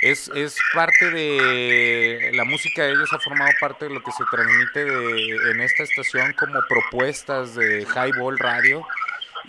es, 0.03 0.29
es 0.35 0.57
parte 0.73 1.09
de 1.11 2.31
la 2.33 2.43
música 2.43 2.83
de 2.83 2.91
ellos, 2.91 3.11
ha 3.13 3.19
formado 3.19 3.51
parte 3.59 3.87
de 3.87 3.93
lo 3.93 4.03
que 4.03 4.11
se 4.11 4.23
transmite 4.31 4.85
de- 4.85 5.51
en 5.51 5.61
esta 5.61 5.83
estación 5.83 6.33
como 6.33 6.59
propuestas 6.67 7.55
de 7.55 7.85
Highball 7.95 8.37
Radio. 8.39 8.85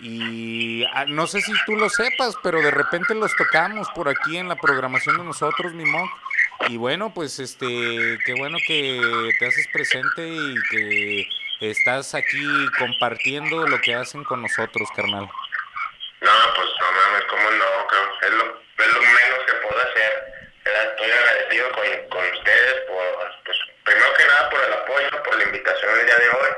Y 0.01 0.83
ah, 0.93 1.05
no 1.07 1.27
sé 1.27 1.41
si 1.41 1.51
tú 1.67 1.75
lo 1.75 1.87
sepas, 1.89 2.35
pero 2.41 2.59
de 2.61 2.71
repente 2.71 3.13
los 3.13 3.35
tocamos 3.35 3.87
por 3.95 4.09
aquí 4.09 4.37
en 4.37 4.47
la 4.49 4.55
programación 4.55 5.17
de 5.17 5.23
nosotros, 5.23 5.73
mi 5.73 5.85
Mock. 5.85 6.09
Y 6.69 6.77
bueno, 6.77 7.13
pues 7.13 7.39
este, 7.39 7.67
qué 8.25 8.33
bueno 8.37 8.57
que 8.67 8.99
te 9.39 9.45
haces 9.47 9.67
presente 9.71 10.27
y 10.27 10.55
que 10.71 11.27
estás 11.69 12.13
aquí 12.15 12.67
compartiendo 12.77 13.67
lo 13.67 13.79
que 13.81 13.95
hacen 13.95 14.23
con 14.23 14.41
nosotros, 14.41 14.89
carnal. 14.95 15.29
No, 16.21 16.31
pues 16.55 16.69
no 16.79 16.91
mames, 16.91 17.23
cómo 17.29 17.51
no. 17.51 17.87
Es 18.21 18.29
lo, 18.31 18.61
es 18.77 18.87
lo 18.87 19.01
menos 19.01 19.39
que 19.45 19.53
puedo 19.53 19.81
hacer. 19.81 20.33
Estoy 20.65 21.11
agradecido 21.11 21.71
con, 21.71 22.09
con 22.09 22.37
ustedes 22.37 22.73
por, 22.87 23.33
pues, 23.45 23.57
primero 23.83 24.13
que 24.13 24.25
nada 24.25 24.49
por 24.49 24.63
el 24.63 24.73
apoyo, 24.73 25.23
por 25.23 25.37
la 25.37 25.43
invitación 25.43 25.99
el 25.99 26.05
día 26.05 26.17
de 26.17 26.29
hoy, 26.29 26.49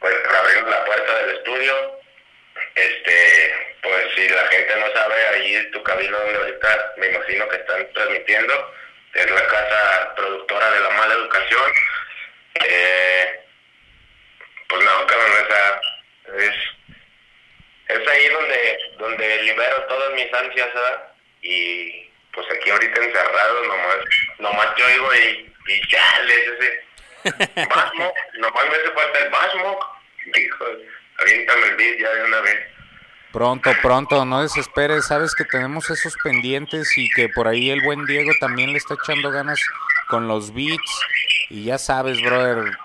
pues 0.00 0.14
por 0.14 0.36
abrir 0.36 0.62
la 0.62 0.84
puerta 0.84 1.18
del 1.18 1.36
estudio. 1.36 2.00
Este, 2.74 3.76
pues 3.82 4.14
si 4.14 4.28
la 4.28 4.46
gente 4.48 4.76
no 4.76 4.92
sabe, 4.94 5.26
ahí 5.28 5.70
tu 5.72 5.82
cabina 5.82 6.18
donde 6.18 6.36
ahorita 6.36 6.92
me 6.96 7.08
imagino 7.08 7.48
que 7.48 7.56
están 7.56 7.92
transmitiendo, 7.92 8.74
es 9.14 9.30
la 9.30 9.46
casa 9.46 10.14
productora 10.16 10.70
de 10.70 10.80
la 10.80 10.90
mala 10.90 11.14
educación. 11.14 11.72
Eh, 12.54 13.41
pues 14.72 14.84
no, 14.84 15.06
cabrón, 15.06 15.32
o 15.32 15.46
sea, 15.48 15.80
es, 16.38 16.54
es 17.88 18.08
ahí 18.08 18.28
donde, 18.28 18.78
donde 18.98 19.42
libero 19.42 19.82
todas 19.84 20.14
mis 20.14 20.32
ansias, 20.32 20.72
¿verdad? 20.72 21.12
Y 21.42 22.10
pues 22.32 22.46
aquí 22.50 22.70
ahorita 22.70 23.04
encerrado, 23.04 23.62
nomás, 23.66 23.96
nomás 24.38 24.74
te 24.74 24.84
oigo 24.84 25.14
y, 25.14 25.54
y 25.68 25.80
chale, 25.88 26.34
ese 26.34 26.84
Basmo, 27.68 28.14
nomás 28.38 28.64
me 28.64 28.76
hace 28.76 28.90
falta 28.94 29.18
el 29.18 29.30
Basmo. 29.30 29.78
Hijo, 30.34 30.64
aviéntame 31.18 31.66
el 31.66 31.76
beat 31.76 31.98
ya 31.98 32.10
de 32.14 32.24
una 32.24 32.40
vez. 32.40 32.66
Pronto, 33.32 33.72
pronto, 33.82 34.24
no 34.24 34.42
desesperes, 34.42 35.06
sabes 35.06 35.34
que 35.34 35.44
tenemos 35.44 35.90
esos 35.90 36.16
pendientes 36.22 36.96
y 36.96 37.10
que 37.10 37.28
por 37.28 37.48
ahí 37.48 37.70
el 37.70 37.82
buen 37.82 38.06
Diego 38.06 38.30
también 38.40 38.72
le 38.72 38.78
está 38.78 38.94
echando 38.94 39.30
ganas 39.30 39.60
con 40.08 40.28
los 40.28 40.52
beats 40.54 41.02
y 41.48 41.64
ya 41.64 41.78
sabes, 41.78 42.20
brother, 42.22 42.76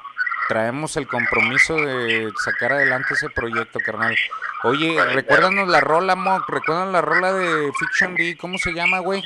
traemos 0.47 0.97
el 0.97 1.07
compromiso 1.07 1.75
de 1.75 2.31
sacar 2.43 2.73
adelante 2.73 3.13
ese 3.13 3.29
proyecto, 3.29 3.79
carnal. 3.79 4.17
Oye, 4.63 4.97
recuérdanos 5.13 5.67
la 5.67 5.81
rola, 5.81 6.15
Mock, 6.15 6.49
recuérdanos 6.49 6.93
la 6.93 7.01
rola 7.01 7.33
de 7.33 7.71
Fiction 7.79 8.15
D, 8.15 8.37
¿cómo 8.37 8.57
se 8.57 8.71
llama, 8.73 8.99
güey? 8.99 9.21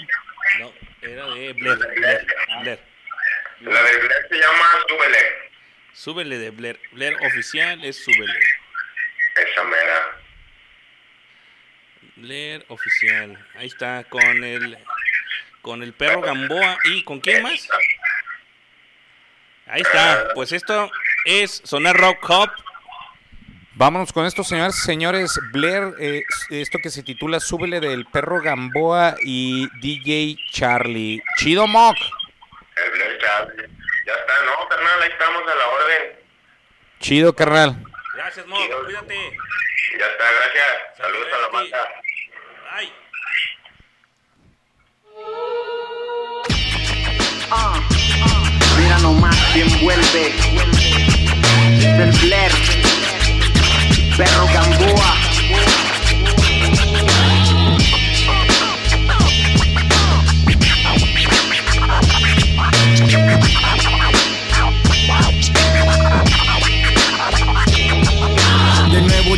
No, 0.60 0.72
era 1.02 1.26
de 1.28 1.54
Blair. 1.54 1.78
Blair, 1.78 2.28
Blair. 2.62 2.80
La 3.62 3.84
de 3.84 3.98
Blair 3.98 4.28
se 4.30 4.36
llama 4.38 4.66
Súbele. 4.88 5.18
Súbele 5.94 6.38
de 6.38 6.50
Blair. 6.50 6.80
Blair 6.92 7.16
oficial 7.26 7.84
es 7.86 8.04
Súbele. 8.04 8.40
Esa 9.36 9.64
mera. 9.64 10.18
Blair 12.16 12.66
oficial. 12.68 13.48
Ahí 13.56 13.68
está, 13.68 14.04
con 14.06 14.44
el 14.44 14.78
con 15.62 15.84
el 15.84 15.94
perro 15.94 16.22
Gamboa 16.22 16.78
y 16.86 17.04
con 17.04 17.20
quién 17.20 17.44
más? 17.44 17.68
Ahí 19.68 19.82
está, 19.82 20.30
pues 20.34 20.52
esto 20.52 20.92
es 21.26 21.62
Sonar 21.64 21.98
Rock 21.98 22.30
Hop. 22.30 22.50
Vámonos 23.74 24.14
con 24.14 24.26
esto, 24.26 24.44
señores, 24.44 24.76
señores. 24.84 25.40
Blair, 25.52 25.94
eh, 26.00 26.24
esto 26.50 26.78
que 26.84 26.90
se 26.90 27.04
titula 27.04 27.40
Súbele 27.40 27.80
del 27.80 28.06
perro 28.06 28.42
Gamboa 28.42 29.16
y 29.24 29.68
DJ 29.80 30.38
Charlie. 30.52 31.24
Chido, 31.38 31.68
Mock. 31.68 31.96
El 32.76 32.92
Blair 32.92 33.18
Charlie. 33.20 33.68
Ya 34.06 34.14
está, 34.14 34.34
¿no, 34.46 34.68
carnal? 34.70 35.02
Ahí 35.02 35.10
estamos 35.10 35.44
a 35.44 35.56
la 35.56 35.68
orden. 35.68 36.20
Chido, 37.00 37.36
carnal. 37.36 37.84
Gracias, 38.16 38.46
Mock. 38.46 38.60
Cuídate. 38.86 39.38
Ya 39.98 40.06
está, 40.06 40.26
gracias. 40.32 40.98
Saludos 40.98 41.28
a 41.34 41.42
la 41.42 41.48
banda. 41.48 41.90
Ay. 42.72 42.94
Mira 48.78 48.98
nomás 49.00 49.36
quién 49.54 49.68
vuelve 49.82 50.34
del 51.82 52.12
Blair, 52.12 52.52
perro 54.16 54.46
Gamboa. 54.54 55.21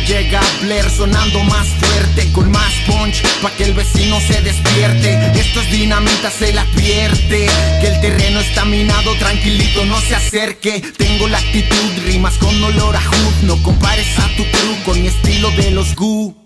Llega 0.06 0.40
Blair 0.62 0.88
sonando 0.90 1.42
más 1.44 1.66
fuerte, 1.68 2.30
con 2.32 2.50
más 2.50 2.72
punch, 2.86 3.22
pa' 3.42 3.50
que 3.56 3.64
el 3.64 3.74
vecino 3.74 4.20
se 4.20 4.40
despierte. 4.42 5.14
Esto 5.38 5.60
es 5.60 5.70
dinamita, 5.70 6.30
se 6.30 6.52
la 6.52 6.62
advierte. 6.62 7.46
Que 7.80 7.88
el 7.88 8.00
terreno 8.00 8.40
está 8.40 8.64
minado, 8.64 9.14
tranquilito, 9.16 9.84
no 9.84 10.00
se 10.00 10.14
acerque. 10.14 10.82
Tengo 10.96 11.28
la 11.28 11.38
actitud, 11.38 11.90
rimas 12.06 12.34
con 12.38 12.62
olor 12.62 12.96
a 12.96 13.00
hood. 13.00 13.42
No 13.42 13.62
compares 13.62 14.18
a 14.18 14.28
tu 14.36 14.44
crew 14.44 14.82
con 14.84 15.00
mi 15.00 15.08
estilo 15.08 15.50
de 15.52 15.70
los 15.70 15.94
Gu. 15.94 16.43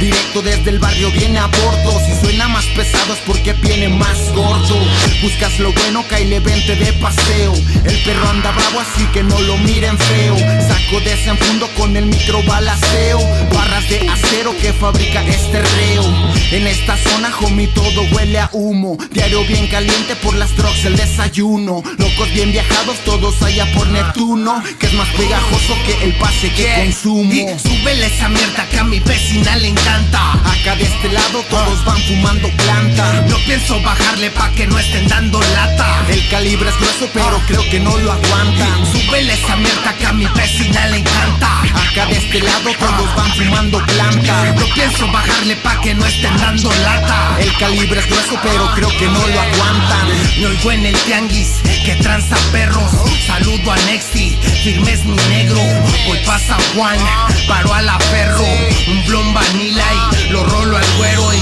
Directo 0.00 0.40
desde 0.40 0.70
el 0.70 0.78
barrio 0.78 1.10
viene 1.10 1.38
a 1.38 1.46
bordo. 1.46 2.00
Si 2.06 2.24
suena 2.24 2.48
más 2.48 2.64
pesado 2.68 3.12
es 3.12 3.18
porque 3.26 3.52
viene 3.52 3.90
más 3.90 4.32
gordo. 4.34 4.78
Buscas 5.20 5.58
lo 5.58 5.74
bueno, 5.74 6.02
caile 6.08 6.40
vente 6.40 6.74
de 6.74 6.90
paseo. 6.94 7.52
El 7.84 8.02
perro 8.02 8.30
anda 8.30 8.50
bravo 8.50 8.80
así 8.80 9.04
que 9.12 9.22
no 9.22 9.38
lo 9.42 9.58
miren 9.58 9.98
feo. 9.98 10.38
Saco 10.38 11.00
de 11.04 11.12
ese 11.12 11.34
fondo 11.34 11.68
con 11.76 11.94
el 11.98 12.06
micro 12.06 12.42
balaceo. 12.44 13.20
Barras 13.52 13.90
de 13.90 14.08
acero 14.08 14.56
que 14.56 14.72
fabrica 14.72 15.22
este 15.22 15.60
reo. 15.60 16.04
En 16.50 16.66
esta 16.66 16.96
zona 16.96 17.30
homie 17.42 17.66
todo 17.68 18.00
huele 18.12 18.38
a 18.38 18.48
humo. 18.54 18.96
Diario 19.12 19.44
bien 19.44 19.66
caliente 19.66 20.16
por 20.16 20.34
las 20.34 20.56
drogas 20.56 20.82
el 20.86 20.96
desayuno. 20.96 21.82
Locos 21.98 22.32
bien 22.32 22.52
viajados 22.52 22.96
todos 23.04 23.42
allá 23.42 23.70
por 23.74 23.86
Neptuno. 23.88 24.62
Que 24.78 24.86
es 24.86 24.94
más 24.94 25.08
pegajoso 25.08 25.76
que 25.84 26.04
el 26.04 26.14
pase 26.14 26.50
que 26.52 26.72
consumo. 26.84 27.30
Y 27.30 27.44
súbele 27.58 28.06
esa 28.06 28.30
mierda 28.30 28.66
que 28.70 28.78
a 28.78 28.84
mi 28.84 28.98
vecina 29.00 29.56
le 29.56 29.68
encanta. 29.68 29.89
Acá 29.90 30.76
de 30.76 30.84
este 30.84 31.08
lado 31.08 31.42
todos 31.48 31.84
van 31.84 31.98
fumando 32.02 32.48
planta 32.50 33.24
No 33.28 33.36
pienso 33.46 33.80
bajarle 33.80 34.30
pa' 34.30 34.50
que 34.52 34.66
no 34.66 34.78
estén 34.78 35.08
dando 35.08 35.40
lata. 35.40 36.04
El 36.08 36.28
calibre 36.28 36.68
es 36.68 36.76
grueso 36.76 37.08
pero 37.14 37.40
creo 37.46 37.62
que 37.70 37.80
no 37.80 37.96
lo 37.96 38.12
aguantan 38.12 38.86
Súbele 38.92 39.32
esa 39.32 39.56
mierda 39.56 39.96
que 39.96 40.06
a 40.06 40.12
mi 40.12 40.26
vecina 40.26 40.86
le 40.88 40.98
encanta. 40.98 41.62
Acá 41.62 42.06
de 42.06 42.18
este 42.18 42.40
lado 42.40 42.70
todos 42.78 43.16
van 43.16 43.30
fumando 43.32 43.84
planta 43.86 44.54
No 44.54 44.66
pienso 44.74 45.10
bajarle 45.10 45.56
pa' 45.56 45.80
que 45.80 45.94
no 45.94 46.04
estén 46.04 46.36
dando 46.36 46.70
lata. 46.84 47.36
El 47.40 47.56
calibre 47.56 48.00
es 48.00 48.06
grueso 48.06 48.38
pero 48.42 48.70
creo 48.74 48.90
que 48.98 49.06
no 49.06 49.26
lo 49.26 49.40
aguantan 49.40 50.08
Me 50.40 50.46
oigo 50.46 50.72
en 50.72 50.86
el 50.86 50.96
tianguis 51.06 51.62
que 51.84 51.94
tranza 51.96 52.36
perros. 52.52 52.99
Saludo 53.30 53.70
a 53.70 53.76
Nexti, 53.86 54.36
firme 54.64 54.92
es 54.92 55.04
mi 55.04 55.16
negro. 55.28 55.60
Hoy 56.08 56.18
pasa 56.26 56.56
Juan, 56.74 56.98
paro 57.46 57.72
a 57.72 57.80
la 57.80 57.96
perro. 58.10 58.44
Un 58.88 59.06
blon 59.06 59.32
vanilla 59.32 59.84
y 60.26 60.30
lo 60.30 60.42
rolo 60.44 60.76
al 60.76 60.84
güero. 60.98 61.32
Y 61.32 61.38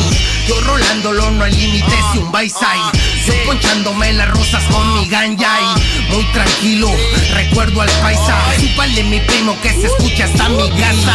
yo 0.49 0.59
rolándolo 0.63 1.31
no 1.33 1.45
hay 1.45 1.53
límites 1.53 2.05
y 2.15 2.19
un 2.19 2.33
baisai. 2.33 2.79
Yo 3.27 3.35
ponchándome 3.45 4.15
las 4.15 4.31
rosas 4.31 4.65
con 4.65 4.95
mi 4.95 5.07
ganja 5.07 5.47
y 5.61 6.13
muy 6.13 6.25
tranquilo. 6.33 6.91
Recuerdo 7.35 7.83
al 7.83 7.91
paisa. 8.01 8.37
Súpale 8.59 9.05
mi 9.05 9.21
primo 9.21 9.61
que 9.61 9.71
se 9.71 9.87
escucha 9.87 10.25
hasta 10.25 10.49
mi 10.49 10.71
casa. 10.71 11.15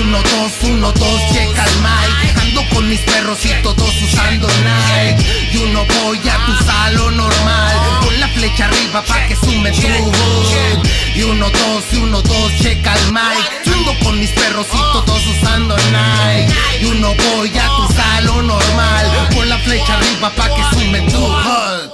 Uno, 0.00 0.18
dos, 0.18 0.52
uno, 0.62 0.92
dos, 0.92 1.20
checa 1.32 1.64
el 1.64 1.76
mic. 1.80 2.38
Ando 2.40 2.62
con 2.72 2.88
mis 2.88 3.00
perros 3.00 3.38
y 3.44 3.62
todos 3.62 3.94
usando 4.02 4.46
Nike. 4.46 5.50
Y 5.52 5.56
uno 5.56 5.84
voy 6.02 6.20
a 6.28 6.46
tu 6.46 6.64
salón 6.64 7.16
normal. 7.16 8.00
Con 8.04 8.20
la 8.20 8.28
flecha 8.28 8.66
arriba 8.66 9.02
pa' 9.02 9.26
que 9.26 9.36
sume 9.36 9.72
tu 9.72 9.88
hood. 9.88 10.86
Y 11.16 11.22
uno, 11.22 11.50
dos, 11.50 11.84
y 11.92 11.96
uno, 11.96 12.22
dos, 12.22 12.52
checa 12.62 12.94
el 12.94 13.12
mic. 13.12 13.61
Con 14.02 14.18
mis 14.18 14.30
perros 14.30 14.66
y 14.72 14.78
todos 14.92 15.26
usando 15.26 15.76
Nike. 15.76 16.52
Y 16.80 16.84
uno 16.86 17.14
voy 17.14 17.50
a 17.58 17.66
tu 17.66 17.92
salón 17.92 18.46
normal. 18.46 19.28
Con 19.34 19.48
la 19.48 19.58
flecha 19.58 19.94
arriba 19.94 20.30
pa' 20.30 20.48
que 20.54 20.62
sume 20.74 21.00
tu 21.10 21.18
hood. 21.18 21.90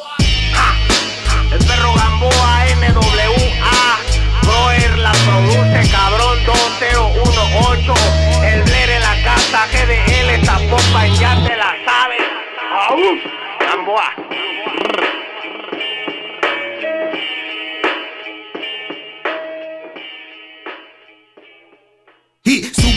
El 1.51 1.65
perro 1.65 1.95
Gamboa 1.95 2.65
NWA 2.77 3.99
Broer 4.43 4.99
la 4.99 5.13
produce 5.13 5.91
cabrón 5.91 6.39
2018 6.45 7.95
El 8.45 8.63
Blair 8.65 8.91
en 8.91 9.01
la 9.01 9.23
casa 9.23 9.67
GDL 9.73 10.31
esta 10.31 10.59
pompa 10.69 11.07
ya 11.19 11.43
te 11.43 11.57
la 11.57 11.75
sabes 11.87 12.23
Gamboa 13.61 14.13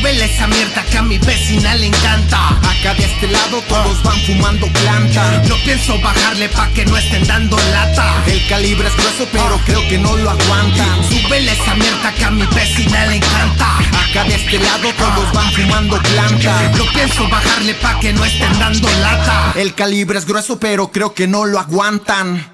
Súbele 0.01 0.25
esa 0.25 0.47
mierda 0.47 0.83
que 0.89 0.97
a 0.97 1.03
mi 1.03 1.19
vecina 1.19 1.75
le 1.75 1.85
encanta. 1.85 2.57
Acá 2.57 2.95
de 2.95 3.05
este 3.05 3.27
lado 3.27 3.61
todos 3.69 4.01
van 4.01 4.19
fumando 4.21 4.65
planta 4.81 5.43
No 5.47 5.55
pienso 5.63 5.99
bajarle 6.01 6.49
pa' 6.49 6.69
que 6.69 6.85
no 6.85 6.97
estén 6.97 7.23
dando 7.27 7.55
lata. 7.71 8.23
El 8.25 8.47
calibre 8.47 8.87
es 8.87 8.95
grueso 8.95 9.27
pero 9.31 9.59
creo 9.63 9.87
que 9.87 9.99
no 9.99 10.17
lo 10.17 10.31
aguantan 10.31 11.03
Súbele 11.03 11.51
esa 11.51 11.75
mierda 11.75 12.11
que 12.17 12.25
a 12.25 12.31
mi 12.31 12.41
vecina 12.47 13.05
le 13.05 13.17
encanta. 13.17 13.77
Acá 14.09 14.23
de 14.23 14.33
este 14.33 14.57
lado 14.57 14.91
todos 14.97 15.33
van 15.33 15.51
fumando 15.51 16.01
planta 16.01 16.71
No 16.79 16.85
pienso 16.95 17.29
bajarle 17.29 17.75
pa' 17.75 17.99
que 17.99 18.11
no 18.11 18.25
estén 18.25 18.57
dando 18.57 18.89
lata. 19.01 19.53
El 19.55 19.75
calibre 19.75 20.17
es 20.17 20.25
grueso 20.25 20.57
pero 20.59 20.91
creo 20.91 21.13
que 21.13 21.27
no 21.27 21.45
lo 21.45 21.59
aguantan 21.59 22.50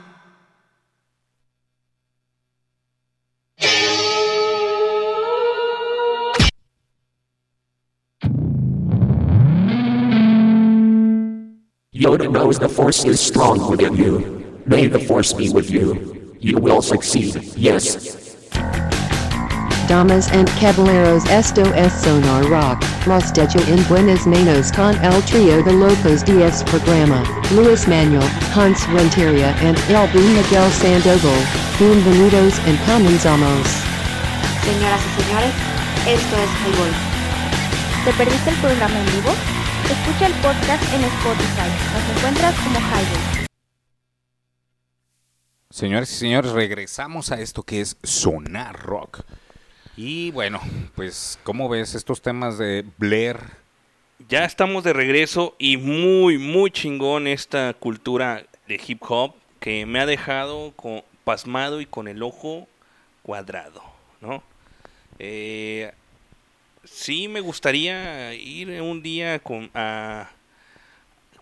Yoda 11.97 12.31
knows 12.31 12.59
the 12.59 12.69
Force 12.69 13.05
is 13.05 13.19
strong 13.19 13.71
within 13.71 13.95
you. 13.95 14.45
May 14.67 14.85
the 14.85 14.99
Force 14.99 15.33
be 15.33 15.49
with 15.49 15.71
you. 15.71 16.31
You 16.39 16.59
will 16.59 16.83
succeed, 16.83 17.41
yes. 17.57 18.37
Damas 19.89 20.29
and 20.29 20.47
caballeros 20.61 21.25
esto 21.25 21.63
es 21.73 21.91
Sonar 21.93 22.45
Rock, 22.51 22.85
los 23.07 23.33
dejo 23.33 23.57
en 23.67 23.81
buenas 23.89 24.27
manos 24.27 24.71
con 24.73 24.93
el 25.03 25.23
trío 25.23 25.63
de 25.63 25.73
locos 25.73 26.23
DS 26.23 26.61
programa, 26.69 27.23
Luis 27.55 27.87
Manuel, 27.87 28.29
Hans 28.53 28.85
Renteria 28.89 29.55
and 29.65 29.75
El 29.89 30.05
B. 30.13 30.19
Miguel 30.19 30.69
Sandoval, 30.69 31.41
bienvenidos 31.79 32.59
and 32.67 32.77
comenzamos. 32.85 33.67
Señoras 34.61 35.01
y 35.01 35.23
señores, 35.23 35.53
esto 36.05 36.35
es 36.35 36.49
Highball. 36.61 36.93
¿Te 38.05 38.13
perdiste 38.13 38.49
el 38.51 38.55
programa 38.57 38.99
en 38.99 39.05
vivo? 39.15 39.56
Escucha 39.89 40.27
el 40.27 40.33
podcast 40.41 40.93
en 40.93 41.01
Spotify. 41.01 41.69
Nos 41.93 42.17
encuentras 42.17 42.55
como 42.59 42.77
Highway. 42.77 43.47
Señores 45.69 46.11
y 46.11 46.15
señores, 46.15 46.51
regresamos 46.51 47.31
a 47.31 47.39
esto 47.39 47.63
que 47.63 47.79
es 47.79 47.95
Sonar 48.03 48.77
Rock. 48.77 49.21
Y 49.95 50.31
bueno, 50.31 50.59
pues, 50.95 51.39
¿cómo 51.43 51.69
ves 51.69 51.95
estos 51.95 52.21
temas 52.21 52.57
de 52.57 52.83
Blair? 52.97 53.39
Ya 54.27 54.43
estamos 54.43 54.83
de 54.83 54.91
regreso 54.91 55.55
y 55.57 55.77
muy, 55.77 56.37
muy 56.37 56.69
chingón 56.69 57.25
esta 57.25 57.73
cultura 57.73 58.45
de 58.67 58.81
hip 58.85 59.01
hop 59.07 59.35
que 59.61 59.85
me 59.85 60.01
ha 60.01 60.05
dejado 60.05 60.73
con, 60.75 61.03
pasmado 61.23 61.79
y 61.79 61.85
con 61.85 62.09
el 62.09 62.23
ojo 62.23 62.67
cuadrado, 63.23 63.83
¿no? 64.19 64.43
Eh, 65.17 65.93
sí 66.97 67.27
me 67.27 67.41
gustaría 67.41 68.33
ir 68.33 68.81
un 68.81 69.01
día 69.01 69.39
con, 69.39 69.69
a 69.73 70.29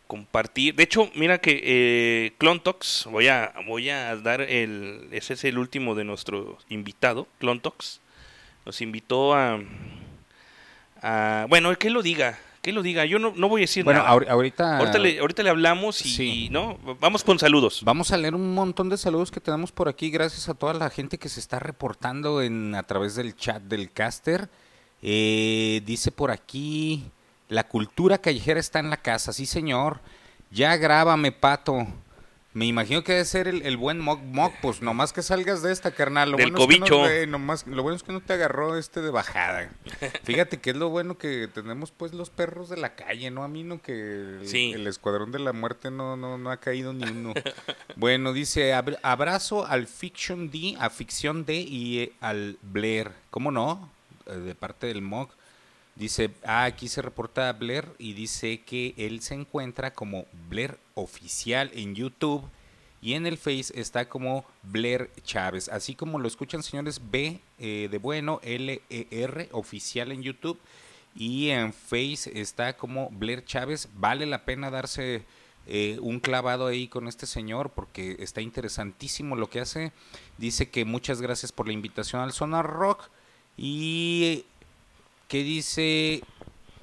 compartir. 0.08 0.76
De 0.76 0.84
hecho, 0.84 1.10
mira 1.16 1.38
que 1.40 1.62
eh, 1.64 2.34
Clontox, 2.38 3.06
voy 3.10 3.28
a, 3.28 3.54
voy 3.66 3.90
a 3.90 4.16
dar 4.18 4.42
el. 4.42 5.08
Ese 5.12 5.34
es 5.34 5.44
el 5.46 5.58
último 5.58 5.96
de 5.96 6.04
nuestro 6.04 6.58
invitado, 6.70 7.28
Clontox. 7.40 8.02
Nos 8.66 8.82
invitó 8.82 9.34
a. 9.34 9.60
a 11.02 11.46
bueno, 11.50 11.76
que 11.78 11.90
lo 11.90 12.02
diga. 12.02 12.38
Que 12.62 12.72
lo 12.74 12.82
diga. 12.82 13.06
Yo 13.06 13.20
no, 13.20 13.32
no 13.36 13.48
voy 13.48 13.62
a 13.62 13.64
decir 13.64 13.84
Bueno, 13.84 14.00
nada. 14.00 14.12
ahor- 14.12 14.28
ahorita- 14.28 14.80
Ahorita 14.80 14.98
le, 14.98 15.20
ahorita 15.20 15.44
le 15.44 15.50
hablamos 15.52 16.04
y, 16.04 16.10
Sí. 16.10 16.46
y, 16.46 16.50
no. 16.50 16.80
Vamos 17.00 17.24
con 17.24 17.38
saludos. 17.38 17.82
Vamos 17.84 18.12
a 18.12 18.18
leer 18.18 18.34
un 18.34 18.56
montón 18.56 18.90
de 18.90 18.98
saludos 18.98 19.30
que 19.30 19.40
tenemos 19.40 19.72
por 19.72 19.88
aquí, 19.88 20.10
gracias 20.10 20.50
a 20.50 20.56
toda 20.56 20.74
la 20.74 20.90
gente 20.90 21.20
que 21.20 21.30
se 21.30 21.40
está 21.40 21.60
reportando 21.60 22.42
en, 22.42 22.74
a 22.74 22.82
través 22.84 23.16
del 23.16 23.36
chat 23.36 23.62
del 23.62 23.92
caster. 23.92 24.50
Eh, 25.08 25.84
dice 25.86 26.12
por 26.12 26.32
aquí, 26.32 27.06
la 27.48 27.68
cultura 27.68 28.18
callejera 28.18 28.60
está 28.60 28.80
en 28.80 28.90
la 28.90 28.98
casa, 28.98 29.34
sí 29.34 29.46
señor. 29.46 30.00
Ya 30.50 30.76
grábame, 30.78 31.32
pato. 31.32 31.86
Me 32.54 32.66
imagino 32.66 33.04
que 33.04 33.12
debe 33.12 33.26
ser 33.26 33.48
el, 33.50 33.64
el 33.64 33.76
buen 33.78 34.00
Mock 34.00 34.22
Mock, 34.24 34.54
pues 34.62 34.82
nomás 34.82 35.12
que 35.14 35.22
salgas 35.22 35.62
de 35.62 35.74
esta, 35.74 35.92
carnal. 35.92 36.32
Lo 36.32 36.38
Del 36.38 36.52
bueno 36.54 36.58
es 36.64 36.68
que 36.68 36.80
no- 36.80 36.86
cobicho. 36.88 37.10
eh, 37.10 37.28
nomás- 37.28 37.68
lo 37.68 37.84
bueno 37.84 37.98
es 37.98 38.02
que 38.04 38.14
no 38.14 38.22
te 38.22 38.32
agarró 38.34 38.78
este 38.78 39.02
de 39.02 39.12
bajada. 39.12 39.70
Fíjate 40.24 40.60
que 40.62 40.70
es 40.72 40.76
lo 40.78 40.90
bueno 40.90 41.18
que 41.20 41.50
tenemos 41.54 41.92
pues 41.92 42.14
los 42.14 42.30
perros 42.32 42.70
de 42.70 42.78
la 42.78 42.96
calle, 42.96 43.30
¿no? 43.30 43.44
A 43.44 43.48
mí 43.50 43.64
no 43.64 43.82
que 43.82 43.92
el, 44.40 44.48
Sí. 44.48 44.72
el 44.74 44.88
escuadrón 44.88 45.32
de 45.34 45.40
la 45.40 45.52
muerte 45.54 45.92
no, 45.92 46.16
no, 46.16 46.38
no 46.40 46.50
ha 46.50 46.58
caído 46.58 46.94
ni 46.94 47.04
uno. 47.04 47.34
bueno, 47.98 48.32
dice 48.34 48.74
"Abra- 48.74 49.00
abrazo 49.04 49.68
al 49.68 49.86
Fiction 49.86 50.50
D, 50.50 50.78
a 50.80 50.90
Ficción 50.90 51.46
D 51.46 51.56
y 51.56 52.00
eh, 52.00 52.14
al 52.22 52.58
Blair. 52.64 53.12
¿Cómo 53.30 53.52
no? 53.52 53.92
Eh, 54.26 54.38
de 54.38 54.56
parte 54.56 54.88
del 54.88 55.02
MOG. 55.02 55.30
Dice, 55.96 56.32
ah, 56.44 56.66
aquí 56.66 56.88
se 56.90 57.02
reporta 57.02 57.48
a 57.48 57.54
Blair 57.54 57.88
y 57.98 58.14
dice 58.14 58.62
que 58.62 58.94
él 58.98 59.22
se 59.22 59.34
encuentra 59.34 59.94
como 59.94 60.26
Blair 60.50 60.78
Oficial 60.94 61.72
en 61.74 61.96
YouTube 61.96 62.44
y 63.02 63.14
en 63.14 63.26
el 63.26 63.38
Face 63.38 63.72
está 63.76 64.10
como 64.10 64.46
Blair 64.64 65.10
Chávez. 65.24 65.70
Así 65.70 65.96
como 65.96 66.20
lo 66.20 66.28
escuchan, 66.28 66.64
señores, 66.64 67.00
B 67.12 67.40
eh, 67.60 67.88
de 67.90 67.98
bueno, 67.98 68.42
L-E-R 68.44 69.50
Oficial 69.52 70.12
en 70.12 70.22
YouTube 70.22 70.60
y 71.16 71.50
en 71.50 71.72
Face 71.72 72.30
está 72.42 72.76
como 72.76 73.10
Blair 73.12 73.46
Chávez. 73.46 73.88
Vale 73.94 74.26
la 74.26 74.44
pena 74.44 74.70
darse 74.70 75.24
eh, 75.66 75.98
un 76.02 76.20
clavado 76.20 76.68
ahí 76.68 76.90
con 76.90 77.08
este 77.08 77.26
señor 77.26 77.70
porque 77.70 78.18
está 78.20 78.42
interesantísimo 78.42 79.38
lo 79.38 79.50
que 79.50 79.62
hace. 79.62 79.94
Dice 80.38 80.70
que 80.70 80.84
muchas 80.84 81.22
gracias 81.22 81.54
por 81.54 81.68
la 81.68 81.74
invitación 81.74 82.22
al 82.22 82.34
Sonar 82.34 82.66
Rock 82.66 83.10
y 83.58 84.46
que 85.28 85.44
dice 85.44 86.22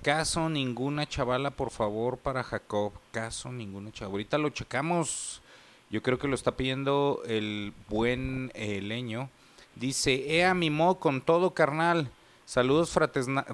caso 0.02 0.48
ninguna 0.48 1.06
chavala 1.08 1.50
por 1.50 1.70
favor 1.70 2.18
para 2.18 2.42
Jacob. 2.42 2.92
Caso 3.12 3.52
ninguna 3.52 3.92
chavala 3.92 4.12
ahorita 4.12 4.38
lo 4.38 4.50
checamos. 4.50 5.42
Yo 5.90 6.02
creo 6.02 6.18
que 6.18 6.28
lo 6.28 6.34
está 6.34 6.52
pidiendo 6.56 7.22
el 7.26 7.72
buen 7.88 8.50
eh, 8.54 8.80
leño. 8.80 9.28
Dice 9.76 10.36
ea 10.38 10.54
mi 10.54 10.70
mo 10.70 10.98
con 10.98 11.20
todo 11.20 11.52
carnal. 11.52 12.10
Saludos 12.46 12.90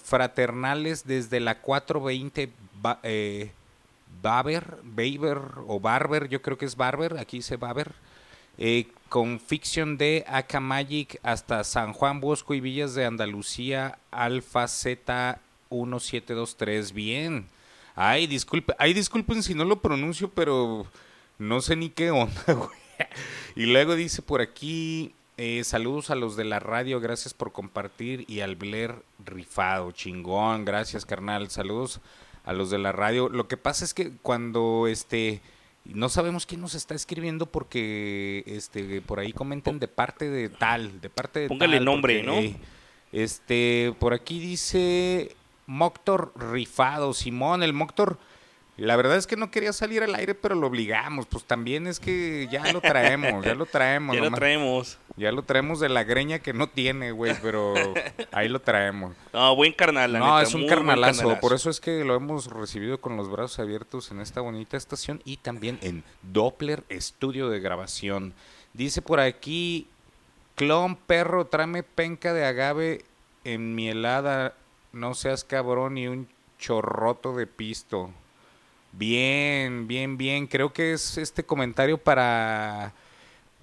fraternales 0.02 1.06
desde 1.06 1.40
la 1.40 1.60
420 1.60 2.50
ba- 2.80 2.98
eh, 3.02 3.52
Baber, 4.22 4.78
Baber 4.82 5.38
o 5.68 5.78
Barber, 5.78 6.28
yo 6.28 6.42
creo 6.42 6.56
que 6.58 6.64
es 6.64 6.74
Barber, 6.76 7.18
aquí 7.18 7.36
dice 7.38 7.56
Baber, 7.56 7.92
eh, 8.58 8.88
con 9.08 9.40
Fiction 9.40 9.96
de 9.96 10.24
Aka 10.26 10.60
Magic 10.60 11.18
hasta 11.22 11.64
San 11.64 11.92
Juan 11.92 12.20
Bosco 12.20 12.54
y 12.54 12.60
Villas 12.60 12.94
de 12.94 13.06
Andalucía, 13.06 13.98
Alfa 14.10 14.68
Z 14.68 15.40
1723. 15.70 16.92
Bien. 16.92 17.46
Ay, 17.94 18.26
disculpe, 18.26 18.74
ay, 18.78 18.94
disculpen 18.94 19.42
si 19.42 19.54
no 19.54 19.64
lo 19.64 19.80
pronuncio, 19.80 20.30
pero 20.30 20.86
no 21.38 21.60
sé 21.60 21.76
ni 21.76 21.90
qué 21.90 22.10
onda, 22.10 22.42
güey. 22.46 22.78
Y 23.56 23.66
luego 23.66 23.94
dice 23.94 24.22
por 24.22 24.40
aquí, 24.40 25.14
eh, 25.36 25.62
saludos 25.64 26.10
a 26.10 26.16
los 26.16 26.36
de 26.36 26.44
la 26.44 26.58
radio, 26.58 27.00
gracias 27.00 27.32
por 27.32 27.52
compartir 27.52 28.24
y 28.28 28.40
al 28.40 28.56
Blair 28.56 28.96
rifado, 29.24 29.92
chingón, 29.92 30.64
gracias 30.64 31.06
carnal, 31.06 31.48
saludos 31.50 32.00
a 32.44 32.52
los 32.52 32.70
de 32.70 32.78
la 32.78 32.92
radio. 32.92 33.28
Lo 33.28 33.46
que 33.46 33.56
pasa 33.56 33.84
es 33.84 33.94
que 33.94 34.12
cuando 34.22 34.86
este 34.88 35.40
no 35.94 36.08
sabemos 36.08 36.46
quién 36.46 36.60
nos 36.60 36.74
está 36.74 36.94
escribiendo 36.94 37.46
porque 37.46 38.44
este 38.46 39.00
por 39.00 39.20
ahí 39.20 39.32
comentan 39.32 39.78
de 39.78 39.88
parte 39.88 40.28
de 40.28 40.48
tal, 40.48 41.00
de 41.00 41.10
parte 41.10 41.40
de 41.40 41.48
Póngale 41.48 41.76
tal, 41.78 41.84
nombre, 41.84 42.22
porque, 42.22 42.26
¿no? 42.26 42.38
eh, 42.38 42.56
este, 43.12 43.94
por 43.98 44.12
aquí 44.12 44.38
dice 44.38 45.34
Moctor 45.66 46.32
rifado, 46.36 47.14
Simón, 47.14 47.62
el 47.62 47.72
Moctor. 47.72 48.18
La 48.78 48.94
verdad 48.94 49.16
es 49.16 49.26
que 49.26 49.36
no 49.36 49.50
quería 49.50 49.72
salir 49.72 50.04
al 50.04 50.14
aire, 50.14 50.36
pero 50.36 50.54
lo 50.54 50.68
obligamos. 50.68 51.26
Pues 51.26 51.42
también 51.42 51.88
es 51.88 51.98
que 51.98 52.46
ya 52.48 52.72
lo 52.72 52.80
traemos, 52.80 53.44
ya 53.44 53.54
lo 53.56 53.66
traemos. 53.66 54.14
Ya 54.16 54.22
lo 54.22 54.30
traemos. 54.30 54.98
Ya 55.16 55.32
lo 55.32 55.42
traemos 55.42 55.80
de 55.80 55.88
la 55.88 56.04
greña 56.04 56.38
que 56.38 56.52
no 56.52 56.68
tiene, 56.68 57.10
güey, 57.10 57.34
pero 57.42 57.74
ahí 58.30 58.48
lo 58.48 58.60
traemos. 58.60 59.14
No, 59.32 59.56
buen 59.56 59.72
carnal, 59.72 60.12
la 60.12 60.20
No, 60.20 60.36
neta, 60.36 60.42
es 60.48 60.54
un 60.54 60.60
muy 60.60 60.68
buen 60.68 60.78
carnalazo, 60.78 61.18
carnalazo. 61.22 61.40
por 61.40 61.54
eso 61.54 61.70
es 61.70 61.80
que 61.80 62.04
lo 62.04 62.14
hemos 62.14 62.46
recibido 62.46 63.00
con 63.00 63.16
los 63.16 63.28
brazos 63.28 63.58
abiertos 63.58 64.12
en 64.12 64.20
esta 64.20 64.40
bonita 64.40 64.76
estación 64.76 65.20
y 65.24 65.38
también 65.38 65.78
en 65.82 66.04
Doppler 66.22 66.84
Estudio 66.88 67.48
de 67.50 67.58
Grabación. 67.58 68.32
Dice 68.74 69.02
por 69.02 69.18
aquí, 69.18 69.88
clon 70.54 70.94
perro, 70.94 71.46
tráeme 71.46 71.82
penca 71.82 72.32
de 72.32 72.44
agave 72.44 73.04
en 73.42 73.74
mi 73.74 73.88
helada, 73.88 74.54
no 74.92 75.14
seas 75.14 75.42
cabrón 75.42 75.98
y 75.98 76.06
un 76.06 76.28
chorroto 76.60 77.34
de 77.34 77.48
pisto. 77.48 78.10
Bien, 78.92 79.86
bien, 79.86 80.16
bien, 80.18 80.46
creo 80.46 80.72
que 80.72 80.92
es 80.92 81.18
este 81.18 81.44
comentario 81.44 81.98
para... 81.98 82.92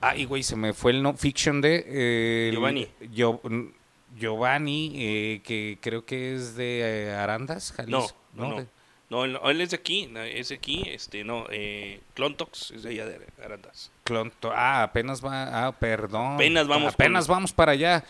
Ay, 0.01 0.25
güey, 0.25 0.43
se 0.43 0.55
me 0.55 0.73
fue 0.73 0.91
el 0.91 1.01
no 1.01 1.13
fiction 1.15 1.61
de... 1.61 1.83
eh, 1.87 2.49
Giovanni. 2.53 2.87
Gio- 3.13 3.71
Giovanni, 4.17 4.93
eh, 4.95 5.41
que 5.43 5.77
creo 5.81 6.05
que 6.05 6.35
es 6.35 6.55
de 6.55 7.07
eh, 7.09 7.13
Arandas, 7.15 7.71
Jalisco. 7.73 8.15
no, 8.33 8.49
no. 8.49 8.55
De- 8.61 8.67
No, 9.09 9.23
él, 9.25 9.61
es 9.61 9.69
de 9.71 9.75
aquí, 9.77 10.09
es 10.33 10.49
de 10.49 10.55
aquí, 10.55 10.83
este, 10.87 11.23
no, 11.23 11.45
eh, 11.51 11.99
Clontox 12.15 12.71
es 12.71 12.83
de 12.83 12.89
allá 12.91 13.05
de 13.05 13.19
Arandas. 13.43 13.91
Clonto- 14.03 14.51
ah, 14.53 14.83
apenas 14.83 15.23
va, 15.23 15.67
ah, 15.67 15.71
perdón. 15.73 16.35
Apenas 16.35 16.67
vamos 16.67 16.93
Apenas 16.93 17.27
vamos 17.27 17.51
para 17.53 17.73
allá. 17.73 18.03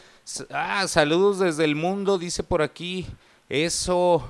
Ah, 0.51 0.87
saludos 0.87 1.39
desde 1.39 1.63
el 1.65 1.75
mundo, 1.75 2.17
dice 2.17 2.43
por 2.43 2.61
aquí. 2.61 3.05
Eso, 3.49 4.27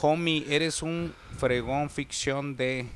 homie, 0.00 0.44
eres 0.48 0.82
un 0.82 1.14
fregón 1.38 1.90
ficción 1.90 2.56
de 2.56 2.86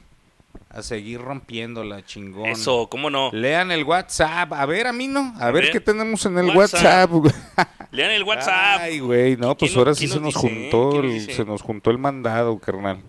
a 0.69 0.83
seguir 0.83 1.21
rompiéndola, 1.21 2.05
chingón. 2.05 2.47
Eso, 2.49 2.89
¿cómo 2.89 3.11
no? 3.11 3.31
Lean 3.33 3.73
el 3.73 3.85
WhatsApp. 3.85 4.53
A 4.53 4.67
ver, 4.67 4.87
a 4.87 4.93
mí 4.93 5.09
no. 5.09 5.33
A, 5.39 5.49
A 5.49 5.51
ver, 5.51 5.65
ver. 5.65 5.73
qué 5.73 5.81
tenemos 5.81 6.25
en 6.27 6.39
el 6.39 6.57
WhatsApp. 6.57 7.11
WhatsApp. 7.13 7.69
Lean 7.91 8.13
el 8.13 8.23
WhatsApp. 8.23 8.81
Ay, 8.83 9.01
güey, 9.01 9.37
no, 9.37 9.57
pues 9.57 9.73
¿Quién 9.73 9.79
ahora 9.79 9.95
sí 9.95 10.07
se 10.07 10.21
nos 10.21 10.35
dice, 10.35 10.39
juntó, 10.39 10.91
¿Quién 10.91 11.15
nos 11.15 11.29
el, 11.29 11.35
se 11.35 11.45
nos 11.45 11.63
juntó 11.63 11.91
el 11.91 11.99
mandado, 11.99 12.59
carnal. 12.59 13.03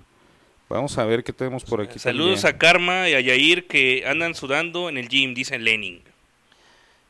Vamos 0.70 0.98
a 0.98 1.06
ver 1.06 1.24
qué 1.24 1.34
tenemos 1.34 1.64
por 1.64 1.82
aquí. 1.82 2.00
Saludos 2.00 2.42
también. 2.42 2.56
a 2.56 2.60
Karma 2.60 3.10
y 3.10 3.14
a 3.14 3.20
Yair 3.20 3.68
que 3.68 4.06
andan 4.08 4.34
sudando 4.34 4.89
en 4.89 4.98
el 4.98 5.08
gym, 5.10 5.34
dice 5.34 5.60
Lenin. 5.60 6.02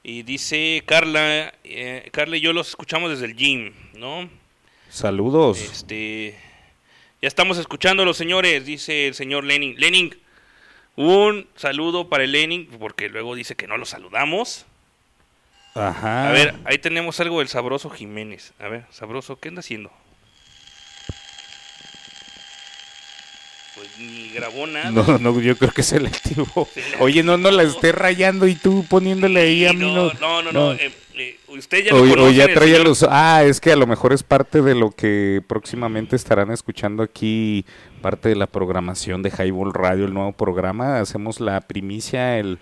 Y 0.04 0.24
dice 0.24 0.84
Carla, 0.86 1.54
eh, 1.64 2.10
Carla 2.12 2.38
y 2.38 2.42
yo 2.42 2.54
los 2.54 2.70
escuchamos 2.70 3.12
desde 3.12 3.26
el 3.26 3.36
gym, 3.36 3.72
¿no? 3.94 4.28
Saludos. 4.90 5.62
Este, 5.62 6.36
ya 7.22 7.28
estamos 7.28 7.58
escuchando 7.58 8.04
los 8.04 8.18
señores, 8.18 8.66
dice 8.66 9.08
el 9.08 9.14
señor 9.14 9.44
Lenin. 9.44 9.76
Lenin, 9.78 10.18
un 10.96 11.48
saludo 11.56 12.10
para 12.10 12.24
el 12.24 12.32
Lenin, 12.32 12.68
porque 12.80 13.10
luego 13.10 13.36
dice 13.36 13.56
que 13.56 13.68
no 13.68 13.78
lo 13.78 13.86
saludamos. 13.86 14.66
Ajá. 15.76 16.30
A 16.30 16.32
ver, 16.32 16.56
ahí 16.66 16.78
tenemos 16.80 17.20
algo 17.20 17.40
del 17.40 17.48
sabroso 17.48 17.90
Jiménez. 17.90 18.54
A 18.60 18.68
ver, 18.68 18.86
sabroso, 18.90 19.40
¿qué 19.40 19.50
anda 19.50 19.60
haciendo? 19.60 19.92
pues 23.82 23.98
ni 23.98 24.30
grabó 24.30 24.68
nada. 24.68 24.92
No, 24.92 25.18
no, 25.18 25.40
yo 25.40 25.58
creo 25.58 25.72
que 25.72 25.82
es 25.82 25.88
selectivo. 25.88 26.68
Oye, 27.00 27.24
no, 27.24 27.38
no 27.38 27.52
la 27.52 27.64
esté 27.64 27.92
rayando 27.92 28.48
y 28.48 28.56
tú 28.56 28.86
poniéndole 28.88 29.42
ahí 29.42 29.66
a 29.66 29.74
mí. 29.74 29.92
No, 29.92 30.12
no, 30.14 30.42
no, 30.44 30.52
no, 30.52 30.74
eh, 30.74 30.92
eh, 31.16 31.38
usted 31.48 31.86
ya 31.86 31.92
lo 31.94 32.00
O, 32.02 32.28
o 32.28 32.32
ya 32.32 32.46
señor- 32.46 32.84
los... 32.84 33.06
Ah, 33.10 33.44
es 33.44 33.60
que 33.62 33.72
a 33.72 33.76
lo 33.76 33.88
mejor 33.88 34.14
es 34.14 34.24
parte 34.24 34.62
de 34.62 34.76
lo 34.76 34.92
que 34.92 35.42
próximamente 35.48 36.16
estarán 36.16 36.52
escuchando 36.52 37.04
aquí, 37.04 37.66
parte 38.02 38.30
de 38.30 38.36
la 38.36 38.48
programación 38.48 39.22
de 39.22 39.30
Highball 39.32 39.74
Radio, 39.74 40.06
el 40.06 40.14
nuevo 40.14 40.32
programa. 40.32 41.00
Hacemos 41.00 41.40
la 41.40 41.62
primicia, 41.62 42.38
el, 42.40 42.60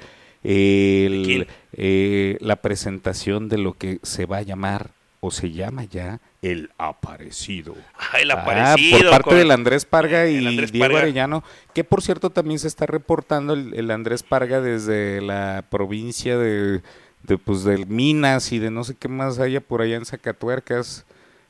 eh, 1.73 2.37
la 2.41 2.55
presentación 2.57 3.49
de 3.49 3.57
lo 3.57 3.73
que 3.73 3.99
se 4.03 4.25
va 4.25 4.37
a 4.37 4.41
llamar, 4.41 4.91
o 5.21 5.31
se 5.31 5.51
llama 5.51 5.83
ya, 5.83 6.19
el 6.41 6.69
aparecido. 6.77 7.75
Ah, 7.97 8.19
el 8.21 8.31
Ah, 8.31 8.35
aparecido. 8.35 8.99
por 8.99 9.09
parte 9.09 9.29
con- 9.31 9.37
del 9.37 9.51
Andrés 9.51 9.83
Parga 9.85 10.27
y 10.29 10.37
el 10.37 10.47
Andrés 10.47 10.71
Diego 10.71 10.85
Parga. 10.85 10.99
Arellano, 11.01 11.43
que 11.73 11.83
por 11.83 12.01
cierto 12.01 12.29
también 12.29 12.57
se 12.59 12.67
está 12.69 12.85
reportando 12.85 13.53
el, 13.53 13.73
el 13.73 13.91
Andrés 13.91 14.23
Parga 14.23 14.61
desde 14.61 15.19
la 15.21 15.65
provincia 15.69 16.37
de, 16.37 16.81
de, 17.24 17.38
pues 17.38 17.63
del 17.63 17.88
Minas 17.88 18.51
y 18.51 18.59
de 18.59 18.72
no 18.72 18.84
sé 18.84 18.95
qué 18.95 19.07
más 19.07 19.39
haya 19.39 19.61
por 19.61 19.82
allá 19.82 19.95
en 19.95 20.05
Zacatuercas, 20.05 21.05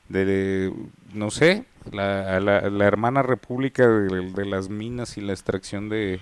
de, 0.07 0.25
de, 0.25 0.73
no 1.13 1.31
sé, 1.31 1.65
la, 1.91 2.39
la, 2.39 2.69
la 2.69 2.85
hermana 2.85 3.21
república 3.21 3.87
de, 3.87 4.31
de 4.31 4.45
las 4.45 4.69
minas 4.69 5.17
y 5.17 5.21
la 5.21 5.33
extracción 5.33 5.89
de 5.89 6.19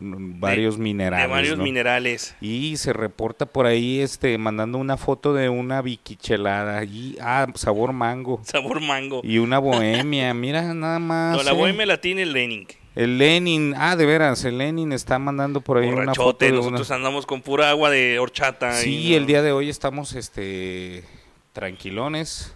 varios 0.00 0.78
minerales. 0.78 1.26
de 1.26 1.32
varios 1.32 1.58
¿no? 1.58 1.64
minerales. 1.64 2.34
Y 2.40 2.76
se 2.76 2.92
reporta 2.92 3.46
por 3.46 3.66
ahí 3.66 4.00
este 4.00 4.36
mandando 4.38 4.78
una 4.78 4.96
foto 4.96 5.34
de 5.34 5.48
una 5.48 5.82
biquichelada 5.82 6.84
y 6.84 7.16
ah, 7.20 7.46
sabor 7.54 7.92
mango. 7.92 8.40
Sabor 8.44 8.80
mango. 8.80 9.20
Y 9.22 9.38
una 9.38 9.58
bohemia, 9.58 10.32
mira 10.34 10.74
nada 10.74 10.98
más. 10.98 11.36
No, 11.36 11.42
la 11.42 11.52
eh. 11.52 11.54
bohemia 11.54 11.86
la 11.86 12.00
tiene 12.00 12.22
el 12.22 12.32
Lenin. 12.32 12.66
El 13.00 13.16
Lenin, 13.16 13.72
ah, 13.78 13.96
de 13.96 14.04
veras, 14.04 14.44
el 14.44 14.58
Lenin 14.58 14.92
está 14.92 15.18
mandando 15.18 15.62
por 15.62 15.78
ahí 15.78 15.88
una 15.88 16.14
foto 16.14 16.44
de 16.44 16.52
nosotros 16.52 16.86
una... 16.90 16.96
andamos 16.96 17.24
con 17.24 17.40
pura 17.40 17.70
agua 17.70 17.88
de 17.88 18.18
horchata. 18.18 18.74
Sí, 18.74 19.14
el 19.14 19.24
día 19.24 19.40
de 19.40 19.52
hoy 19.52 19.70
estamos 19.70 20.12
este 20.12 21.02
tranquilones. 21.54 22.54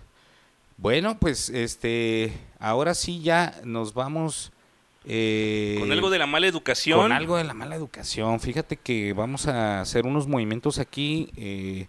Bueno, 0.76 1.16
pues 1.18 1.48
este 1.48 2.30
ahora 2.58 2.92
sí 2.92 3.22
ya 3.22 3.58
nos 3.64 3.94
vamos 3.94 4.52
eh, 5.06 5.76
Con 5.80 5.92
algo 5.92 6.10
de 6.10 6.18
la 6.18 6.26
mala 6.26 6.46
educación. 6.46 7.00
Con 7.00 7.12
algo 7.12 7.38
de 7.38 7.44
la 7.44 7.54
mala 7.54 7.74
educación. 7.74 8.38
Fíjate 8.38 8.76
que 8.76 9.14
vamos 9.14 9.48
a 9.48 9.80
hacer 9.80 10.04
unos 10.04 10.26
movimientos 10.26 10.78
aquí 10.78 11.30
eh, 11.38 11.86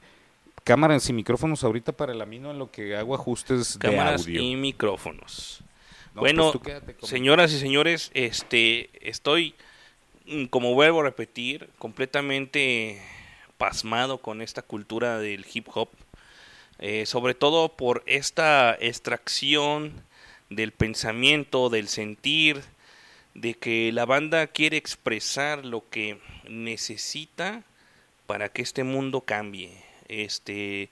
cámaras 0.64 1.10
y 1.10 1.12
micrófonos 1.12 1.62
ahorita 1.66 1.92
para 1.92 2.14
el 2.14 2.22
amino 2.22 2.52
en 2.52 2.60
lo 2.60 2.72
que 2.72 2.96
hago 2.96 3.16
ajustes 3.16 3.78
cámaras 3.78 4.24
de 4.24 4.38
audio. 4.38 4.50
y 4.50 4.56
micrófonos. 4.56 5.65
No, 6.16 6.22
bueno, 6.22 6.52
pues 6.54 6.98
con- 6.98 7.10
señoras 7.10 7.52
y 7.52 7.60
señores, 7.60 8.10
este, 8.14 8.90
estoy, 9.02 9.54
mm, 10.26 10.46
como 10.46 10.74
vuelvo 10.74 11.02
a 11.02 11.04
repetir, 11.04 11.70
completamente 11.78 13.02
pasmado 13.58 14.18
con 14.20 14.42
esta 14.42 14.62
cultura 14.62 15.20
del 15.20 15.46
hip 15.54 15.68
hop, 15.74 15.90
eh, 16.80 17.06
sobre 17.06 17.34
todo 17.36 17.70
por 17.70 18.04
esta 18.06 18.76
extracción 18.80 19.94
del 20.50 20.72
pensamiento, 20.72 21.70
del 21.70 21.88
sentir, 21.88 22.62
de 23.34 23.54
que 23.56 23.92
la 23.92 24.06
banda 24.06 24.48
quiere 24.48 24.78
expresar 24.78 25.66
lo 25.66 25.84
que 25.90 26.18
necesita 26.48 27.64
para 28.26 28.48
que 28.50 28.62
este 28.62 28.84
mundo 28.86 29.22
cambie. 29.22 29.72
Este, 30.08 30.90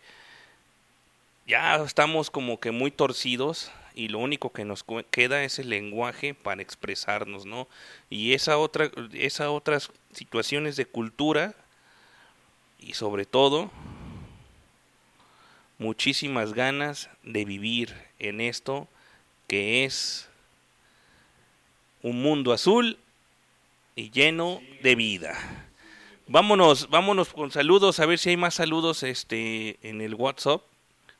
ya 1.48 1.76
estamos 1.78 2.30
como 2.30 2.60
que 2.60 2.72
muy 2.72 2.92
torcidos 2.92 3.72
y 3.96 4.08
lo 4.08 4.20
único 4.20 4.52
que 4.52 4.66
nos 4.66 4.86
queda 5.12 5.44
es 5.44 5.60
el 5.60 5.70
lenguaje 5.70 6.34
para 6.34 6.62
expresarnos, 6.62 7.46
¿no? 7.46 7.68
Y 8.10 8.34
esa 8.34 8.58
otra, 8.58 8.92
esas 9.14 9.48
otras 9.48 9.92
situaciones 10.12 10.76
de 10.76 10.86
cultura 10.86 11.56
y 12.80 12.94
sobre 12.94 13.26
todo 13.26 13.72
muchísimas 15.78 16.54
ganas 16.54 17.10
de 17.24 17.46
vivir 17.46 17.94
en 18.20 18.42
esto 18.42 18.88
que 19.48 19.86
es 19.86 20.30
un 22.02 22.22
mundo 22.22 22.54
azul 22.54 22.98
y 23.96 24.12
lleno 24.12 24.62
de 24.82 24.96
vida. 24.96 25.38
Vámonos, 26.28 26.90
vámonos 26.90 27.34
con 27.34 27.52
saludos, 27.52 28.00
a 28.00 28.06
ver 28.06 28.18
si 28.18 28.30
hay 28.30 28.38
más 28.38 28.56
saludos 28.56 29.04
este 29.04 29.78
en 29.82 30.02
el 30.02 30.16
WhatsApp, 30.16 30.62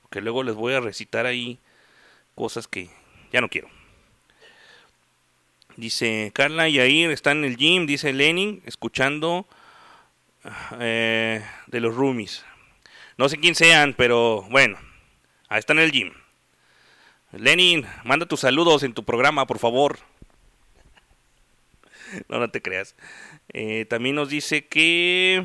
que 0.10 0.22
luego 0.22 0.44
les 0.44 0.56
voy 0.56 0.74
a 0.74 0.80
recitar 0.80 1.26
ahí 1.26 1.60
cosas 2.36 2.68
que 2.68 2.90
ya 3.32 3.42
no 3.42 3.50
quiero. 3.50 3.70
Dice 5.76 6.32
Carla 6.34 6.70
y 6.70 6.74
Yair 6.74 7.10
están 7.10 7.40
en 7.40 7.46
el 7.46 7.58
gym, 7.58 7.88
dice 7.88 8.14
Lenin, 8.14 8.62
escuchando 8.66 9.48
eh, 10.80 11.44
de 11.68 11.80
los 11.80 11.96
roomies. 11.96 12.46
No 13.18 13.28
sé 13.30 13.38
quién 13.38 13.56
sean, 13.56 13.94
pero 13.96 14.44
bueno, 14.50 14.78
ahí 15.50 15.60
están 15.60 15.80
en 15.80 15.86
el 15.86 15.92
gym. 15.92 16.14
Lenin, 17.32 17.86
manda 18.04 18.28
tus 18.28 18.42
saludos 18.42 18.84
en 18.84 18.94
tu 18.94 19.04
programa, 19.04 19.48
por 19.48 19.60
favor. 19.60 20.00
No, 22.30 22.38
no 22.38 22.48
te 22.52 22.62
creas. 22.62 22.96
Eh, 23.54 23.86
también 23.90 24.14
nos 24.16 24.30
dice 24.30 24.68
que 24.68 25.44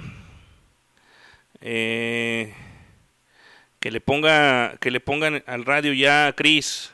eh, 1.63 2.55
que 3.81 3.91
le 3.91 4.01
ponga 4.01 4.77
que 4.79 4.91
le 4.91 5.01
pongan 5.01 5.43
al 5.47 5.65
radio 5.65 5.93
ya, 5.93 6.33
Chris, 6.37 6.93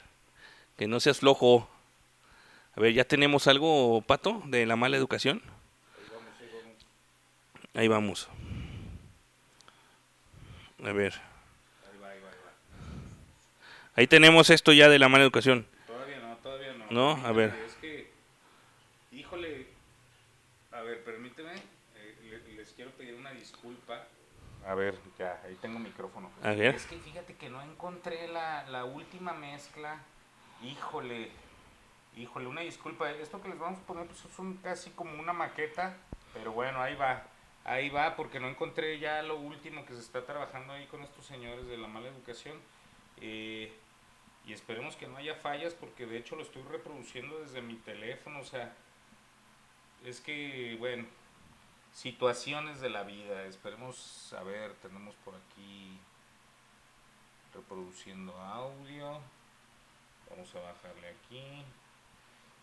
que 0.77 0.87
no 0.87 1.01
seas 1.01 1.19
flojo. 1.19 1.69
A 2.77 2.81
ver, 2.81 2.93
ya 2.93 3.05
tenemos 3.05 3.47
algo, 3.47 4.03
Pato, 4.03 4.43
de 4.47 4.67
la 4.67 4.77
mala 4.77 4.97
educación. 4.97 5.41
Ahí 7.75 7.89
vamos. 7.89 8.29
A 10.85 10.93
ver. 10.93 11.15
Ahí 13.97 14.07
tenemos 14.09 14.51
esto 14.51 14.73
ya 14.73 14.89
de 14.89 14.99
la 14.99 15.09
mala 15.09 15.23
educación. 15.23 15.67
Todavía 15.87 16.19
no, 16.19 16.37
todavía 16.39 16.73
no. 16.75 16.87
¿No? 16.91 17.27
A 17.27 17.31
ver. 17.33 17.55
Es 17.65 17.75
que, 17.75 18.11
híjole, 19.13 19.69
a 20.73 20.81
ver, 20.81 21.05
permíteme, 21.05 21.53
eh, 21.55 22.17
le- 22.49 22.55
les 22.57 22.69
quiero 22.71 22.91
pedir 22.93 23.15
una 23.15 23.31
disculpa. 23.31 24.05
A 24.67 24.75
ver, 24.75 24.99
ya, 25.19 25.41
ahí 25.45 25.57
tengo 25.61 25.79
micrófono. 25.79 26.31
A 26.43 26.51
ver. 26.51 26.75
Es 26.75 26.87
que 26.87 26.97
fíjate 26.97 27.37
que 27.37 27.51
no 27.51 27.61
encontré 27.63 28.29
la, 28.29 28.65
la 28.71 28.85
última 28.85 29.33
mezcla. 29.33 29.99
Híjole, 30.63 31.31
híjole, 32.17 32.47
una 32.47 32.63
disculpa. 32.63 33.11
Esto 33.11 33.43
que 33.43 33.49
les 33.49 33.59
vamos 33.59 33.81
a 33.81 33.83
poner 33.83 34.07
pues, 34.07 34.25
es 34.25 34.39
un, 34.39 34.57
casi 34.59 34.91
como 34.91 35.21
una 35.21 35.33
maqueta, 35.33 35.97
pero 36.33 36.53
bueno, 36.53 36.81
ahí 36.81 36.95
va. 36.95 37.25
Ahí 37.65 37.89
va, 37.89 38.15
porque 38.15 38.41
no 38.41 38.49
encontré 38.49 38.99
ya 38.99 39.23
lo 39.23 39.37
último 39.37 39.87
que 39.87 39.95
se 39.95 40.01
está 40.01 40.25
trabajando 40.25 40.75
ahí 40.75 40.87
con 40.87 41.03
estos 41.03 41.25
señores 41.25 41.67
de 41.67 41.79
la 41.79 41.89
mala 41.89 42.09
educación. 42.09 42.59
Eh, 43.21 43.73
y 44.47 44.53
esperemos 44.53 44.97
que 44.97 45.07
no 45.07 45.17
haya 45.17 45.35
fallas 45.35 45.73
porque 45.75 46.07
de 46.07 46.19
hecho 46.19 46.37
lo 46.37 46.43
estoy 46.43 46.63
reproduciendo 46.63 47.41
desde 47.41 47.63
mi 47.63 47.77
teléfono, 47.77 48.41
o 48.41 48.45
sea, 48.45 48.75
es 50.05 50.21
que, 50.21 50.77
bueno, 50.79 51.07
situaciones 51.95 52.81
de 52.81 52.91
la 52.91 53.05
vida, 53.05 53.45
esperemos, 53.45 54.35
a 54.39 54.43
ver, 54.43 54.75
tenemos 54.83 55.15
por 55.25 55.35
aquí 55.35 55.99
reproduciendo 57.55 58.37
audio, 58.37 59.21
vamos 60.29 60.55
a 60.57 60.59
bajarle 60.59 61.09
aquí, 61.09 61.65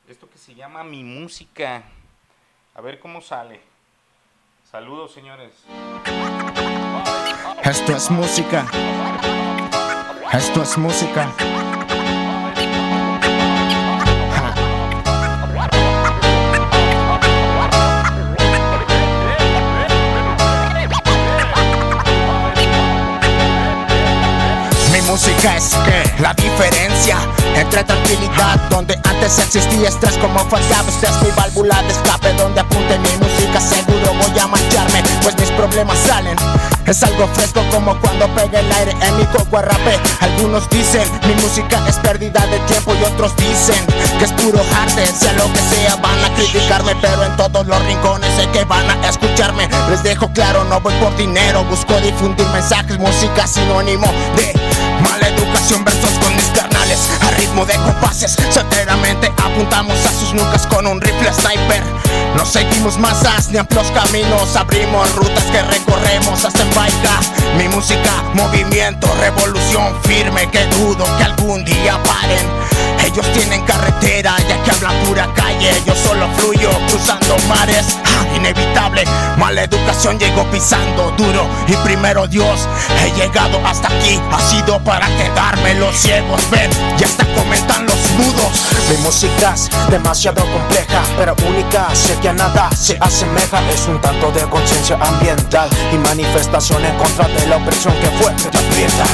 esto 0.07 0.29
que 0.29 0.37
se 0.37 0.53
llama 0.53 0.83
mi 0.83 1.03
música, 1.03 1.83
a 2.75 2.81
ver 2.81 2.99
cómo 2.99 3.21
sale, 3.21 3.61
saludos 4.69 5.13
señores. 5.13 5.53
Esto 7.63 7.95
es 7.95 8.11
música. 8.11 8.65
Esto 10.33 10.63
es 10.63 10.77
música. 10.77 11.70
Música 25.11 25.57
es 25.57 25.75
que 25.83 26.21
la 26.21 26.33
diferencia 26.35 27.17
entre 27.55 27.83
tranquilidad 27.83 28.55
donde 28.69 28.97
antes 29.03 29.39
existía 29.39 29.89
estrés 29.89 30.17
como 30.19 30.39
faltaba 30.45 30.87
estrés 30.87 31.21
mi 31.21 31.29
válvula 31.31 31.81
de 31.81 31.89
escape 31.89 32.31
donde 32.35 32.61
apunte 32.61 32.97
mi 32.97 33.17
música 33.17 33.59
seguro 33.59 34.13
voy 34.13 34.39
a 34.39 34.47
mancharme 34.47 35.03
pues 35.21 35.37
mis 35.37 35.51
problemas 35.51 35.97
salen. 36.07 36.37
Es 36.85 37.03
algo 37.03 37.27
fresco 37.33 37.61
como 37.71 37.99
cuando 37.99 38.25
pegue 38.35 38.57
el 38.59 38.71
aire 38.71 38.95
en 39.01 39.17
mi 39.17 39.25
coco 39.25 39.57
a 39.57 39.63
rape 39.63 39.99
algunos 40.21 40.69
dicen 40.69 41.03
mi 41.27 41.33
música 41.41 41.83
es 41.89 41.97
pérdida 41.97 42.47
de 42.47 42.59
tiempo 42.59 42.93
y 42.95 43.03
otros 43.03 43.35
dicen 43.35 43.85
que 44.17 44.23
es 44.23 44.31
puro 44.31 44.61
arte 44.81 45.05
sea 45.07 45.33
lo 45.33 45.51
que 45.51 45.59
sea 45.75 45.97
van 45.97 46.23
a 46.23 46.33
criticarme 46.35 46.95
pero 47.01 47.25
en 47.25 47.35
todos 47.35 47.67
los 47.67 47.85
rincones 47.85 48.29
sé 48.37 48.47
que 48.51 48.63
van 48.63 48.89
a 48.89 49.09
escucharme. 49.09 49.67
Les 49.89 50.03
dejo 50.03 50.31
claro 50.31 50.63
no 50.63 50.79
voy 50.79 50.93
por 51.01 51.13
dinero 51.17 51.65
busco 51.65 51.99
difundir 51.99 52.47
mensajes 52.47 52.97
música 52.97 53.45
sinónimo 53.45 54.07
de 54.37 54.70
mala 55.01 55.27
educación 55.27 55.83
versos 55.83 56.11
con 56.19 56.30
ritmo 57.41 57.65
de 57.65 57.73
compases. 57.75 58.35
Certeramente 58.51 59.31
apuntamos 59.43 59.97
a 60.05 60.11
sus 60.19 60.33
nucas 60.33 60.67
con 60.67 60.85
un 60.85 61.01
rifle 61.01 61.33
sniper. 61.33 61.83
No 62.35 62.45
seguimos 62.45 62.97
masas 62.97 63.49
ni 63.49 63.57
amplios 63.57 63.87
caminos, 63.91 64.55
abrimos 64.55 65.13
rutas 65.15 65.43
que 65.45 65.61
recorremos 65.61 66.45
hasta 66.45 66.61
en 66.61 66.73
baica. 66.73 67.19
Mi 67.57 67.67
música, 67.67 68.23
movimiento, 68.33 69.07
revolución 69.19 69.93
firme 70.03 70.49
que 70.51 70.65
dudo 70.67 71.05
que 71.17 71.23
algún 71.23 71.65
día 71.65 72.01
paren. 72.03 72.47
Ellos 73.05 73.25
tienen 73.33 73.61
carretera, 73.65 74.35
ya 74.47 74.63
que 74.63 74.71
hablan 74.71 74.95
pura 75.05 75.27
calle. 75.33 75.71
Yo 75.85 75.95
solo 75.95 76.27
fluyo 76.37 76.69
cruzando 76.87 77.35
mares. 77.49 77.97
Ah, 78.05 78.35
inevitable, 78.35 79.03
mala 79.37 79.63
educación 79.63 80.19
llego 80.19 80.43
pisando 80.51 81.11
duro. 81.17 81.47
Y 81.67 81.75
primero 81.77 82.27
Dios, 82.27 82.67
he 83.03 83.11
llegado 83.19 83.59
hasta 83.65 83.87
aquí. 83.87 84.19
Ha 84.31 84.39
sido 84.39 84.79
para 84.83 85.07
quedarme 85.17 85.73
los 85.75 85.95
ciegos. 85.95 86.41
Ven, 86.51 86.69
ya 86.97 87.07
hasta 87.07 87.30
comentan 87.35 87.90
los 88.31 88.43
mudos. 88.43 88.61
Mi 88.89 88.97
música 88.97 89.53
es 89.53 89.69
demasiado 89.89 90.43
compleja, 90.43 91.01
pero 91.17 91.35
única. 91.47 91.93
Sé 91.95 92.15
que 92.19 92.29
a 92.29 92.33
nada 92.33 92.69
se 92.75 92.97
asemeja. 92.99 93.61
Es 93.69 93.87
un 93.87 93.99
tanto 94.01 94.31
de 94.31 94.41
conciencia 94.49 94.97
ambiental 95.01 95.69
y 95.93 95.97
manifestación 95.97 96.83
en 96.85 96.97
contra 96.97 97.27
de 97.27 97.47
la 97.47 97.57
opresión 97.57 97.93
que 97.95 98.07
fue 98.21 98.31
te 98.33 98.57
aprieta. 98.57 99.05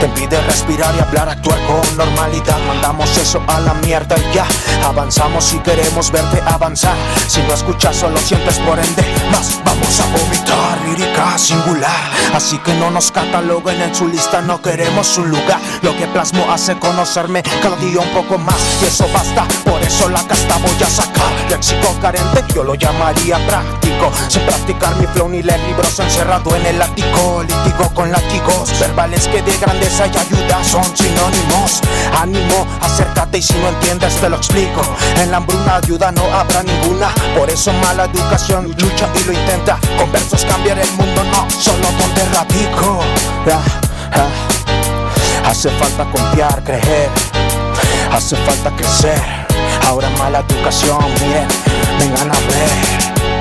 Te 0.00 0.06
impide 0.06 0.40
respirar 0.42 0.94
y 0.96 1.00
hablar, 1.00 1.28
actuar 1.28 1.58
con 1.66 1.96
normalidad. 1.96 2.58
Mandamos 2.66 3.16
eso 3.18 3.42
a 3.46 3.60
la 3.60 3.74
mierda 3.74 4.16
y 4.16 4.34
ya 4.34 4.46
avanzamos 4.84 5.44
si 5.44 5.58
queremos 5.60 6.10
verte 6.10 6.42
avanzar. 6.46 6.94
Si 7.28 7.42
no 7.42 7.54
escuchas, 7.54 7.96
solo 7.96 8.18
sientes 8.18 8.58
por 8.60 8.78
ende. 8.78 9.04
Más 9.30 9.60
vamos 9.64 10.00
a 10.00 10.06
vomitar, 10.06 10.80
lírica 10.86 11.38
singular. 11.38 12.10
Así 12.34 12.58
que 12.58 12.74
no 12.74 12.90
nos 12.90 13.10
cataloguen 13.10 13.80
en 13.82 13.94
su 13.94 14.08
lista, 14.08 14.40
no 14.40 14.60
queremos 14.60 15.16
un 15.18 15.30
lugar. 15.30 15.60
Lo 15.82 15.96
que 15.96 16.06
plasmo 16.06 16.50
hace 16.50 16.78
conocerme 16.78 17.42
cada 17.62 17.76
día 17.76 18.00
un 18.00 18.10
poco 18.10 18.38
más. 18.38 18.65
Y 18.80 18.84
eso 18.84 19.06
basta, 19.12 19.46
por 19.64 19.82
eso 19.82 20.08
la 20.08 20.22
casta 20.26 20.58
voy 20.58 20.82
a 20.82 20.90
sacar. 20.90 21.32
Léxico 21.48 21.94
carente, 22.00 22.44
yo 22.54 22.62
lo 22.62 22.74
llamaría 22.74 23.38
práctico. 23.46 24.12
Sin 24.28 24.42
practicar 24.42 24.94
mi 24.96 25.06
flow 25.06 25.28
ni 25.28 25.42
leer 25.42 25.60
libros 25.60 25.98
encerrado 25.98 26.54
en 26.56 26.66
el 26.66 26.82
ático. 26.82 27.42
Litigo 27.42 27.92
con 27.94 28.10
látigos, 28.10 28.78
verbales 28.78 29.26
que 29.28 29.42
de 29.42 29.56
grandeza 29.58 30.06
y 30.06 30.16
ayuda 30.16 30.62
son 30.64 30.84
sinónimos. 30.96 31.80
Ánimo, 32.20 32.66
acércate 32.80 33.38
y 33.38 33.42
si 33.42 33.54
no 33.54 33.68
entiendes 33.68 34.16
te 34.16 34.28
lo 34.28 34.36
explico. 34.36 34.82
En 35.20 35.30
la 35.30 35.38
hambruna 35.38 35.76
ayuda 35.76 36.12
no 36.12 36.22
habrá 36.32 36.62
ninguna. 36.62 37.08
Por 37.36 37.48
eso 37.48 37.72
mala 37.84 38.04
educación 38.04 38.66
lucha 38.78 39.08
y 39.20 39.24
lo 39.24 39.32
intenta. 39.32 39.78
Con 39.98 40.10
versos 40.12 40.44
cambiar 40.44 40.78
el 40.78 40.90
mundo, 40.92 41.22
no 41.24 41.48
solo 41.50 41.86
donde 41.98 42.24
radico. 42.34 43.00
Ya, 43.46 43.60
ya. 44.14 45.50
Hace 45.50 45.70
falta 45.70 46.04
confiar, 46.10 46.62
creer. 46.64 47.35
Hace 48.16 48.34
falta 48.34 48.74
crecer. 48.74 49.20
Ahora 49.86 50.08
mala 50.16 50.40
educación, 50.40 50.98
miren, 51.20 51.46
vengan 52.00 52.30
a 52.30 52.40
ver. 52.48 53.35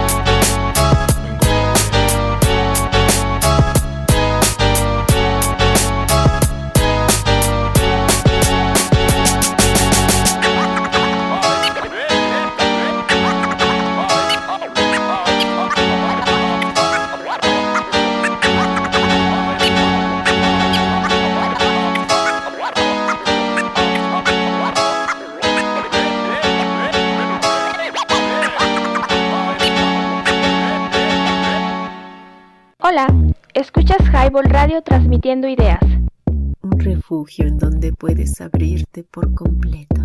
Highball 34.35 34.49
Radio 34.51 34.81
transmitiendo 34.81 35.47
ideas. 35.47 35.79
Un 36.25 36.77
refugio 36.77 37.47
en 37.47 37.57
donde 37.57 37.93
puedes 37.93 38.41
abrirte 38.41 39.05
por 39.05 39.33
completo. 39.33 40.01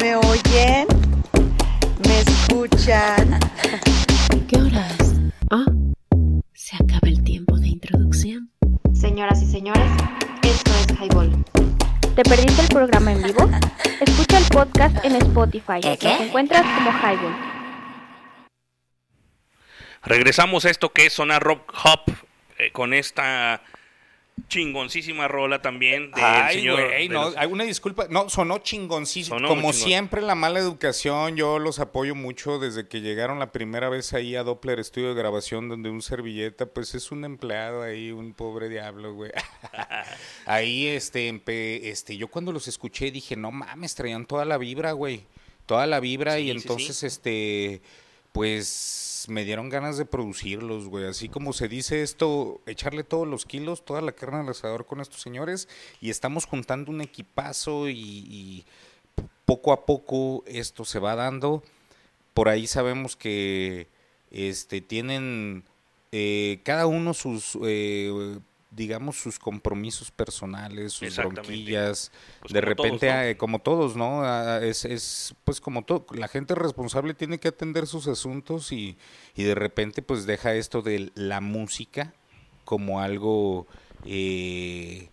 ¿Me 0.00 0.16
oyen? 0.16 0.88
¿Me 2.04 2.18
escuchan? 2.18 3.38
¿Qué 4.48 4.60
horas? 4.60 5.14
Ah, 5.52 5.66
se 6.52 6.74
acaba 6.74 7.02
el 7.02 7.22
tiempo 7.22 7.56
de 7.56 7.68
introducción. 7.68 8.50
Señoras 8.92 9.40
y 9.40 9.46
señores, 9.46 9.88
esto 10.42 10.72
es 10.72 11.00
Highball. 11.00 11.44
¿Te 12.16 12.24
perdiste 12.24 12.60
el 12.60 12.68
programa 12.68 13.12
en 13.12 13.22
vivo? 13.22 13.48
Escucha 14.00 14.38
el 14.38 14.46
podcast 14.46 15.04
en 15.04 15.14
Spotify. 15.14 15.78
¿Qué, 15.80 15.96
qué? 15.96 16.08
Nos 16.08 16.20
encuentras 16.22 16.62
como 16.62 16.90
Highball. 16.90 17.36
Regresamos 20.02 20.64
a 20.64 20.70
esto 20.70 20.92
que 20.92 21.06
es 21.06 21.12
Sonar 21.12 21.40
Rock 21.40 21.72
Hop 21.84 22.33
eh, 22.66 22.70
con 22.72 22.94
esta 22.94 23.62
chingoncísima 24.48 25.28
rola 25.28 25.62
también 25.62 26.10
del 26.10 26.24
Ay, 26.24 26.56
señor. 26.56 26.88
de 26.90 27.08
no, 27.08 27.24
los- 27.26 27.36
alguna 27.36 27.62
disculpa. 27.64 28.06
No, 28.10 28.28
sonó 28.28 28.58
chingoncísimo. 28.58 29.36
Sonó 29.36 29.48
Como 29.48 29.72
siempre, 29.72 30.22
la 30.22 30.34
mala 30.34 30.58
educación, 30.58 31.36
yo 31.36 31.60
los 31.60 31.78
apoyo 31.78 32.16
mucho 32.16 32.58
desde 32.58 32.88
que 32.88 33.00
llegaron 33.00 33.38
la 33.38 33.52
primera 33.52 33.88
vez 33.88 34.12
ahí 34.12 34.34
a 34.34 34.42
Doppler 34.42 34.80
Estudio 34.80 35.10
de 35.10 35.14
Grabación, 35.14 35.68
donde 35.68 35.88
un 35.88 36.02
servilleta, 36.02 36.66
pues 36.66 36.94
es 36.96 37.12
un 37.12 37.24
empleado 37.24 37.82
ahí, 37.82 38.10
un 38.10 38.34
pobre 38.34 38.68
diablo, 38.68 39.14
güey. 39.14 39.30
ahí, 40.46 40.88
este, 40.88 41.30
empe- 41.32 41.80
este, 41.84 42.16
yo 42.16 42.26
cuando 42.28 42.50
los 42.52 42.66
escuché 42.66 43.10
dije, 43.12 43.36
no 43.36 43.52
mames, 43.52 43.94
traían 43.94 44.26
toda 44.26 44.44
la 44.44 44.58
vibra, 44.58 44.92
güey. 44.92 45.26
Toda 45.66 45.86
la 45.86 46.00
vibra 46.00 46.40
y 46.40 46.46
sí, 46.46 46.50
entonces, 46.50 46.96
sí. 46.98 47.06
este, 47.06 47.80
pues 48.32 49.03
me 49.28 49.44
dieron 49.44 49.68
ganas 49.68 49.96
de 49.96 50.04
producirlos, 50.04 50.88
güey. 50.88 51.06
Así 51.06 51.28
como 51.28 51.52
se 51.52 51.68
dice 51.68 52.02
esto, 52.02 52.60
echarle 52.66 53.04
todos 53.04 53.26
los 53.26 53.44
kilos, 53.44 53.84
toda 53.84 54.00
la 54.00 54.12
carne 54.12 54.40
al 54.40 54.48
asador 54.48 54.86
con 54.86 55.00
estos 55.00 55.20
señores 55.20 55.68
y 56.00 56.10
estamos 56.10 56.46
juntando 56.46 56.90
un 56.90 57.00
equipazo 57.00 57.88
y, 57.88 57.94
y 57.96 58.64
poco 59.44 59.72
a 59.72 59.86
poco 59.86 60.44
esto 60.46 60.84
se 60.84 60.98
va 60.98 61.14
dando. 61.14 61.62
Por 62.32 62.48
ahí 62.48 62.66
sabemos 62.66 63.16
que 63.16 63.88
este 64.30 64.80
tienen 64.80 65.64
eh, 66.10 66.60
cada 66.64 66.86
uno 66.86 67.14
sus 67.14 67.58
eh, 67.64 68.38
digamos 68.74 69.16
sus 69.16 69.38
compromisos 69.38 70.10
personales, 70.10 70.92
sus 70.92 71.16
bronquillas, 71.16 72.10
Pues 72.40 72.52
de 72.52 72.60
como 72.60 72.74
todos, 72.74 72.90
repente 73.00 73.12
¿no? 73.12 73.22
eh, 73.22 73.36
como 73.36 73.58
todos, 73.60 73.96
¿no? 73.96 74.22
Ah, 74.24 74.60
Es, 74.62 74.84
es 74.84 75.34
pues 75.44 75.60
como 75.60 75.82
todo, 75.84 76.06
la 76.12 76.28
gente 76.28 76.54
responsable 76.54 77.14
tiene 77.14 77.38
que 77.38 77.48
atender 77.48 77.86
sus 77.86 78.08
asuntos 78.08 78.72
y, 78.72 78.96
y 79.36 79.44
de 79.44 79.54
repente 79.54 80.02
pues 80.02 80.26
deja 80.26 80.54
esto 80.54 80.82
de 80.82 81.10
la 81.14 81.40
música 81.40 82.12
como 82.64 83.00
algo 83.00 83.66
eh, 84.04 85.08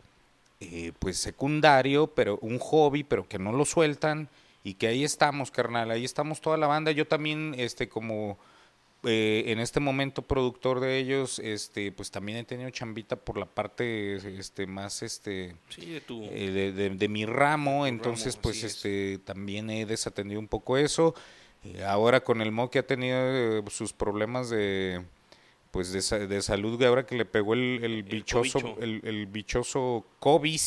eh, 0.60 0.92
pues 1.00 1.18
secundario, 1.18 2.08
pero 2.08 2.38
un 2.42 2.60
hobby, 2.60 3.04
pero 3.04 3.28
que 3.28 3.40
no 3.40 3.52
lo 3.52 3.66
sueltan 3.66 4.30
y 4.64 4.76
que 4.76 4.88
ahí 4.88 5.04
estamos, 5.04 5.50
carnal, 5.50 5.90
ahí 5.92 6.06
estamos 6.06 6.40
toda 6.40 6.58
la 6.58 6.68
banda. 6.68 6.92
Yo 6.92 7.08
también, 7.08 7.56
este, 7.58 7.90
como 7.90 8.38
eh, 9.04 9.44
en 9.48 9.60
este 9.60 9.80
momento 9.80 10.22
productor 10.22 10.80
de 10.80 10.98
ellos, 11.00 11.40
este, 11.40 11.92
pues 11.92 12.12
también 12.12 12.38
he 12.38 12.44
tenido 12.44 12.70
chambita 12.70 13.16
por 13.16 13.38
la 13.38 13.46
parte, 13.48 14.16
este, 14.40 14.68
más, 14.68 15.02
este, 15.02 15.56
Sí, 15.70 15.88
de 15.88 16.02
tu- 16.02 16.24
eh, 16.26 16.52
de, 16.52 16.72
de- 16.72 16.90
de 16.92 17.08
mi 17.10 17.26
ramo, 17.26 17.88
entonces, 17.88 18.36
ramo, 18.36 18.42
pues, 18.44 18.64
es. 18.64 18.76
este, 18.76 19.20
también 19.26 19.70
he 19.72 19.86
desatendido 19.86 20.40
un 20.40 20.48
poco 20.48 20.78
eso. 20.78 21.16
Eh, 21.64 21.84
ahora 21.84 22.22
con 22.24 22.42
el 22.42 22.52
Mo 22.52 22.70
que 22.70 22.80
ha 22.80 22.86
tenido 22.88 23.64
sus 23.70 23.94
problemas 23.94 24.50
de 24.50 25.04
pues 25.72 25.92
de, 25.94 26.28
de 26.28 26.42
salud 26.42 26.82
ahora 26.84 27.06
que 27.06 27.16
le 27.16 27.24
pegó 27.24 27.54
el, 27.54 27.80
el 27.84 28.04
bichoso 28.04 28.60
cobicho. 28.60 28.82
el, 28.82 29.00
el 29.06 29.26
bichoso 29.28 30.06
COVID 30.20 30.60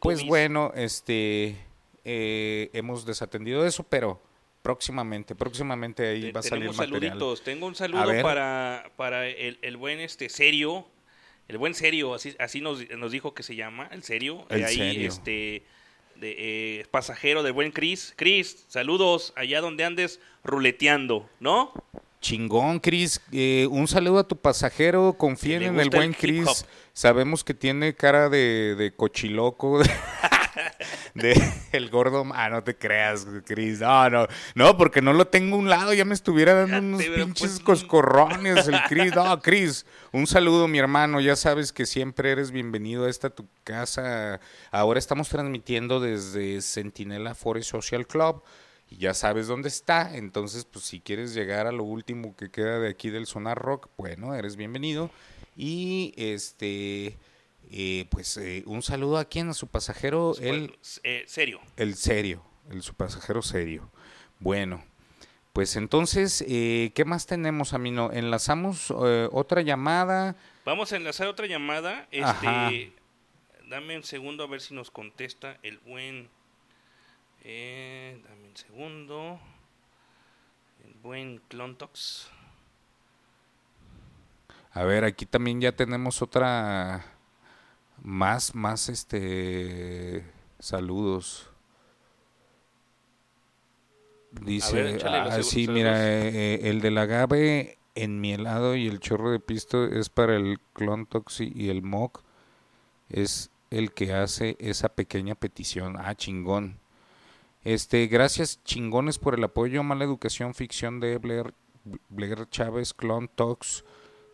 pues 0.00 0.26
bueno 0.26 0.72
este 0.74 1.56
hemos 2.72 3.04
desatendido 3.06 3.64
eso 3.64 3.84
pero 3.84 4.20
próximamente 4.62 5.34
próximamente 5.34 6.06
ahí 6.06 6.20
Te- 6.22 6.32
va 6.32 6.40
a 6.40 6.42
salir 6.42 6.68
material 6.72 6.88
saluditos. 7.10 7.42
Tengo 7.42 7.66
un 7.66 7.74
saludo 7.74 8.04
para, 8.22 8.90
para 8.96 9.26
el, 9.28 9.58
el 9.62 9.76
buen 9.76 10.00
este 10.00 10.28
serio. 10.28 10.86
El 11.48 11.56
buen 11.56 11.72
serio, 11.74 12.12
así, 12.12 12.34
así 12.38 12.60
nos, 12.60 12.86
nos 12.90 13.10
dijo 13.10 13.32
que 13.32 13.42
se 13.42 13.56
llama, 13.56 13.88
el 13.90 14.02
serio. 14.02 14.44
El 14.50 14.60
de 14.60 14.66
ahí, 14.66 14.76
serio. 14.76 15.08
este 15.08 15.62
de, 16.16 16.36
eh, 16.80 16.86
pasajero 16.90 17.42
del 17.42 17.54
buen 17.54 17.72
Chris. 17.72 18.12
Chris, 18.16 18.66
saludos 18.68 19.32
allá 19.34 19.62
donde 19.62 19.84
andes 19.84 20.20
ruleteando, 20.44 21.26
¿no? 21.40 21.72
Chingón, 22.20 22.80
Cris. 22.80 23.22
Eh, 23.32 23.66
un 23.70 23.88
saludo 23.88 24.18
a 24.18 24.28
tu 24.28 24.36
pasajero. 24.36 25.14
Confíen 25.16 25.62
en 25.62 25.80
el 25.80 25.88
buen 25.88 26.12
Cris. 26.12 26.66
Sabemos 26.92 27.44
que 27.44 27.54
tiene 27.54 27.94
cara 27.94 28.28
de, 28.28 28.74
de 28.74 28.92
cochiloco. 28.94 29.80
de 31.14 31.40
el 31.72 31.90
gordo. 31.90 32.24
Ah, 32.34 32.48
no 32.48 32.62
te 32.62 32.76
creas, 32.76 33.26
Chris. 33.46 33.80
No, 33.80 34.08
no. 34.10 34.26
No, 34.54 34.76
porque 34.76 35.02
no 35.02 35.12
lo 35.12 35.26
tengo 35.26 35.56
a 35.56 35.58
un 35.58 35.68
lado. 35.68 35.92
Ya 35.94 36.04
me 36.04 36.14
estuviera 36.14 36.54
dando 36.54 36.96
unos 36.96 37.04
pinches 37.04 37.60
coscorrones 37.60 38.68
el 38.68 38.80
Chris. 38.88 39.14
No, 39.14 39.40
Chris, 39.40 39.86
un 40.12 40.26
saludo, 40.26 40.68
mi 40.68 40.78
hermano. 40.78 41.20
Ya 41.20 41.36
sabes 41.36 41.72
que 41.72 41.86
siempre 41.86 42.32
eres 42.32 42.50
bienvenido 42.50 43.06
a 43.06 43.10
esta 43.10 43.30
tu 43.30 43.46
casa. 43.64 44.40
Ahora 44.70 44.98
estamos 44.98 45.28
transmitiendo 45.28 46.00
desde 46.00 46.60
Sentinela 46.60 47.34
Forest 47.34 47.70
Social 47.70 48.06
Club. 48.06 48.42
Y 48.90 48.96
ya 48.96 49.14
sabes 49.14 49.46
dónde 49.46 49.68
está. 49.68 50.16
Entonces, 50.16 50.64
pues 50.64 50.84
si 50.84 51.00
quieres 51.00 51.34
llegar 51.34 51.66
a 51.66 51.72
lo 51.72 51.84
último 51.84 52.34
que 52.36 52.50
queda 52.50 52.78
de 52.78 52.88
aquí 52.88 53.10
del 53.10 53.26
Sonar 53.26 53.58
Rock, 53.58 53.88
bueno, 53.96 54.34
eres 54.34 54.56
bienvenido. 54.56 55.10
Y 55.56 56.14
este. 56.16 57.18
Eh, 57.70 58.06
pues 58.10 58.36
eh, 58.38 58.62
un 58.66 58.82
saludo 58.82 59.18
a 59.18 59.26
quien, 59.26 59.50
a 59.50 59.54
su 59.54 59.66
pasajero, 59.66 60.34
el 60.40 60.78
eh, 61.02 61.24
serio. 61.26 61.60
El 61.76 61.96
serio, 61.96 62.42
el 62.70 62.82
su 62.82 62.94
pasajero 62.94 63.42
serio. 63.42 63.90
Bueno, 64.38 64.82
pues 65.52 65.76
entonces, 65.76 66.44
¿qué 66.46 67.04
más 67.04 67.26
tenemos, 67.26 67.74
Amino? 67.74 68.10
¿Enlazamos 68.12 68.90
otra 68.90 69.62
llamada? 69.62 70.36
Vamos 70.64 70.92
a 70.92 70.96
enlazar 70.96 71.26
otra 71.26 71.46
llamada. 71.46 72.08
Ajá. 72.22 72.70
Este, 72.70 72.92
dame 73.68 73.96
un 73.96 74.04
segundo 74.04 74.44
a 74.44 74.46
ver 74.46 74.60
si 74.60 74.74
nos 74.74 74.90
contesta 74.90 75.58
el 75.62 75.78
buen. 75.78 76.28
Dame 77.42 78.48
un 78.48 78.56
segundo. 78.56 79.40
El 80.84 80.94
buen 81.02 81.38
Clontox. 81.48 82.30
A 84.70 84.84
ver, 84.84 85.04
aquí 85.04 85.26
también 85.26 85.60
ya 85.60 85.72
tenemos 85.72 86.22
otra 86.22 87.17
más, 88.02 88.54
más 88.54 88.88
este 88.88 90.24
saludos. 90.58 91.50
Dice, 94.42 94.74
ver, 94.74 94.86
échale 94.96 95.18
ah, 95.18 95.38
segu- 95.38 95.42
sí, 95.42 95.64
saludos. 95.64 95.74
mira, 95.74 96.06
eh, 96.06 96.28
eh, 96.28 96.60
el 96.70 96.80
del 96.80 96.98
agave 96.98 97.78
enmielado 97.94 98.76
y 98.76 98.86
el 98.86 99.00
chorro 99.00 99.30
de 99.30 99.40
pisto 99.40 99.84
es 99.84 100.08
para 100.10 100.36
el 100.36 100.60
Clontoxi 100.74 101.50
y 101.54 101.70
el 101.70 101.82
Mock 101.82 102.22
es 103.08 103.50
el 103.70 103.92
que 103.92 104.12
hace 104.12 104.56
esa 104.60 104.90
pequeña 104.90 105.34
petición. 105.34 105.96
Ah, 105.98 106.14
chingón. 106.14 106.78
Este, 107.64 108.06
gracias 108.06 108.62
chingones 108.64 109.18
por 109.18 109.34
el 109.34 109.44
apoyo. 109.44 109.82
Mala 109.82 110.04
educación, 110.04 110.54
ficción 110.54 111.00
de 111.00 111.18
Blair, 111.18 111.54
Blair 112.08 112.48
Chávez, 112.50 112.94
Clon 112.94 113.28
Talks, 113.28 113.84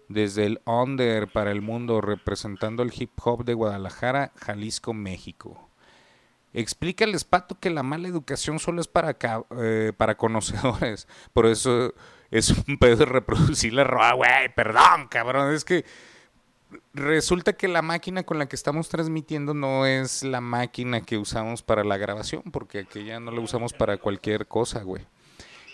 desde 0.09 0.47
el 0.47 0.61
Under 0.65 1.29
para 1.29 1.51
el 1.51 1.63
mundo, 1.63 2.01
representando 2.01 2.83
el 2.83 2.93
hip 2.97 3.13
hop 3.23 3.45
de 3.45 3.55
Guadalajara, 3.55 4.33
Jalisco, 4.37 4.93
México. 4.95 5.69
Explícales, 6.53 7.25
Pato, 7.25 7.59
que 7.59 7.71
la 7.71 7.83
mala 7.83 8.07
educación 8.07 8.61
solo 8.61 8.81
es 8.81 8.87
para, 8.87 9.17
eh, 9.59 9.93
para 9.97 10.17
conocedores. 10.17 11.09
Por 11.33 11.47
eso 11.47 11.93
es 12.31 12.51
un 12.69 12.79
pedo 12.79 13.05
reproducir 13.07 13.73
la 13.73 13.85
roba, 13.85 14.13
güey. 14.13 14.55
Perdón, 14.55 15.09
cabrón. 15.09 15.53
Es 15.53 15.65
que 15.65 15.85
resulta 16.93 17.55
que 17.55 17.67
la 17.67 17.83
máquina 17.83 18.23
con 18.23 18.39
la 18.39 18.47
que 18.47 18.57
estamos 18.57 18.89
transmitiendo 18.89 19.53
no 19.53 19.85
es 19.85 20.23
la 20.23 20.41
máquina 20.41 21.01
que 21.01 21.19
usamos 21.19 21.63
para 21.63 21.83
la 21.83 21.97
grabación, 21.97 22.43
porque 22.53 22.81
aquella 22.81 23.19
no 23.19 23.33
la 23.33 23.41
usamos 23.41 23.73
para 23.73 23.99
cualquier 23.99 24.47
cosa, 24.47 24.83
güey. 24.83 25.05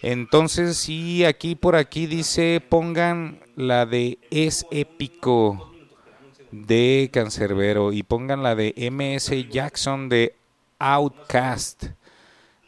Entonces, 0.03 0.79
sí, 0.79 1.27
aquí 1.27 1.55
por 1.55 1.77
aquí 1.77 2.07
dice, 2.07 2.63
pongan 2.67 3.41
la 3.61 3.87
de 3.87 4.19
Es 4.31 4.67
Épico 4.71 5.73
de 6.51 7.11
Cancerbero 7.13 7.93
y 7.93 8.03
pongan 8.03 8.43
la 8.43 8.55
de 8.55 8.75
MS 8.91 9.49
Jackson 9.51 10.09
de 10.09 10.35
Outcast. 10.79 11.85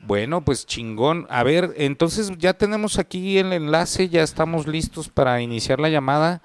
Bueno, 0.01 0.45
pues 0.45 0.67
chingón. 0.67 1.27
A 1.31 1.43
ver, 1.45 1.73
entonces 1.77 2.33
ya 2.39 2.55
tenemos 2.55 2.99
aquí 2.99 3.39
el 3.39 3.53
enlace, 3.53 4.09
ya 4.09 4.23
estamos 4.23 4.67
listos 4.67 5.09
para 5.09 5.41
iniciar 5.41 5.81
la 5.81 5.89
llamada. 5.89 6.43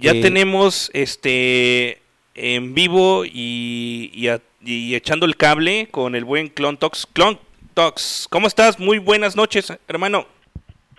Ya 0.00 0.12
Eh, 0.12 0.20
tenemos 0.20 0.90
este 0.94 2.00
en 2.34 2.74
vivo 2.74 3.24
y, 3.24 4.10
y 4.14 4.28
a- 4.28 4.40
y 4.60 4.94
echando 4.94 5.26
el 5.26 5.36
cable 5.36 5.88
con 5.90 6.14
el 6.14 6.24
buen 6.24 6.48
Clontox. 6.48 7.06
Clontox, 7.12 8.26
¿cómo 8.30 8.46
estás? 8.48 8.78
Muy 8.78 8.98
buenas 8.98 9.34
noches, 9.36 9.72
hermano. 9.86 10.26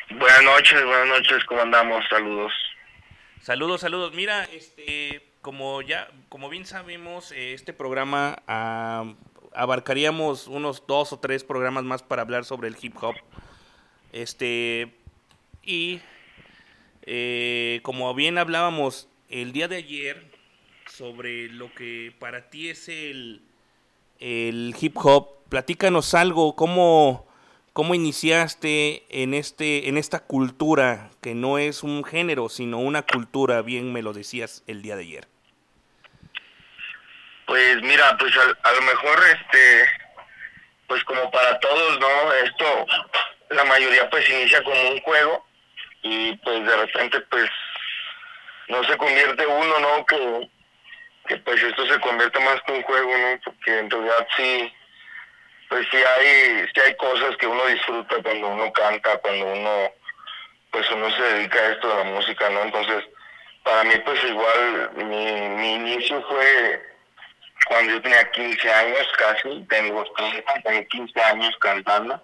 Buenas 0.09 0.43
noches, 0.43 0.83
buenas 0.83 1.07
noches, 1.09 1.43
¿cómo 1.45 1.61
andamos? 1.61 2.03
Saludos. 2.09 2.51
Saludos, 3.41 3.81
saludos. 3.81 4.13
Mira, 4.13 4.43
este, 4.43 5.25
como 5.41 5.81
ya, 5.81 6.11
como 6.27 6.49
bien 6.49 6.65
sabemos, 6.65 7.31
eh, 7.31 7.53
este 7.53 7.71
programa 7.71 8.43
abarcaríamos 9.53 10.47
unos 10.47 10.83
dos 10.85 11.13
o 11.13 11.19
tres 11.19 11.45
programas 11.45 11.85
más 11.85 12.03
para 12.03 12.21
hablar 12.21 12.43
sobre 12.43 12.67
el 12.67 12.75
hip 12.79 13.01
hop. 13.01 13.15
Este, 14.11 14.93
y 15.63 16.01
eh, 17.03 17.79
como 17.83 18.13
bien 18.13 18.37
hablábamos 18.37 19.07
el 19.29 19.53
día 19.53 19.69
de 19.69 19.77
ayer 19.77 20.29
sobre 20.87 21.47
lo 21.47 21.73
que 21.73 22.13
para 22.19 22.49
ti 22.49 22.67
es 22.67 22.89
el, 22.89 23.41
el 24.19 24.75
hip 24.79 24.97
hop, 24.97 25.45
platícanos 25.47 26.13
algo, 26.13 26.57
cómo, 26.57 27.25
cómo 27.73 27.95
iniciaste 27.95 29.05
en, 29.09 29.33
este, 29.33 29.89
en 29.89 29.97
esta 29.97 30.19
cultura 30.19 31.09
que 31.21 31.35
no 31.35 31.57
es 31.57 31.83
un 31.83 32.03
género, 32.03 32.49
sino 32.49 32.79
una 32.79 33.01
cultura, 33.01 33.61
bien 33.61 33.93
me 33.93 34.01
lo 34.01 34.13
decías 34.13 34.63
el 34.67 34.81
día 34.81 34.95
de 34.95 35.03
ayer. 35.03 35.27
Pues 37.45 37.81
mira, 37.81 38.15
pues 38.17 38.35
a, 38.37 38.69
a 38.69 38.73
lo 38.73 38.81
mejor, 38.81 39.19
este, 39.25 39.85
pues 40.87 41.03
como 41.05 41.31
para 41.31 41.59
todos, 41.59 41.99
¿no? 41.99 42.33
Esto, 42.43 42.85
la 43.49 43.63
mayoría 43.63 44.09
pues 44.09 44.29
inicia 44.29 44.63
como 44.63 44.91
un 44.91 44.99
juego 45.01 45.45
y 46.01 46.35
pues 46.37 46.65
de 46.65 46.75
repente 46.75 47.19
pues 47.21 47.49
no 48.67 48.83
se 48.83 48.97
convierte 48.97 49.45
uno, 49.45 49.79
¿no? 49.79 50.05
Que, 50.05 50.49
que 51.27 51.37
pues 51.37 51.61
esto 51.61 51.85
se 51.87 51.99
convierte 51.99 52.39
más 52.39 52.61
que 52.63 52.73
un 52.73 52.83
juego, 52.83 53.17
¿no? 53.17 53.39
Porque 53.43 53.79
en 53.79 53.89
realidad 53.89 54.27
sí, 54.35 54.73
pues 55.69 55.87
sí 55.91 55.97
hay, 55.97 56.65
sí 56.73 56.81
hay 56.81 56.95
cosas 56.95 57.37
que 57.37 57.47
uno 57.47 57.65
disfruta 57.67 58.15
cuando 58.23 58.47
uno 58.47 58.73
canta, 58.73 59.17
cuando 59.19 59.45
uno, 59.45 59.91
pues 60.71 60.89
uno 60.91 61.09
se 61.15 61.21
dedica 61.21 61.59
a 61.59 61.71
esto 61.71 61.87
de 61.87 61.95
la 61.95 62.03
música, 62.05 62.49
¿no? 62.49 62.61
Entonces, 62.63 63.05
para 63.63 63.83
mí 63.83 63.93
pues 64.03 64.23
igual 64.23 64.91
mi, 64.95 65.31
mi 65.49 65.73
inicio 65.75 66.21
fue 66.27 66.89
cuando 67.67 67.93
yo 67.93 68.01
tenía 68.01 68.31
15 68.31 68.73
años 68.73 69.07
casi, 69.17 69.65
tengo 69.69 70.03
30, 70.15 70.53
tengo 70.63 70.87
15 70.87 71.21
años 71.21 71.55
cantando, 71.59 72.23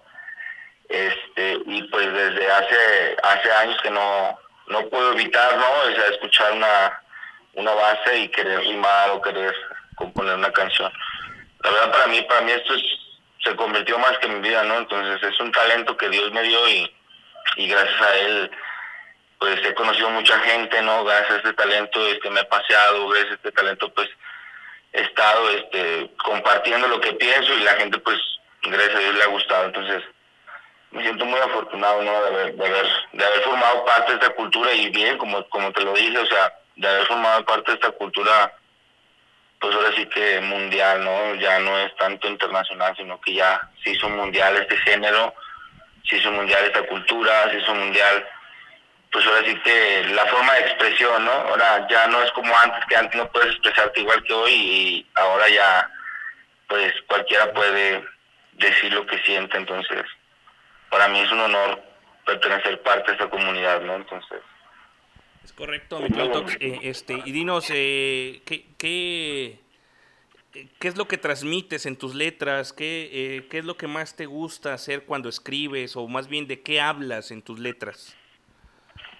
este, 0.88 1.58
y 1.66 1.82
pues 1.84 2.12
desde 2.12 2.50
hace, 2.50 3.16
hace 3.22 3.52
años 3.52 3.80
que 3.82 3.90
no, 3.90 4.38
no 4.68 4.88
puedo 4.88 5.12
evitar, 5.12 5.56
¿no? 5.56 5.66
O 5.70 5.94
sea, 5.94 6.06
escuchar 6.10 6.52
una, 6.52 7.02
una 7.54 7.72
base 7.72 8.18
y 8.18 8.28
querer 8.28 8.60
rimar 8.60 9.10
o 9.10 9.22
querer 9.22 9.54
componer 9.96 10.34
una 10.34 10.52
canción. 10.52 10.92
La 11.62 11.70
verdad 11.70 11.92
para 11.92 12.06
mí, 12.08 12.22
para 12.22 12.40
mí 12.42 12.52
esto 12.52 12.74
es, 12.74 12.82
se 13.46 13.56
convirtió 13.56 13.98
más 13.98 14.18
que 14.18 14.28
mi 14.28 14.40
vida, 14.40 14.62
¿no? 14.64 14.78
Entonces 14.78 15.22
es 15.22 15.40
un 15.40 15.52
talento 15.52 15.96
que 15.96 16.08
Dios 16.08 16.30
me 16.32 16.42
dio 16.42 16.68
y, 16.68 16.94
y 17.56 17.68
gracias 17.68 18.02
a 18.02 18.16
él 18.18 18.50
pues 19.38 19.60
he 19.64 19.74
conocido 19.74 20.10
mucha 20.10 20.38
gente, 20.40 20.80
¿no? 20.82 21.04
Gracias 21.04 21.30
a 21.30 21.36
este 21.36 21.52
talento 21.52 22.06
este, 22.06 22.30
me 22.30 22.40
he 22.40 22.44
paseado, 22.44 23.08
gracias 23.08 23.32
a 23.32 23.34
este 23.34 23.52
talento 23.52 23.92
pues 23.92 24.08
he 24.92 25.02
estado 25.02 25.50
este, 25.50 26.10
compartiendo 26.24 26.88
lo 26.88 27.00
que 27.00 27.12
pienso 27.12 27.52
y 27.54 27.60
la 27.60 27.74
gente 27.74 27.98
pues 27.98 28.18
gracias 28.62 28.96
a 28.96 29.00
Dios 29.00 29.14
le 29.14 29.22
ha 29.22 29.28
gustado. 29.28 29.64
Entonces 29.66 30.02
me 30.90 31.02
siento 31.02 31.24
muy 31.24 31.38
afortunado, 31.38 32.02
¿no? 32.02 32.22
De 32.22 32.28
haber, 32.28 32.54
de 32.54 32.66
haber, 32.66 32.86
de 33.12 33.24
haber 33.24 33.40
formado 33.42 33.84
parte 33.84 34.12
de 34.12 34.18
esta 34.18 34.34
cultura 34.34 34.72
y 34.72 34.88
bien, 34.90 35.18
como, 35.18 35.46
como 35.48 35.70
te 35.72 35.82
lo 35.82 35.92
dije, 35.92 36.18
o 36.18 36.26
sea, 36.26 36.54
de 36.76 36.88
haber 36.88 37.06
formado 37.06 37.44
parte 37.44 37.72
de 37.72 37.74
esta 37.74 37.90
cultura 37.90 38.52
pues 39.60 39.74
ahora 39.74 39.90
sí 39.96 40.06
que 40.06 40.40
mundial, 40.40 41.04
¿no? 41.04 41.34
Ya 41.36 41.58
no 41.60 41.78
es 41.78 41.94
tanto 41.96 42.28
internacional, 42.28 42.94
sino 42.96 43.20
que 43.20 43.34
ya 43.34 43.68
se 43.82 43.90
hizo 43.90 44.08
mundial 44.08 44.56
este 44.56 44.76
género, 44.78 45.34
se 46.08 46.16
hizo 46.16 46.30
mundial 46.30 46.64
esta 46.64 46.82
cultura, 46.86 47.50
se 47.50 47.58
hizo 47.58 47.74
mundial, 47.74 48.28
pues 49.10 49.26
ahora 49.26 49.42
sí 49.46 49.54
que 49.60 50.04
la 50.14 50.26
forma 50.26 50.52
de 50.54 50.60
expresión, 50.60 51.24
¿no? 51.24 51.32
Ahora 51.32 51.86
ya 51.88 52.06
no 52.08 52.22
es 52.22 52.30
como 52.32 52.56
antes, 52.58 52.84
que 52.86 52.96
antes 52.96 53.16
no 53.16 53.30
puedes 53.30 53.52
expresarte 53.52 54.00
igual 54.00 54.22
que 54.24 54.32
hoy 54.32 54.52
y 54.52 55.06
ahora 55.14 55.48
ya, 55.48 55.90
pues 56.68 56.92
cualquiera 57.06 57.52
puede 57.52 58.04
decir 58.52 58.92
lo 58.92 59.06
que 59.06 59.18
siente, 59.18 59.56
entonces 59.56 60.04
para 60.90 61.08
mí 61.08 61.20
es 61.20 61.30
un 61.30 61.40
honor 61.40 61.82
pertenecer 62.24 62.80
parte 62.82 63.06
de 63.06 63.12
esta 63.12 63.30
comunidad, 63.30 63.80
¿no? 63.80 63.96
Entonces... 63.96 64.40
Es 65.46 65.52
correcto, 65.52 66.00
mi 66.00 66.10
Clontox. 66.10 66.56
Eh, 66.58 66.80
este, 66.82 67.22
y 67.24 67.30
dinos, 67.30 67.70
eh, 67.72 68.42
¿qué, 68.44 68.66
qué, 68.76 69.60
qué 70.80 70.88
es 70.88 70.96
lo 70.96 71.06
que 71.06 71.18
transmites 71.18 71.86
en 71.86 71.96
tus 71.96 72.16
letras? 72.16 72.72
¿Qué, 72.72 73.08
eh, 73.12 73.46
¿Qué 73.48 73.58
es 73.58 73.64
lo 73.64 73.76
que 73.76 73.86
más 73.86 74.16
te 74.16 74.26
gusta 74.26 74.74
hacer 74.74 75.04
cuando 75.04 75.28
escribes? 75.28 75.94
O 75.94 76.08
más 76.08 76.26
bien, 76.26 76.48
¿de 76.48 76.62
qué 76.62 76.80
hablas 76.80 77.30
en 77.30 77.42
tus 77.42 77.60
letras? 77.60 78.16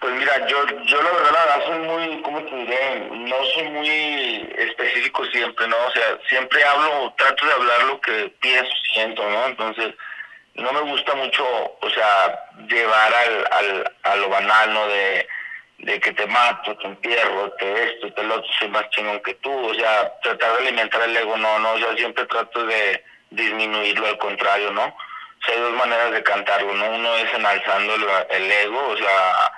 Pues 0.01 0.15
mira, 0.17 0.49
yo, 0.49 0.67
yo 0.87 1.01
la 1.01 1.13
verdad, 1.13 1.33
la 1.33 1.45
verdad 1.45 1.67
soy 1.69 1.79
muy, 1.87 2.23
¿cómo 2.23 2.43
te 2.43 2.57
diré? 2.57 3.09
No 3.09 3.37
soy 3.55 3.69
muy 3.69 3.89
específico 4.59 5.25
siempre, 5.27 5.69
¿no? 5.69 5.77
O 5.77 5.93
sea, 5.93 6.19
siempre 6.29 6.65
hablo, 6.65 7.15
trato 7.17 7.47
de 7.47 7.53
hablar 7.53 7.85
lo 7.85 8.01
que 8.01 8.35
pienso, 8.41 8.73
siento, 8.93 9.31
¿no? 9.31 9.47
Entonces, 9.47 9.95
no 10.57 10.73
me 10.73 10.81
gusta 10.91 11.15
mucho, 11.15 11.45
o 11.81 11.91
sea, 11.91 12.51
llevar 12.67 13.15
al, 13.15 13.47
al, 13.53 13.95
a 14.03 14.17
lo 14.17 14.29
banal, 14.29 14.75
¿no? 14.75 14.89
De, 14.89 15.29
de 15.79 16.01
que 16.01 16.13
te 16.13 16.27
mato, 16.27 16.77
te 16.79 16.87
entierro, 16.87 17.51
te 17.59 17.85
esto, 17.85 18.13
te 18.13 18.23
lo 18.25 18.37
otro, 18.37 18.51
soy 18.59 18.69
más 18.69 18.89
chingón 18.91 19.21
que 19.21 19.35
tú, 19.35 19.53
o 19.53 19.75
sea, 19.75 20.13
tratar 20.23 20.53
de 20.53 20.69
alimentar 20.69 21.03
el 21.03 21.17
ego, 21.17 21.37
no, 21.37 21.59
no, 21.59 21.77
yo 21.79 21.95
siempre 21.97 22.25
trato 22.27 22.65
de 22.65 23.05
disminuirlo, 23.31 24.07
al 24.07 24.19
contrario, 24.19 24.71
¿no? 24.73 24.85
O 24.85 25.45
sea, 25.45 25.55
hay 25.55 25.61
dos 25.61 25.73
maneras 25.73 26.13
de 26.13 26.23
cantarlo, 26.23 26.73
¿no? 26.75 26.91
Uno 26.91 27.17
es 27.17 27.33
enalzando 27.35 27.95
el, 27.95 28.05
el 28.31 28.51
ego, 28.51 28.89
o 28.89 28.97
sea, 28.97 29.53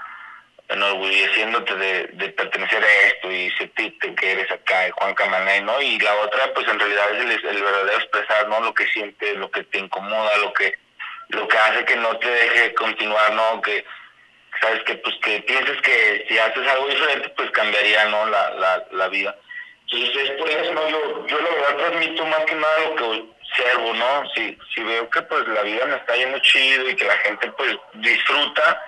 enorgulleciéndote 0.69 1.74
de, 1.77 2.07
de 2.09 2.28
pertenecer 2.31 2.85
a 2.85 2.93
esto 3.07 3.31
y 3.31 3.51
sentirte 3.53 4.15
que 4.15 4.32
eres 4.32 4.51
acá 4.51 4.81
de 4.81 4.90
Juan 4.90 5.15
Camané, 5.15 5.62
¿no? 5.62 5.81
Y 5.81 5.99
la 6.01 6.15
otra, 6.16 6.53
pues 6.53 6.66
en 6.69 6.78
realidad 6.78 7.15
es 7.15 7.24
el, 7.24 7.31
el 7.31 7.62
verdadero 7.62 7.99
expresar, 7.99 8.49
¿no? 8.49 8.61
Lo 8.61 8.74
que 8.74 8.86
sientes, 8.89 9.36
lo 9.36 9.51
que 9.51 9.62
te 9.65 9.78
incomoda, 9.78 10.36
lo 10.39 10.53
que 10.53 10.74
lo 11.31 11.47
que 11.47 11.59
hace 11.59 11.85
que 11.85 11.97
no 11.97 12.16
te 12.19 12.28
deje 12.28 12.74
continuar, 12.74 13.32
¿no? 13.35 13.61
Que 13.61 13.85
sabes 14.60 14.82
que 14.85 14.94
pues 14.97 15.14
que 15.22 15.40
pienses 15.43 15.80
que 15.82 16.26
si 16.28 16.39
haces 16.39 16.66
algo 16.66 16.89
diferente, 16.89 17.28
pues 17.30 17.51
cambiaría, 17.51 18.06
¿no? 18.06 18.26
La, 18.26 18.51
la, 18.51 18.85
la 18.93 19.09
vida. 19.09 19.36
Entonces 19.90 20.30
es 20.30 20.39
por 20.39 20.48
eso, 20.51 20.74
¿no? 20.74 20.89
Yo, 20.89 21.26
yo 21.26 21.40
la 21.40 21.51
verdad 21.51 21.76
transmito 21.76 22.26
más 22.26 22.40
que 22.40 22.55
nada 22.55 22.80
lo 22.80 22.94
que 22.97 23.05
observo, 23.05 23.94
¿no? 23.94 24.30
Si, 24.35 24.59
si 24.74 24.82
veo 24.82 25.09
que 25.09 25.22
pues 25.22 25.48
la 25.48 25.62
vida 25.62 25.86
me 25.86 25.97
está 25.97 26.16
yendo 26.16 26.39
chido 26.40 26.89
y 26.89 26.97
que 26.97 27.05
la 27.05 27.16
gente 27.18 27.51
pues 27.52 27.76
disfruta, 27.94 28.82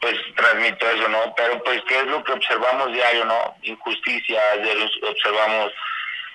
pues 0.00 0.14
transmito 0.36 0.88
eso, 0.88 1.08
¿no? 1.08 1.34
Pero 1.34 1.62
pues, 1.64 1.80
¿qué 1.88 1.98
es 1.98 2.06
lo 2.06 2.22
que 2.22 2.32
observamos 2.32 2.92
diario, 2.92 3.24
no? 3.24 3.56
Injusticia, 3.62 4.40
observamos 5.02 5.72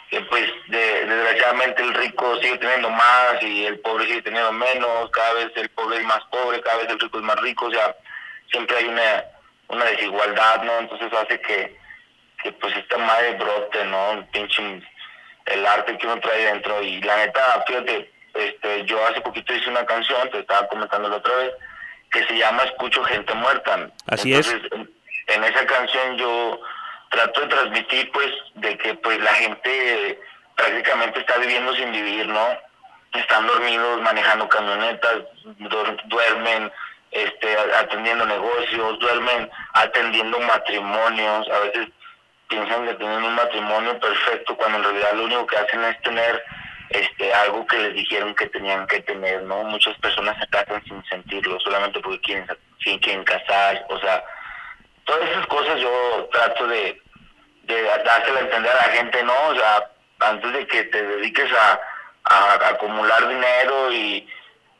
que 0.09 0.21
pues 0.21 0.51
de, 0.67 1.05
desgraciadamente 1.05 1.83
el 1.83 1.93
rico 1.93 2.35
sigue 2.41 2.57
teniendo 2.57 2.89
más 2.89 3.41
y 3.41 3.67
el 3.67 3.79
pobre 3.79 4.05
sigue 4.05 4.23
teniendo 4.23 4.51
menos, 4.51 5.11
cada 5.11 5.33
vez 5.33 5.51
el 5.55 5.69
pobre 5.69 5.97
es 5.97 6.03
más 6.03 6.21
pobre, 6.31 6.59
cada 6.61 6.77
vez 6.77 6.89
el 6.89 6.99
rico 6.99 7.19
es 7.19 7.23
más 7.23 7.39
rico, 7.41 7.67
o 7.67 7.71
sea, 7.71 7.95
siempre 8.51 8.77
hay 8.77 8.85
una, 8.85 9.23
una 9.69 9.85
desigualdad, 9.85 10.63
¿no? 10.63 10.79
Entonces 10.79 11.11
hace 11.13 11.39
que, 11.41 11.77
que 12.43 12.51
pues 12.53 12.75
esta 12.77 12.97
madre 12.97 13.33
brote, 13.35 13.83
¿no? 13.85 14.11
El 14.13 14.25
pinche, 14.25 14.81
el 15.45 15.65
arte 15.65 15.97
que 15.97 16.05
uno 16.07 16.19
trae 16.19 16.45
dentro 16.45 16.81
y 16.81 17.01
la 17.01 17.17
neta, 17.17 17.63
fíjate, 17.67 18.11
este, 18.33 18.85
yo 18.85 19.05
hace 19.07 19.21
poquito 19.21 19.53
hice 19.53 19.69
una 19.69 19.85
canción, 19.85 20.29
te 20.29 20.39
estaba 20.39 20.67
comentando 20.67 21.09
la 21.09 21.17
otra 21.17 21.35
vez, 21.35 21.51
que 22.11 22.23
se 22.25 22.37
llama 22.37 22.63
Escucho 22.63 23.03
Gente 23.03 23.33
Muerta. 23.33 23.89
Así 24.07 24.33
Entonces, 24.33 24.61
En, 24.71 24.89
en 25.27 25.43
esa 25.43 25.65
canción 25.65 26.17
yo 26.17 26.59
trato 27.09 27.41
de 27.41 27.47
transmitir 27.47 28.11
pues 28.11 28.31
de 28.55 28.77
que 28.77 28.93
pues 28.95 29.19
la 29.19 29.33
gente 29.33 30.19
prácticamente 30.55 31.19
está 31.19 31.37
viviendo 31.37 31.73
sin 31.75 31.91
vivir, 31.91 32.27
¿no? 32.27 32.47
Están 33.13 33.47
dormidos 33.47 34.01
manejando 34.01 34.47
camionetas, 34.47 35.17
duer- 35.59 36.01
duermen 36.05 36.71
este 37.11 37.57
atendiendo 37.77 38.25
negocios, 38.25 38.99
duermen 38.99 39.49
atendiendo 39.73 40.39
matrimonios, 40.39 41.47
a 41.49 41.59
veces 41.59 41.87
piensan 42.47 42.85
que 42.87 42.93
tienen 42.95 43.23
un 43.23 43.35
matrimonio 43.35 43.99
perfecto 43.99 44.55
cuando 44.57 44.77
en 44.79 44.83
realidad 44.85 45.13
lo 45.13 45.23
único 45.25 45.47
que 45.47 45.57
hacen 45.57 45.83
es 45.83 46.01
tener 46.01 46.43
este 46.89 47.31
algo 47.33 47.65
que 47.67 47.77
les 47.77 47.93
dijeron 47.93 48.33
que 48.35 48.47
tenían 48.47 48.87
que 48.87 49.01
tener, 49.01 49.43
¿no? 49.43 49.63
Muchas 49.63 49.95
personas 49.99 50.37
se 50.39 50.47
casan 50.49 50.83
sin 50.85 51.03
sentirlo, 51.05 51.59
solamente 51.59 51.99
porque 51.99 52.19
quieren, 52.21 52.47
quieren 52.83 53.23
casar, 53.23 53.85
o 53.89 53.99
sea, 53.99 54.23
todas 55.05 55.29
esas 55.29 55.45
cosas 55.47 55.79
yo 55.79 56.29
trato 56.31 56.67
de, 56.67 56.99
de 57.63 57.81
dársela 57.83 58.39
a 58.39 58.43
entender 58.43 58.71
a 58.71 58.87
la 58.87 58.93
gente, 58.93 59.23
¿no? 59.23 59.33
O 59.49 59.55
sea, 59.55 59.91
antes 60.21 60.51
de 60.53 60.67
que 60.67 60.83
te 60.85 61.01
dediques 61.03 61.51
a- 61.53 61.79
a 62.25 62.67
acumular 62.69 63.27
dinero 63.27 63.91
y, 63.91 64.27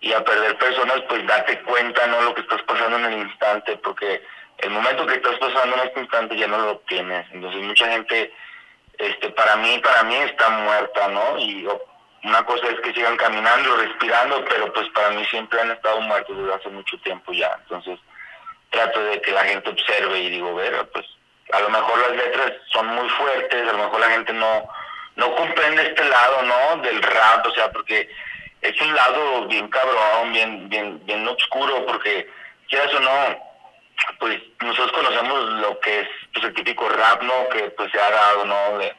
y 0.02 0.14
a 0.14 0.24
perder 0.24 0.58
personas, 0.58 1.02
pues 1.08 1.26
date 1.28 1.62
cuenta, 1.62 2.08
¿no? 2.08 2.22
Lo 2.22 2.34
que 2.34 2.42
estás 2.42 2.62
pasando 2.64 2.98
en 2.98 3.06
el 3.06 3.20
instante, 3.20 3.78
porque 3.78 4.24
el 4.60 4.70
momento 4.70 5.06
que 5.06 5.16
estás 5.16 5.38
pasando 5.40 5.76
en 5.76 5.88
este 5.88 6.00
instante 6.00 6.38
ya 6.38 6.48
no 6.48 6.58
lo 6.58 6.72
obtienes. 6.72 7.26
Entonces 7.32 7.62
mucha 7.62 7.88
gente, 7.90 8.34
este, 8.98 9.30
para 9.32 9.56
mí, 9.58 9.80
para 9.80 10.04
mí 10.04 10.16
está 10.16 10.50
muerta, 10.50 11.08
¿no? 11.10 11.38
Y 11.40 11.68
una 12.24 12.46
cosa 12.46 12.68
es 12.68 12.80
que 12.82 12.94
sigan 12.94 13.18
caminando, 13.18 13.76
respirando, 13.78 14.44
pero 14.46 14.72
pues 14.74 14.88
para 14.90 15.12
mí 15.12 15.26
siempre 15.26 15.60
han 15.62 15.72
estado 15.72 16.02
muertos 16.02 16.38
desde 16.38 16.54
hace 16.54 16.70
mucho 16.70 16.98
tiempo 17.00 17.34
ya. 17.34 17.58
Entonces 17.64 18.00
trato 18.70 19.02
de 19.04 19.22
que 19.22 19.32
la 19.32 19.44
gente 19.46 19.70
observe 19.70 20.20
y 20.20 20.30
digo, 20.30 20.54
ver, 20.56 20.88
pues 20.94 21.06
a 21.52 21.60
lo 21.60 21.70
mejor 21.70 22.00
las 22.00 22.12
letras 22.12 22.54
son 22.72 22.88
muy 22.88 23.10
fuertes, 23.10 23.68
a 23.68 23.72
lo 23.72 23.80
mejor 23.80 24.00
la 24.00 24.12
gente 24.12 24.34
no 24.34 24.70
no 25.16 25.36
comprende 25.36 25.82
este 25.84 26.04
lado, 26.06 26.44
¿no? 26.44 26.82
Del 26.82 27.02
rap, 27.02 27.46
o 27.46 27.52
sea, 27.52 27.70
porque 27.72 28.10
es 28.62 28.82
un 28.82 28.96
lado 28.96 29.46
bien 29.48 29.68
cabrón, 29.70 30.34
bien 30.34 30.70
bien 30.70 31.06
bien 31.06 31.28
oscuro, 31.28 31.86
porque 31.86 32.30
quieras 32.68 32.94
o 32.94 33.00
no, 33.00 33.50
pues 34.20 34.40
nosotros 34.62 34.92
conocemos 34.92 35.50
lo 35.62 35.80
que 35.80 36.02
es 36.02 36.08
pues 36.34 36.46
el 36.46 36.54
típico 36.54 36.88
rap, 36.90 37.22
¿no? 37.24 37.50
Que 37.50 37.70
pues 37.72 37.92
se 37.92 38.00
ha 38.00 38.10
dado, 38.10 38.46
¿no? 38.46 38.78
De, 38.78 38.96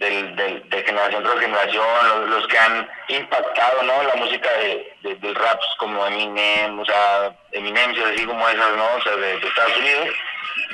de 0.00 0.82
generación 0.82 1.22
tras 1.22 1.38
generación, 1.40 2.30
los, 2.30 2.46
que 2.46 2.56
han 2.56 2.88
impactado, 3.08 3.82
¿no? 3.82 4.02
La 4.02 4.14
música 4.14 4.50
de, 4.52 4.96
de, 5.02 5.14
del 5.16 5.34
rap 5.34 5.58
pues, 5.58 5.70
como 5.78 6.06
Eminem, 6.06 6.78
o 6.78 6.84
sea, 6.86 7.36
Eminem, 7.52 7.90
así 7.90 8.24
como 8.24 8.48
esas, 8.48 8.76
¿no? 8.76 8.86
O 8.96 9.02
sea, 9.02 9.14
de, 9.16 9.34
Estados 9.34 9.76
Unidos. 9.76 10.08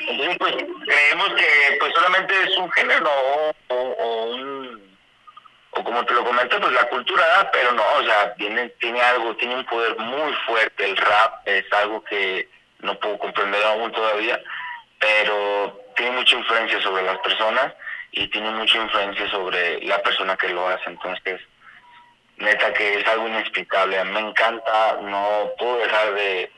Entonces, 0.09 0.37
pues, 0.39 0.55
creemos 0.85 1.29
que 1.35 1.77
pues 1.81 1.93
solamente 1.95 2.35
es 2.45 2.57
un 2.57 2.71
género 2.71 3.11
o 3.69 4.25
un 4.27 4.86
o 5.77 5.85
como 5.85 6.05
te 6.07 6.15
lo 6.15 6.25
comenté, 6.25 6.59
pues 6.59 6.73
la 6.73 6.89
cultura, 6.89 7.23
¿verdad? 7.23 7.51
pero 7.53 7.73
no, 7.73 7.83
o 7.99 8.03
sea, 8.03 8.35
tiene, 8.35 8.69
tiene 8.81 9.01
algo, 9.01 9.37
tiene 9.37 9.57
un 9.57 9.65
poder 9.67 9.97
muy 9.99 10.33
fuerte, 10.47 10.85
el 10.85 10.97
rap 10.97 11.47
es 11.47 11.71
algo 11.73 12.03
que 12.05 12.49
no 12.81 12.99
puedo 12.99 13.19
comprender 13.19 13.63
aún 13.63 13.93
todavía, 13.93 14.41
pero 14.99 15.85
tiene 15.95 16.13
mucha 16.13 16.37
influencia 16.37 16.81
sobre 16.81 17.03
las 17.03 17.19
personas 17.19 17.75
y 18.13 18.27
tiene 18.29 18.51
mucha 18.53 18.79
influencia 18.79 19.31
sobre 19.31 19.83
la 19.83 20.03
persona 20.03 20.37
que 20.37 20.49
lo 20.49 20.67
hace, 20.67 20.89
entonces, 20.89 21.43
neta 22.39 22.73
que 22.73 22.99
es 22.99 23.07
algo 23.09 23.29
inexplicable, 23.29 24.03
me 24.05 24.21
encanta, 24.21 24.99
no 25.03 25.51
puedo 25.59 25.77
dejar 25.77 26.15
de, 26.15 26.51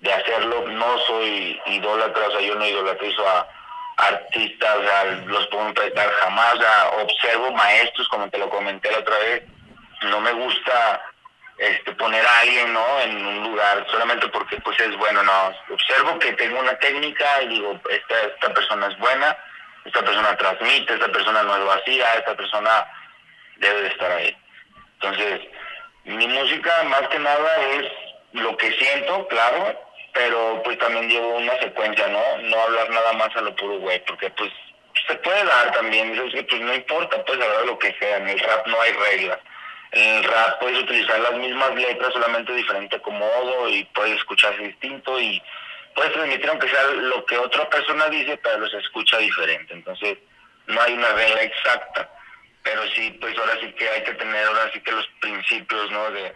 de 0.00 0.12
hacerlo, 0.12 0.68
no 0.68 0.98
soy 1.00 1.60
idólatra, 1.66 2.28
o 2.28 2.30
sea, 2.30 2.40
yo 2.40 2.54
no 2.54 2.64
idolatrizo 2.64 3.28
a 3.28 3.48
artistas, 3.96 4.76
o 4.76 4.82
sea, 4.82 5.04
los 5.26 5.46
puedo 5.48 5.68
interpretar 5.68 6.10
jamás, 6.20 6.54
observo 7.02 7.52
maestros, 7.52 8.08
como 8.08 8.28
te 8.30 8.38
lo 8.38 8.48
comenté 8.48 8.90
la 8.90 8.98
otra 8.98 9.18
vez, 9.18 9.42
no 10.02 10.20
me 10.20 10.32
gusta 10.32 11.02
este 11.58 11.92
poner 11.92 12.24
a 12.24 12.38
alguien 12.40 12.72
no 12.72 13.00
en 13.00 13.24
un 13.24 13.42
lugar 13.44 13.86
solamente 13.90 14.26
porque 14.28 14.60
pues 14.62 14.78
es 14.80 14.96
bueno 14.96 15.22
no 15.22 15.54
observo 15.70 16.18
que 16.18 16.32
tengo 16.32 16.58
una 16.58 16.76
técnica 16.78 17.42
y 17.42 17.48
digo 17.48 17.78
esta 17.88 18.20
esta 18.22 18.52
persona 18.54 18.88
es 18.88 18.98
buena 18.98 19.36
esta 19.84 20.00
persona 20.00 20.36
transmite 20.36 20.94
esta 20.94 21.08
persona 21.08 21.42
no 21.42 21.56
es 21.56 21.64
vacía 21.64 22.14
esta 22.14 22.34
persona 22.34 22.86
debe 23.56 23.82
de 23.82 23.88
estar 23.88 24.10
ahí. 24.10 24.36
Entonces 24.94 25.40
mi 26.04 26.26
música 26.26 26.82
más 26.84 27.06
que 27.08 27.18
nada 27.18 27.56
es 27.74 27.92
lo 28.32 28.56
que 28.56 28.72
siento 28.72 29.28
claro 29.28 29.78
pero 30.12 30.62
pues 30.64 30.78
también 30.78 31.08
llevo 31.08 31.36
una 31.36 31.58
secuencia 31.60 32.06
no 32.08 32.38
no 32.42 32.60
hablar 32.60 32.90
nada 32.90 33.12
más 33.14 33.34
a 33.36 33.40
lo 33.40 33.54
puro 33.56 33.78
güey 33.78 34.04
porque 34.04 34.30
pues 34.30 34.50
se 35.08 35.14
puede 35.16 35.44
dar 35.44 35.72
también 35.72 36.12
es 36.18 36.34
que 36.34 36.44
pues 36.44 36.60
no 36.60 36.74
importa 36.74 37.24
puedes 37.24 37.44
hablar 37.44 37.66
lo 37.66 37.78
que 37.78 37.94
sea 37.98 38.18
en 38.18 38.28
el 38.28 38.38
rap 38.38 38.66
no 38.66 38.80
hay 38.80 38.92
reglas 38.92 39.38
en 39.92 40.16
el 40.16 40.24
rap 40.24 40.58
puedes 40.58 40.82
utilizar 40.82 41.20
las 41.20 41.34
mismas 41.34 41.74
letras, 41.74 42.12
solamente 42.14 42.52
diferente 42.54 42.96
acomodo 42.96 43.68
y 43.68 43.84
puedes 43.94 44.16
escucharse 44.16 44.62
distinto 44.62 45.20
y 45.20 45.40
puedes 45.94 46.12
transmitir 46.14 46.48
aunque 46.48 46.68
sea 46.68 46.82
lo 46.84 47.24
que 47.26 47.36
otra 47.36 47.68
persona 47.68 48.08
dice, 48.08 48.38
pero 48.38 48.58
los 48.58 48.72
escucha 48.72 49.18
diferente. 49.18 49.74
Entonces, 49.74 50.16
no 50.66 50.80
hay 50.80 50.94
una 50.94 51.10
regla 51.10 51.42
exacta, 51.42 52.10
pero 52.62 52.86
sí, 52.94 53.10
pues 53.20 53.36
ahora 53.38 53.58
sí 53.60 53.70
que 53.72 53.86
hay 53.86 54.02
que 54.02 54.14
tener 54.14 54.46
ahora 54.46 54.70
sí 54.72 54.80
que 54.80 54.92
los 54.92 55.06
principios, 55.20 55.90
¿no? 55.90 56.10
De, 56.10 56.34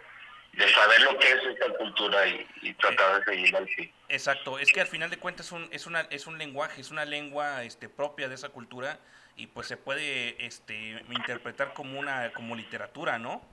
de 0.57 0.73
saber 0.73 1.01
lo 1.01 1.19
que 1.19 1.31
es 1.31 1.43
esta 1.53 1.69
cultura 1.77 2.25
y, 2.25 2.47
y 2.63 2.73
tratar 2.73 3.19
de 3.19 3.25
seguirla 3.25 3.59
al 3.59 3.69
fin. 3.69 3.91
Exacto, 4.09 4.57
es 4.57 4.71
que 4.71 4.81
al 4.81 4.87
final 4.87 5.09
de 5.09 5.17
cuentas 5.17 5.45
es 5.45 5.51
un, 5.51 5.69
es 5.71 5.85
una, 5.85 6.01
es 6.09 6.25
un 6.25 6.37
lenguaje, 6.39 6.81
es 6.81 6.89
una 6.89 7.05
lengua 7.05 7.63
este, 7.63 7.89
propia 7.89 8.27
de 8.27 8.35
esa 8.35 8.49
cultura 8.49 8.97
y 9.35 9.45
pues 9.45 9.67
se 9.67 9.77
puede 9.77 10.35
este, 10.43 10.73
interpretar 11.11 11.73
como 11.73 11.99
una 11.99 12.31
como 12.33 12.55
literatura, 12.55 13.19
¿no? 13.19 13.47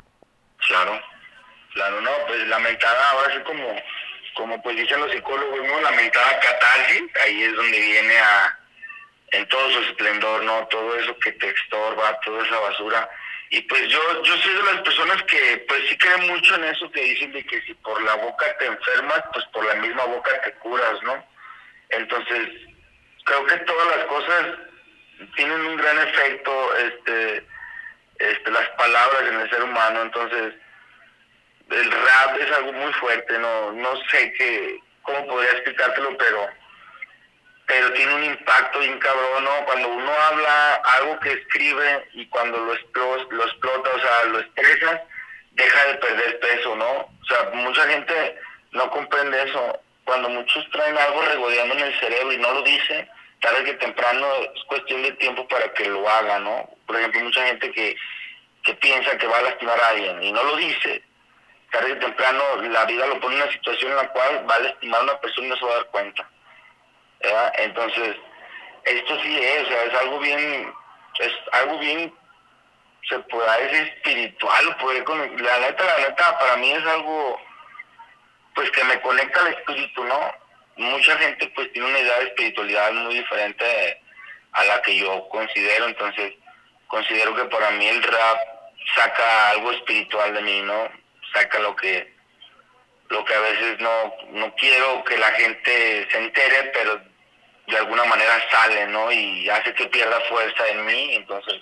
Claro, 0.67 0.99
claro, 1.75 2.01
no, 2.01 2.11
pues 2.27 2.47
lamentada, 2.49 3.11
ahora 3.11 3.35
sí 3.35 3.41
como, 3.45 3.77
como 4.35 4.63
pues 4.63 4.75
dicen 4.77 5.01
los 5.01 5.13
psicólogos, 5.13 5.61
¿no? 5.67 5.81
Lamentada 5.83 6.41
catarsis, 6.41 7.03
ahí 7.23 7.43
es 7.43 7.55
donde 7.55 7.81
viene 7.81 8.19
a, 8.19 8.59
en 9.33 9.47
todo 9.49 9.71
su 9.73 9.81
esplendor, 9.91 10.43
¿no? 10.45 10.67
Todo 10.69 10.97
eso 10.97 11.19
que 11.19 11.33
te 11.33 11.51
estorba, 11.51 12.19
toda 12.21 12.47
esa 12.47 12.59
basura. 12.61 13.11
Y 13.55 13.61
pues 13.63 13.87
yo, 13.87 14.23
yo 14.25 14.37
soy 14.39 14.53
de 14.53 14.63
las 14.65 14.83
personas 14.83 15.23
que 15.23 15.65
pues 15.69 15.81
sí 15.89 15.97
creen 15.97 16.27
mucho 16.27 16.57
en 16.57 16.65
eso 16.65 16.91
que 16.91 17.01
dicen 17.01 17.31
de 17.31 17.47
que 17.47 17.63
si 17.63 17.73
por 17.75 18.03
la 18.03 18.17
boca 18.17 18.47
te 18.59 18.67
enfermas, 18.67 19.23
pues 19.33 19.45
por 19.53 19.65
la 19.65 19.77
misma 19.77 20.05
boca 20.07 20.43
te 20.43 20.53
curas, 20.55 21.01
¿no? 21.05 21.25
Entonces, 21.91 22.49
creo 23.23 23.47
que 23.47 23.57
todas 23.59 23.97
las 23.97 24.07
cosas 24.07 24.47
tienen 25.37 25.61
un 25.67 25.77
gran 25.77 25.99
efecto, 26.01 26.77
este, 26.79 27.47
este, 28.19 28.51
las 28.51 28.69
palabras 28.71 29.23
en 29.23 29.41
el 29.43 29.49
ser 29.49 29.63
humano, 29.63 30.03
entonces 30.03 30.55
el 31.71 31.93
rap 31.93 32.41
es 32.41 32.51
algo 32.57 32.73
muy 32.73 32.93
fuerte, 32.95 33.39
no, 33.39 33.71
no 33.71 33.97
sé 34.11 34.33
qué, 34.33 34.81
cómo 35.03 35.29
podría 35.29 35.53
explicártelo, 35.53 36.19
pero 36.19 36.49
pero 37.67 37.93
tiene 37.95 38.15
un 38.15 38.25
impacto 38.25 38.79
bien 38.81 38.99
cabrón, 38.99 39.45
¿no? 39.45 39.65
Cuando 39.65 39.89
uno 39.89 40.13
habla 40.13 40.75
algo 40.99 41.19
que 41.21 41.33
escribe 41.33 42.09
y 42.13 42.27
cuando 42.29 42.59
lo, 42.59 42.75
explo- 42.75 43.27
lo 43.31 43.45
explota, 43.45 43.91
o 43.95 43.99
sea, 44.01 44.25
lo 44.25 44.41
expresas, 44.41 45.01
deja 45.53 45.85
de 45.87 45.95
perder 45.95 46.41
peso, 46.41 46.77
¿no? 46.77 46.91
O 46.91 47.25
sea, 47.29 47.51
mucha 47.55 47.87
gente 47.89 48.39
no 48.73 48.91
comprende 48.91 49.43
eso. 49.45 49.81
Cuando 50.05 50.29
muchos 50.29 50.69
traen 50.71 50.99
algo 50.99 51.23
regodeando 51.23 51.75
en 51.75 51.81
el 51.81 51.99
cerebro 52.01 52.33
y 52.33 52.37
no 52.39 52.53
lo 52.53 52.63
dicen, 52.63 53.09
tarde 53.41 53.65
que 53.65 53.75
temprano 53.75 54.27
es 54.55 54.65
cuestión 54.65 55.03
de 55.03 55.13
tiempo 55.13 55.49
para 55.49 55.73
que 55.73 55.87
lo 55.89 56.07
haga, 56.09 56.39
¿no? 56.41 56.69
Por 56.87 56.97
ejemplo, 56.97 57.21
mucha 57.23 57.47
gente 57.47 57.73
que, 57.73 57.97
que 58.63 58.75
piensa 58.75 59.17
que 59.17 59.27
va 59.27 59.39
a 59.39 59.43
lastimar 59.43 59.81
a 59.81 59.89
alguien 59.89 60.23
y 60.23 60.33
no 60.33 60.43
lo 60.43 60.57
dice, 60.57 61.03
tarde 61.73 61.95
que 61.95 62.05
temprano 62.05 62.43
la 62.69 62.85
vida 62.85 63.07
lo 63.07 63.19
pone 63.21 63.37
en 63.37 63.43
una 63.43 63.53
situación 63.53 63.93
en 63.93 63.97
la 63.97 64.09
cual 64.09 64.45
va 64.49 64.57
a 64.57 64.61
lastimar 64.61 65.01
a 65.01 65.05
una 65.05 65.21
persona 65.21 65.47
y 65.47 65.51
no 65.51 65.57
se 65.57 65.65
va 65.65 65.73
a 65.73 65.77
dar 65.77 65.87
cuenta. 65.87 66.29
Entonces, 67.59 68.17
esto 68.85 69.21
sí 69.23 69.39
es, 69.39 69.95
algo 70.01 70.19
bien, 70.19 70.75
es 71.19 71.33
algo 71.53 71.79
bien, 71.79 72.13
se 73.09 73.19
puede 73.21 73.63
decir 73.65 73.95
espiritual, 73.95 74.77
puede 74.77 75.05
con, 75.05 75.19
la 75.19 75.59
neta, 75.59 75.85
la 75.85 76.09
neta, 76.09 76.39
para 76.39 76.57
mí 76.57 76.71
es 76.71 76.87
algo, 76.87 77.41
pues 78.55 78.71
que 78.71 78.85
me 78.85 79.01
conecta 79.01 79.41
al 79.41 79.55
espíritu, 79.55 80.05
¿no? 80.05 80.33
Mucha 80.77 81.17
gente 81.19 81.47
pues 81.55 81.73
tiene 81.73 81.89
una 81.89 81.99
idea 81.99 82.19
de 82.19 82.25
espiritualidad 82.27 82.93
muy 82.93 83.15
diferente 83.15 84.01
a 84.53 84.65
la 84.65 84.83
que 84.83 84.97
yo 84.97 85.29
considero, 85.29 85.87
entonces 85.87 86.35
considero 86.89 87.35
que 87.35 87.45
para 87.45 87.71
mí 87.73 87.87
el 87.89 88.03
rap 88.03 88.39
saca 88.95 89.51
algo 89.51 89.73
espiritual 89.73 90.35
de 90.35 90.43
mí, 90.43 90.63
¿no? 90.63 90.89
Saca 91.33 91.59
lo 91.61 91.75
que 91.77 92.13
lo 93.09 93.25
que 93.25 93.35
a 93.35 93.41
veces 93.41 93.81
no, 93.81 94.15
no 94.31 94.55
quiero 94.57 95.05
que 95.05 95.19
la 95.19 95.31
gente 95.33 96.09
se 96.11 96.19
entere, 96.19 96.71
pero 96.73 97.01
de 97.67 97.77
alguna 97.79 98.05
manera 98.05 98.43
sale, 98.51 98.87
¿no? 98.89 99.11
Y 99.13 99.49
hace 99.49 99.73
que 99.75 99.87
pierda 99.87 100.21
fuerza 100.29 100.69
en 100.69 100.85
mí, 100.85 101.15
entonces 101.15 101.61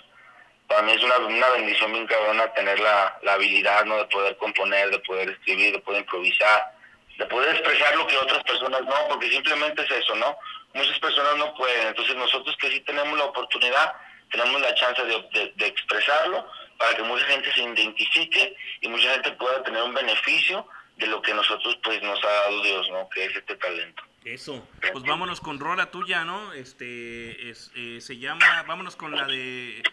para 0.67 0.81
mí 0.81 0.93
es 0.93 1.03
una, 1.03 1.17
una 1.17 1.49
bendición 1.49 1.91
bien 1.91 2.07
cabrona 2.07 2.47
tener 2.53 2.79
la, 2.79 3.17
la 3.21 3.33
habilidad, 3.33 3.85
¿no? 3.85 3.97
De 3.97 4.05
poder 4.05 4.35
componer, 4.37 4.89
de 4.89 4.99
poder 4.99 5.29
escribir, 5.29 5.73
de 5.73 5.79
poder 5.79 6.01
improvisar, 6.01 6.73
de 7.17 7.25
poder 7.27 7.55
expresar 7.55 7.95
lo 7.95 8.07
que 8.07 8.17
otras 8.17 8.43
personas 8.43 8.81
no, 8.81 9.07
porque 9.09 9.29
simplemente 9.29 9.83
es 9.83 9.91
eso, 9.91 10.15
¿no? 10.15 10.37
Muchas 10.73 10.97
personas 10.99 11.35
no 11.37 11.53
pueden, 11.55 11.87
entonces 11.87 12.15
nosotros 12.15 12.55
que 12.59 12.69
sí 12.71 12.79
tenemos 12.81 13.17
la 13.17 13.25
oportunidad, 13.25 13.93
tenemos 14.31 14.59
la 14.61 14.73
chance 14.75 15.03
de, 15.03 15.21
de- 15.33 15.51
de 15.55 15.67
expresarlo 15.67 16.49
para 16.77 16.95
que 16.95 17.03
mucha 17.03 17.23
gente 17.25 17.53
se 17.53 17.61
identifique 17.61 18.55
y 18.81 18.87
mucha 18.87 19.11
gente 19.11 19.31
pueda 19.33 19.61
tener 19.63 19.83
un 19.83 19.93
beneficio 19.93 20.67
de 20.97 21.07
lo 21.07 21.21
que 21.21 21.33
nosotros 21.33 21.77
pues 21.83 22.01
nos 22.01 22.23
ha 22.23 22.27
dado 22.31 22.61
Dios, 22.63 22.89
¿no? 22.89 23.07
Que 23.09 23.25
es 23.25 23.35
este 23.35 23.55
talento. 23.57 24.01
Eso. 24.25 24.67
Pues 24.91 25.03
vámonos 25.03 25.41
con 25.41 25.59
rola 25.59 25.91
tuya, 25.91 26.23
¿no? 26.23 26.53
Este, 26.53 27.49
es, 27.49 27.71
eh, 27.75 27.99
se 28.01 28.17
llama, 28.17 28.63
vámonos 28.63 28.95
con 28.95 29.11
la 29.15 29.25
de, 29.25 29.83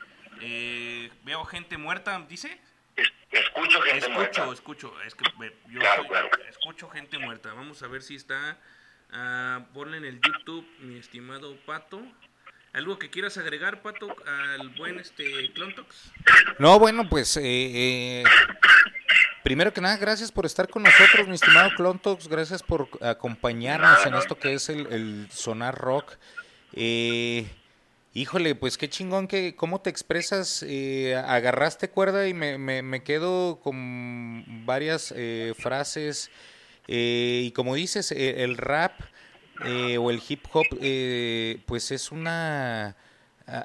eh, 0.41 1.11
veo 1.25 1.45
gente 1.45 1.77
muerta, 1.77 2.25
¿dice? 2.29 2.61
Escucho 3.31 3.81
gente 3.83 3.99
escucho, 3.99 4.13
muerta. 4.13 4.53
Escucho, 4.53 4.95
es 5.03 5.15
que 5.15 5.25
yo 5.71 5.81
Claro, 5.81 6.03
soy- 6.03 6.09
claro. 6.11 6.29
escucho 6.49 6.89
gente 6.91 7.19
muerta. 7.19 7.53
Vamos 7.55 7.83
a 7.83 7.89
ver 7.89 8.03
si 8.03 8.15
está, 8.17 8.59
ah, 9.13 9.67
ponle 9.75 9.97
en 9.99 10.05
el 10.05 10.21
YouTube, 10.21 10.67
mi 10.81 10.99
estimado 10.99 11.57
Pato. 11.67 12.01
¿Algo 12.73 13.01
que 13.01 13.11
quieras 13.11 13.37
agregar, 13.37 13.83
Pato, 13.83 14.15
al 14.27 14.69
buen 14.71 15.01
este 15.01 15.53
Clontox? 15.55 16.13
No, 16.61 16.79
bueno, 16.79 17.09
pues 17.09 17.37
eh, 17.37 17.43
eh, 17.43 18.25
primero 19.43 19.73
que 19.73 19.81
nada, 19.81 19.97
gracias 19.97 20.31
por 20.31 20.47
estar 20.47 20.69
con 20.69 20.83
nosotros, 20.83 21.29
mi 21.29 21.35
estimado 21.35 21.71
Clontox, 21.77 22.29
gracias 22.29 22.63
por 22.63 22.89
acompañarnos 23.01 24.05
en 24.07 24.15
esto 24.15 24.39
que 24.39 24.55
es 24.55 24.69
el, 24.69 24.87
el 24.93 25.29
sonar 25.31 25.77
rock. 25.77 26.13
Eh, 26.73 27.47
híjole, 28.15 28.55
pues 28.55 28.77
qué 28.79 28.89
chingón 28.89 29.27
que, 29.29 29.57
¿cómo 29.57 29.81
te 29.81 29.91
expresas? 29.91 30.65
Eh, 30.67 31.15
agarraste 31.17 31.91
cuerda 31.91 32.29
y 32.29 32.35
me, 32.35 32.59
me, 32.59 33.03
quedo 33.03 33.61
con 33.61 34.67
varias 34.67 35.13
eh, 35.17 35.55
frases. 35.59 36.31
eh, 36.89 37.43
y 37.45 37.51
como 37.53 37.75
dices, 37.75 38.13
eh, 38.13 38.43
el 38.45 38.57
rap 38.57 39.01
eh, 39.65 39.99
o 39.99 40.11
el 40.11 40.23
hip 40.29 40.45
hop, 40.53 40.67
pues 41.67 41.91
es 41.91 42.13
una... 42.13 42.97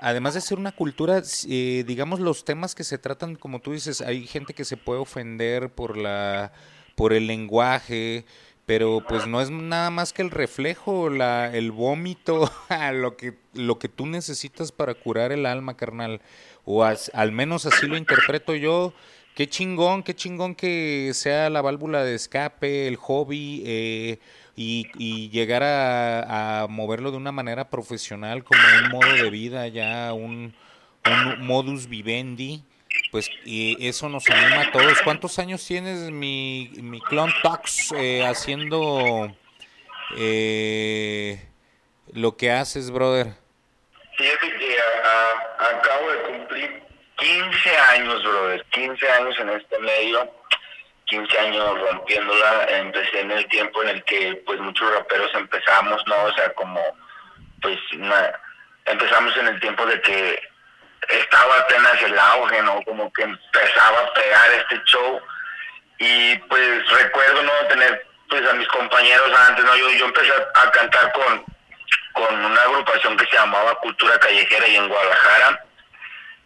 Además 0.01 0.33
de 0.33 0.41
ser 0.41 0.57
una 0.57 0.71
cultura, 0.71 1.21
eh, 1.47 1.83
digamos 1.85 2.19
los 2.19 2.43
temas 2.43 2.73
que 2.73 2.83
se 2.83 2.97
tratan, 2.97 3.35
como 3.35 3.59
tú 3.59 3.73
dices, 3.73 4.01
hay 4.01 4.25
gente 4.25 4.53
que 4.53 4.65
se 4.65 4.77
puede 4.77 4.99
ofender 4.99 5.69
por 5.69 5.97
la, 5.97 6.51
por 6.95 7.13
el 7.13 7.27
lenguaje, 7.27 8.25
pero 8.65 9.03
pues 9.07 9.27
no 9.27 9.41
es 9.41 9.51
nada 9.51 9.91
más 9.91 10.11
que 10.11 10.23
el 10.23 10.31
reflejo, 10.31 11.09
la, 11.09 11.55
el 11.55 11.71
vómito, 11.71 12.51
lo 12.93 13.15
que, 13.15 13.37
lo 13.53 13.77
que 13.77 13.89
tú 13.89 14.07
necesitas 14.07 14.71
para 14.71 14.95
curar 14.95 15.31
el 15.31 15.45
alma, 15.45 15.77
carnal. 15.77 16.21
O 16.63 16.83
al 16.83 17.31
menos 17.31 17.65
así 17.67 17.85
lo 17.85 17.95
interpreto 17.97 18.55
yo. 18.55 18.93
Qué 19.35 19.47
chingón, 19.49 20.01
qué 20.01 20.15
chingón 20.15 20.55
que 20.55 21.11
sea 21.13 21.49
la 21.49 21.61
válvula 21.61 22.03
de 22.03 22.15
escape, 22.15 22.87
el 22.87 22.95
hobby, 22.95 23.63
eh, 23.65 24.19
y, 24.55 24.87
y 24.97 25.29
llegar 25.29 25.63
a, 25.63 26.63
a 26.63 26.67
moverlo 26.67 27.11
de 27.11 27.17
una 27.17 27.31
manera 27.31 27.69
profesional 27.69 28.43
como 28.43 28.61
un 28.83 28.91
modo 28.91 29.13
de 29.13 29.29
vida, 29.29 29.67
ya 29.67 30.13
un, 30.13 30.55
modus 31.39 31.87
vivendi, 31.87 32.63
pues 33.11 33.29
y 33.43 33.87
eso 33.87 34.09
nos 34.09 34.29
anima 34.29 34.61
a 34.61 34.71
todos. 34.71 35.01
¿Cuántos 35.03 35.37
años 35.39 35.65
tienes 35.65 36.09
mi, 36.09 36.71
mi 36.77 36.99
clon 37.01 37.31
Tox 37.43 37.91
eh, 37.95 38.25
haciendo 38.25 39.31
eh, 40.17 41.47
lo 42.13 42.37
que 42.37 42.51
haces, 42.51 42.89
brother? 42.91 43.33
Fíjate 44.17 44.47
que 44.57 44.77
acabo 45.59 46.11
de 46.11 46.21
cumplir 46.23 46.83
15 47.17 47.77
años, 47.93 48.23
brother, 48.23 48.65
15 48.71 49.09
años 49.09 49.35
en 49.39 49.49
este 49.49 49.79
medio, 49.79 50.31
15 51.05 51.39
años 51.39 51.79
rompiéndola, 51.79 52.65
empecé 52.69 53.21
en 53.21 53.31
el 53.31 53.47
tiempo 53.47 53.83
en 53.83 53.89
el 53.89 54.03
que 54.03 54.41
pues 54.45 54.59
muchos 54.59 54.91
raperos 54.93 55.33
empezamos, 55.35 56.01
¿no? 56.07 56.23
O 56.23 56.33
sea, 56.33 56.51
como 56.53 56.81
pues 57.61 57.77
empezamos 58.85 59.35
en 59.37 59.47
el 59.47 59.59
tiempo 59.59 59.85
de 59.85 60.01
que 60.01 60.39
estaba 61.09 61.59
apenas 61.59 62.01
el 62.01 62.17
auge, 62.17 62.61
¿no? 62.63 62.81
Como 62.83 63.11
que 63.13 63.23
empezaba 63.23 63.99
a 63.99 64.13
pegar 64.13 64.51
este 64.51 64.81
show 64.85 65.21
y 65.99 66.35
pues 66.37 66.89
recuerdo, 66.89 67.43
¿no? 67.43 67.51
Tener 67.69 68.05
pues 68.29 68.47
a 68.47 68.53
mis 68.53 68.67
compañeros 68.67 69.31
antes, 69.47 69.63
¿no? 69.63 69.75
Yo, 69.75 69.89
yo 69.91 70.05
empecé 70.05 70.31
a 70.31 70.71
cantar 70.71 71.11
con, 71.13 71.45
con 72.13 72.45
una 72.45 72.61
agrupación 72.61 73.15
que 73.17 73.25
se 73.25 73.37
llamaba 73.37 73.75
Cultura 73.75 74.17
Callejera 74.19 74.67
y 74.67 74.75
en 74.75 74.87
Guadalajara, 74.87 75.65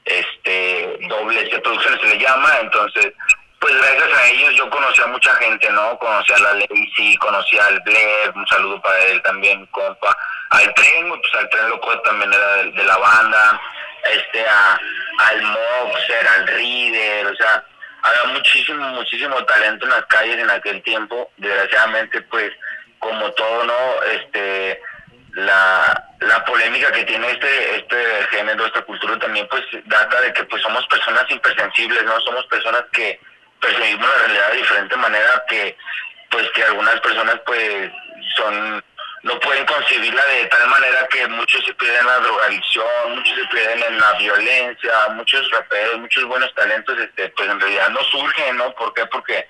este, 0.06 0.98
doble 1.07 1.49
C 1.49 1.60
Producciones 1.60 2.02
se 2.02 2.07
le 2.07 2.19
llama, 2.19 2.49
entonces, 2.61 3.14
pues 3.60 3.76
gracias 3.76 4.18
a 4.18 4.27
ellos 4.27 4.56
yo 4.56 4.69
conocí 4.69 5.02
a 5.02 5.07
mucha 5.07 5.36
gente, 5.36 5.69
¿no? 5.72 5.98
Conocí 5.99 6.34
a 6.34 6.40
la 6.40 6.53
Lazy, 6.53 7.18
conocí 7.18 7.57
al 7.60 7.80
Blair, 7.81 8.31
un 8.34 8.48
saludo 8.48 8.81
para 8.81 8.98
él 9.06 9.22
también, 9.22 9.65
compa, 9.68 10.18
al 10.52 10.73
Tren, 10.73 11.10
pues 11.10 11.36
al 11.36 11.49
Tren 11.49 11.69
Loco 11.69 11.99
también 12.02 12.31
era 12.34 12.56
de, 12.56 12.72
de 12.72 12.84
la 12.86 12.98
banda, 12.98 13.61
este, 14.14 14.48
a, 14.48 14.80
al 15.27 15.41
Moxer, 15.41 16.27
al 16.27 16.48
Reader, 16.48 17.27
o 17.27 17.36
sea, 17.36 17.64
había 18.02 18.34
muchísimo, 18.34 18.88
muchísimo 18.90 19.44
talento 19.45 19.86
en 19.86 19.91
las 19.91 20.06
calles 20.06 20.40
en 20.40 20.49
aquel 20.49 20.81
tiempo, 20.84 21.31
desgraciadamente, 21.38 22.22
pues, 22.22 22.52
como 22.99 23.30
todo, 23.34 23.65
¿no? 23.65 24.03
Este, 24.03 24.81
la, 25.34 26.10
la 26.19 26.45
polémica 26.45 26.91
que 26.91 27.06
tiene 27.06 27.30
este 27.31 27.76
este 27.77 28.27
género, 28.31 28.65
esta 28.65 28.81
cultura 28.81 29.18
también 29.19 29.48
pues 29.48 29.64
data 29.86 30.22
de 30.22 30.34
que 30.34 30.44
pues 30.45 30.61
somos 30.61 30.86
personas 30.88 31.23
hipersensibles, 31.30 32.03
¿no? 32.03 32.19
Somos 32.22 32.45
personas 32.48 32.84
que 32.91 33.19
percibimos 33.60 34.07
la 34.07 34.18
realidad 34.18 34.52
de 34.52 34.57
diferente 34.57 34.95
manera 34.95 35.44
que 35.48 35.77
pues 36.30 36.49
que 36.52 36.64
algunas 36.64 36.99
personas 37.02 37.40
pues 37.45 37.91
son 38.36 38.84
no 39.23 39.40
pueden 39.41 39.65
concebirla 39.65 40.23
de 40.26 40.45
tal 40.45 40.68
manera 40.69 41.06
que 41.07 41.27
muchos 41.27 41.64
se 41.65 41.73
pierden 41.73 41.99
en 41.99 42.06
la 42.06 42.19
drogadicción, 42.19 43.15
muchos 43.15 43.38
se 43.38 43.45
pierden 43.48 43.84
en 43.84 43.99
la 43.99 44.14
violencia, 44.14 44.94
muchos 45.10 45.52
raperos, 45.52 45.99
muchos 45.99 46.23
buenos 46.26 46.53
talentos 46.56 46.98
este 46.98 47.30
pues 47.30 47.49
en 47.49 47.60
realidad 47.60 47.90
no 47.90 48.03
surgen, 48.06 48.57
¿no? 48.57 48.73
¿Por 48.76 48.94
qué? 48.94 49.06
Porque 49.07 49.48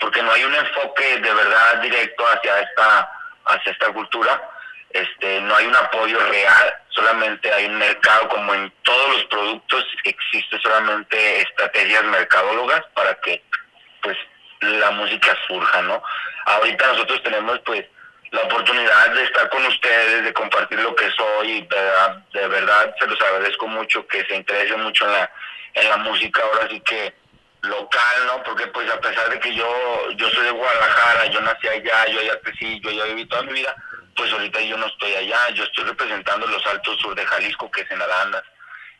porque 0.00 0.22
no 0.22 0.32
hay 0.32 0.44
un 0.44 0.54
enfoque 0.54 1.18
de 1.18 1.34
verdad 1.34 1.76
directo 1.82 2.24
hacia 2.28 2.60
esta 2.60 3.10
hacia 3.46 3.72
esta 3.72 3.92
cultura 3.92 4.40
este 4.90 5.40
no 5.42 5.54
hay 5.56 5.66
un 5.66 5.76
apoyo 5.76 6.18
real 6.18 6.74
solamente 6.88 7.52
hay 7.52 7.66
un 7.66 7.78
mercado 7.78 8.28
como 8.28 8.54
en 8.54 8.72
todos 8.82 9.16
los 9.16 9.24
productos 9.26 9.86
existe 10.04 10.58
solamente 10.60 11.42
estrategias 11.42 12.04
mercadólogas 12.04 12.82
para 12.94 13.14
que 13.20 13.42
pues 14.02 14.16
la 14.60 14.90
música 14.90 15.36
surja 15.46 15.82
no 15.82 16.02
ahorita 16.46 16.86
nosotros 16.88 17.22
tenemos 17.22 17.58
pues 17.60 17.84
la 18.30 18.42
oportunidad 18.42 19.10
de 19.14 19.24
estar 19.24 19.48
con 19.50 19.64
ustedes, 19.66 20.24
de 20.24 20.32
compartir 20.32 20.78
lo 20.80 20.94
que 20.94 21.10
soy. 21.10 21.50
y 21.50 21.60
De 21.62 22.40
de 22.40 22.48
verdad 22.48 22.94
se 22.98 23.06
los 23.06 23.20
agradezco 23.20 23.66
mucho 23.66 24.06
que 24.06 24.24
se 24.24 24.36
interesen 24.36 24.82
mucho 24.82 25.04
en 25.06 25.12
la, 25.12 25.30
en 25.74 25.88
la 25.88 25.96
música. 25.98 26.42
Ahora 26.42 26.68
sí 26.68 26.80
que 26.80 27.14
local, 27.62 28.26
¿no? 28.26 28.42
Porque 28.44 28.66
pues 28.68 28.90
a 28.90 29.00
pesar 29.00 29.28
de 29.30 29.38
que 29.40 29.54
yo 29.54 30.10
yo 30.12 30.30
soy 30.30 30.44
de 30.44 30.50
Guadalajara, 30.50 31.26
yo 31.26 31.40
nací 31.40 31.68
allá, 31.68 32.06
yo 32.06 32.22
ya 32.22 32.40
crecí, 32.40 32.80
yo 32.80 32.90
ya 32.90 33.04
viví 33.04 33.26
toda 33.26 33.42
mi 33.42 33.52
vida, 33.52 33.74
pues 34.16 34.32
ahorita 34.32 34.60
yo 34.62 34.76
no 34.76 34.86
estoy 34.86 35.14
allá, 35.14 35.50
yo 35.50 35.64
estoy 35.64 35.84
representando 35.84 36.46
los 36.46 36.66
altos 36.66 36.98
sur 37.00 37.14
de 37.14 37.26
Jalisco, 37.26 37.70
que 37.70 37.82
es 37.82 37.90
en 37.90 38.02
Arandas. 38.02 38.44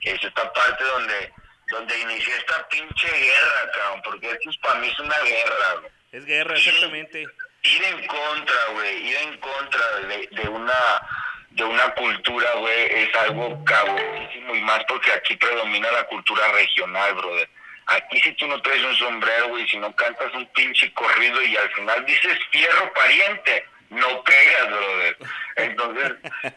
Es 0.01 0.23
esta 0.23 0.53
parte 0.53 0.85
donde 0.85 1.33
donde 1.71 1.99
inicié 2.01 2.37
esta 2.37 2.69
pinche 2.69 3.09
guerra, 3.09 3.71
cabrón, 3.73 4.03
porque 4.05 4.31
esto 4.31 4.51
es 4.51 4.57
para 4.59 4.81
mí 4.81 4.89
es 4.89 4.99
una 4.99 5.19
guerra, 5.19 5.75
güey. 5.81 5.93
Es 6.13 6.25
guerra, 6.27 6.57
exactamente. 6.57 7.25
Ir 7.63 7.85
en 7.85 8.07
contra, 8.07 8.67
güey, 8.73 9.09
ir 9.09 9.17
en 9.17 9.37
contra 9.39 9.97
de, 10.09 10.29
de 10.33 10.49
una 10.49 11.07
de 11.51 11.65
una 11.65 11.95
cultura, 11.95 12.53
güey, 12.59 13.03
es 13.03 13.15
algo 13.17 13.65
cabronísimo 13.65 14.55
y 14.55 14.61
más 14.61 14.85
porque 14.87 15.13
aquí 15.13 15.37
predomina 15.37 15.91
la 15.91 16.05
cultura 16.05 16.47
regional, 16.53 17.15
brother. 17.15 17.49
Aquí 17.87 18.21
si 18.21 18.33
tú 18.35 18.47
no 18.47 18.61
traes 18.63 18.83
un 18.85 18.95
sombrero, 18.97 19.49
güey, 19.49 19.67
si 19.69 19.77
no 19.79 19.95
cantas 19.97 20.33
un 20.35 20.47
pinche 20.53 20.93
corrido 20.93 21.43
y 21.43 21.57
al 21.57 21.71
final 21.73 22.07
dices 22.07 22.39
fierro 22.51 22.93
pariente, 22.93 23.67
no 23.91 24.25
pegas, 24.25 24.71
brother. 24.71 25.17
Entonces, 25.57 26.13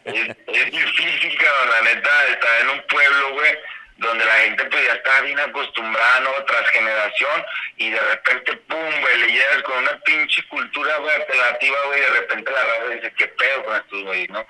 es, 0.05 0.37
es 0.47 0.71
difícil, 0.71 1.37
cabrón, 1.37 1.69
la 1.69 1.81
neta, 1.81 2.27
estar 2.27 2.61
en 2.61 2.69
un 2.69 2.81
pueblo, 2.87 3.31
güey, 3.33 3.57
donde 3.97 4.25
la 4.25 4.33
gente 4.33 4.65
pues 4.65 4.85
ya 4.85 4.93
está 4.93 5.21
bien 5.21 5.39
acostumbrada, 5.39 6.19
¿no? 6.21 6.31
Tras 6.45 6.69
generación, 6.69 7.45
y 7.77 7.89
de 7.89 7.99
repente, 7.99 8.53
pum, 8.53 9.01
güey, 9.01 9.17
le 9.17 9.27
llegas 9.27 9.63
con 9.63 9.77
una 9.77 9.99
pinche 10.01 10.43
cultura, 10.47 10.97
güey, 10.97 11.15
alternativa, 11.15 11.77
güey, 11.85 11.99
y 11.99 12.03
de 12.03 12.09
repente 12.09 12.51
la 12.51 12.63
raza 12.63 12.89
dice, 12.95 13.13
¿qué 13.17 13.27
pedo 13.27 13.63
con 13.65 13.75
estos 13.75 14.03
güeyes, 14.03 14.29
no? 14.29 14.47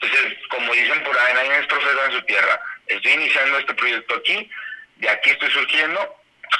Entonces, 0.00 0.38
como 0.50 0.72
dicen 0.74 1.02
por 1.02 1.18
ahí, 1.18 1.34
nadie 1.34 1.58
es 1.58 1.66
profeta 1.66 2.04
en 2.04 2.12
su 2.12 2.22
tierra. 2.22 2.60
Estoy 2.86 3.12
iniciando 3.12 3.58
este 3.58 3.74
proyecto 3.74 4.14
aquí, 4.14 4.50
de 4.96 5.08
aquí 5.08 5.30
estoy 5.30 5.50
surgiendo. 5.50 6.14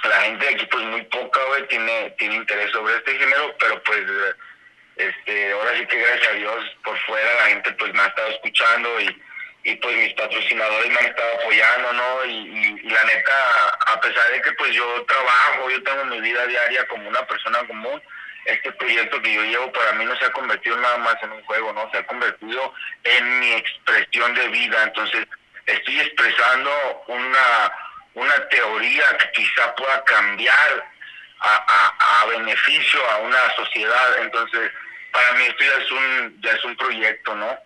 La 0.05 0.21
gente 0.23 0.45
de 0.45 0.55
aquí, 0.55 0.67
pues 0.67 0.85
muy 0.85 1.03
poca, 1.05 1.41
güey, 1.45 1.67
tiene, 1.69 2.11
tiene 2.19 2.35
interés 2.35 2.71
sobre 2.73 2.97
este 2.97 3.17
género, 3.17 3.57
pero 3.59 3.83
pues, 3.85 4.03
este, 4.99 5.53
ahora 5.53 5.73
sí 5.79 5.87
que 5.87 5.99
gracias 5.99 6.29
a 6.29 6.35
Dios, 6.35 6.77
por 6.85 6.99
fuera 7.07 7.35
la 7.37 7.47
gente 7.47 7.73
pues 7.73 7.93
me 7.95 8.01
ha 8.03 8.07
estado 8.07 8.29
escuchando 8.29 9.01
y, 9.01 9.23
y 9.65 9.75
pues 9.77 9.97
mis 9.97 10.15
patrocinadores 10.15 10.91
me 10.91 10.99
han 10.99 11.07
estado 11.07 11.35
apoyando, 11.41 11.93
¿no? 11.93 12.25
Y, 12.27 12.31
y- 12.31 12.81
y 12.85 12.91
la 12.91 13.05
neta, 13.05 13.35
a 13.87 14.01
pesar 14.01 14.31
de 14.33 14.43
que 14.43 14.53
pues 14.53 14.73
yo 14.75 15.05
trabajo, 15.07 15.71
yo 15.71 15.83
tengo 15.83 16.05
mi 16.07 16.21
vida 16.21 16.47
diaria 16.47 16.87
como 16.89 17.09
una 17.09 17.27
persona 17.27 17.59
común, 17.67 18.03
este 18.45 18.73
proyecto 18.73 19.21
que 19.21 19.35
yo 19.35 19.43
llevo 19.43 19.71
para 19.73 19.93
mí 19.93 20.05
no 20.07 20.17
se 20.17 20.25
ha 20.25 20.33
convertido 20.33 20.77
nada 20.79 20.97
más 20.99 21.17
en 21.23 21.33
un 21.33 21.45
juego, 21.45 21.73
¿no? 21.75 21.91
Se 21.91 21.99
ha 21.99 22.07
convertido 22.07 22.73
en 23.05 23.41
mi 23.41 23.53
expresión 23.53 24.33
de 24.35 24.49
vida. 24.49 24.83
Entonces, 24.85 25.27
estoy 25.67 26.01
expresando 26.01 27.05
una, 27.09 27.73
una 28.15 28.49
teoría 28.49 29.05
que 29.19 29.31
quizá 29.33 29.75
pueda 29.75 30.03
cambiar 30.05 30.87
a, 31.41 31.55
a, 31.99 32.23
a 32.23 32.27
beneficio 32.27 33.11
a 33.11 33.19
una 33.19 33.55
sociedad. 33.55 34.19
Entonces, 34.23 34.73
para 35.13 35.33
mí 35.33 35.45
esto 35.45 35.65
ya 35.65 35.83
es 35.83 35.91
un, 35.91 36.41
ya 36.43 36.53
es 36.53 36.65
un 36.65 36.77
proyecto, 36.77 37.35
¿no? 37.35 37.59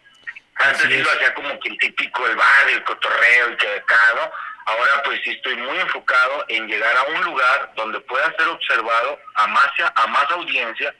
Antes 0.56 0.82
sí 0.82 0.98
lo 0.98 1.10
hacía 1.10 1.34
como 1.34 1.58
que 1.60 1.70
el 1.70 1.78
típico, 1.78 2.26
el 2.26 2.36
bar, 2.36 2.68
el 2.70 2.84
cotorreo, 2.84 3.52
y 3.52 3.56
que 3.56 3.68
acá, 3.68 3.96
¿no? 4.14 4.30
Ahora 4.64 5.02
pues 5.04 5.20
sí 5.24 5.30
estoy 5.30 5.56
muy 5.56 5.78
enfocado 5.78 6.44
en 6.48 6.68
llegar 6.68 6.96
a 6.96 7.02
un 7.04 7.24
lugar 7.24 7.72
donde 7.74 7.98
pueda 8.00 8.32
ser 8.36 8.46
observado 8.48 9.18
a 9.34 9.46
más, 9.48 9.70
a 9.94 10.06
más 10.06 10.30
audiencia 10.30 10.94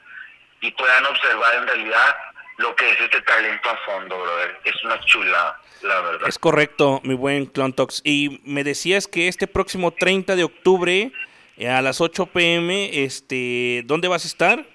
y 0.59 0.71
puedan 0.71 1.05
observar 1.05 1.55
en 1.55 1.67
realidad 1.67 2.15
lo 2.57 2.75
que 2.75 2.89
es 2.89 2.99
este 2.99 3.21
talento 3.21 3.69
a 3.69 3.77
fondo, 3.85 4.19
brother. 4.19 4.59
Es 4.63 4.83
una 4.83 4.99
chula, 5.05 5.59
la 5.81 6.01
verdad. 6.01 6.27
Es 6.27 6.37
correcto, 6.37 7.01
mi 7.03 7.13
buen 7.13 7.45
Clontox. 7.45 8.01
Y 8.03 8.41
me 8.43 8.63
decías 8.63 9.07
que 9.07 9.27
este 9.27 9.47
próximo 9.47 9.91
30 9.91 10.35
de 10.35 10.43
octubre 10.43 11.11
eh, 11.57 11.69
a 11.69 11.81
las 11.81 12.01
8 12.01 12.27
pm, 12.27 13.03
este, 13.03 13.81
¿dónde 13.85 14.07
vas 14.07 14.25
a 14.25 14.27
estar? 14.27 14.65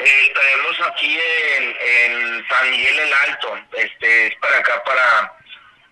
Eh, 0.00 0.22
estaremos 0.28 0.80
aquí 0.88 1.18
en, 1.58 1.76
en 1.78 2.48
San 2.48 2.70
Miguel 2.70 2.98
el 3.00 3.12
Alto, 3.12 3.58
este 3.76 4.28
es 4.28 4.34
para 4.36 4.56
acá, 4.58 4.82
para, 4.84 5.32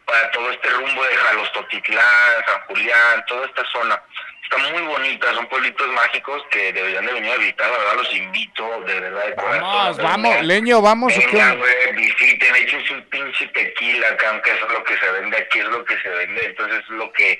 para 0.06 0.30
todo 0.30 0.50
este 0.50 0.68
rumbo 0.70 1.04
de 1.04 1.14
Jalostotitlán, 1.14 2.44
San 2.46 2.60
Julián, 2.62 3.24
toda 3.26 3.46
esta 3.46 3.64
zona. 3.70 4.02
Está 4.42 4.56
muy 4.72 4.80
bonita, 4.80 5.34
son 5.34 5.46
pueblitos 5.48 5.86
mágicos 5.88 6.42
que 6.50 6.72
deberían 6.72 7.04
de 7.04 7.12
venir 7.12 7.32
a 7.32 7.36
visitar, 7.36 7.70
la 7.70 7.76
verdad 7.76 7.94
los 7.96 8.14
invito, 8.14 8.80
de 8.86 8.98
verdad, 8.98 9.26
de 9.26 9.34
corazón. 9.34 9.60
Vamos, 9.60 9.96
de 9.98 10.02
vamos, 10.02 10.30
verdad. 10.30 10.44
leño, 10.44 10.80
vamos. 10.80 11.12
visiten, 11.92 12.56
échense 12.56 12.94
un 12.94 13.02
pinche 13.10 13.46
tequila 13.48 14.08
acá, 14.08 14.30
aunque 14.30 14.50
eso 14.52 14.66
es 14.66 14.72
lo 14.72 14.84
que 14.84 14.96
se 14.96 15.10
vende 15.12 15.36
aquí, 15.36 15.58
es 15.58 15.66
lo 15.66 15.84
que 15.84 16.00
se 16.00 16.08
vende, 16.08 16.46
entonces 16.46 16.78
es 16.78 16.88
lo 16.88 17.12
que 17.12 17.38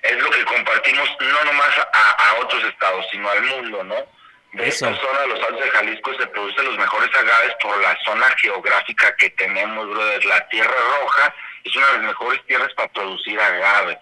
es 0.00 0.16
lo 0.22 0.30
que 0.30 0.44
compartimos 0.44 1.08
no 1.20 1.44
nomás 1.44 1.78
a, 1.92 2.10
a 2.10 2.34
otros 2.36 2.64
estados, 2.64 3.04
sino 3.10 3.28
al 3.28 3.42
mundo, 3.42 3.84
¿no? 3.84 4.16
De 4.56 4.68
Eso. 4.68 4.88
esta 4.88 5.00
zona 5.06 5.20
de 5.20 5.26
los 5.28 5.42
Altos 5.42 5.60
de 5.64 5.70
Jalisco 5.70 6.14
se 6.18 6.26
producen 6.28 6.64
los 6.64 6.78
mejores 6.78 7.14
agaves 7.14 7.54
por 7.60 7.76
la 7.80 7.96
zona 8.04 8.26
geográfica 8.40 9.14
que 9.16 9.30
tenemos, 9.30 9.88
brother. 9.88 10.24
La 10.24 10.48
Tierra 10.48 10.74
Roja 11.00 11.34
es 11.64 11.76
una 11.76 11.86
de 11.88 11.92
las 11.94 12.02
mejores 12.02 12.44
tierras 12.46 12.72
para 12.74 12.88
producir 12.92 13.38
agave. 13.40 13.98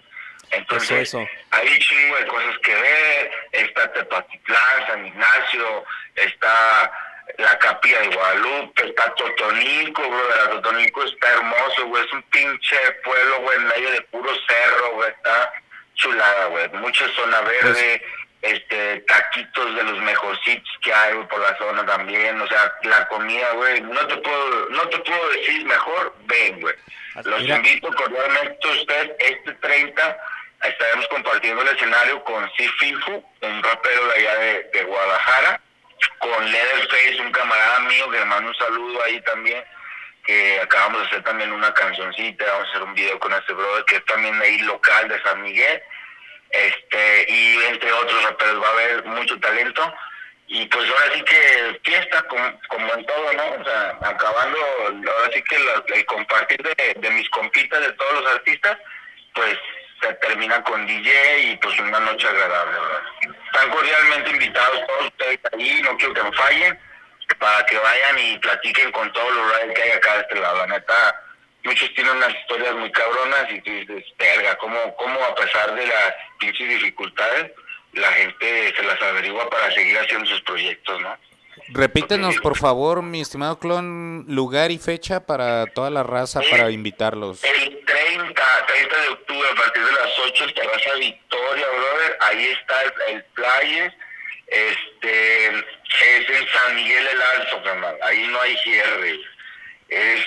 Entonces, 0.50 0.90
Eso, 1.08 1.20
eso. 1.20 1.30
hay 1.50 1.68
un 1.68 1.78
chingo 1.78 2.16
de 2.16 2.26
cosas 2.26 2.58
que 2.62 2.74
ver. 2.74 3.30
Está 3.52 3.92
Tepatitlán, 3.92 4.86
San 4.86 5.06
Ignacio, 5.06 5.84
está 6.14 6.92
la 7.38 7.58
Capilla 7.58 8.00
de 8.00 8.08
Guadalupe, 8.14 8.86
está 8.86 9.12
Totonilco, 9.14 10.02
brother. 10.08 10.36
La 10.36 10.50
Totonilco 10.50 11.02
está 11.04 11.30
hermoso, 11.32 11.86
güey. 11.86 12.04
Es 12.04 12.12
un 12.12 12.22
pinche 12.24 12.76
pueblo, 13.02 13.40
güey, 13.40 13.56
en 13.56 13.66
medio 13.66 13.90
de 13.90 14.00
puro 14.02 14.30
cerro, 14.46 14.92
güey. 14.92 15.10
Está 15.10 15.52
chulada, 15.94 16.46
güey. 16.46 16.68
Mucha 16.74 17.08
zona 17.08 17.40
verde. 17.40 18.02
Este 18.44 19.00
taquitos 19.00 19.74
de 19.74 19.82
los 19.84 19.98
mejorcitos 20.02 20.70
que 20.82 20.92
hay 20.92 21.14
por 21.24 21.40
la 21.40 21.56
zona 21.56 21.84
también, 21.86 22.40
o 22.40 22.46
sea, 22.46 22.72
la 22.82 23.08
comida, 23.08 23.52
güey, 23.52 23.80
no 23.80 24.06
te 24.06 24.16
puedo 24.18 24.68
no 24.70 24.88
te 24.88 24.98
puedo 24.98 25.28
decir 25.30 25.64
mejor, 25.64 26.14
ven, 26.26 26.60
güey. 26.60 26.74
Los 27.24 27.40
Mira. 27.42 27.56
invito 27.56 27.92
cordialmente 27.92 28.68
a 28.68 28.72
ustedes 28.72 29.12
este 29.18 29.52
30 29.54 30.18
estaremos 30.64 31.06
compartiendo 31.08 31.62
el 31.62 31.68
escenario 31.68 32.22
con 32.24 32.50
Sififu, 32.56 33.24
un 33.42 33.62
rapero 33.62 34.06
de 34.08 34.14
allá 34.14 34.34
de, 34.38 34.70
de 34.72 34.84
Guadalajara, 34.84 35.60
con 36.18 36.50
Leatherface, 36.50 37.20
un 37.20 37.32
camarada 37.32 37.80
mío 37.80 38.10
que 38.10 38.18
le 38.18 38.24
mando 38.24 38.48
un 38.48 38.56
saludo 38.56 39.02
ahí 39.04 39.20
también, 39.22 39.62
que 40.24 40.60
acabamos 40.60 41.02
de 41.02 41.06
hacer 41.08 41.22
también 41.22 41.52
una 41.52 41.72
cancioncita, 41.74 42.44
vamos 42.46 42.66
a 42.66 42.70
hacer 42.70 42.82
un 42.82 42.94
video 42.94 43.18
con 43.18 43.32
este 43.32 43.52
brother 43.52 43.84
que 43.84 43.96
es 43.96 44.04
también 44.06 44.40
ahí 44.40 44.58
local 44.60 45.08
de 45.08 45.22
San 45.22 45.42
Miguel, 45.42 45.82
este 46.54 47.26
y 47.28 47.56
entre 47.66 47.92
otros 47.92 48.22
raperos 48.24 48.62
va 48.62 48.68
a 48.68 48.72
haber 48.72 49.04
mucho 49.04 49.38
talento 49.40 49.94
y 50.46 50.66
pues 50.66 50.88
ahora 50.88 51.14
sí 51.14 51.22
que 51.22 51.80
fiesta 51.82 52.22
como, 52.24 52.60
como 52.68 52.94
en 52.94 53.06
todo, 53.06 53.32
¿no? 53.32 53.50
O 53.60 53.64
sea, 53.64 53.98
acabando, 54.02 54.58
ahora 54.86 55.30
sí 55.32 55.42
que 55.42 55.58
la- 55.58 55.82
el 55.94 56.04
compartir 56.06 56.62
de, 56.62 57.10
mis 57.10 57.28
compitas 57.30 57.80
de 57.80 57.92
todos 57.94 58.22
los 58.22 58.32
artistas, 58.32 58.76
pues 59.34 59.58
se 60.02 60.12
termina 60.14 60.62
con 60.64 60.86
DJ 60.86 61.40
y 61.40 61.56
pues 61.56 61.78
una 61.80 61.98
noche 62.00 62.28
agradable. 62.28 62.76
Están 63.46 63.70
cordialmente 63.70 64.30
invitados 64.30 64.86
todos 64.86 65.06
ustedes 65.06 65.40
ahí, 65.52 65.80
no 65.82 65.96
quiero 65.96 66.12
que 66.14 66.22
me 66.22 66.32
fallen, 66.32 66.78
para 67.38 67.64
que 67.66 67.78
vayan 67.78 68.18
y 68.18 68.38
platiquen 68.38 68.92
con 68.92 69.10
todos 69.14 69.34
los 69.34 69.56
riders 69.56 69.74
que 69.74 69.82
hay 69.82 69.90
acá 69.92 70.14
de 70.16 70.20
este 70.20 70.34
lado. 70.36 70.58
La 70.58 70.66
neta, 70.66 71.23
muchos 71.64 71.92
tienen 71.94 72.16
unas 72.16 72.34
historias 72.34 72.74
muy 72.74 72.90
cabronas 72.92 73.46
y 73.50 73.60
tú 73.62 73.70
dices, 73.70 74.04
verga, 74.18 74.56
¿cómo, 74.58 74.78
cómo 74.96 75.20
a 75.24 75.34
pesar 75.34 75.74
de 75.74 75.86
las 75.86 76.14
pinches 76.38 76.68
dificultades, 76.68 77.52
la 77.92 78.12
gente 78.12 78.74
se 78.76 78.82
las 78.82 79.00
averigua 79.02 79.48
para 79.48 79.72
seguir 79.72 79.98
haciendo 79.98 80.28
sus 80.28 80.40
proyectos, 80.42 81.00
¿no? 81.00 81.16
Repítenos, 81.68 82.36
por 82.38 82.58
favor, 82.58 83.02
mi 83.02 83.20
estimado 83.20 83.58
clon, 83.58 84.26
lugar 84.28 84.70
y 84.70 84.78
fecha 84.78 85.24
para 85.24 85.66
toda 85.66 85.88
la 85.88 86.02
raza 86.02 86.40
para 86.50 86.70
invitarlos. 86.70 87.42
El 87.44 87.84
30, 87.84 88.66
30 88.66 89.00
de 89.00 89.08
octubre, 89.08 89.48
a 89.50 89.54
partir 89.54 89.84
de 89.84 89.92
las 89.92 90.18
8, 90.18 90.44
en 90.44 90.54
Terraza 90.54 90.94
Victoria, 90.98 91.66
brother. 91.68 92.18
Ahí 92.20 92.46
está 92.46 92.82
el, 92.82 92.92
el. 93.14 93.94
Este, 94.46 95.46
es 95.46 96.30
en 96.30 96.48
San 96.48 96.76
Miguel 96.76 97.06
el 97.06 97.22
Alto, 97.22 97.62
carnal. 97.62 97.96
Ahí 98.02 98.26
no 98.28 98.40
hay 98.40 98.56
cierre. 98.58 99.20
Es, 99.88 100.20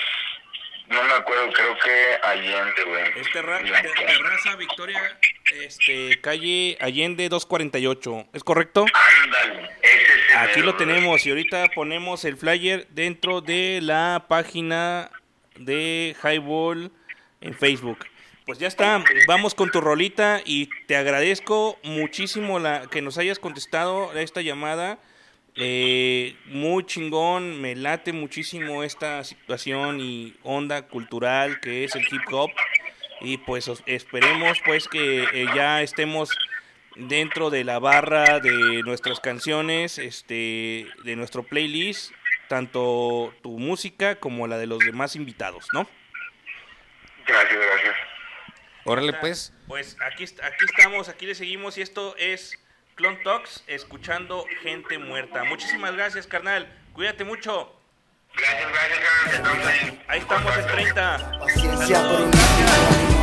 no 0.88 1.02
me 1.04 1.12
acuerdo, 1.12 1.52
creo 1.52 1.76
que 1.78 2.26
Allende, 2.26 2.84
güey. 2.86 3.20
Es 3.20 3.30
Terra- 3.32 3.60
Terraza 3.62 4.56
Victoria, 4.56 5.18
este, 5.64 6.20
calle 6.20 6.76
Allende 6.80 7.28
248, 7.28 8.26
¿es 8.32 8.44
correcto? 8.44 8.86
Ándale, 9.22 9.70
ese 9.82 10.02
es 10.02 10.08
el 10.30 10.36
Aquí 10.38 10.60
lo 10.60 10.76
tenemos 10.76 11.24
y 11.26 11.30
ahorita 11.30 11.66
ponemos 11.74 12.24
el 12.24 12.36
flyer 12.36 12.86
dentro 12.90 13.40
de 13.40 13.80
la 13.82 14.26
página 14.28 15.10
de 15.56 16.14
Highball 16.22 16.90
en 17.40 17.54
Facebook. 17.54 17.98
Pues 18.46 18.58
ya 18.58 18.66
está, 18.68 19.04
vamos 19.26 19.54
con 19.54 19.70
tu 19.70 19.80
rolita 19.82 20.40
y 20.44 20.70
te 20.86 20.96
agradezco 20.96 21.78
muchísimo 21.82 22.58
la 22.58 22.86
que 22.90 23.02
nos 23.02 23.18
hayas 23.18 23.38
contestado 23.38 24.10
a 24.10 24.20
esta 24.22 24.40
llamada 24.40 24.98
Eh, 25.60 26.36
muy 26.46 26.84
chingón, 26.86 27.60
me 27.60 27.74
late 27.74 28.12
muchísimo 28.12 28.84
esta 28.84 29.24
situación 29.24 29.98
y 30.00 30.36
onda 30.44 30.82
cultural 30.86 31.58
que 31.60 31.82
es 31.84 31.96
el 31.96 32.06
hip 32.10 32.22
hop. 32.30 32.50
Y 33.20 33.38
pues 33.38 33.66
os- 33.66 33.82
esperemos 33.86 34.60
pues 34.64 34.86
que 34.86 35.24
eh, 35.24 35.46
ya 35.56 35.82
estemos 35.82 36.30
dentro 36.94 37.50
de 37.50 37.64
la 37.64 37.80
barra 37.80 38.38
de 38.38 38.82
nuestras 38.84 39.18
canciones, 39.18 39.98
este, 39.98 40.86
de 41.02 41.16
nuestro 41.16 41.42
playlist, 41.42 42.12
tanto 42.48 43.34
tu 43.42 43.58
música 43.58 44.14
como 44.20 44.46
la 44.46 44.58
de 44.58 44.68
los 44.68 44.78
demás 44.78 45.16
invitados, 45.16 45.66
¿no? 45.72 45.88
Gracias, 47.26 47.58
gracias. 47.60 47.96
Órale, 48.84 49.12
pues. 49.14 49.52
Pues 49.66 49.96
aquí, 50.00 50.22
aquí 50.24 50.64
estamos, 50.64 51.08
aquí 51.08 51.26
le 51.26 51.34
seguimos 51.34 51.76
y 51.76 51.82
esto 51.82 52.16
es 52.16 52.56
Clon 52.98 53.22
Talks, 53.22 53.62
escuchando 53.68 54.44
gente 54.60 54.98
muerta. 54.98 55.44
Muchísimas 55.44 55.94
gracias, 55.94 56.26
carnal. 56.26 56.68
Cuídate 56.92 57.22
mucho. 57.22 57.72
Gracias, 58.36 58.68
gracias, 58.72 58.98
carnal. 58.98 59.34
Estamos 59.36 59.66
ahí. 59.66 60.04
Ahí 60.08 60.18
estamos 60.18 60.56
el 60.56 60.66
30. 60.66 61.38
Paciencia 61.38 62.02
por 62.02 63.17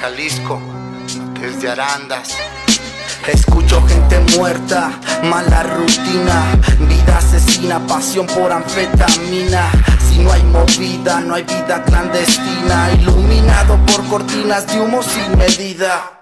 Jalisco, 0.00 0.60
desde 1.40 1.70
Arandas. 1.70 2.36
Escucho 3.26 3.82
gente 3.86 4.20
muerta, 4.36 4.92
mala 5.24 5.62
rutina, 5.62 6.58
vida 6.80 7.18
asesina, 7.18 7.78
pasión 7.86 8.26
por 8.26 8.52
anfetamina. 8.52 9.70
Si 10.08 10.18
no 10.18 10.30
hay 10.32 10.42
movida, 10.44 11.20
no 11.20 11.34
hay 11.34 11.44
vida 11.44 11.82
clandestina, 11.84 12.92
iluminado 13.00 13.78
por 13.86 14.04
cortinas 14.08 14.66
de 14.66 14.80
humo 14.80 15.02
sin 15.02 15.38
medida. 15.38 16.20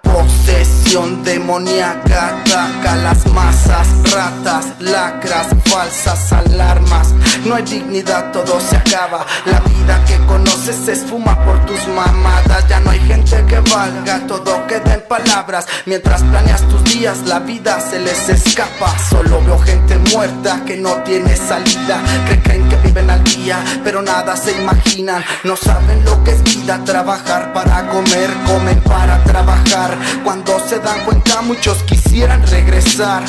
Demoníaca, 0.92 2.36
ataca 2.36 2.96
las 2.96 3.26
masas, 3.32 3.88
ratas, 4.12 4.66
lacras, 4.78 5.46
falsas 5.64 6.30
alarmas. 6.34 7.14
No 7.46 7.54
hay 7.54 7.62
dignidad, 7.62 8.30
todo 8.30 8.60
se 8.60 8.76
acaba. 8.76 9.24
La 9.46 9.60
vida 9.60 10.04
que 10.04 10.18
conoces 10.26 10.76
se 10.76 10.92
esfuma 10.92 11.42
por 11.46 11.64
tus 11.64 11.88
mamadas. 11.88 12.68
Ya 12.68 12.78
no 12.80 12.90
hay 12.90 13.00
gente 13.00 13.42
que 13.46 13.60
valga, 13.60 14.26
todo 14.26 14.66
queda 14.66 14.92
en 14.92 15.00
palabras. 15.08 15.66
Mientras 15.86 16.22
planeas 16.24 16.60
tus 16.68 16.84
días, 16.84 17.20
la 17.24 17.38
vida 17.38 17.80
se 17.80 17.98
les 17.98 18.28
escapa. 18.28 18.94
Solo 19.08 19.42
veo 19.46 19.58
gente 19.60 19.96
muerta 20.14 20.62
que 20.66 20.76
no 20.76 20.96
tiene 21.04 21.34
salida. 21.36 22.02
Creen 22.44 22.68
que 22.68 22.76
viven 22.76 23.08
al 23.08 23.24
día, 23.24 23.64
pero 23.82 24.02
nada 24.02 24.36
se 24.36 24.52
imaginan. 24.60 25.24
No 25.44 25.56
saben 25.56 26.04
lo 26.04 26.22
que 26.22 26.32
es 26.32 26.44
vida, 26.44 26.78
trabajar 26.84 27.54
para 27.54 27.88
comer, 27.88 28.30
comen 28.46 28.78
para 28.82 29.24
trabajar. 29.24 29.96
Cuando 30.22 30.60
se 30.68 30.81
dan 30.82 31.04
cuenta, 31.04 31.42
muchos 31.42 31.82
quisieran 31.84 32.46
regresar. 32.48 33.22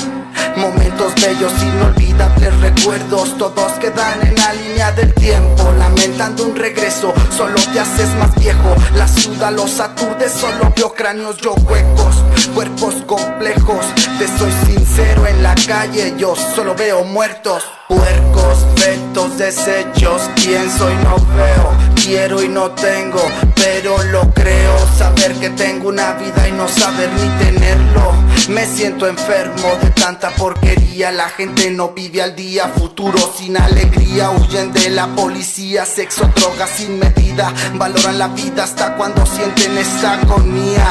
Momentos 0.57 1.13
bellos, 1.15 1.51
inolvidables 1.61 2.59
recuerdos, 2.59 3.37
todos 3.37 3.71
quedan 3.73 4.25
en 4.25 4.35
la 4.35 4.53
línea 4.53 4.91
del 4.91 5.13
tiempo, 5.13 5.71
lamentando 5.77 6.43
un 6.43 6.55
regreso, 6.55 7.13
solo 7.35 7.55
te 7.71 7.79
haces 7.79 8.09
más 8.19 8.35
viejo, 8.35 8.75
la 8.95 9.07
ciudad 9.07 9.51
los 9.51 9.79
aturde, 9.79 10.29
solo 10.29 10.71
veo 10.75 10.93
cráneos 10.93 11.37
yo 11.37 11.53
huecos, 11.53 12.23
cuerpos 12.53 12.95
complejos, 13.07 13.85
te 14.19 14.27
soy 14.37 14.51
sincero 14.67 15.25
en 15.25 15.41
la 15.41 15.55
calle, 15.67 16.13
yo 16.17 16.35
solo 16.35 16.75
veo 16.75 17.03
muertos, 17.03 17.63
puercos, 17.87 18.65
fetos, 18.75 19.37
desechos, 19.37 20.29
pienso 20.35 20.89
y 20.91 20.95
no 20.97 21.15
veo, 21.35 21.92
quiero 22.03 22.43
y 22.43 22.49
no 22.49 22.71
tengo, 22.71 23.21
pero 23.55 24.01
lo 24.03 24.33
creo, 24.33 24.77
saber 24.97 25.33
que 25.35 25.49
tengo 25.51 25.87
una 25.87 26.13
vida 26.13 26.49
y 26.49 26.51
no 26.51 26.67
saber 26.67 27.09
ni 27.13 27.45
tenerlo, 27.45 28.11
me 28.49 28.65
siento 28.65 29.07
enfermo 29.07 29.69
de 29.81 29.89
tanta 29.91 30.29
porquería, 30.31 31.11
la 31.13 31.29
gente 31.29 31.71
no 31.71 31.89
vive 31.89 32.21
al 32.21 32.35
día, 32.35 32.67
futuro 32.67 33.17
sin 33.37 33.55
alegría, 33.55 34.31
huyen 34.31 34.73
de 34.73 34.89
la 34.89 35.07
policía, 35.07 35.85
sexo, 35.85 36.29
drogas 36.35 36.71
sin 36.71 36.99
medida, 36.99 37.53
valoran 37.75 38.19
la 38.19 38.27
vida 38.27 38.65
hasta 38.65 38.95
cuando 38.97 39.25
sienten 39.25 39.77
esta 39.77 40.15
agonía, 40.15 40.85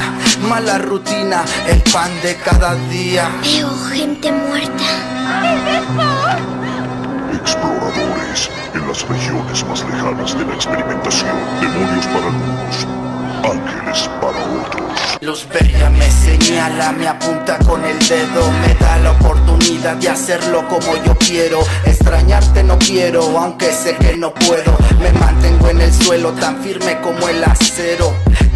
mala 0.48 0.78
rutina, 0.78 1.44
el 1.68 1.82
pan 1.92 2.10
de 2.22 2.36
cada 2.36 2.74
día. 2.88 3.28
Veo 3.42 3.68
gente 3.90 4.32
muerta. 4.32 5.12
Exploradores 7.34 8.50
en 8.74 8.88
las 8.88 9.08
regiones 9.08 9.64
más 9.66 9.84
lejanas 9.84 10.38
de 10.38 10.44
la 10.44 10.54
experimentación. 10.54 11.36
Demonios 11.60 12.06
para 12.06 12.26
algunos, 12.26 12.86
ángeles 13.44 14.10
para 14.20 14.38
otros. 14.60 15.18
Luz 15.20 15.46
bella 15.48 15.90
me 15.90 16.10
señala, 16.10 16.92
me 16.92 17.08
apunta 17.08 17.58
con 17.60 17.84
el 17.84 17.98
dedo, 18.00 18.50
me 18.60 18.74
da 18.74 18.98
la 18.98 19.12
oportunidad 19.12 19.96
de 19.96 20.08
hacerlo 20.08 20.66
como 20.68 20.96
yo 21.04 21.14
quiero. 21.16 21.60
Extrañarte 21.84 22.62
no 22.64 22.78
quiero, 22.78 23.22
aunque 23.38 23.72
sé 23.72 23.96
que 23.96 24.16
no 24.16 24.34
puedo. 24.34 24.76
Me 25.00 25.12
mantengo 25.12 25.68
en 25.70 25.80
el 25.80 25.92
suelo 25.92 26.32
tan 26.32 26.62
firme 26.62 27.00
como 27.00 27.28
el 27.28 27.42
acero. 27.44 28.12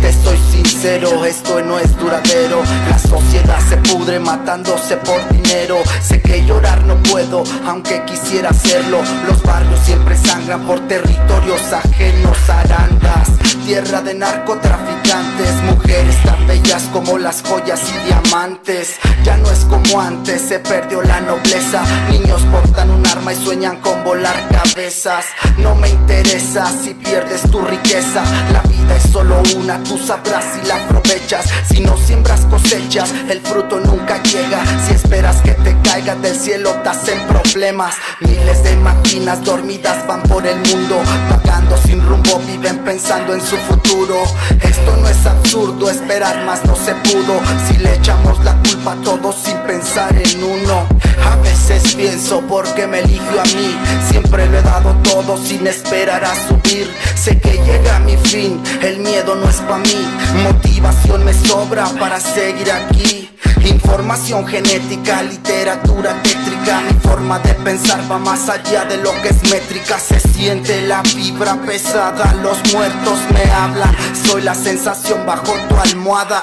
Te 0.07 0.13
soy 0.13 0.39
sincero, 0.53 1.25
esto 1.25 1.61
no 1.63 1.81
es 1.81 1.97
duradero. 1.99 2.63
La 2.89 2.97
sociedad 2.97 3.59
se 3.69 3.77
pudre 3.79 4.21
matándose 4.21 4.97
por 4.99 5.29
dinero. 5.31 5.79
Sé 6.01 6.23
que 6.23 6.47
llorar 6.47 6.85
no 6.85 6.95
puedo, 7.03 7.43
aunque 7.67 8.05
quisiera 8.05 8.51
hacerlo. 8.51 9.01
Los 9.27 9.43
barrios 9.43 9.81
siempre 9.81 10.17
sangran 10.17 10.65
por 10.65 10.79
territorios 10.87 11.61
ajenos, 11.73 12.39
arandas. 12.49 13.31
Tierra 13.65 14.01
de 14.01 14.15
narcotraficantes, 14.15 15.55
mujeres 15.65 16.23
tan 16.23 16.47
bellas 16.47 16.85
como 16.93 17.19
las 17.19 17.43
joyas 17.43 17.81
y 17.91 18.07
diamantes. 18.07 19.01
Ya 19.25 19.37
no 19.39 19.51
es 19.51 19.65
como 19.65 20.01
antes, 20.01 20.41
se 20.41 20.61
perdió 20.61 21.03
la 21.03 21.21
nobleza. 21.21 21.83
Niños 22.13 22.43
portan 22.53 22.93
un 22.93 23.05
arma 23.05 23.33
y 23.33 23.45
sueñan 23.45 23.81
con 23.81 24.05
volar 24.05 24.37
cabezas. 24.51 25.25
No 25.59 25.75
me 25.75 25.89
interesa 25.89 26.73
si 26.81 26.95
pierdes 26.95 27.43
tu 27.51 27.61
riqueza. 27.61 28.23
La 28.53 28.61
vida 28.63 28.97
es 28.97 29.11
solo 29.11 29.43
una, 29.57 29.83
tú 29.97 30.07
sabrás 30.07 30.45
si 30.55 30.67
la 30.67 30.77
aprovechas. 30.77 31.47
Si 31.69 31.81
no 31.81 31.97
siembras 31.97 32.41
cosechas, 32.47 33.13
el 33.29 33.41
fruto 33.41 33.81
nunca 33.81 34.23
llega. 34.23 34.63
Si 34.87 34.95
esperas 34.95 35.41
que 35.43 35.53
te 35.53 35.77
caiga 35.83 36.15
del 36.17 36.37
cielo, 36.37 36.73
te 36.83 36.89
hacen 36.89 37.19
problemas. 37.27 37.95
Miles 38.21 38.63
de 38.63 38.77
máquinas 38.77 39.43
dormidas 39.43 40.07
van 40.07 40.23
por 40.23 40.47
el 40.47 40.57
mundo, 40.57 41.01
vagando 41.31 41.77
sin 41.79 42.05
rumbo, 42.07 42.39
viven 42.47 42.79
pensando 42.85 43.35
en 43.35 43.41
su 43.41 43.57
futuro. 43.57 44.23
Esto 44.63 44.97
no 44.97 45.09
es 45.09 45.27
absurdo, 45.27 45.91
esperar 45.91 46.45
más 46.45 46.65
no 46.65 46.77
se 46.77 46.95
pudo. 46.95 47.41
Si 47.67 47.79
le 47.79 47.95
echamos 47.95 48.43
la 48.45 48.55
culpa 48.63 48.93
a 48.93 48.97
todos 49.03 49.37
sin 49.37 49.57
pensar 49.59 50.15
en 50.17 50.45
uno. 50.45 50.87
A 51.25 51.37
veces 51.37 51.95
pienso 51.95 52.41
por 52.43 52.65
qué 52.75 52.87
me 52.87 53.01
eligió 53.01 53.41
a 53.41 53.45
mí. 53.45 53.77
Siempre 54.11 54.47
lo 54.47 54.59
he 54.59 54.63
dado 54.63 54.95
todo 55.03 55.37
sin 55.37 55.67
esperar 55.67 56.25
a 56.25 56.35
subir. 56.35 56.93
Sé 57.15 57.39
que 57.39 57.59
llega 57.65 57.99
mi 58.01 58.17
fin, 58.17 58.63
el 58.83 58.99
miedo 58.99 59.35
no 59.35 59.49
es 59.49 59.57
para 59.57 59.76
mí. 59.79 60.09
Motivación 60.43 61.25
me 61.25 61.33
sobra 61.33 61.87
para 61.99 62.21
seguir 62.21 62.71
aquí. 62.71 63.31
Información 63.65 64.47
genética, 64.47 65.23
literatura 65.23 66.15
tétrica. 66.23 66.81
Mi 66.81 66.95
forma 67.01 67.39
de 67.41 67.55
pensar 67.55 68.01
va 68.11 68.19
más 68.19 68.49
allá 68.49 68.85
de 68.85 68.99
lo 68.99 69.11
que 69.23 69.29
es 69.29 69.43
métrica. 69.51 69.99
Se 69.99 70.21
siente 70.21 70.83
la 70.83 71.03
vibra 71.03 71.57
pesada. 71.63 72.35
Los 72.43 72.59
muertos 72.73 73.19
me 73.33 73.51
hablan. 73.51 73.95
Soy 74.15 74.43
la 74.43 74.55
sensación 74.55 75.27
bajo 75.27 75.53
tu 75.69 75.77
almohada. 75.77 76.43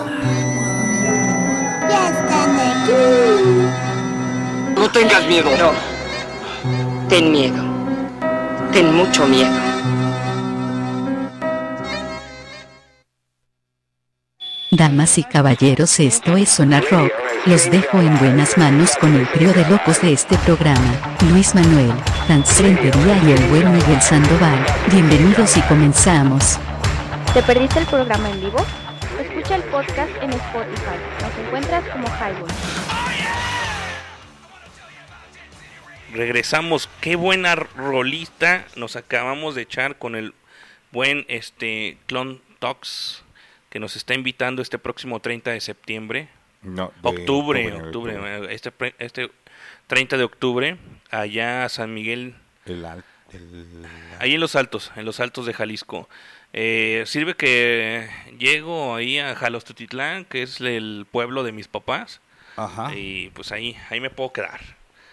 Ya 1.90 2.10
están 2.10 2.60
aquí. 2.60 2.94
No 4.76 4.90
tengas 4.92 5.26
miedo. 5.28 5.50
No. 5.58 5.72
Ten 7.08 7.32
miedo. 7.32 7.64
Ten 8.72 8.94
mucho 8.94 9.26
miedo. 9.28 9.52
Damas 14.76 15.20
y 15.20 15.24
caballeros, 15.24 16.00
esto 16.00 16.36
es 16.36 16.50
Sonar 16.50 16.84
Rock. 16.90 17.12
Los 17.46 17.70
dejo 17.70 18.00
en 18.00 18.18
buenas 18.18 18.58
manos 18.58 18.96
con 19.00 19.14
el 19.14 19.32
trío 19.32 19.54
de 19.54 19.70
locos 19.70 20.02
de 20.02 20.14
este 20.14 20.36
programa, 20.40 21.16
Luis 21.30 21.54
Manuel, 21.54 21.94
Rentería 22.28 23.24
y 23.24 23.32
el 23.34 23.44
buen 23.50 23.72
Miguel 23.72 24.02
Sandoval. 24.02 24.66
Bienvenidos 24.90 25.56
y 25.58 25.62
comenzamos. 25.62 26.58
¿Te 27.36 27.44
perdiste 27.44 27.80
el 27.80 27.86
programa 27.86 28.28
en 28.32 28.42
vivo? 28.42 28.66
Escucha 29.22 29.58
el 29.58 29.64
podcast 29.66 30.12
en 30.24 30.32
Spotify. 30.32 30.98
Nos 31.22 31.46
encuentras 31.46 31.84
como 31.90 32.08
Highball. 32.08 32.52
Regresamos, 36.14 36.90
qué 37.00 37.16
buena 37.16 37.54
rolista 37.54 38.66
nos 38.76 38.96
acabamos 38.96 39.54
de 39.54 39.62
echar 39.62 40.00
con 40.00 40.16
el 40.16 40.34
buen 40.92 41.26
este 41.28 42.00
Clon 42.08 42.42
Talks 42.58 43.23
que 43.74 43.80
nos 43.80 43.96
está 43.96 44.14
invitando 44.14 44.62
este 44.62 44.78
próximo 44.78 45.20
30 45.20 45.50
de 45.50 45.60
septiembre. 45.60 46.30
No, 46.62 46.94
de 47.02 47.10
octubre, 47.10 47.66
octubre, 47.66 47.88
octubre, 47.88 48.16
octubre. 48.18 48.52
eh, 48.52 48.54
Este, 48.54 48.72
este 49.00 49.32
30 49.88 50.16
de 50.18 50.24
octubre, 50.24 50.78
allá 51.10 51.66
a 51.66 51.70
San 51.70 51.92
Miguel. 51.92 52.36
El, 52.68 52.86
al- 52.86 53.04
el- 53.34 53.84
Ahí 54.20 54.36
en 54.36 54.40
los 54.42 54.56
altos, 54.56 54.92
en 54.96 55.06
los 55.06 55.20
altos 55.20 55.48
de 55.48 55.54
Jalisco. 55.56 56.08
Eh, 56.54 57.02
sirve 57.08 57.34
que 57.36 58.08
llego 58.38 58.94
ahí 58.94 59.18
a 59.18 59.34
Jalostutitlán, 59.34 60.26
que 60.26 60.44
es 60.44 60.62
el 60.62 61.08
pueblo 61.12 61.42
de 61.44 61.52
mis 61.52 61.68
papás. 61.68 62.22
Ajá. 62.56 62.94
Y 62.96 63.32
pues 63.32 63.52
ahí, 63.52 63.76
ahí 63.90 64.00
me 64.00 64.12
puedo 64.12 64.32
quedar. 64.34 64.62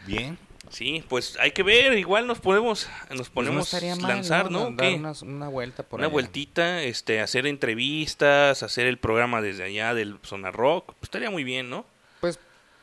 Bien. 0.06 0.36
Sí, 0.70 1.04
pues 1.08 1.36
hay 1.40 1.50
que 1.50 1.62
ver, 1.64 1.98
igual 1.98 2.26
nos 2.26 2.38
podemos, 2.38 2.88
nos 3.10 3.28
Pues 3.28 3.48
no 3.48 3.64
ponemos 3.64 4.02
lanzar, 4.02 4.50
¿no? 4.50 4.70
Dar 4.70 4.94
una 5.22 5.48
vuelta 5.48 5.82
por 5.82 5.98
una 5.98 6.06
allá. 6.06 6.12
vueltita, 6.12 6.82
este, 6.82 7.20
hacer 7.20 7.46
entrevistas, 7.46 8.62
hacer 8.62 8.86
el 8.86 8.98
programa 8.98 9.42
desde 9.42 9.64
allá 9.64 9.94
del 9.94 10.18
Sonar 10.22 10.54
Rock, 10.54 10.86
pues 10.86 11.02
estaría 11.02 11.30
muy 11.30 11.44
bien, 11.44 11.70
¿no? 11.70 11.84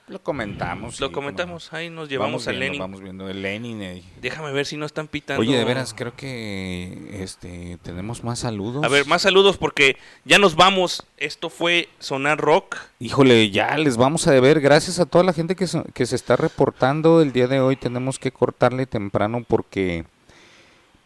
Lo 0.08 0.24
comentamos. 0.24 1.02
Lo 1.02 1.08
sí, 1.08 1.14
comentamos, 1.14 1.74
ahí 1.74 1.90
nos 1.90 2.08
llevamos 2.08 2.46
Vamos 2.46 2.48
a 2.48 2.52
viendo, 2.52 2.66
Lenin. 2.66 2.80
Vamos 2.80 3.02
viendo 3.02 3.30
el 3.30 3.42
Lenin. 3.42 3.82
eh. 3.82 4.04
Déjame 4.22 4.54
ver 4.54 4.66
si 4.66 4.78
no 4.78 4.86
están 4.86 5.10
pitando. 5.10 5.42
Oye, 5.42 5.58
de 5.58 5.66
veras, 5.66 5.94
creo 5.94 6.16
que 6.16 7.10
este 7.22 7.78
tenemos 7.84 8.24
más 8.24 8.40
saludos. 8.40 8.86
A 8.86 8.88
ver, 8.88 9.06
más 9.06 9.24
saludos 9.24 9.58
porque 9.58 9.98
ya 10.24 10.40
nos 10.40 10.56
vamos. 10.56 11.06
Esto 11.18 11.50
fue 11.50 11.90
Sonar 12.00 12.40
Rock. 12.40 12.78
Híjole, 13.00 13.52
ya 13.52 13.78
les 13.78 13.98
vamos 13.98 14.28
a 14.28 14.32
deber. 14.32 14.62
Gracias 14.62 15.00
a 15.00 15.06
toda 15.06 15.26
la 15.26 15.34
gente 15.34 15.58
que 15.58 15.68
se, 15.68 15.84
que 15.94 16.06
se 16.06 16.16
está 16.16 16.38
reportando 16.38 17.22
el 17.22 17.34
día 17.34 17.48
de 17.48 17.60
hoy. 17.60 17.76
Tenemos 17.76 18.18
que 18.18 18.32
cortarle 18.32 18.86
temprano 18.86 19.44
porque, 19.46 20.06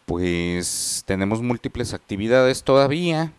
pues, 0.05 1.03
tenemos 1.07 1.41
múltiples 1.41 1.95
actividades 1.95 2.63
todavía. 2.63 3.33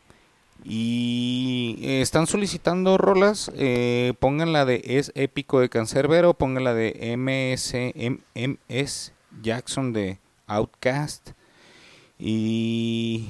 Y 0.65 1.79
eh, 1.83 2.01
están 2.03 2.27
solicitando 2.27 2.97
rolas. 2.99 3.51
Eh, 3.57 4.15
pongan 4.21 4.53
la 4.53 4.65
de 4.65 4.83
Es 4.85 5.11
Épico 5.15 5.61
de 5.61 5.69
Cancerbero. 5.69 6.35
Pongan 6.35 6.65
la 6.65 6.75
de 6.75 7.17
MS, 7.17 7.75
M- 7.75 8.19
MS 8.35 9.13
Jackson 9.43 9.93
de 9.93 10.19
Outcast. 10.47 11.31
Y. 12.19 13.29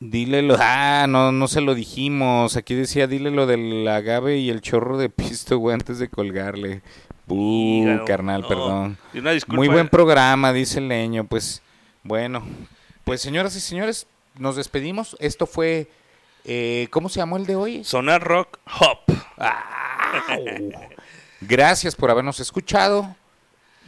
Dile 0.00 0.42
lo, 0.42 0.56
ah, 0.60 1.06
no, 1.08 1.32
no 1.32 1.48
se 1.48 1.60
lo 1.60 1.74
dijimos. 1.74 2.56
Aquí 2.56 2.74
decía, 2.74 3.06
dile 3.08 3.30
lo 3.32 3.46
del 3.46 3.86
agave 3.88 4.36
y 4.38 4.48
el 4.50 4.60
chorro 4.60 4.96
de 4.96 5.08
pisto, 5.08 5.58
güey, 5.58 5.74
antes 5.74 5.98
de 5.98 6.08
colgarle. 6.08 6.82
Hígado, 7.30 8.04
carnal, 8.04 8.42
no. 8.42 8.48
perdón. 8.48 8.98
Una. 9.14 9.32
Muy 9.48 9.68
buen 9.68 9.88
programa, 9.88 10.52
dice 10.52 10.78
el 10.78 10.88
leño. 10.88 11.24
Pues, 11.24 11.62
bueno. 12.04 12.42
Pues, 13.04 13.20
señoras 13.20 13.56
y 13.56 13.60
señores, 13.60 14.06
nos 14.38 14.56
despedimos. 14.56 15.16
Esto 15.20 15.46
fue, 15.46 15.90
eh, 16.44 16.88
¿cómo 16.90 17.08
se 17.08 17.20
llamó 17.20 17.36
el 17.36 17.46
de 17.46 17.56
hoy? 17.56 17.84
Sonar 17.84 18.22
Rock 18.22 18.58
Hop. 18.80 18.98
Gracias 21.40 21.94
por 21.94 22.10
habernos 22.10 22.40
escuchado 22.40 23.14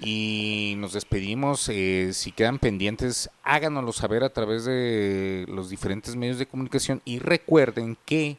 y 0.00 0.74
nos 0.78 0.92
despedimos. 0.92 1.68
Eh, 1.68 2.10
si 2.12 2.32
quedan 2.32 2.58
pendientes, 2.58 3.30
háganoslo 3.42 3.92
saber 3.92 4.24
a 4.24 4.32
través 4.32 4.64
de 4.64 5.46
los 5.48 5.70
diferentes 5.70 6.16
medios 6.16 6.38
de 6.38 6.46
comunicación 6.46 7.02
y 7.04 7.18
recuerden 7.18 7.96
que 8.04 8.38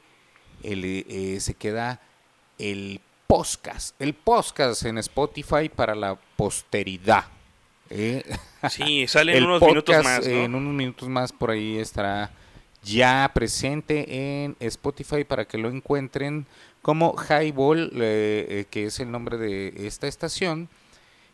el, 0.63 0.83
eh, 0.85 1.39
se 1.39 1.55
queda 1.55 2.01
el 2.57 3.01
podcast, 3.27 3.99
el 3.99 4.13
podcast 4.13 4.85
en 4.85 4.97
Spotify 4.99 5.69
para 5.69 5.95
la 5.95 6.19
posteridad. 6.35 7.25
¿Eh? 7.91 8.23
Sí, 8.69 9.07
sale 9.07 9.37
en 9.37 9.45
unos 9.45 9.61
minutos 9.61 10.03
más, 10.03 10.25
¿no? 10.25 10.33
En 10.33 10.55
unos 10.55 10.73
minutos 10.73 11.09
más 11.09 11.31
por 11.31 11.51
ahí 11.51 11.77
estará 11.77 12.31
ya 12.83 13.29
presente 13.33 14.43
en 14.43 14.55
Spotify 14.59 15.23
para 15.23 15.45
que 15.45 15.57
lo 15.57 15.69
encuentren 15.69 16.45
como 16.81 17.15
Highball, 17.15 17.91
eh, 17.95 18.47
eh, 18.49 18.65
que 18.69 18.85
es 18.85 18.99
el 18.99 19.11
nombre 19.11 19.37
de 19.37 19.87
esta 19.87 20.07
estación, 20.07 20.67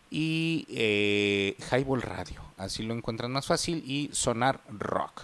y 0.10 0.66
eh, 0.70 1.56
Highball 1.72 2.02
Radio. 2.02 2.42
Así 2.58 2.84
lo 2.84 2.94
encuentran 2.94 3.32
más 3.32 3.48
fácil 3.48 3.84
y 3.86 4.10
Sonar 4.14 4.62
Rock. 4.70 5.24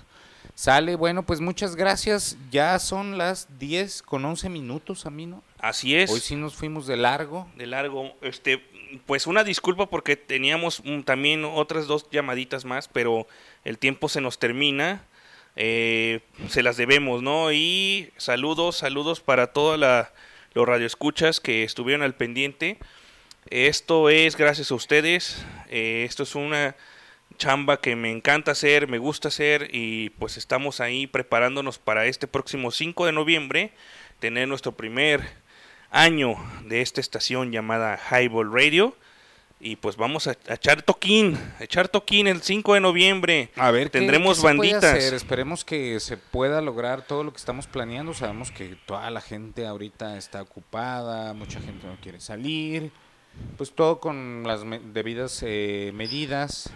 Sale, 0.55 0.95
bueno, 0.95 1.23
pues 1.23 1.41
muchas 1.41 1.76
gracias. 1.76 2.38
Ya 2.51 2.77
son 2.80 3.18
las 3.18 3.47
10 3.60 4.03
con 4.03 4.23
11 4.23 4.49
minutos, 4.49 5.05
a 5.05 5.10
mí, 5.10 5.26
¿no? 5.26 5.41
Así 5.57 5.95
es. 5.95 6.11
Hoy 6.11 6.19
sí 6.19 6.35
nos 6.35 6.55
fuimos 6.55 6.85
de 6.85 6.97
largo. 6.97 7.47
de 7.57 7.65
largo. 7.65 8.14
Este, 8.22 8.64
pues 9.05 9.27
una 9.27 9.43
disculpa 9.43 9.89
porque 9.89 10.15
teníamos 10.15 10.81
mm, 10.83 11.01
también 11.01 11.45
otras 11.45 11.87
dos 11.87 12.07
llamaditas 12.11 12.65
más, 12.65 12.87
pero 12.87 13.27
el 13.63 13.77
tiempo 13.77 14.09
se 14.09 14.21
nos 14.21 14.39
termina. 14.39 15.05
Eh, 15.55 16.21
se 16.49 16.63
las 16.63 16.77
debemos, 16.77 17.21
¿no? 17.21 17.51
Y 17.51 18.11
saludos, 18.17 18.77
saludos 18.77 19.19
para 19.19 19.47
todos 19.47 19.79
los 20.53 20.67
radioescuchas 20.67 21.39
que 21.39 21.63
estuvieron 21.63 22.01
al 22.01 22.15
pendiente. 22.15 22.77
Esto 23.49 24.09
es 24.09 24.35
gracias 24.35 24.71
a 24.71 24.75
ustedes. 24.75 25.45
Eh, 25.69 26.05
esto 26.07 26.23
es 26.23 26.35
una 26.35 26.75
chamba 27.37 27.81
que 27.81 27.95
me 27.95 28.11
encanta 28.11 28.51
hacer, 28.51 28.87
me 28.87 28.97
gusta 28.97 29.27
hacer 29.27 29.69
y 29.71 30.11
pues 30.11 30.37
estamos 30.37 30.79
ahí 30.79 31.07
preparándonos 31.07 31.79
para 31.79 32.05
este 32.05 32.27
próximo 32.27 32.71
5 32.71 33.05
de 33.05 33.11
noviembre 33.11 33.73
tener 34.19 34.47
nuestro 34.47 34.71
primer 34.71 35.21
año 35.93 36.35
de 36.65 36.81
esta 36.81 36.99
estación 36.99 37.51
llamada 37.53 37.97
Highball 38.11 38.51
Radio. 38.51 38.95
Y 39.65 39.77
pues 39.77 39.95
vamos 39.95 40.27
a, 40.27 40.31
a 40.49 40.55
echar 40.55 40.81
toquín, 40.81 41.39
a 41.57 41.63
echar 41.63 41.87
toquín 41.87 42.27
el 42.27 42.41
5 42.41 42.73
de 42.73 42.81
noviembre. 42.81 43.49
A 43.55 43.71
ver, 43.71 43.89
¿qué- 43.89 43.99
tendremos 43.99 44.31
qué 44.31 44.35
se 44.35 44.41
puede 44.41 44.71
banditas. 44.73 44.83
hacer? 44.97 45.13
Esperemos 45.13 45.63
que 45.63 46.01
se 46.01 46.17
pueda 46.17 46.59
lograr 46.59 47.03
todo 47.03 47.23
lo 47.23 47.31
que 47.31 47.37
estamos 47.37 47.65
planeando. 47.67 48.13
Sabemos 48.13 48.51
que 48.51 48.75
toda 48.85 49.09
la 49.09 49.21
gente 49.21 49.65
ahorita 49.65 50.17
está 50.17 50.41
ocupada, 50.41 51.33
mucha 51.33 51.61
gente 51.61 51.87
no 51.87 51.95
quiere 52.01 52.19
salir. 52.19 52.91
Pues 53.57 53.71
todo 53.71 54.01
con 54.01 54.43
las 54.45 54.65
me- 54.65 54.79
debidas 54.79 55.39
eh, 55.47 55.91
medidas. 55.95 56.69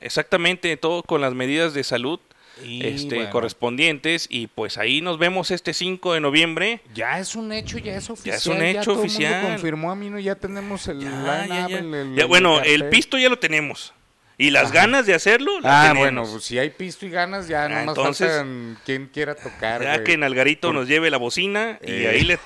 Exactamente, 0.00 0.76
todo 0.76 1.02
con 1.02 1.22
las 1.22 1.32
medidas 1.32 1.72
de 1.72 1.82
salud 1.82 2.20
Y 2.62 2.86
este, 2.86 3.16
bueno. 3.16 3.30
correspondientes. 3.30 4.26
Y 4.30 4.46
pues 4.48 4.78
ahí 4.78 5.00
nos 5.00 5.18
vemos 5.18 5.50
este 5.50 5.72
5 5.74 6.12
de 6.14 6.20
noviembre. 6.20 6.80
Ya 6.94 7.18
es 7.18 7.34
un 7.34 7.52
hecho, 7.52 7.78
ya 7.78 7.96
es 7.96 8.10
oficial. 8.10 8.32
Ya 8.34 8.36
es 8.38 8.46
un 8.46 8.62
hecho 8.62 8.80
todo 8.82 8.94
mundo 8.96 9.06
oficial. 9.08 9.46
confirmó 9.48 9.90
a 9.90 9.94
mí, 9.96 10.10
¿no? 10.10 10.18
Ya 10.20 10.34
tenemos 10.34 10.86
el 10.88 11.00
Ya, 11.00 11.10
line-up, 11.10 11.48
ya, 11.48 11.68
ya. 11.68 11.78
el- 11.78 11.94
el- 11.94 12.14
Ya, 12.16 12.26
bueno, 12.26 12.60
el 12.60 12.88
pisto 12.90 13.18
ya 13.18 13.28
lo 13.28 13.38
tenemos. 13.38 13.92
Y 14.36 14.50
las 14.50 14.64
Ajá. 14.64 14.74
ganas 14.74 15.06
de 15.06 15.14
hacerlo, 15.14 15.60
las 15.60 15.72
Ah, 15.72 15.82
tenemos. 15.92 16.00
bueno, 16.00 16.22
pues 16.32 16.42
si 16.44 16.58
hay 16.58 16.70
pisto 16.70 17.06
y 17.06 17.10
ganas, 17.10 17.46
ya 17.46 17.68
no 17.68 17.74
más 17.76 17.96
entonces- 17.96 18.28
faltan 18.28 18.78
quien 18.84 19.06
quiera 19.06 19.36
tocar. 19.36 19.80
Ya 19.82 20.02
que 20.02 20.14
en 20.14 20.24
Algarito 20.24 20.72
nos 20.72 20.88
lleve 20.88 21.08
la 21.08 21.18
bocina 21.18 21.78
y 21.80 21.92
Eh. 21.92 22.08
ahí 22.08 22.22
le 22.22 22.38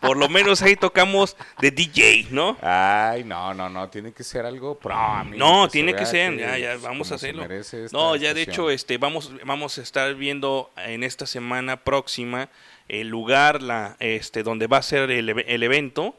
por 0.00 0.16
lo 0.16 0.28
menos 0.28 0.62
ahí 0.62 0.74
tocamos 0.74 1.36
de 1.60 1.70
DJ, 1.70 2.26
¿no? 2.32 2.58
Ay, 2.60 3.22
no, 3.22 3.54
no, 3.54 3.68
no, 3.68 3.88
tiene 3.88 4.12
que 4.12 4.24
ser 4.24 4.44
algo 4.46 4.76
pro, 4.78 4.94
amigo, 4.94 5.38
No, 5.38 5.68
tiene 5.68 5.94
que 5.94 6.06
ser, 6.06 6.36
ya, 6.36 6.58
ya, 6.58 6.76
vamos 6.78 7.12
a 7.12 7.14
hacerlo. 7.14 7.46
No, 7.92 8.16
ya 8.16 8.34
de 8.34 8.42
hecho, 8.42 8.68
este, 8.70 8.98
vamos, 8.98 9.30
vamos 9.44 9.78
a 9.78 9.82
estar 9.82 10.12
viendo 10.16 10.72
en 10.76 11.04
esta 11.04 11.26
semana 11.26 11.84
próxima 11.84 12.48
el 12.88 13.06
lugar, 13.08 13.62
la, 13.62 13.96
este, 14.00 14.42
donde 14.42 14.66
va 14.66 14.78
a 14.78 14.82
ser 14.82 15.08
el, 15.12 15.28
el 15.28 15.62
evento 15.62 16.16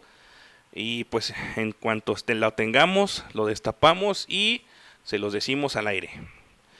y 0.73 1.03
pues 1.03 1.33
en 1.57 1.73
cuanto 1.73 2.13
este, 2.13 2.35
lo 2.35 2.51
tengamos, 2.53 3.25
lo 3.33 3.45
destapamos 3.47 4.25
y 4.29 4.63
se 5.03 5.17
los 5.17 5.33
decimos 5.33 5.75
al 5.75 5.87
aire. 5.87 6.09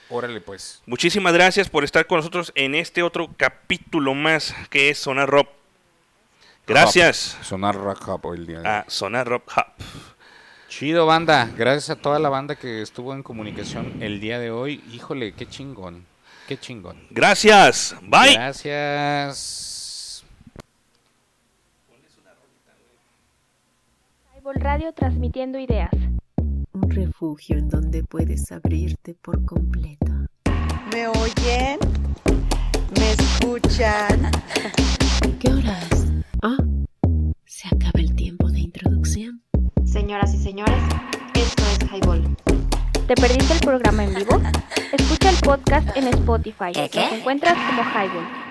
Órale, 0.08 0.40
pues. 0.40 0.82
Muchísimas 0.86 1.32
gracias 1.32 1.68
por 1.68 1.84
estar 1.84 2.06
con 2.06 2.18
nosotros 2.18 2.52
en 2.54 2.74
este 2.74 3.02
otro 3.02 3.30
capítulo 3.36 4.14
más 4.14 4.54
que 4.70 4.90
es 4.90 4.98
Sonar 4.98 5.28
Rock. 5.28 5.48
Gracias 6.66 7.36
Hop, 7.38 7.44
Sonar 7.44 7.74
Rock 7.74 8.08
Hop 8.08 8.34
el 8.34 8.46
día 8.46 8.60
de 8.60 8.68
hoy. 8.68 8.74
a 8.74 8.84
Sonar 8.88 9.26
Rock 9.26 9.52
Hub. 9.56 9.84
Chido, 10.68 11.06
banda. 11.06 11.50
Gracias 11.56 11.90
a 11.90 11.96
toda 11.96 12.18
la 12.18 12.28
banda 12.28 12.56
que 12.56 12.82
estuvo 12.82 13.14
en 13.14 13.22
comunicación 13.22 14.02
el 14.02 14.20
día 14.20 14.38
de 14.38 14.50
hoy. 14.50 14.82
Híjole, 14.92 15.32
qué 15.32 15.46
chingón. 15.46 16.04
Qué 16.48 16.58
chingón. 16.58 16.96
Gracias. 17.10 17.94
Bye. 18.02 18.34
Gracias. 18.34 19.74
Radio 24.56 24.92
transmitiendo 24.92 25.58
ideas. 25.58 25.90
Un 26.84 26.90
refugio 26.90 27.56
en 27.56 27.70
donde 27.70 28.04
puedes 28.04 28.52
abrirte 28.52 29.14
por 29.14 29.42
completo. 29.46 30.12
¿Me 30.92 31.06
oyen? 31.08 31.78
¿Me 32.98 33.12
escuchan? 33.12 34.30
¿Qué 35.40 35.50
horas? 35.50 36.06
Ah, 36.42 36.58
se 37.46 37.68
acaba 37.68 38.00
el 38.00 38.14
tiempo 38.14 38.50
de 38.50 38.60
introducción. 38.60 39.40
Señoras 39.86 40.34
y 40.34 40.42
señores, 40.42 40.82
esto 41.32 41.62
es 41.72 41.90
Highball. 41.90 42.36
¿Te 43.08 43.14
perdiste 43.14 43.54
el 43.54 43.60
programa 43.60 44.04
en 44.04 44.14
vivo? 44.16 44.42
Escucha 44.92 45.30
el 45.30 45.36
podcast 45.36 45.96
en 45.96 46.08
Spotify. 46.08 46.72
¿Qué, 46.74 46.90
qué? 46.90 47.00
Nos 47.00 47.12
encuentras 47.14 47.56
como 47.66 47.82
Highball. 47.82 48.43